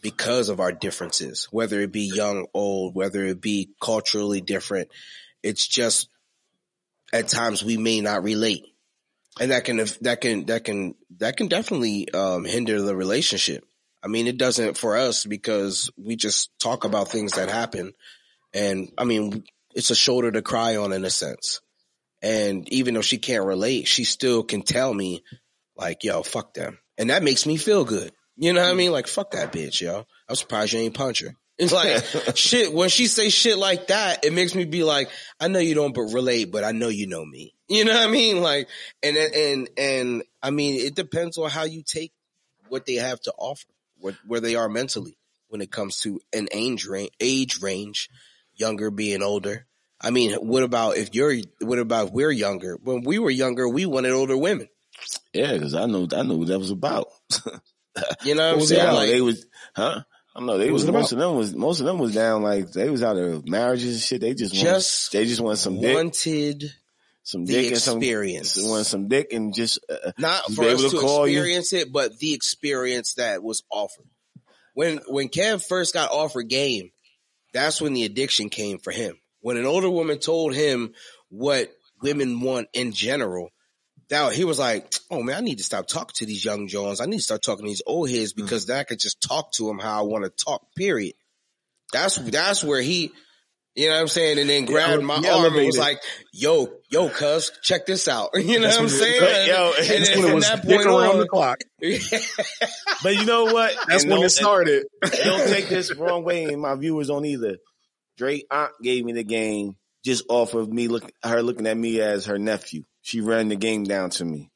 because 0.00 0.48
of 0.48 0.60
our 0.60 0.72
differences, 0.72 1.48
whether 1.50 1.80
it 1.80 1.92
be 1.92 2.10
young, 2.12 2.46
old, 2.54 2.94
whether 2.94 3.24
it 3.24 3.40
be 3.40 3.70
culturally 3.80 4.40
different. 4.40 4.88
It's 5.42 5.66
just 5.66 6.08
at 7.12 7.28
times 7.28 7.64
we 7.64 7.76
may 7.76 8.00
not 8.00 8.22
relate. 8.22 8.64
And 9.40 9.50
that 9.50 9.64
can, 9.64 9.76
that 10.00 10.20
can, 10.20 10.46
that 10.46 10.64
can, 10.64 10.94
that 11.18 11.36
can 11.36 11.48
definitely, 11.48 12.10
um, 12.12 12.44
hinder 12.44 12.82
the 12.82 12.96
relationship. 12.96 13.64
I 14.02 14.08
mean, 14.08 14.26
it 14.26 14.38
doesn't 14.38 14.76
for 14.76 14.96
us 14.96 15.24
because 15.24 15.90
we 15.96 16.16
just 16.16 16.50
talk 16.58 16.84
about 16.84 17.08
things 17.08 17.32
that 17.32 17.48
happen. 17.48 17.92
And 18.52 18.92
I 18.96 19.04
mean, 19.04 19.44
it's 19.74 19.90
a 19.90 19.96
shoulder 19.96 20.30
to 20.32 20.42
cry 20.42 20.76
on 20.76 20.92
in 20.92 21.04
a 21.04 21.10
sense. 21.10 21.60
And 22.22 22.68
even 22.70 22.94
though 22.94 23.02
she 23.02 23.18
can't 23.18 23.44
relate, 23.44 23.86
she 23.86 24.04
still 24.04 24.42
can 24.42 24.62
tell 24.62 24.92
me 24.92 25.22
like, 25.76 26.04
yo, 26.04 26.22
fuck 26.22 26.54
them. 26.54 26.78
And 26.96 27.10
that 27.10 27.22
makes 27.22 27.46
me 27.46 27.56
feel 27.56 27.84
good. 27.84 28.12
You 28.36 28.52
know 28.52 28.62
what 28.62 28.70
I 28.70 28.74
mean? 28.74 28.92
Like, 28.92 29.06
fuck 29.06 29.32
that 29.32 29.52
bitch, 29.52 29.80
yo. 29.80 30.04
I'm 30.28 30.36
surprised 30.36 30.72
you 30.72 30.80
ain't 30.80 30.94
punch 30.94 31.20
her. 31.20 31.34
It's 31.58 31.72
like 31.72 32.04
shit. 32.36 32.72
When 32.72 32.88
she 32.88 33.08
say 33.08 33.30
shit 33.30 33.58
like 33.58 33.88
that, 33.88 34.24
it 34.24 34.32
makes 34.32 34.54
me 34.54 34.64
be 34.64 34.84
like, 34.84 35.10
I 35.40 35.48
know 35.48 35.58
you 35.58 35.74
don't 35.74 35.92
but 35.92 36.02
relate, 36.02 36.52
but 36.52 36.62
I 36.62 36.70
know 36.70 36.88
you 36.88 37.08
know 37.08 37.24
me. 37.24 37.54
You 37.70 37.84
know 37.84 37.92
what 37.92 38.08
I 38.08 38.10
mean? 38.10 38.40
Like, 38.40 38.66
and 39.02 39.16
and 39.16 39.68
and 39.76 40.22
I 40.42 40.50
mean, 40.50 40.80
it 40.80 40.94
depends 40.94 41.36
on 41.36 41.50
how 41.50 41.64
you 41.64 41.82
take 41.82 42.12
what 42.68 42.86
they 42.86 42.94
have 42.94 43.20
to 43.22 43.32
offer, 43.36 43.66
what 43.98 44.14
where 44.24 44.40
they 44.40 44.54
are 44.54 44.70
mentally 44.70 45.18
when 45.48 45.60
it 45.60 45.70
comes 45.70 46.00
to 46.02 46.18
an 46.32 46.48
age 46.50 46.86
range, 46.86 47.10
age 47.20 47.60
range, 47.60 48.08
younger 48.54 48.90
being 48.90 49.22
older. 49.22 49.66
I 50.00 50.10
mean, 50.10 50.34
what 50.34 50.62
about 50.62 50.96
if 50.96 51.14
you're? 51.14 51.34
What 51.60 51.78
about 51.78 52.08
if 52.08 52.12
we're 52.12 52.30
younger? 52.30 52.78
When 52.82 53.02
we 53.02 53.18
were 53.18 53.30
younger, 53.30 53.68
we 53.68 53.86
wanted 53.86 54.12
older 54.12 54.36
women. 54.36 54.68
Yeah, 55.32 55.52
because 55.52 55.74
I 55.74 55.86
know 55.86 56.06
I 56.14 56.22
know 56.22 56.36
what 56.36 56.48
that 56.48 56.58
was 56.58 56.70
about. 56.70 57.06
You 58.22 58.34
know 58.34 58.52
what 58.52 58.60
I'm 58.60 58.66
saying? 58.66 58.94
Like, 58.94 59.10
they 59.10 59.20
was, 59.20 59.46
huh? 59.74 60.02
I 60.34 60.38
don't 60.38 60.46
know. 60.46 60.58
They 60.58 60.70
was, 60.70 60.84
was 60.84 60.92
most 60.92 61.12
of 61.12 61.18
them 61.18 61.34
was 61.34 61.54
most 61.54 61.80
of 61.80 61.86
them 61.86 61.98
was 61.98 62.14
down 62.14 62.42
like 62.42 62.70
they 62.70 62.90
was 62.90 63.02
out 63.02 63.16
of 63.16 63.48
marriages 63.48 63.94
and 63.94 64.02
shit. 64.02 64.20
They 64.20 64.34
just 64.34 64.54
Just 64.54 65.12
they 65.12 65.24
just 65.24 65.40
want 65.40 65.58
some 65.58 65.80
dick, 65.80 65.96
wanted 65.96 66.70
some 67.24 67.44
dick 67.44 67.72
and 67.72 67.78
some 67.78 67.98
experience. 67.98 68.56
want 68.62 68.86
some 68.86 69.08
dick 69.08 69.32
and 69.32 69.52
just 69.52 69.80
uh, 69.88 70.12
not 70.16 70.46
be 70.46 70.54
for 70.54 70.64
us 70.64 70.82
to, 70.82 70.90
to 70.90 70.98
call 71.00 71.26
you. 71.26 71.38
experience 71.38 71.72
it, 71.72 71.92
but 71.92 72.18
the 72.18 72.34
experience 72.34 73.14
that 73.14 73.42
was 73.42 73.64
offered. 73.70 74.06
When 74.74 74.98
when 75.08 75.28
Kev 75.28 75.66
first 75.66 75.92
got 75.92 76.12
offered 76.12 76.48
game, 76.48 76.90
that's 77.52 77.80
when 77.80 77.94
the 77.94 78.04
addiction 78.04 78.48
came 78.48 78.78
for 78.78 78.92
him. 78.92 79.18
When 79.40 79.56
an 79.56 79.66
older 79.66 79.90
woman 79.90 80.18
told 80.18 80.54
him 80.54 80.94
what 81.28 81.70
women 82.02 82.40
want 82.40 82.68
in 82.72 82.92
general, 82.92 83.50
that 84.08 84.32
he 84.32 84.44
was 84.44 84.58
like, 84.58 84.92
"Oh 85.10 85.22
man, 85.22 85.36
I 85.36 85.40
need 85.40 85.58
to 85.58 85.64
stop 85.64 85.86
talking 85.86 86.14
to 86.16 86.26
these 86.26 86.44
young 86.44 86.66
Jones. 86.68 87.00
I 87.00 87.06
need 87.06 87.18
to 87.18 87.22
start 87.22 87.42
talking 87.42 87.64
to 87.66 87.68
these 87.70 87.82
old 87.86 88.08
heads 88.10 88.32
Mm. 88.32 88.36
because 88.36 88.66
then 88.66 88.78
I 88.78 88.84
could 88.84 88.98
just 89.00 89.20
talk 89.20 89.52
to 89.52 89.66
them 89.66 89.78
how 89.78 89.98
I 89.98 90.02
want 90.02 90.24
to 90.24 90.30
talk." 90.30 90.62
Period. 90.76 91.14
That's 91.92 92.16
that's 92.16 92.64
where 92.64 92.80
he. 92.80 93.12
You 93.74 93.88
know 93.88 93.94
what 93.94 94.00
I'm 94.00 94.08
saying? 94.08 94.38
And 94.40 94.50
then 94.50 94.64
grabbed 94.64 95.04
my 95.04 95.18
he 95.18 95.28
arm 95.28 95.44
and 95.44 95.54
was 95.54 95.76
elevated. 95.76 95.78
like, 95.78 96.00
yo, 96.32 96.68
yo, 96.90 97.08
cuz, 97.10 97.52
check 97.62 97.86
this 97.86 98.08
out. 98.08 98.30
You 98.36 98.58
know 98.58 98.62
That's 98.66 98.76
what 98.76 98.82
I'm 98.84 98.88
saying? 98.88 99.48
Yo, 99.48 99.72
and 99.78 99.86
that's 99.88 100.08
then 100.08 100.18
when 100.22 100.32
it 100.32 100.34
was 100.34 100.48
that 100.48 100.66
dick 100.66 100.76
point 100.78 100.86
around 100.88 101.10
on, 101.10 101.18
the 101.18 101.28
clock. 101.28 101.60
But 103.04 103.14
you 103.14 103.24
know 103.24 103.44
what? 103.44 103.74
That's 103.86 104.02
And 104.02 104.12
when 104.12 104.22
it 104.22 104.30
started. 104.30 104.86
Don't 105.02 105.48
take 105.48 105.68
this 105.68 105.94
wrong 105.96 106.24
way, 106.24 106.44
and 106.46 106.60
my 106.60 106.74
viewers 106.74 107.06
don't 107.06 107.24
either. 107.24 107.58
Drake 108.18 108.46
aunt 108.50 108.72
gave 108.82 109.04
me 109.04 109.12
the 109.12 109.24
game 109.24 109.76
just 110.04 110.24
off 110.28 110.54
of 110.54 110.70
me 110.70 110.88
look 110.88 111.10
her 111.22 111.42
looking 111.42 111.66
at 111.66 111.76
me 111.76 112.00
as 112.00 112.26
her 112.26 112.38
nephew. 112.38 112.82
She 113.02 113.20
ran 113.20 113.48
the 113.48 113.56
game 113.56 113.84
down 113.84 114.10
to 114.10 114.24
me. 114.24 114.50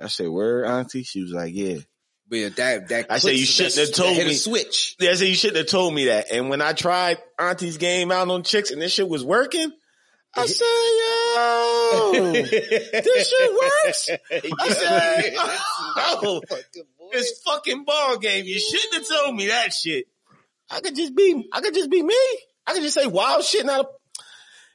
I 0.00 0.06
said, 0.06 0.28
"Where, 0.28 0.64
auntie?" 0.64 1.02
She 1.02 1.20
was 1.22 1.32
like, 1.32 1.52
"Yeah." 1.54 1.78
But 2.28 2.36
yeah, 2.36 2.48
that 2.56 2.88
that 2.88 3.06
I 3.10 3.18
said, 3.18 3.36
you 3.36 3.44
shouldn't 3.46 3.74
have 3.76 3.92
told 3.92 4.16
me. 4.16 4.34
switch. 4.34 4.96
Yeah, 5.00 5.10
I 5.10 5.14
said 5.14 5.28
you 5.28 5.34
shouldn't 5.34 5.58
have 5.58 5.66
told 5.66 5.94
me 5.94 6.06
that. 6.06 6.30
And 6.30 6.50
when 6.50 6.60
I 6.60 6.74
tried 6.74 7.18
Auntie's 7.38 7.78
game 7.78 8.12
out 8.12 8.28
on 8.28 8.42
chicks 8.42 8.70
and 8.70 8.80
this 8.80 8.92
shit 8.92 9.08
was 9.08 9.24
working, 9.24 9.72
I 10.36 10.46
said, 10.46 10.64
yo, 12.14 12.32
this 12.32 13.30
shit 13.30 13.52
works. 13.52 14.10
I 14.60 14.68
said, 14.68 15.34
oh, 16.22 16.42
this 17.12 17.40
fucking 17.46 17.84
ball 17.84 18.18
game. 18.18 18.44
You 18.44 18.60
shouldn't 18.60 18.94
have 18.94 19.08
told 19.08 19.34
me 19.34 19.46
that 19.48 19.72
shit. 19.72 20.04
I 20.70 20.80
could 20.80 20.94
just 20.94 21.16
be, 21.16 21.48
I 21.50 21.62
could 21.62 21.74
just 21.74 21.90
be 21.90 22.02
me. 22.02 22.14
I 22.68 22.74
could 22.74 22.82
just 22.82 22.94
say 22.94 23.06
wild 23.06 23.44
shit, 23.44 23.64
not, 23.64 23.86
a, 23.86 23.88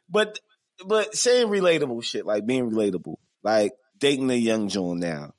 but, 0.10 0.39
but 0.86 1.16
saying 1.16 1.48
relatable 1.48 2.04
shit, 2.04 2.26
like 2.26 2.46
being 2.46 2.72
relatable, 2.72 3.16
like 3.44 3.74
dating 4.00 4.32
a 4.32 4.36
young 4.36 4.68
Joan 4.68 5.00
now, 5.00 5.34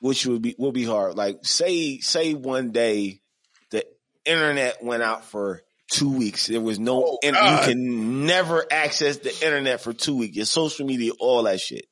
which 0.00 0.26
would 0.26 0.40
be, 0.40 0.54
will 0.58 0.72
be 0.72 0.84
hard. 0.84 1.16
Like 1.16 1.40
say, 1.42 1.98
say 1.98 2.32
one 2.32 2.72
day 2.72 3.20
the 3.70 3.84
internet 4.24 4.82
went 4.82 5.02
out 5.02 5.26
for 5.26 5.60
two 5.90 6.16
weeks. 6.16 6.46
There 6.46 6.60
was 6.62 6.78
no, 6.78 7.02
Oh, 7.02 7.18
you 7.22 7.66
can 7.66 8.26
never 8.26 8.64
access 8.70 9.18
the 9.18 9.34
internet 9.44 9.82
for 9.82 9.92
two 9.92 10.16
weeks. 10.16 10.36
Your 10.36 10.46
social 10.46 10.86
media, 10.86 11.12
all 11.20 11.42
that 11.42 11.60
shit. 11.60 11.84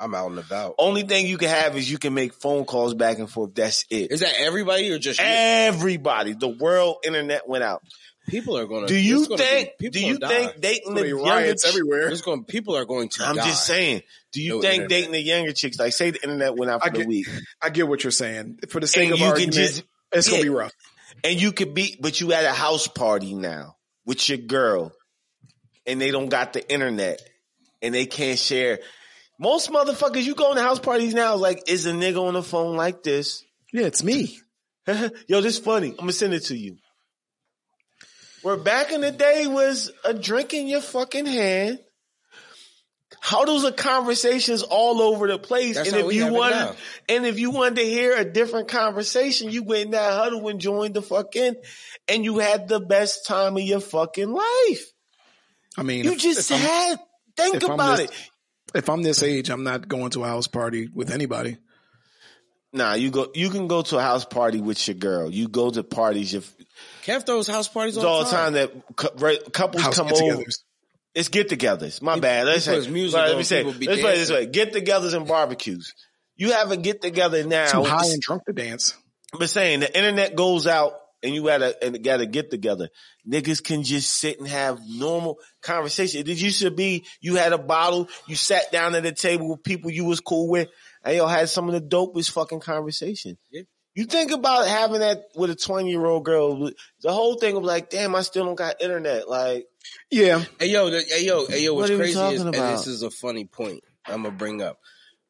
I'm 0.00 0.14
out 0.14 0.30
and 0.30 0.38
about. 0.38 0.76
Only 0.78 1.02
thing 1.02 1.26
you 1.26 1.38
can 1.38 1.48
have 1.48 1.76
is 1.76 1.90
you 1.90 1.98
can 1.98 2.14
make 2.14 2.32
phone 2.32 2.64
calls 2.64 2.94
back 2.94 3.18
and 3.18 3.28
forth. 3.28 3.54
That's 3.54 3.84
it. 3.90 4.12
Is 4.12 4.20
that 4.20 4.34
everybody 4.38 4.90
or 4.92 4.98
just 4.98 5.18
you? 5.18 5.26
Everybody, 5.26 6.34
the 6.34 6.48
world 6.48 6.98
internet 7.04 7.48
went 7.48 7.64
out. 7.64 7.82
People 8.28 8.56
are 8.58 8.66
going 8.66 8.86
to? 8.86 8.92
Do 8.92 8.98
you 8.98 9.24
think? 9.26 9.70
Do 9.80 10.00
you 10.00 10.16
think 10.18 10.60
dating 10.60 10.94
the 10.94 11.00
Gonna 11.00 11.02
be 11.02 11.08
younger 11.08 11.22
riots 11.24 11.64
ch- 11.64 11.68
everywhere. 11.68 12.06
There's 12.06 12.22
going? 12.22 12.44
People 12.44 12.76
are 12.76 12.84
going 12.84 13.08
to. 13.10 13.24
I'm 13.24 13.36
die. 13.36 13.46
just 13.46 13.66
saying. 13.66 14.02
Do 14.32 14.42
you 14.42 14.56
No 14.56 14.60
think 14.60 14.74
internet. 14.82 14.88
dating 14.90 15.12
the 15.12 15.20
younger 15.20 15.52
chicks, 15.52 15.78
like 15.78 15.92
say 15.92 16.10
the 16.10 16.22
internet 16.22 16.56
went 16.56 16.70
out 16.70 16.80
I 16.82 16.86
for 16.88 16.92
the 16.92 16.98
get- 17.00 17.08
week, 17.08 17.28
I 17.62 17.70
get 17.70 17.88
what 17.88 18.04
you're 18.04 18.10
saying. 18.10 18.58
For 18.68 18.80
the 18.80 18.86
sake 18.86 19.04
and 19.04 19.12
of 19.14 19.18
you 19.18 19.24
can 19.24 19.30
argument, 19.32 19.54
just 19.54 19.82
it's 20.12 20.28
gonna 20.30 20.42
be 20.42 20.48
rough. 20.48 20.72
and 21.24 21.40
you 21.40 21.52
could 21.52 21.74
be, 21.74 21.96
but 22.00 22.20
you 22.20 22.32
at 22.32 22.44
a 22.44 22.52
house 22.52 22.86
party 22.86 23.34
now 23.34 23.76
with 24.06 24.28
your 24.28 24.38
girl, 24.38 24.92
and 25.86 26.00
they 26.00 26.10
don't 26.10 26.28
got 26.28 26.52
the 26.52 26.70
internet, 26.70 27.20
and 27.82 27.94
they 27.94 28.06
can't 28.06 28.38
share. 28.38 28.80
Most 29.40 29.70
motherfuckers, 29.70 30.24
you 30.24 30.34
go 30.34 30.50
in 30.50 30.56
the 30.56 30.62
house 30.62 30.80
parties 30.80 31.14
now, 31.14 31.36
like 31.36 31.62
is 31.68 31.86
a 31.86 31.92
nigga 31.92 32.20
on 32.20 32.34
the 32.34 32.42
phone 32.42 32.76
like 32.76 33.02
this? 33.02 33.44
Yeah, 33.72 33.86
it's 33.86 34.02
me. 34.02 34.36
Yo, 35.28 35.40
this 35.40 35.58
funny. 35.58 35.90
I'm 35.90 35.96
gonna 35.96 36.12
send 36.12 36.34
it 36.34 36.44
to 36.46 36.56
you. 36.56 36.76
Where 38.42 38.56
back 38.56 38.92
in 38.92 39.00
the 39.00 39.10
day 39.10 39.46
was 39.46 39.90
a 40.04 40.14
drink 40.14 40.54
in 40.54 40.66
your 40.68 40.80
fucking 40.80 41.26
hand. 41.26 41.80
How 43.20 43.44
those 43.44 43.64
are 43.64 43.72
conversations 43.72 44.62
all 44.62 45.00
over 45.02 45.26
the 45.28 45.38
place. 45.38 45.74
That's 45.74 45.92
and 45.92 46.06
if 46.06 46.12
you 46.12 46.32
wanted, 46.32 46.76
and 47.08 47.26
if 47.26 47.38
you 47.38 47.50
wanted 47.50 47.76
to 47.76 47.82
hear 47.84 48.16
a 48.16 48.24
different 48.24 48.68
conversation, 48.68 49.50
you 49.50 49.64
went 49.64 49.86
in 49.86 49.90
that 49.92 50.12
huddle 50.12 50.46
and 50.48 50.60
joined 50.60 50.94
the 50.94 51.02
fucking, 51.02 51.56
and 52.06 52.24
you 52.24 52.38
had 52.38 52.68
the 52.68 52.78
best 52.80 53.26
time 53.26 53.56
of 53.56 53.62
your 53.62 53.80
fucking 53.80 54.30
life. 54.30 54.92
I 55.76 55.82
mean, 55.82 56.04
You 56.04 56.12
if- 56.12 56.18
just 56.18 56.50
if 56.50 56.52
I'm- 56.52 56.60
had, 56.60 57.00
think 57.36 57.62
about 57.64 57.98
this- 57.98 58.10
it. 58.10 58.16
if 58.74 58.88
I'm 58.88 59.02
this 59.02 59.22
age, 59.22 59.48
I'm 59.50 59.64
not 59.64 59.88
going 59.88 60.10
to 60.10 60.22
a 60.24 60.28
house 60.28 60.46
party 60.46 60.88
with 60.94 61.10
anybody. 61.10 61.56
Nah, 62.72 62.94
you 62.94 63.10
go, 63.10 63.30
you 63.34 63.48
can 63.50 63.66
go 63.66 63.82
to 63.82 63.96
a 63.96 64.02
house 64.02 64.26
party 64.26 64.60
with 64.60 64.86
your 64.86 64.94
girl. 64.94 65.30
You 65.30 65.48
go 65.48 65.70
to 65.70 65.82
parties, 65.82 66.34
your, 66.34 66.42
Kev 67.04 67.24
throws 67.26 67.46
house 67.48 67.68
parties 67.68 67.96
all, 67.96 68.06
all 68.06 68.24
the 68.24 68.30
time 68.30 68.52
that 68.54 68.72
cou- 68.96 69.08
right, 69.16 69.38
couples 69.52 69.82
House 69.82 69.96
come 69.96 70.12
over. 70.12 70.42
It's 71.14 71.28
get-togethers. 71.28 72.02
My 72.02 72.14
He- 72.14 72.20
bad. 72.20 72.46
Let's 72.46 72.64
say, 72.64 72.76
puts 72.76 72.88
music 72.88 73.18
let 73.18 73.32
on, 73.32 73.38
me 73.38 73.42
say, 73.42 73.64
people 73.64 73.78
be 73.78 73.86
let's 73.86 74.00
play 74.00 74.14
it 74.14 74.18
this 74.18 74.30
way: 74.30 74.46
get-togethers 74.46 75.14
and 75.14 75.26
barbecues. 75.26 75.94
You 76.36 76.52
have 76.52 76.70
a 76.70 76.76
get-together 76.76 77.44
now. 77.44 77.70
Too 77.70 77.82
high 77.84 78.06
and 78.06 78.20
drunk 78.20 78.44
to 78.46 78.52
dance. 78.52 78.94
but 79.36 79.48
saying 79.50 79.80
the 79.80 79.96
internet 79.96 80.36
goes 80.36 80.66
out 80.66 80.92
and 81.22 81.34
you 81.34 81.44
got 81.44 81.62
a 81.62 81.84
and 81.84 82.02
got 82.04 82.18
to 82.18 82.26
get 82.26 82.50
together. 82.50 82.88
Niggas 83.28 83.64
can 83.64 83.82
just 83.82 84.10
sit 84.14 84.38
and 84.38 84.46
have 84.46 84.78
normal 84.88 85.38
conversation. 85.62 86.20
It 86.20 86.28
used 86.40 86.62
to 86.62 86.70
be 86.70 87.04
you 87.20 87.34
had 87.36 87.52
a 87.52 87.58
bottle, 87.58 88.08
you 88.28 88.36
sat 88.36 88.70
down 88.70 88.94
at 88.94 89.04
a 89.04 89.12
table 89.12 89.48
with 89.50 89.64
people 89.64 89.90
you 89.90 90.04
was 90.04 90.20
cool 90.20 90.48
with, 90.48 90.68
and 91.02 91.16
y'all 91.16 91.26
had 91.26 91.48
some 91.48 91.68
of 91.68 91.74
the 91.74 91.80
dopest 91.80 92.30
fucking 92.30 92.60
conversation. 92.60 93.36
Yeah. 93.50 93.62
You 93.98 94.04
think 94.04 94.30
about 94.30 94.68
having 94.68 95.00
that 95.00 95.24
with 95.34 95.50
a 95.50 95.56
twenty 95.56 95.90
year 95.90 96.06
old 96.06 96.24
girl. 96.24 96.70
The 97.02 97.12
whole 97.12 97.34
thing 97.34 97.56
of 97.56 97.64
like, 97.64 97.90
damn, 97.90 98.14
I 98.14 98.20
still 98.22 98.44
don't 98.46 98.54
got 98.54 98.80
internet. 98.80 99.28
Like, 99.28 99.66
Yeah, 100.08 100.44
Hey 100.60 100.68
yo, 100.68 100.88
the, 100.88 101.02
hey 101.02 101.26
yo, 101.26 101.46
hey 101.48 101.64
yo. 101.64 101.74
What's 101.74 101.90
What 101.90 101.90
are 101.90 101.94
we 101.94 102.12
crazy 102.12 102.20
is, 102.20 102.40
talking 102.44 102.54
and 102.60 102.72
this 102.78 102.86
is 102.86 103.02
a 103.02 103.10
funny 103.10 103.46
point. 103.46 103.82
I'm 104.06 104.22
gonna 104.22 104.36
bring 104.36 104.62
up. 104.62 104.78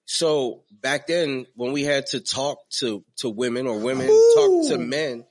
So 0.05 0.65
back 0.83 1.07
then, 1.07 1.47
when 1.55 1.73
we 1.73 1.83
had 1.85 2.09
to 2.09 2.21
talk 2.21 2.59
to 2.81 3.03
to 3.21 3.31
women 3.31 3.67
or 3.67 3.79
women 3.79 4.09
talk 4.35 4.69
to 4.69 4.77
men, 4.77 5.25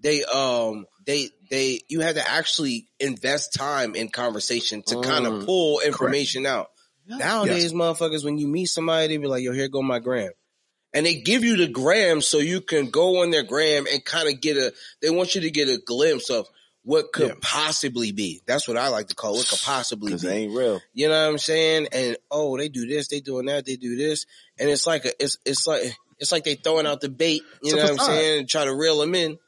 they 0.00 0.24
um 0.24 0.86
they 1.04 1.28
they 1.50 1.82
you 1.90 2.00
had 2.00 2.14
to 2.14 2.26
actually 2.26 2.88
invest 2.98 3.52
time 3.52 3.96
in 3.96 4.08
conversation 4.08 4.82
to 4.86 5.02
kind 5.02 5.26
Mm. 5.26 5.40
of 5.40 5.44
pull 5.44 5.80
information 5.80 6.46
out. 6.46 6.68
Nowadays, 7.06 7.74
motherfuckers, 7.74 8.24
when 8.24 8.38
you 8.38 8.48
meet 8.48 8.70
somebody, 8.70 9.08
they 9.08 9.18
be 9.18 9.26
like, 9.26 9.42
"Yo, 9.42 9.52
here 9.52 9.68
go 9.68 9.82
my 9.82 9.98
gram," 9.98 10.32
and 10.94 11.04
they 11.06 11.16
give 11.20 11.44
you 11.44 11.56
the 11.56 11.68
gram 11.68 12.20
so 12.20 12.38
you 12.38 12.60
can 12.60 12.90
go 12.90 13.22
on 13.22 13.30
their 13.30 13.42
gram 13.42 13.86
and 13.90 14.04
kind 14.04 14.28
of 14.28 14.40
get 14.40 14.56
a. 14.56 14.72
They 15.02 15.10
want 15.10 15.34
you 15.34 15.42
to 15.42 15.50
get 15.50 15.68
a 15.68 15.78
glimpse 15.78 16.30
of 16.30 16.46
what 16.82 17.12
could 17.12 17.28
Yeah. 17.28 17.34
possibly 17.42 18.12
be. 18.12 18.40
That's 18.46 18.66
what 18.66 18.76
I 18.78 18.88
like 18.88 19.08
to 19.08 19.14
call 19.14 19.34
what 19.34 19.46
could 19.48 19.60
possibly 19.60 20.14
be. 20.16 20.26
ain't 20.28 20.54
real. 20.56 20.80
You 20.94 21.08
know 21.08 21.20
what 21.24 21.30
I'm 21.32 21.38
saying? 21.38 21.88
And 21.92 22.16
oh, 22.30 22.56
they 22.56 22.68
do 22.68 22.86
this, 22.86 23.08
they 23.08 23.20
doing 23.20 23.46
that, 23.46 23.66
they 23.66 23.76
do 23.76 23.96
this, 23.96 24.24
and 24.58 24.70
it's 24.70 24.86
like 24.86 25.04
a, 25.04 25.12
it's 25.22 25.36
it's 25.44 25.66
like 25.66 25.82
it's 26.18 26.32
like 26.32 26.44
they 26.44 26.54
throwing 26.54 26.86
out 26.86 27.00
the 27.00 27.08
bait. 27.10 27.42
You 27.62 27.72
It's 27.72 27.74
know 27.74 27.82
what 27.82 27.90
I'm 27.92 27.98
saying? 27.98 28.38
And 28.40 28.48
try 28.48 28.64
to 28.64 28.74
reel 28.74 28.98
them 28.98 29.14
in. 29.14 29.38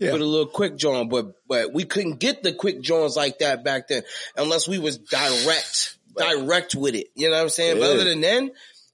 Yeah. 0.00 0.12
with 0.12 0.22
a 0.22 0.24
little 0.24 0.46
quick 0.46 0.76
John, 0.78 1.10
but 1.10 1.34
but 1.46 1.74
we 1.74 1.84
couldn't 1.84 2.20
get 2.20 2.42
the 2.42 2.54
quick 2.54 2.80
Johns 2.80 3.16
like 3.16 3.40
that 3.40 3.62
back 3.64 3.88
then 3.88 4.02
unless 4.34 4.66
we 4.66 4.78
was 4.78 4.96
direct, 4.96 5.98
direct 6.16 6.74
with 6.74 6.94
it. 6.94 7.08
You 7.14 7.28
know 7.28 7.36
what 7.36 7.42
I'm 7.42 7.48
saying? 7.50 7.78
But 7.78 7.90
other 7.90 8.04
than 8.04 8.22
then, 8.22 8.50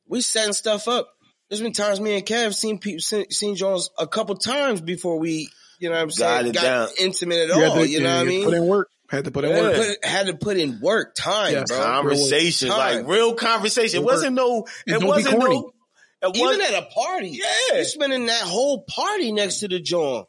we 0.09 0.21
setting 0.21 0.53
stuff 0.53 0.89
up. 0.89 1.16
There's 1.49 1.61
been 1.63 1.73
times 1.73 2.01
me 2.01 2.17
and 2.17 2.27
Kev 2.27 2.55
seen 2.55 2.79
people 2.79 3.01
seen, 3.01 3.31
seen 3.31 3.55
Jones 3.57 3.91
a 3.99 4.07
couple 4.07 4.35
times 4.37 4.81
before 4.81 5.19
we, 5.19 5.49
you 5.79 5.89
know 5.89 5.95
what 5.95 6.03
I'm 6.03 6.11
saying, 6.11 6.53
Got 6.53 6.63
it 6.63 6.67
down. 6.67 6.89
intimate 6.99 7.39
at 7.51 7.57
You 7.57 7.65
all. 7.65 7.75
to- 7.77 7.89
you 7.89 8.01
know 8.01 8.15
what 8.17 8.23
I 8.23 8.25
mean? 8.25 8.45
Put 8.45 8.55
in 8.55 8.67
work. 8.67 8.89
Had 9.09 9.25
to 9.27 9.31
put 9.31 9.45
in 9.45 9.51
work. 9.53 9.77
Put- 9.77 10.05
had 10.05 10.27
to 10.27 10.35
put 10.37 10.57
in 10.57 10.81
work, 10.81 11.15
time, 11.15 11.53
Yes. 11.53 11.65
bro. 11.69 11.79
conversation, 11.79 12.69
Time. 12.71 12.79
like 13.05 13.07
real 13.09 13.35
conversation. 13.35 14.01
It 14.01 14.05
wasn't 14.05 14.35
no. 14.35 14.67
It 14.87 14.93
don't 14.93 15.07
wasn't 15.07 15.39
no. 15.39 15.71
It 16.23 16.29
Even 16.35 16.41
wasn't, 16.47 16.63
at 16.73 16.83
a 16.83 16.87
party, 16.87 17.29
Yeah. 17.71 17.79
you 17.79 17.85
spending 17.85 18.27
that 18.27 18.41
whole 18.43 18.83
party 18.83 19.31
next 19.31 19.61
to 19.61 19.69
the 19.69 19.79
joint 19.79 20.27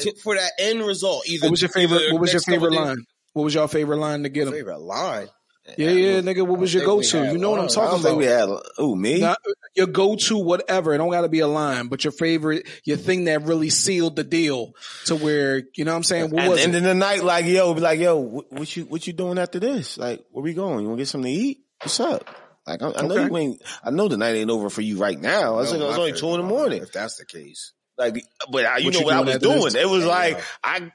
to- 0.00 0.14
for 0.24 0.34
that 0.34 0.50
end 0.58 0.84
result. 0.84 1.28
Either 1.28 1.46
What 1.46 1.50
was 1.52 1.62
your 1.62 1.70
favorite? 1.70 2.10
What 2.12 2.20
was 2.20 2.32
your 2.32 2.42
favorite 2.42 2.72
line? 2.72 3.04
What 3.34 3.44
was 3.44 3.54
your 3.54 3.68
favorite 3.68 3.98
line 3.98 4.24
to 4.24 4.28
get 4.28 4.48
him? 4.48 4.54
Favorite 4.54 4.80
line. 4.80 5.28
Yeah, 5.76 5.90
yeah, 5.90 6.20
nigga. 6.20 6.46
What 6.46 6.58
was 6.58 6.72
your 6.72 6.84
go 6.84 7.00
to? 7.00 7.24
You 7.26 7.38
know 7.38 7.50
what 7.50 7.58
I'm 7.58 7.66
lines. 7.66 7.76
I 7.76 7.80
talking 7.86 8.02
don't 8.02 8.18
think 8.20 8.36
about? 8.36 8.50
we 8.50 8.54
had. 8.56 8.72
Oh, 8.78 8.94
me. 8.94 9.20
Not 9.20 9.38
your 9.74 9.86
go 9.88 10.16
to, 10.16 10.38
whatever. 10.38 10.94
It 10.94 10.98
don't 10.98 11.10
got 11.10 11.22
to 11.22 11.28
be 11.28 11.40
a 11.40 11.46
line, 11.46 11.88
but 11.88 12.04
your 12.04 12.12
favorite, 12.12 12.66
your 12.84 12.96
thing 12.96 13.24
that 13.24 13.42
really 13.42 13.70
sealed 13.70 14.16
the 14.16 14.24
deal 14.24 14.72
to 15.06 15.16
where 15.16 15.62
you 15.76 15.84
know 15.84 15.92
what 15.92 15.96
I'm 15.98 16.02
saying. 16.04 16.30
What 16.30 16.44
At 16.44 16.48
was 16.50 16.58
the 16.58 16.64
end 16.64 16.74
it? 16.74 16.78
of 16.78 16.84
the 16.84 16.94
night, 16.94 17.24
like 17.24 17.46
yo, 17.46 17.74
be 17.74 17.80
like 17.80 18.00
yo, 18.00 18.16
what, 18.16 18.52
what 18.52 18.76
you 18.76 18.84
what 18.84 19.06
you 19.06 19.12
doing 19.12 19.38
after 19.38 19.58
this? 19.58 19.98
Like, 19.98 20.24
where 20.30 20.42
we 20.42 20.54
going? 20.54 20.80
You 20.80 20.88
want 20.88 20.98
to 20.98 21.02
get 21.02 21.08
something 21.08 21.32
to 21.32 21.38
eat? 21.38 21.58
What's 21.82 22.00
up? 22.00 22.28
Like, 22.66 22.82
I, 22.82 22.92
I 22.96 23.02
know 23.02 23.14
Okay. 23.16 23.26
you 23.26 23.36
ain't. 23.36 23.62
I 23.84 23.90
know 23.90 24.08
the 24.08 24.16
night 24.16 24.34
ain't 24.36 24.50
over 24.50 24.70
for 24.70 24.80
you 24.82 24.98
right 24.98 25.20
now. 25.20 25.54
I 25.54 25.56
was 25.56 25.72
No, 25.72 25.78
like, 25.78 25.84
it 25.84 25.88
was 25.88 25.96
my 25.96 26.02
only 26.02 26.12
two 26.18 26.28
in 26.34 26.40
the 26.40 26.46
morning. 26.46 26.82
If 26.82 26.92
that's 26.92 27.16
the 27.16 27.26
case. 27.26 27.72
Like, 27.98 28.22
but 28.50 28.66
I, 28.66 28.78
you 28.78 28.86
What 28.86 28.94
know 28.94 29.00
you 29.00 29.06
what 29.06 29.14
I 29.14 29.20
was 29.20 29.38
doing? 29.38 29.74
It 29.76 29.88
was 29.88 30.04
Yeah, 30.04 30.10
like. 30.10 30.40
I. 30.64 30.92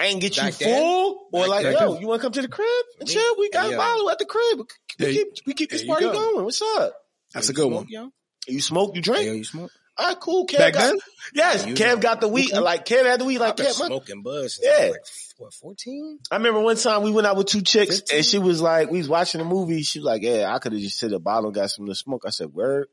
I 0.00 0.06
ain't 0.06 0.20
get 0.20 0.36
you 0.36 0.42
then? 0.42 0.52
full, 0.52 1.28
or 1.32 1.42
Back 1.42 1.48
like, 1.50 1.62
then. 1.64 1.72
yo, 1.74 1.98
you 2.00 2.06
want 2.06 2.20
to 2.20 2.24
come 2.24 2.32
to 2.32 2.42
the 2.42 2.48
crib 2.48 2.84
and 3.00 3.08
chill? 3.08 3.34
We 3.38 3.50
got 3.50 3.68
Yeah. 3.68 3.74
a 3.74 3.78
bottle 3.78 4.10
at 4.10 4.18
the 4.18 4.24
crib. 4.24 4.58
We 4.58 4.64
There 4.98 5.12
keep, 5.12 5.26
we 5.46 5.54
keep 5.54 5.70
this 5.70 5.80
there 5.82 5.86
you 5.86 5.92
party 5.92 6.06
go. 6.06 6.12
going. 6.12 6.44
What's 6.44 6.62
up? 6.62 6.94
That's 7.34 7.48
a 7.48 7.52
good 7.52 7.70
one. 7.70 7.86
Yo? 7.88 8.10
You 8.46 8.60
smoke, 8.60 8.96
you 8.96 9.02
drink. 9.02 9.26
Yo, 9.26 9.32
you 9.34 9.44
smoke? 9.44 9.70
All 9.98 10.06
right, 10.06 10.18
cool. 10.20 10.46
Kev 10.46 10.58
Back 10.58 10.72
got, 10.72 10.82
then? 10.92 10.98
yes, 11.34 11.66
You 11.66 11.74
Kev 11.74 11.96
know. 11.96 12.00
got 12.00 12.20
the 12.22 12.28
weed. 12.28 12.50
Okay. 12.52 12.58
Like 12.60 12.86
Kev 12.86 13.04
had 13.04 13.20
the 13.20 13.26
weed. 13.26 13.38
Like 13.38 13.50
I've 13.50 13.56
been 13.56 13.66
Kev, 13.66 13.80
my 13.80 13.86
smoking 13.86 14.22
buzz 14.22 14.54
since 14.54 14.66
I 14.66 14.70
Yeah. 14.70 14.82
was 14.86 14.90
like, 14.92 15.00
what, 15.36 15.54
14? 15.54 16.18
I 16.30 16.36
remember 16.36 16.60
one 16.60 16.76
time 16.76 17.02
we 17.02 17.10
went 17.10 17.26
out 17.26 17.36
with 17.36 17.48
two 17.48 17.60
chicks 17.60 17.96
15? 18.00 18.16
and 18.16 18.24
she 18.26 18.38
was 18.38 18.62
like, 18.62 18.90
we 18.90 18.98
was 18.98 19.08
watching 19.10 19.42
a 19.42 19.44
movie. 19.44 19.82
She 19.82 19.98
was 19.98 20.06
like, 20.06 20.22
yeah, 20.22 20.50
I 20.54 20.58
could 20.58 20.72
have 20.72 20.80
just 20.80 21.02
at 21.02 21.12
a 21.12 21.18
bottle 21.18 21.46
and 21.46 21.54
got 21.54 21.70
something 21.70 21.92
to 21.92 21.94
smoke. 21.94 22.22
I 22.26 22.30
said, 22.30 22.54
word. 22.54 22.88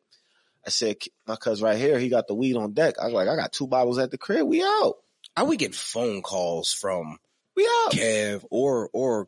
I 0.65 0.69
said, 0.69 0.97
my 1.25 1.37
cuz 1.37 1.61
right 1.61 1.77
here, 1.77 1.97
he 1.97 2.09
got 2.09 2.27
the 2.27 2.35
weed 2.35 2.57
on 2.57 2.73
deck. 2.73 2.95
I 2.99 3.05
was 3.05 3.13
like, 3.13 3.29
I 3.29 3.37
got 3.37 3.53
two 3.53 3.67
bottles 3.67 3.99
at 3.99 4.11
the 4.11 4.17
crib. 4.17 4.45
We 4.45 4.61
out. 4.61 4.95
I 5.37 5.43
would 5.43 5.59
get 5.59 5.75
phone 5.75 6.21
calls 6.23 6.73
from 6.73 7.19
We 7.55 7.63
out. 7.85 7.91
Kev 7.93 8.43
or 8.49 8.89
or 8.91 9.27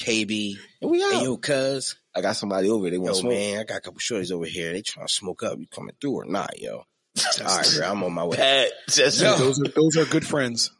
KB. 0.00 0.56
We 0.82 1.04
out. 1.04 1.12
Hey, 1.12 1.22
yo, 1.24 1.36
cuz. 1.36 1.96
I 2.14 2.20
got 2.20 2.36
somebody 2.36 2.68
over. 2.68 2.90
They 2.90 2.98
want 2.98 3.14
Yo, 3.14 3.20
smoke. 3.20 3.32
man, 3.32 3.60
I 3.60 3.64
got 3.64 3.78
a 3.78 3.80
couple 3.80 4.00
shorties 4.00 4.32
over 4.32 4.44
here. 4.46 4.72
They 4.72 4.82
trying 4.82 5.06
to 5.06 5.12
smoke 5.12 5.42
up. 5.44 5.58
You 5.58 5.66
coming 5.68 5.94
through 6.00 6.14
or 6.16 6.24
not, 6.24 6.58
yo? 6.60 6.78
All 7.46 7.56
right, 7.56 7.72
bro. 7.76 7.88
I'm 7.90 8.02
on 8.02 8.12
my 8.12 8.24
way. 8.24 8.36
Pat, 8.36 8.72
just- 8.88 9.20
Yo. 9.22 9.36
Those 9.36 9.60
are 9.60 9.68
those 9.68 9.96
are 9.96 10.04
good 10.04 10.26
friends. 10.26 10.72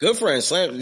Good 0.00 0.16
friends. 0.16 0.46
Slam. 0.46 0.80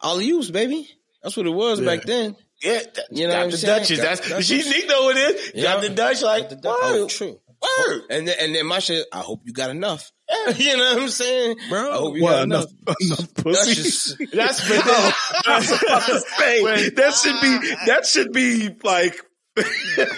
I'll 0.00 0.20
use, 0.20 0.50
baby. 0.50 0.88
That's 1.22 1.36
what 1.36 1.46
it 1.46 1.50
was 1.50 1.80
Yeah. 1.80 1.86
back 1.96 2.04
then. 2.04 2.36
Yeah, 2.62 2.80
that, 2.94 3.06
You 3.10 3.26
know 3.26 3.32
got 3.32 3.38
what 3.38 3.44
I'm 3.44 3.50
the 3.50 3.56
saying? 3.58 3.78
Dutchess. 3.80 3.98
Got 4.00 4.04
That's 4.08 4.20
the 4.20 4.28
Dutchess. 4.34 4.64
she 4.64 4.70
Nick 4.70 4.88
know 4.88 5.10
it 5.10 5.16
is. 5.16 5.52
Yeah. 5.54 5.62
Got 5.62 5.80
the 5.82 5.88
Dutch 5.90 6.22
like 6.22 6.48
The- 6.50 6.60
oh, 6.64 7.00
word, 7.02 7.08
true. 7.10 7.40
Word. 7.88 8.02
And 8.10 8.28
then, 8.28 8.36
and 8.40 8.54
then 8.54 8.66
my 8.66 8.78
shit, 8.78 9.06
I 9.12 9.18
hope 9.20 9.42
you 9.44 9.52
got 9.52 9.70
enough. 9.70 10.10
you 10.56 10.76
know 10.76 10.94
what 10.94 11.02
I'm 11.04 11.08
saying? 11.08 11.56
Bro, 11.68 11.90
I 11.92 11.96
hope 11.96 12.16
you 12.16 12.22
What 12.22 12.30
got 12.32 12.42
enough 12.44 12.64
enough. 12.86 12.96
enough 13.00 13.18
That's 13.34 13.42
pussy? 13.42 13.74
just, 13.74 14.18
That's 14.32 14.68
but 14.68 14.84
then, 14.84 16.22
Hey, 16.38 16.88
that 16.90 17.14
should 17.14 17.40
be 17.40 17.74
that 17.86 18.06
should 18.06 18.32
be 18.32 18.70
like. 18.82 19.20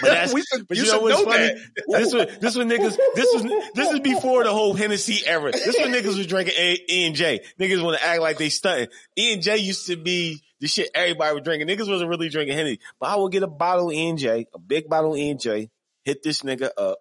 that's- 0.01 0.33
we 0.33 0.41
should, 0.41 0.67
But 0.67 0.75
you 0.77 0.83
you 0.83 0.91
know 0.91 0.99
what's 0.99 1.17
know 1.19 1.25
funny? 1.31 1.47
that. 1.47 1.57
This 1.87 2.13
was 2.13 2.37
this 2.39 2.55
was 2.55 2.65
niggas. 2.67 2.97
This 3.15 3.27
was 3.33 3.43
this 3.73 3.89
is 3.91 3.99
before 4.01 4.43
the 4.43 4.51
whole 4.51 4.73
Hennessy 4.73 5.25
era. 5.25 5.51
This 5.51 5.77
when 5.79 5.93
niggas 5.93 6.17
was 6.17 6.27
drinking 6.27 6.55
A, 6.57 6.77
E 6.89 7.05
and 7.07 7.15
J. 7.15 7.39
Niggas 7.59 7.81
want 7.81 7.97
to 7.97 8.05
act 8.05 8.19
like 8.21 8.37
they 8.37 8.49
stunting. 8.49 8.87
E 9.17 9.33
and 9.33 9.41
J 9.41 9.57
used 9.57 9.87
to 9.87 9.95
be 9.95 10.41
the 10.59 10.67
shit 10.67 10.89
everybody 10.93 11.35
was 11.35 11.43
drinking. 11.43 11.69
Niggas 11.69 11.89
wasn't 11.89 12.09
really 12.09 12.27
drinking 12.27 12.57
Hennessy. 12.57 12.79
But 12.99 13.11
I 13.11 13.15
would 13.15 13.31
get 13.31 13.43
a 13.43 13.47
bottle 13.47 13.87
of 13.89 13.93
E 13.95 14.09
and 14.09 14.17
J, 14.19 14.45
a 14.53 14.59
big 14.59 14.89
bottle 14.89 15.13
of 15.13 15.17
E 15.19 15.29
and 15.29 15.39
J, 15.39 15.69
hit 16.03 16.21
this 16.21 16.41
nigga 16.41 16.71
up. 16.77 16.97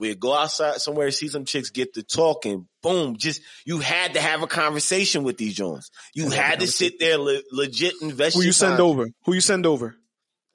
We'd 0.00 0.18
go 0.18 0.34
outside 0.34 0.76
somewhere, 0.80 1.10
see 1.10 1.28
some 1.28 1.44
chicks 1.44 1.70
get 1.70 1.94
to 1.94 2.02
talking. 2.02 2.66
Boom. 2.82 3.16
Just, 3.18 3.42
you 3.66 3.78
had 3.78 4.14
to 4.14 4.20
have 4.20 4.42
a 4.42 4.46
conversation 4.46 5.22
with 5.22 5.36
these 5.36 5.54
joints. 5.54 5.90
You 6.14 6.30
had 6.30 6.60
to 6.60 6.66
sit 6.66 6.98
there 6.98 7.18
le- 7.18 7.42
legit 7.52 7.94
invest 8.00 8.34
Who 8.34 8.40
your 8.40 8.46
you 8.46 8.52
send 8.52 8.78
time. 8.78 8.86
over? 8.86 9.08
Who 9.26 9.34
you 9.34 9.40
send 9.42 9.66
over? 9.66 9.94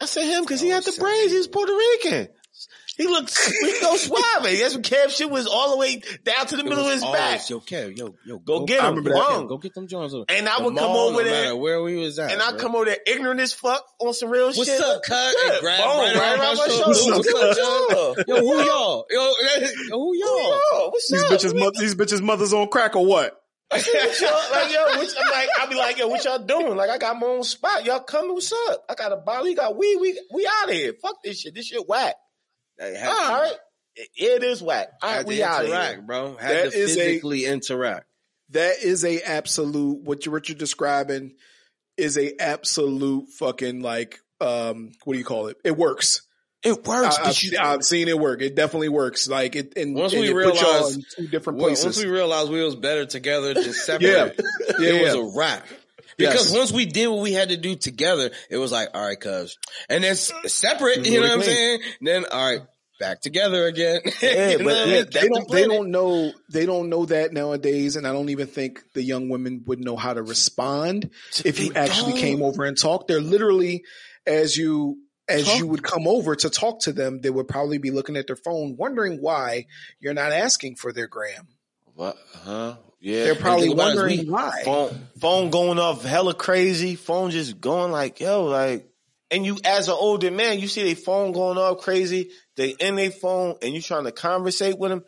I 0.01 0.07
said 0.07 0.25
him 0.25 0.41
because 0.43 0.61
Oh, 0.61 0.65
he 0.65 0.71
had 0.71 0.83
the 0.83 0.91
shit. 0.91 0.99
braids. 0.99 1.31
He 1.31 1.37
was 1.37 1.47
Puerto 1.47 1.71
Rican. 1.71 2.27
He 2.97 3.07
looked, 3.07 3.37
he 3.61 3.79
go 3.81 3.95
suave. 3.97 4.21
That's 4.43 4.73
when 4.73 4.83
Kev 4.83 5.09
shit 5.09 5.29
was 5.29 5.47
all 5.47 5.71
the 5.71 5.77
way 5.77 6.01
down 6.23 6.45
to 6.47 6.55
the 6.55 6.61
it 6.61 6.69
middle 6.69 6.79
of 6.79 6.85
was 6.85 6.93
his 6.95 7.03
back. 7.03 7.49
Yo, 7.49 7.59
Kev, 7.59 7.97
yo, 7.97 8.15
yo, 8.25 8.37
Go 8.39 8.65
get 8.65 8.81
I 8.81 8.87
him. 8.87 8.95
remember 8.95 9.09
that. 9.11 9.19
Wrong. 9.19 9.47
Go 9.47 9.57
get 9.57 9.73
them 9.73 9.87
joints. 9.87 10.13
And 10.29 10.47
I 10.47 10.57
The 10.57 10.63
would 10.63 10.75
come 10.77 10.91
mall, 10.91 11.09
over 11.09 11.23
no 11.23 11.29
there, 11.29 11.55
where 11.57 11.81
we 11.83 11.97
was 11.97 12.17
at. 12.19 12.31
and 12.31 12.41
I 12.41 12.51
bro. 12.51 12.59
come 12.59 12.75
over 12.75 12.85
there 12.85 12.97
ignorant 13.05 13.39
as 13.41 13.51
fuck 13.53 13.83
on 13.99 14.13
some 14.13 14.29
real 14.29 14.49
shit. 14.51 14.59
What's 14.59 14.71
shit. 14.71 14.81
up, 14.81 15.03
cuz? 15.03 15.35
Yeah, 15.45 15.51
And 15.51 15.61
grab 15.61 15.77
boom, 15.83 15.97
right 15.97 16.39
around 16.39 16.57
my 16.57 16.67
shoulder. 16.67 16.83
What's 16.87 17.07
up, 17.09 17.17
What's 17.17 17.59
up, 17.59 18.15
What's 18.17 18.27
Yo, 18.29 18.35
who 18.39 18.63
y'all? 18.63 19.05
Yo, 19.09 19.17
yo, 19.89 19.99
who 19.99 20.15
y'all? 20.17 20.49
Yo, 20.49 20.89
what's 20.89 21.11
These 21.11 21.23
up? 21.23 21.31
bitches, 21.31 21.59
mo- 21.59 21.71
these 21.77 21.95
bitches, 21.95 22.21
mothers 22.21 22.53
on 22.53 22.67
crack 22.69 22.95
or 22.95 23.05
what? 23.05 23.37
What 23.69 23.81
like, 24.51 24.71
yo, 24.73 24.83
what, 24.85 25.15
I'm 25.19 25.31
like, 25.31 25.49
I'll 25.59 25.67
be 25.67 25.75
like, 25.75 25.97
yo, 25.97 26.07
what 26.07 26.23
y'all 26.23 26.39
doing? 26.39 26.75
Like, 26.77 26.89
I 26.91 26.97
got 26.97 27.19
my 27.19 27.27
own 27.27 27.43
spot. 27.43 27.83
Y'all 27.83 27.99
come, 27.99 28.29
what's 28.33 28.53
up? 28.69 28.85
I 28.89 28.93
got 28.93 29.11
a 29.11 29.17
bottle, 29.17 29.49
you 29.49 29.55
got 29.55 29.75
weed, 29.75 29.97
we, 29.99 30.17
we 30.33 30.47
out 30.61 30.69
of 30.69 30.75
here. 30.75 30.93
Fuck 31.01 31.15
this 31.23 31.41
shit. 31.41 31.55
This 31.55 31.65
shit 31.67 31.85
whack. 31.87 32.15
Hey, 32.79 32.95
had 32.95 33.09
All 33.09 33.15
to- 33.15 33.31
right. 33.43 33.53
It, 33.95 34.09
it 34.17 34.43
is 34.43 34.61
whack. 34.61 34.89
All 35.01 35.09
had 35.09 35.15
right, 35.17 35.21
to 35.23 35.27
we 35.29 35.43
out 35.43 35.61
of 35.61 35.67
here. 35.67 35.75
interact, 35.75 36.07
bro. 36.07 36.35
Had 36.35 36.51
That 36.55 36.71
to 36.73 36.77
is 36.77 36.91
a- 36.91 36.99
physically 36.99 37.45
interact. 37.45 38.05
That 38.49 38.75
is 38.83 39.03
a 39.05 39.21
absolute. 39.21 40.03
What 40.03 40.25
you 40.25 40.31
what 40.31 40.49
you're 40.49 40.57
describing 40.57 41.33
is 41.97 42.17
a 42.17 42.39
absolute 42.41 43.29
fucking 43.39 43.81
like 43.81 44.19
um. 44.41 44.91
What 45.05 45.13
do 45.13 45.19
you 45.19 45.25
call 45.25 45.47
it? 45.47 45.57
It 45.63 45.77
works. 45.77 46.21
It 46.63 46.83
works, 46.85 47.17
I, 47.17 47.21
but 47.21 47.27
have 47.27 47.43
you, 47.43 47.57
I've 47.59 47.83
seen 47.83 48.07
it 48.07 48.17
work. 48.19 48.41
It 48.41 48.55
definitely 48.55 48.89
works. 48.89 49.27
Like 49.27 49.55
it. 49.55 49.73
And 49.77 49.95
Once 49.95 50.13
and 50.13 50.21
we 50.23 50.29
it 50.29 50.33
put 50.33 50.55
y'all 50.61 50.73
realized- 50.73 50.97
in 50.97 51.03
two 51.15 51.27
different 51.27 51.59
Well, 51.59 51.69
Once 51.69 51.97
we 52.03 52.07
realized 52.09 52.49
we 52.51 52.63
was 52.63 52.75
better 52.75 53.05
together 53.05 53.53
than 53.53 53.63
yeah, 53.65 53.71
separate, 53.71 54.39
yeah, 54.79 54.89
it 54.89 55.03
was 55.03 55.13
a 55.13 55.37
wrap. 55.37 55.67
Because 56.17 56.49
Yes. 56.51 56.57
once 56.57 56.71
we 56.71 56.85
did 56.85 57.07
what 57.07 57.21
we 57.21 57.33
had 57.33 57.49
to 57.49 57.57
do 57.57 57.75
together, 57.75 58.31
it 58.49 58.57
was 58.57 58.71
like, 58.71 58.89
all 58.93 59.05
right, 59.05 59.19
cuz. 59.19 59.57
And 59.89 60.03
then 60.03 60.11
s- 60.11 60.31
separate, 60.47 61.05
you 61.05 61.19
know 61.21 61.27
what 61.27 61.31
I'm 61.37 61.43
saying? 61.43 61.79
Then, 62.01 62.25
all 62.31 62.51
right, 62.51 62.61
back 62.99 63.21
together 63.21 63.65
again. 63.67 63.99
Yeah, 64.21 64.51
You 64.51 64.57
know 64.59 64.63
but 64.65 64.87
yeah, 64.87 65.03
they 65.11 65.27
don't 65.27 65.51
they 65.51 65.65
don't 65.67 65.91
know 65.91 66.31
they 66.49 66.65
don't 66.65 66.89
know 66.89 67.05
that 67.05 67.33
nowadays 67.33 67.95
and 67.97 68.07
I 68.07 68.13
don't 68.13 68.29
even 68.29 68.47
think 68.47 68.79
the 68.93 69.03
young 69.03 69.27
women 69.29 69.63
would 69.67 69.83
know 69.83 69.97
how 69.97 70.13
to 70.13 70.23
respond 70.23 71.09
if 71.43 71.59
you 71.59 71.73
actually 71.75 72.13
don't. 72.13 72.21
came 72.21 72.41
over 72.41 72.63
and 72.63 72.79
talked. 72.79 73.07
They're 73.09 73.19
literally 73.21 73.83
as 74.25 74.55
you 74.55 74.97
as 75.27 75.45
Talk- 75.45 75.57
you 75.59 75.67
would 75.67 75.81
come 75.83 76.07
over 76.07 76.35
to 76.35 76.49
talk 76.51 76.81
to 76.81 76.93
them, 76.93 77.19
they 77.19 77.31
would 77.31 77.47
probably 77.47 77.79
be 77.79 77.89
looking 77.91 78.15
at 78.15 78.27
their 78.27 78.35
phone 78.35 78.75
wondering 78.77 79.17
why 79.19 79.65
you're 79.99 80.13
not 80.13 80.31
asking 80.31 80.75
for 80.75 80.93
their 80.93 81.07
gram. 81.07 81.47
What? 81.95 82.17
Huh? 82.43 82.75
Yeah. 82.99 83.23
They're 83.23 83.35
probably 83.35 83.67
think 83.67 83.75
about 83.75 83.93
it, 83.93 83.95
wondering 83.95 84.31
why. 84.31 84.61
phone 84.63 85.07
phone 85.19 85.49
going 85.49 85.79
off 85.79 86.03
hella 86.03 86.33
crazy. 86.33 86.95
Phone 86.95 87.31
just 87.31 87.59
going 87.59 87.91
like 87.91 88.19
yo, 88.19 88.43
like. 88.43 88.89
And 89.31 89.43
you, 89.43 89.57
as 89.65 89.87
an 89.87 89.95
older 89.97 90.29
man, 90.29 90.59
you 90.59 90.67
see 90.67 90.83
their 90.83 90.95
phone 90.95 91.31
going 91.31 91.57
off 91.57 91.79
crazy. 91.81 92.29
They 92.55 92.69
in 92.69 92.95
their 92.95 93.09
phone, 93.09 93.55
and 93.63 93.73
you 93.73 93.81
trying 93.81 94.03
to 94.03 94.11
conversate 94.11 94.77
with 94.77 94.91
them. 94.91 95.03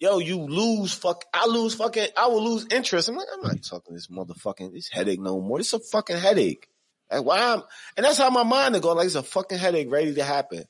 Yo, 0.00 0.18
you 0.18 0.38
lose 0.40 0.92
fuck. 0.92 1.24
I 1.32 1.46
lose 1.46 1.74
fucking. 1.74 2.08
I 2.16 2.26
will 2.26 2.42
lose 2.42 2.66
interest. 2.70 3.08
I'm 3.08 3.14
like, 3.14 3.28
I'm 3.32 3.42
not 3.42 3.62
talking 3.62 3.94
this 3.94 4.08
motherfucking 4.08 4.72
this 4.72 4.88
headache 4.88 5.20
no 5.20 5.40
more. 5.40 5.58
This 5.58 5.72
a 5.72 5.78
fucking 5.78 6.18
headache. 6.18 6.68
Like 7.10 7.24
why? 7.24 7.38
I'm, 7.38 7.62
and 7.96 8.04
that's 8.04 8.18
how 8.18 8.28
my 8.30 8.42
mind 8.42 8.74
is 8.74 8.80
going. 8.80 8.96
Like 8.96 9.06
it's 9.06 9.14
a 9.14 9.22
fucking 9.22 9.58
headache 9.58 9.90
ready 9.90 10.14
to 10.14 10.24
happen. 10.24 10.64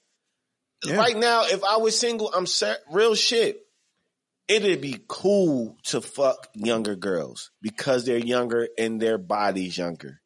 Yeah. 0.84 0.96
Right 0.96 1.16
now, 1.16 1.44
if 1.46 1.64
I 1.64 1.78
was 1.78 1.98
single, 1.98 2.30
I'm 2.34 2.46
ser- 2.46 2.76
real 2.92 3.14
shit. 3.14 3.63
It'd 4.46 4.80
be 4.80 5.00
cool 5.08 5.78
to 5.84 6.00
fuck 6.00 6.48
younger 6.54 6.96
girls 6.96 7.50
because 7.62 8.04
they're 8.04 8.18
younger 8.18 8.68
and 8.78 9.00
their 9.00 9.16
body's 9.16 9.78
younger. 9.78 10.20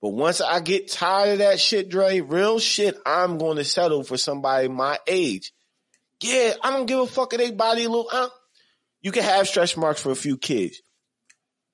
But 0.00 0.10
once 0.10 0.40
I 0.40 0.60
get 0.60 0.90
tired 0.90 1.32
of 1.34 1.38
that 1.38 1.60
shit, 1.60 1.88
Dre, 1.88 2.20
real 2.20 2.58
shit, 2.58 2.96
I'm 3.04 3.38
going 3.38 3.56
to 3.56 3.64
settle 3.64 4.04
for 4.04 4.16
somebody 4.16 4.68
my 4.68 4.98
age. 5.06 5.52
Yeah, 6.20 6.54
I 6.62 6.70
don't 6.70 6.86
give 6.86 7.00
a 7.00 7.06
fuck 7.06 7.32
if 7.32 7.38
they 7.38 7.50
body 7.50 7.86
look. 7.88 8.08
Uh, 8.12 8.28
you 9.00 9.10
can 9.10 9.24
have 9.24 9.48
stretch 9.48 9.76
marks 9.76 10.00
for 10.00 10.10
a 10.10 10.16
few 10.16 10.38
kids. 10.38 10.80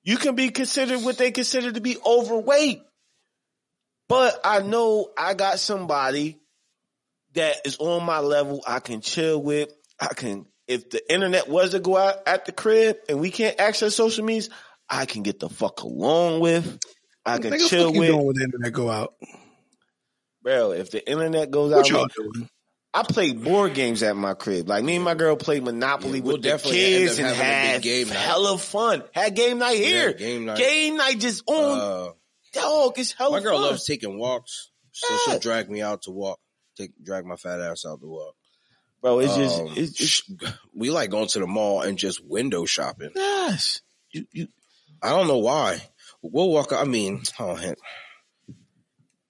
You 0.03 0.17
can 0.17 0.35
be 0.35 0.49
considered 0.49 1.03
what 1.03 1.17
they 1.17 1.31
consider 1.31 1.71
to 1.71 1.81
be 1.81 1.97
overweight. 2.03 2.81
But 4.07 4.39
I 4.43 4.61
know 4.61 5.11
I 5.15 5.35
got 5.35 5.59
somebody 5.59 6.39
that 7.33 7.57
is 7.65 7.77
on 7.77 8.03
my 8.03 8.19
level. 8.19 8.63
I 8.65 8.79
can 8.79 9.01
chill 9.01 9.41
with. 9.41 9.69
I 9.99 10.13
can 10.15 10.47
if 10.69 10.89
the 10.89 11.11
internet 11.11 11.49
was 11.49 11.71
to 11.71 11.79
go 11.79 11.97
out 11.97 12.15
at 12.25 12.45
the 12.45 12.53
crib 12.53 12.95
and 13.09 13.19
we 13.19 13.31
can't 13.31 13.59
access 13.59 13.95
social 13.95 14.23
medias, 14.23 14.49
I 14.89 15.05
can 15.05 15.23
get 15.23 15.39
the 15.39 15.49
fuck 15.49 15.81
along 15.81 16.39
with. 16.39 16.79
I 17.25 17.39
can 17.39 17.51
Nigga, 17.51 17.67
chill 17.69 17.85
fuck 17.87 17.93
you 17.95 17.99
with, 17.99 18.09
doing 18.09 18.25
when 18.25 18.35
the 18.37 18.43
internet 18.43 18.71
go 18.73 18.89
out? 18.89 19.15
bro. 20.41 20.71
If 20.71 20.91
the 20.91 21.07
internet 21.09 21.51
goes 21.51 21.71
What 21.71 21.79
out, 21.79 21.89
y'all 21.89 22.07
doing? 22.15 22.47
I 22.93 23.03
played 23.03 23.43
board 23.43 23.75
games 23.75 24.01
at 24.01 24.15
my 24.15 24.33
crib. 24.33 24.67
Like 24.67 24.83
me 24.83 24.95
and 24.95 25.05
my 25.05 25.13
girl 25.13 25.35
played 25.35 25.63
Monopoly 25.63 26.19
Yeah, 26.19 26.23
we'll 26.23 26.33
with 26.33 26.41
the 26.43 26.49
definitely 26.49 26.79
kids 26.79 27.19
and 27.19 27.27
having 27.27 27.41
a 27.41 27.43
big 27.43 27.71
had 27.73 27.81
game 27.83 28.07
night. 28.07 28.17
hella 28.17 28.57
fun. 28.57 29.03
Had 29.13 29.35
game 29.35 29.59
night 29.59 29.77
here. 29.77 30.07
Yeah, 30.09 30.13
game 30.15 30.45
night. 30.45 30.57
Game 30.57 30.97
night 30.97 31.19
just 31.19 31.43
on. 31.47 31.79
Uh, 31.79 32.11
dog, 32.53 32.93
it's 32.97 33.11
hella 33.11 33.31
my 33.37 33.43
girl 33.43 33.57
fun. 33.57 33.63
loves 33.67 33.85
taking 33.85 34.17
walks, 34.17 34.71
so 34.91 35.13
Yeah. 35.13 35.19
she'll 35.33 35.39
drag 35.39 35.69
me 35.69 35.81
out 35.83 36.01
to 36.03 36.11
walk. 36.11 36.39
Take 36.77 36.91
drag 37.03 37.25
my 37.25 37.35
fat 37.35 37.59
ass 37.61 37.85
out 37.85 38.01
to 38.01 38.07
walk. 38.07 38.33
Bro. 39.01 39.19
It's 39.19 39.35
just 39.35 39.59
Um, 39.61 39.73
it's, 39.75 40.01
it's 40.01 40.31
we 40.73 40.89
like 40.89 41.09
going 41.09 41.27
to 41.27 41.39
the 41.39 41.47
mall 41.47 41.81
and 41.81 41.97
just 41.97 42.23
window 42.25 42.65
shopping. 42.65 43.11
yes. 43.15 43.81
You 44.11 44.25
you 44.31 44.47
I 45.01 45.09
don't 45.09 45.27
know 45.27 45.37
why. 45.37 45.81
We'll 46.21 46.49
walk. 46.49 46.73
I 46.73 46.83
mean, 46.83 47.21
oh, 47.39 47.55
heck. 47.55 47.77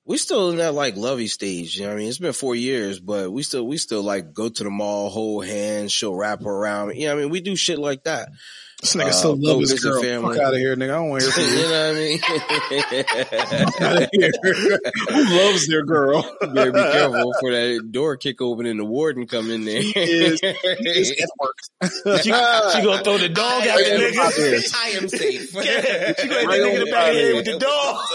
we 0.06 0.18
still 0.18 0.50
in 0.50 0.58
that 0.58 0.74
like 0.74 0.96
lovey 0.98 1.28
stage. 1.28 1.76
You 1.76 1.84
know 1.84 1.90
what 1.90 1.96
I 1.96 1.98
mean? 2.00 2.10
It's 2.10 2.18
been 2.18 2.34
four 2.34 2.56
years, 2.56 3.00
but 3.00 3.32
we 3.32 3.44
still 3.44 3.68
we 3.68 3.78
still 3.78 4.02
like 4.02 4.34
go 4.34 4.50
to 4.50 4.64
the 4.64 4.70
mall, 4.72 5.10
hold 5.10 5.46
hands, 5.46 5.92
she'll 5.92 6.16
wrap 6.16 6.42
her 6.42 6.50
around. 6.50 6.96
You 6.96 7.08
know 7.08 7.16
what 7.16 7.20
I 7.20 7.24
mean? 7.24 7.32
We 7.32 7.42
do 7.42 7.56
shit 7.56 7.78
like 7.78 8.06
that. 8.06 8.30
This 8.82 8.96
nigga 8.96 9.08
Uh, 9.08 9.12
still 9.12 9.36
go 9.36 9.52
love 9.52 9.60
his 9.60 9.72
visit 9.74 9.90
girl. 9.92 10.02
family. 10.02 10.38
Fuck 10.38 10.46
out 10.48 10.54
of 10.54 10.60
here, 10.60 10.76
nigga. 10.78 10.92
I 10.92 10.96
don't 10.96 11.10
want 11.10 11.24
to 11.24 11.32
hear 11.32 11.36
from 11.36 11.44
you 11.54 11.60
from 11.60 11.70
know 11.70 11.88
what 11.90 11.90
I 11.90 12.00
mean? 12.00 12.20
you. 13.82 13.86
Outta 13.86 14.10
here. 14.14 14.80
Who 15.10 15.38
loves 15.38 15.68
their 15.68 15.84
girl? 15.84 16.22
Better 16.54 16.72
be 16.72 16.80
careful 16.80 17.34
for 17.42 17.52
that 17.52 17.90
door 17.92 18.16
kick 18.16 18.42
open 18.42 18.66
and 18.66 18.80
the 18.80 18.86
warden 18.86 19.28
come 19.28 19.52
in 19.52 19.66
there. 19.66 19.82
It's 19.84 21.12
at 21.22 21.30
work. 21.42 21.58
she, 22.22 22.24
she 22.24 22.30
gonna 22.32 23.04
throw 23.04 23.18
the 23.18 23.28
dog 23.30 23.64
at 23.64 23.78
the 23.78 23.84
nigga. 23.84 24.76
I 24.76 24.90
am 24.98 25.10
safe. 25.10 25.54
Yeah, 25.54 25.62
she 25.62 25.66
gonna 25.66 25.82
hit 26.08 26.18
the 26.18 26.46
Right 26.48 26.60
nigga 26.62 26.74
in 26.76 26.80
the 26.86 26.92
back 26.92 27.10
of 27.10 27.16
the 27.16 27.22
head 27.22 27.36
with 27.36 27.46
the 27.46 27.52
the 27.54 27.60
dog. 27.60 28.06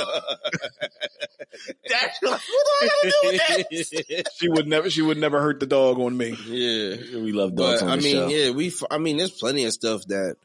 That's 1.89 2.23
like, 2.23 2.33
what 2.33 2.41
do 2.41 2.71
I 2.81 2.89
gotta 2.89 3.11
do 3.11 3.15
with 3.25 3.91
that? 4.09 4.31
She 4.39 4.49
would 4.49 4.67
never. 4.67 4.89
She 4.91 5.03
would 5.03 5.19
never 5.19 5.41
hurt 5.43 5.61
the 5.61 5.67
dog 5.67 5.99
on 6.01 6.17
me. 6.17 6.31
yeah. 6.47 6.97
We 7.21 7.33
love 7.33 7.55
dogs 7.55 7.81
But 7.81 7.87
on 7.87 7.91
I 7.93 7.97
the 7.97 8.03
mean, 8.03 8.15
show. 8.17 8.29
yeah, 8.29 8.51
we. 8.51 8.69
f- 8.69 8.83
I 8.91 8.97
mean, 8.99 9.19
there's 9.19 9.31
plenty 9.33 9.65
of 9.65 9.73
stuff 9.73 10.05
that 10.07 10.37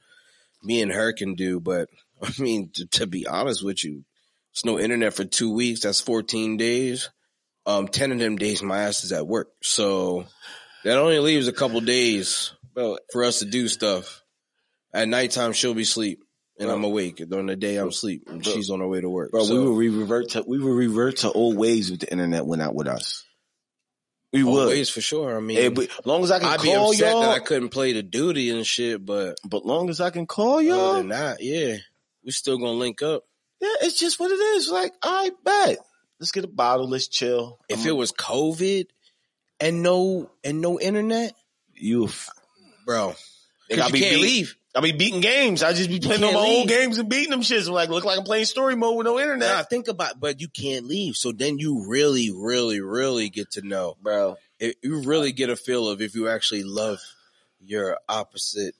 me 0.63 0.81
and 0.81 0.91
her 0.91 1.13
can 1.13 1.35
do. 1.35 1.59
But 1.59 1.89
I 2.21 2.31
mean, 2.39 2.71
to, 2.75 2.85
to 2.87 3.07
be 3.07 3.27
honest 3.27 3.63
with 3.63 3.83
you, 3.83 4.03
it's 4.51 4.65
no 4.65 4.79
internet 4.79 5.13
for 5.13 5.25
two 5.25 5.53
weeks. 5.53 5.81
That's 5.81 6.01
14 6.01 6.57
days. 6.57 7.09
Um, 7.65 7.87
10 7.87 8.11
of 8.13 8.19
them 8.19 8.37
days, 8.37 8.63
my 8.63 8.83
ass 8.83 9.03
is 9.03 9.11
at 9.11 9.27
work. 9.27 9.49
So 9.61 10.25
that 10.83 10.97
only 10.97 11.19
leaves 11.19 11.47
a 11.47 11.53
couple 11.53 11.81
days 11.81 12.51
for 12.73 13.23
us 13.23 13.39
to 13.39 13.45
do 13.45 13.67
stuff. 13.67 14.23
At 14.93 15.07
nighttime, 15.07 15.53
she'll 15.53 15.75
be 15.75 15.83
asleep. 15.83 16.23
And 16.59 16.69
I'm 16.69 16.83
awake. 16.83 17.23
During 17.29 17.45
the 17.45 17.55
day, 17.55 17.77
I'm 17.77 17.87
asleep. 17.87 18.23
And 18.27 18.45
she's 18.45 18.69
on 18.69 18.81
her 18.81 18.87
way 18.87 18.99
to 18.99 19.09
work. 19.09 19.31
bro, 19.31 19.43
So, 19.43 19.53
we 19.53 19.89
will 19.89 19.99
revert 20.01 20.29
to 20.31 20.43
we 20.45 20.59
will 20.59 20.73
revert 20.73 21.17
to 21.17 21.31
old 21.31 21.55
ways 21.55 21.89
if 21.89 21.99
the 21.99 22.11
internet 22.11 22.45
went 22.45 22.61
out 22.61 22.75
with 22.75 22.87
us. 22.87 23.23
We 24.31 24.43
would. 24.43 24.61
always 24.63 24.89
for 24.89 25.01
sure. 25.01 25.35
I 25.35 25.39
mean, 25.39 25.57
Hey, 25.57 25.67
but 25.69 25.89
long 26.05 26.23
as 26.23 26.29
I 26.31 26.39
can 26.39 26.47
I'd 26.49 26.61
be 26.61 26.67
call 26.73 26.91
upset 26.91 27.11
y'all, 27.11 27.21
that 27.21 27.29
I 27.31 27.39
couldn't 27.39 27.69
play 27.69 27.93
the 27.93 28.03
duty 28.03 28.51
and 28.51 28.65
shit, 28.65 29.03
but 29.05 29.37
but 29.43 29.65
long 29.65 29.89
as 29.89 29.99
I 29.99 30.11
can 30.11 30.27
call 30.27 30.61
y'all, 30.61 30.93
than 30.95 31.07
that, 31.09 31.41
yeah, 31.41 31.77
we 32.23 32.31
still 32.31 32.57
gonna 32.57 32.71
link 32.73 33.01
up. 33.01 33.23
yeah, 33.59 33.73
it's 33.81 33.97
just 33.99 34.19
what 34.19 34.29
it 34.31 34.35
is. 34.39 34.69
Like, 34.69 34.93
I 35.01 35.31
bet. 35.43 35.79
Let's 36.19 36.31
get 36.31 36.43
a 36.43 36.47
bottle. 36.47 36.87
Let's 36.87 37.07
chill. 37.07 37.59
If 37.69 37.79
I'm- 37.79 37.87
it 37.87 37.95
was 37.95 38.11
COVID 38.11 38.85
and 39.59 39.81
no 39.81 40.29
and 40.43 40.61
no 40.61 40.79
internet, 40.79 41.33
you, 41.73 42.05
f- 42.05 42.29
bro, 42.85 43.15
because 43.67 43.83
I 43.83 43.87
you 43.87 43.93
be 43.93 43.99
can't 44.01 44.15
beat- 44.15 44.21
leave. 44.21 44.55
I 44.75 44.81
be 44.81 44.91
beating 44.91 45.21
games. 45.21 45.63
I 45.63 45.73
just 45.73 45.89
be 45.89 45.99
playing 45.99 46.23
on 46.23 46.33
my 46.33 46.39
old 46.39 46.67
games 46.67 46.99
and 46.99 47.09
beating 47.09 47.31
them 47.31 47.41
shits. 47.41 47.67
I'm 47.67 47.73
like, 47.73 47.89
look 47.89 48.05
like 48.05 48.19
I'm 48.19 48.23
playing 48.23 48.45
story 48.45 48.75
mode 48.75 48.97
with 48.97 49.05
no 49.05 49.19
internet, 49.19 49.49
Nah, 49.49 49.63
think 49.63 49.87
about, 49.87 50.19
but 50.19 50.39
you 50.41 50.47
can't 50.47 50.85
leave. 50.85 51.15
So 51.15 51.31
then 51.31 51.57
you 51.57 51.85
really, 51.87 52.31
really, 52.31 52.79
really 52.79 53.29
get 53.29 53.51
to 53.51 53.67
know. 53.67 53.97
bro. 54.01 54.37
It, 54.59 54.75
you 54.83 55.01
really 55.01 55.31
get 55.31 55.49
a 55.49 55.55
feel 55.55 55.87
of 55.87 56.01
if 56.01 56.13
you 56.13 56.27
actually 56.29 56.63
love 56.63 56.99
your 57.59 57.97
opposite. 58.07 58.75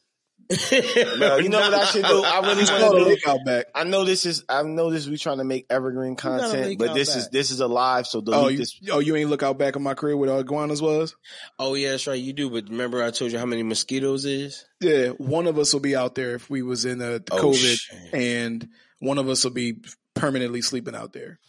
Bro, 0.50 1.38
you 1.38 1.50
know 1.50 1.60
what 1.60 1.74
I 1.76 1.86
should 1.86 2.04
do? 2.06 2.24
I 2.24 2.40
really 2.42 2.62
It's 2.64 2.72
want 2.72 2.82
to 2.98 3.06
a 3.06 3.16
do. 3.16 3.22
out 3.28 3.46
back. 3.46 3.66
I 3.76 3.84
know 3.84 4.04
this 4.04 4.26
is. 4.26 4.44
I 4.50 4.64
know 4.64 4.90
this. 4.90 5.08
We 5.08 5.18
trying 5.18 5.38
to 5.38 5.44
make 5.44 5.68
evergreen 5.70 6.16
content, 6.16 6.80
but 6.80 6.90
out 6.90 6.96
this 6.96 7.16
is 7.16 7.30
this 7.30 7.52
is 7.52 7.60
a 7.60 7.68
live. 7.68 8.08
So 8.08 8.20
delete 8.22 8.40
Oh, 8.44 8.48
you, 8.48 8.58
this. 8.58 8.80
oh, 8.92 8.98
you 9.00 9.16
ain't 9.16 9.30
look 9.30 9.44
out 9.44 9.60
back 9.60 9.76
of 9.76 9.84
my 9.84 9.94
career 9.94 10.18
where 10.18 10.30
the 10.30 10.38
iguanas 10.40 10.82
was? 10.82 11.16
Oh 11.60 11.76
yeah, 11.76 11.92
that's 11.92 12.08
right. 12.08 12.20
You 12.20 12.34
do, 12.34 12.50
but 12.50 12.68
remember 12.70 13.04
I 13.04 13.12
told 13.12 13.32
you 13.32 13.38
how 13.38 13.46
many 13.46 13.62
mosquitoes 13.62 14.26
is? 14.26 14.66
Yeah, 14.82 15.10
one 15.10 15.46
of 15.46 15.60
us 15.60 15.72
will 15.72 15.82
be 15.82 15.96
out 15.96 16.16
there 16.16 16.34
if 16.34 16.50
we 16.50 16.64
was 16.64 16.84
in 16.86 17.00
oh, 17.02 17.20
the 17.20 17.24
Oh, 17.32 17.44
COVID, 17.44 17.78
shit. 17.78 18.14
and 18.14 18.68
one 19.00 19.20
of 19.20 19.30
us 19.30 19.44
will 19.44 19.52
be 19.52 19.76
permanently 20.16 20.62
sleeping 20.64 20.96
out 20.96 21.14
there. 21.14 21.40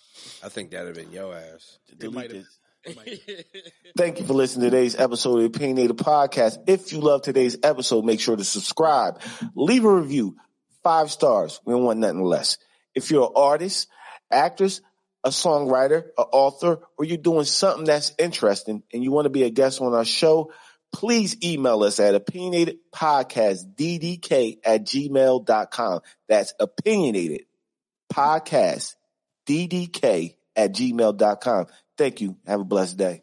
I 0.44 0.50
think 0.50 0.72
that'd 0.72 0.86
have 0.88 0.96
been 0.96 1.12
your 1.14 1.34
ass. 1.34 1.78
It 1.88 2.12
might 2.12 2.28
Delete 2.28 2.32
have. 2.32 2.42
this. 2.44 2.58
Thank 3.96 4.20
you 4.20 4.26
for 4.26 4.32
listening 4.32 4.64
to 4.64 4.70
today's 4.70 4.96
episode 4.96 5.36
of 5.36 5.40
the 5.40 5.46
Opinionated 5.46 5.96
Podcast. 5.96 6.58
If 6.66 6.92
you 6.92 7.00
love 7.00 7.22
today's 7.22 7.56
episode, 7.62 8.04
make 8.04 8.20
sure 8.20 8.36
to 8.36 8.44
subscribe, 8.44 9.22
leave 9.54 9.84
a 9.84 9.94
review, 9.94 10.36
five 10.82 11.10
stars. 11.10 11.60
We 11.64 11.72
don't 11.74 11.84
want 11.84 11.98
nothing 11.98 12.22
less. 12.22 12.58
If 12.94 13.10
you're 13.10 13.26
an 13.26 13.32
artist, 13.36 13.88
actress, 14.30 14.80
a 15.24 15.30
songwriter, 15.30 16.04
an 16.16 16.24
author, 16.32 16.78
or 16.96 17.04
you're 17.04 17.18
doing 17.18 17.44
something 17.44 17.84
that's 17.84 18.14
interesting 18.18 18.82
and 18.92 19.04
you 19.04 19.12
want 19.12 19.26
to 19.26 19.30
be 19.30 19.42
a 19.42 19.50
guest 19.50 19.82
on 19.82 19.92
our 19.92 20.04
show, 20.04 20.52
please 20.92 21.36
email 21.44 21.82
us 21.82 22.00
at 22.00 22.14
opinionatedpodcastddk 22.14 24.58
at 24.64 24.86
gmail.com. 24.86 26.00
That's 26.28 26.54
opinionated 26.58 27.42
podcast 28.12 28.96
ddk 29.48 30.34
at 30.56 30.72
gmail.com. 30.72 31.66
Thank 32.00 32.22
you. 32.22 32.38
Have 32.46 32.60
a 32.60 32.64
blessed 32.64 32.96
day. 32.96 33.20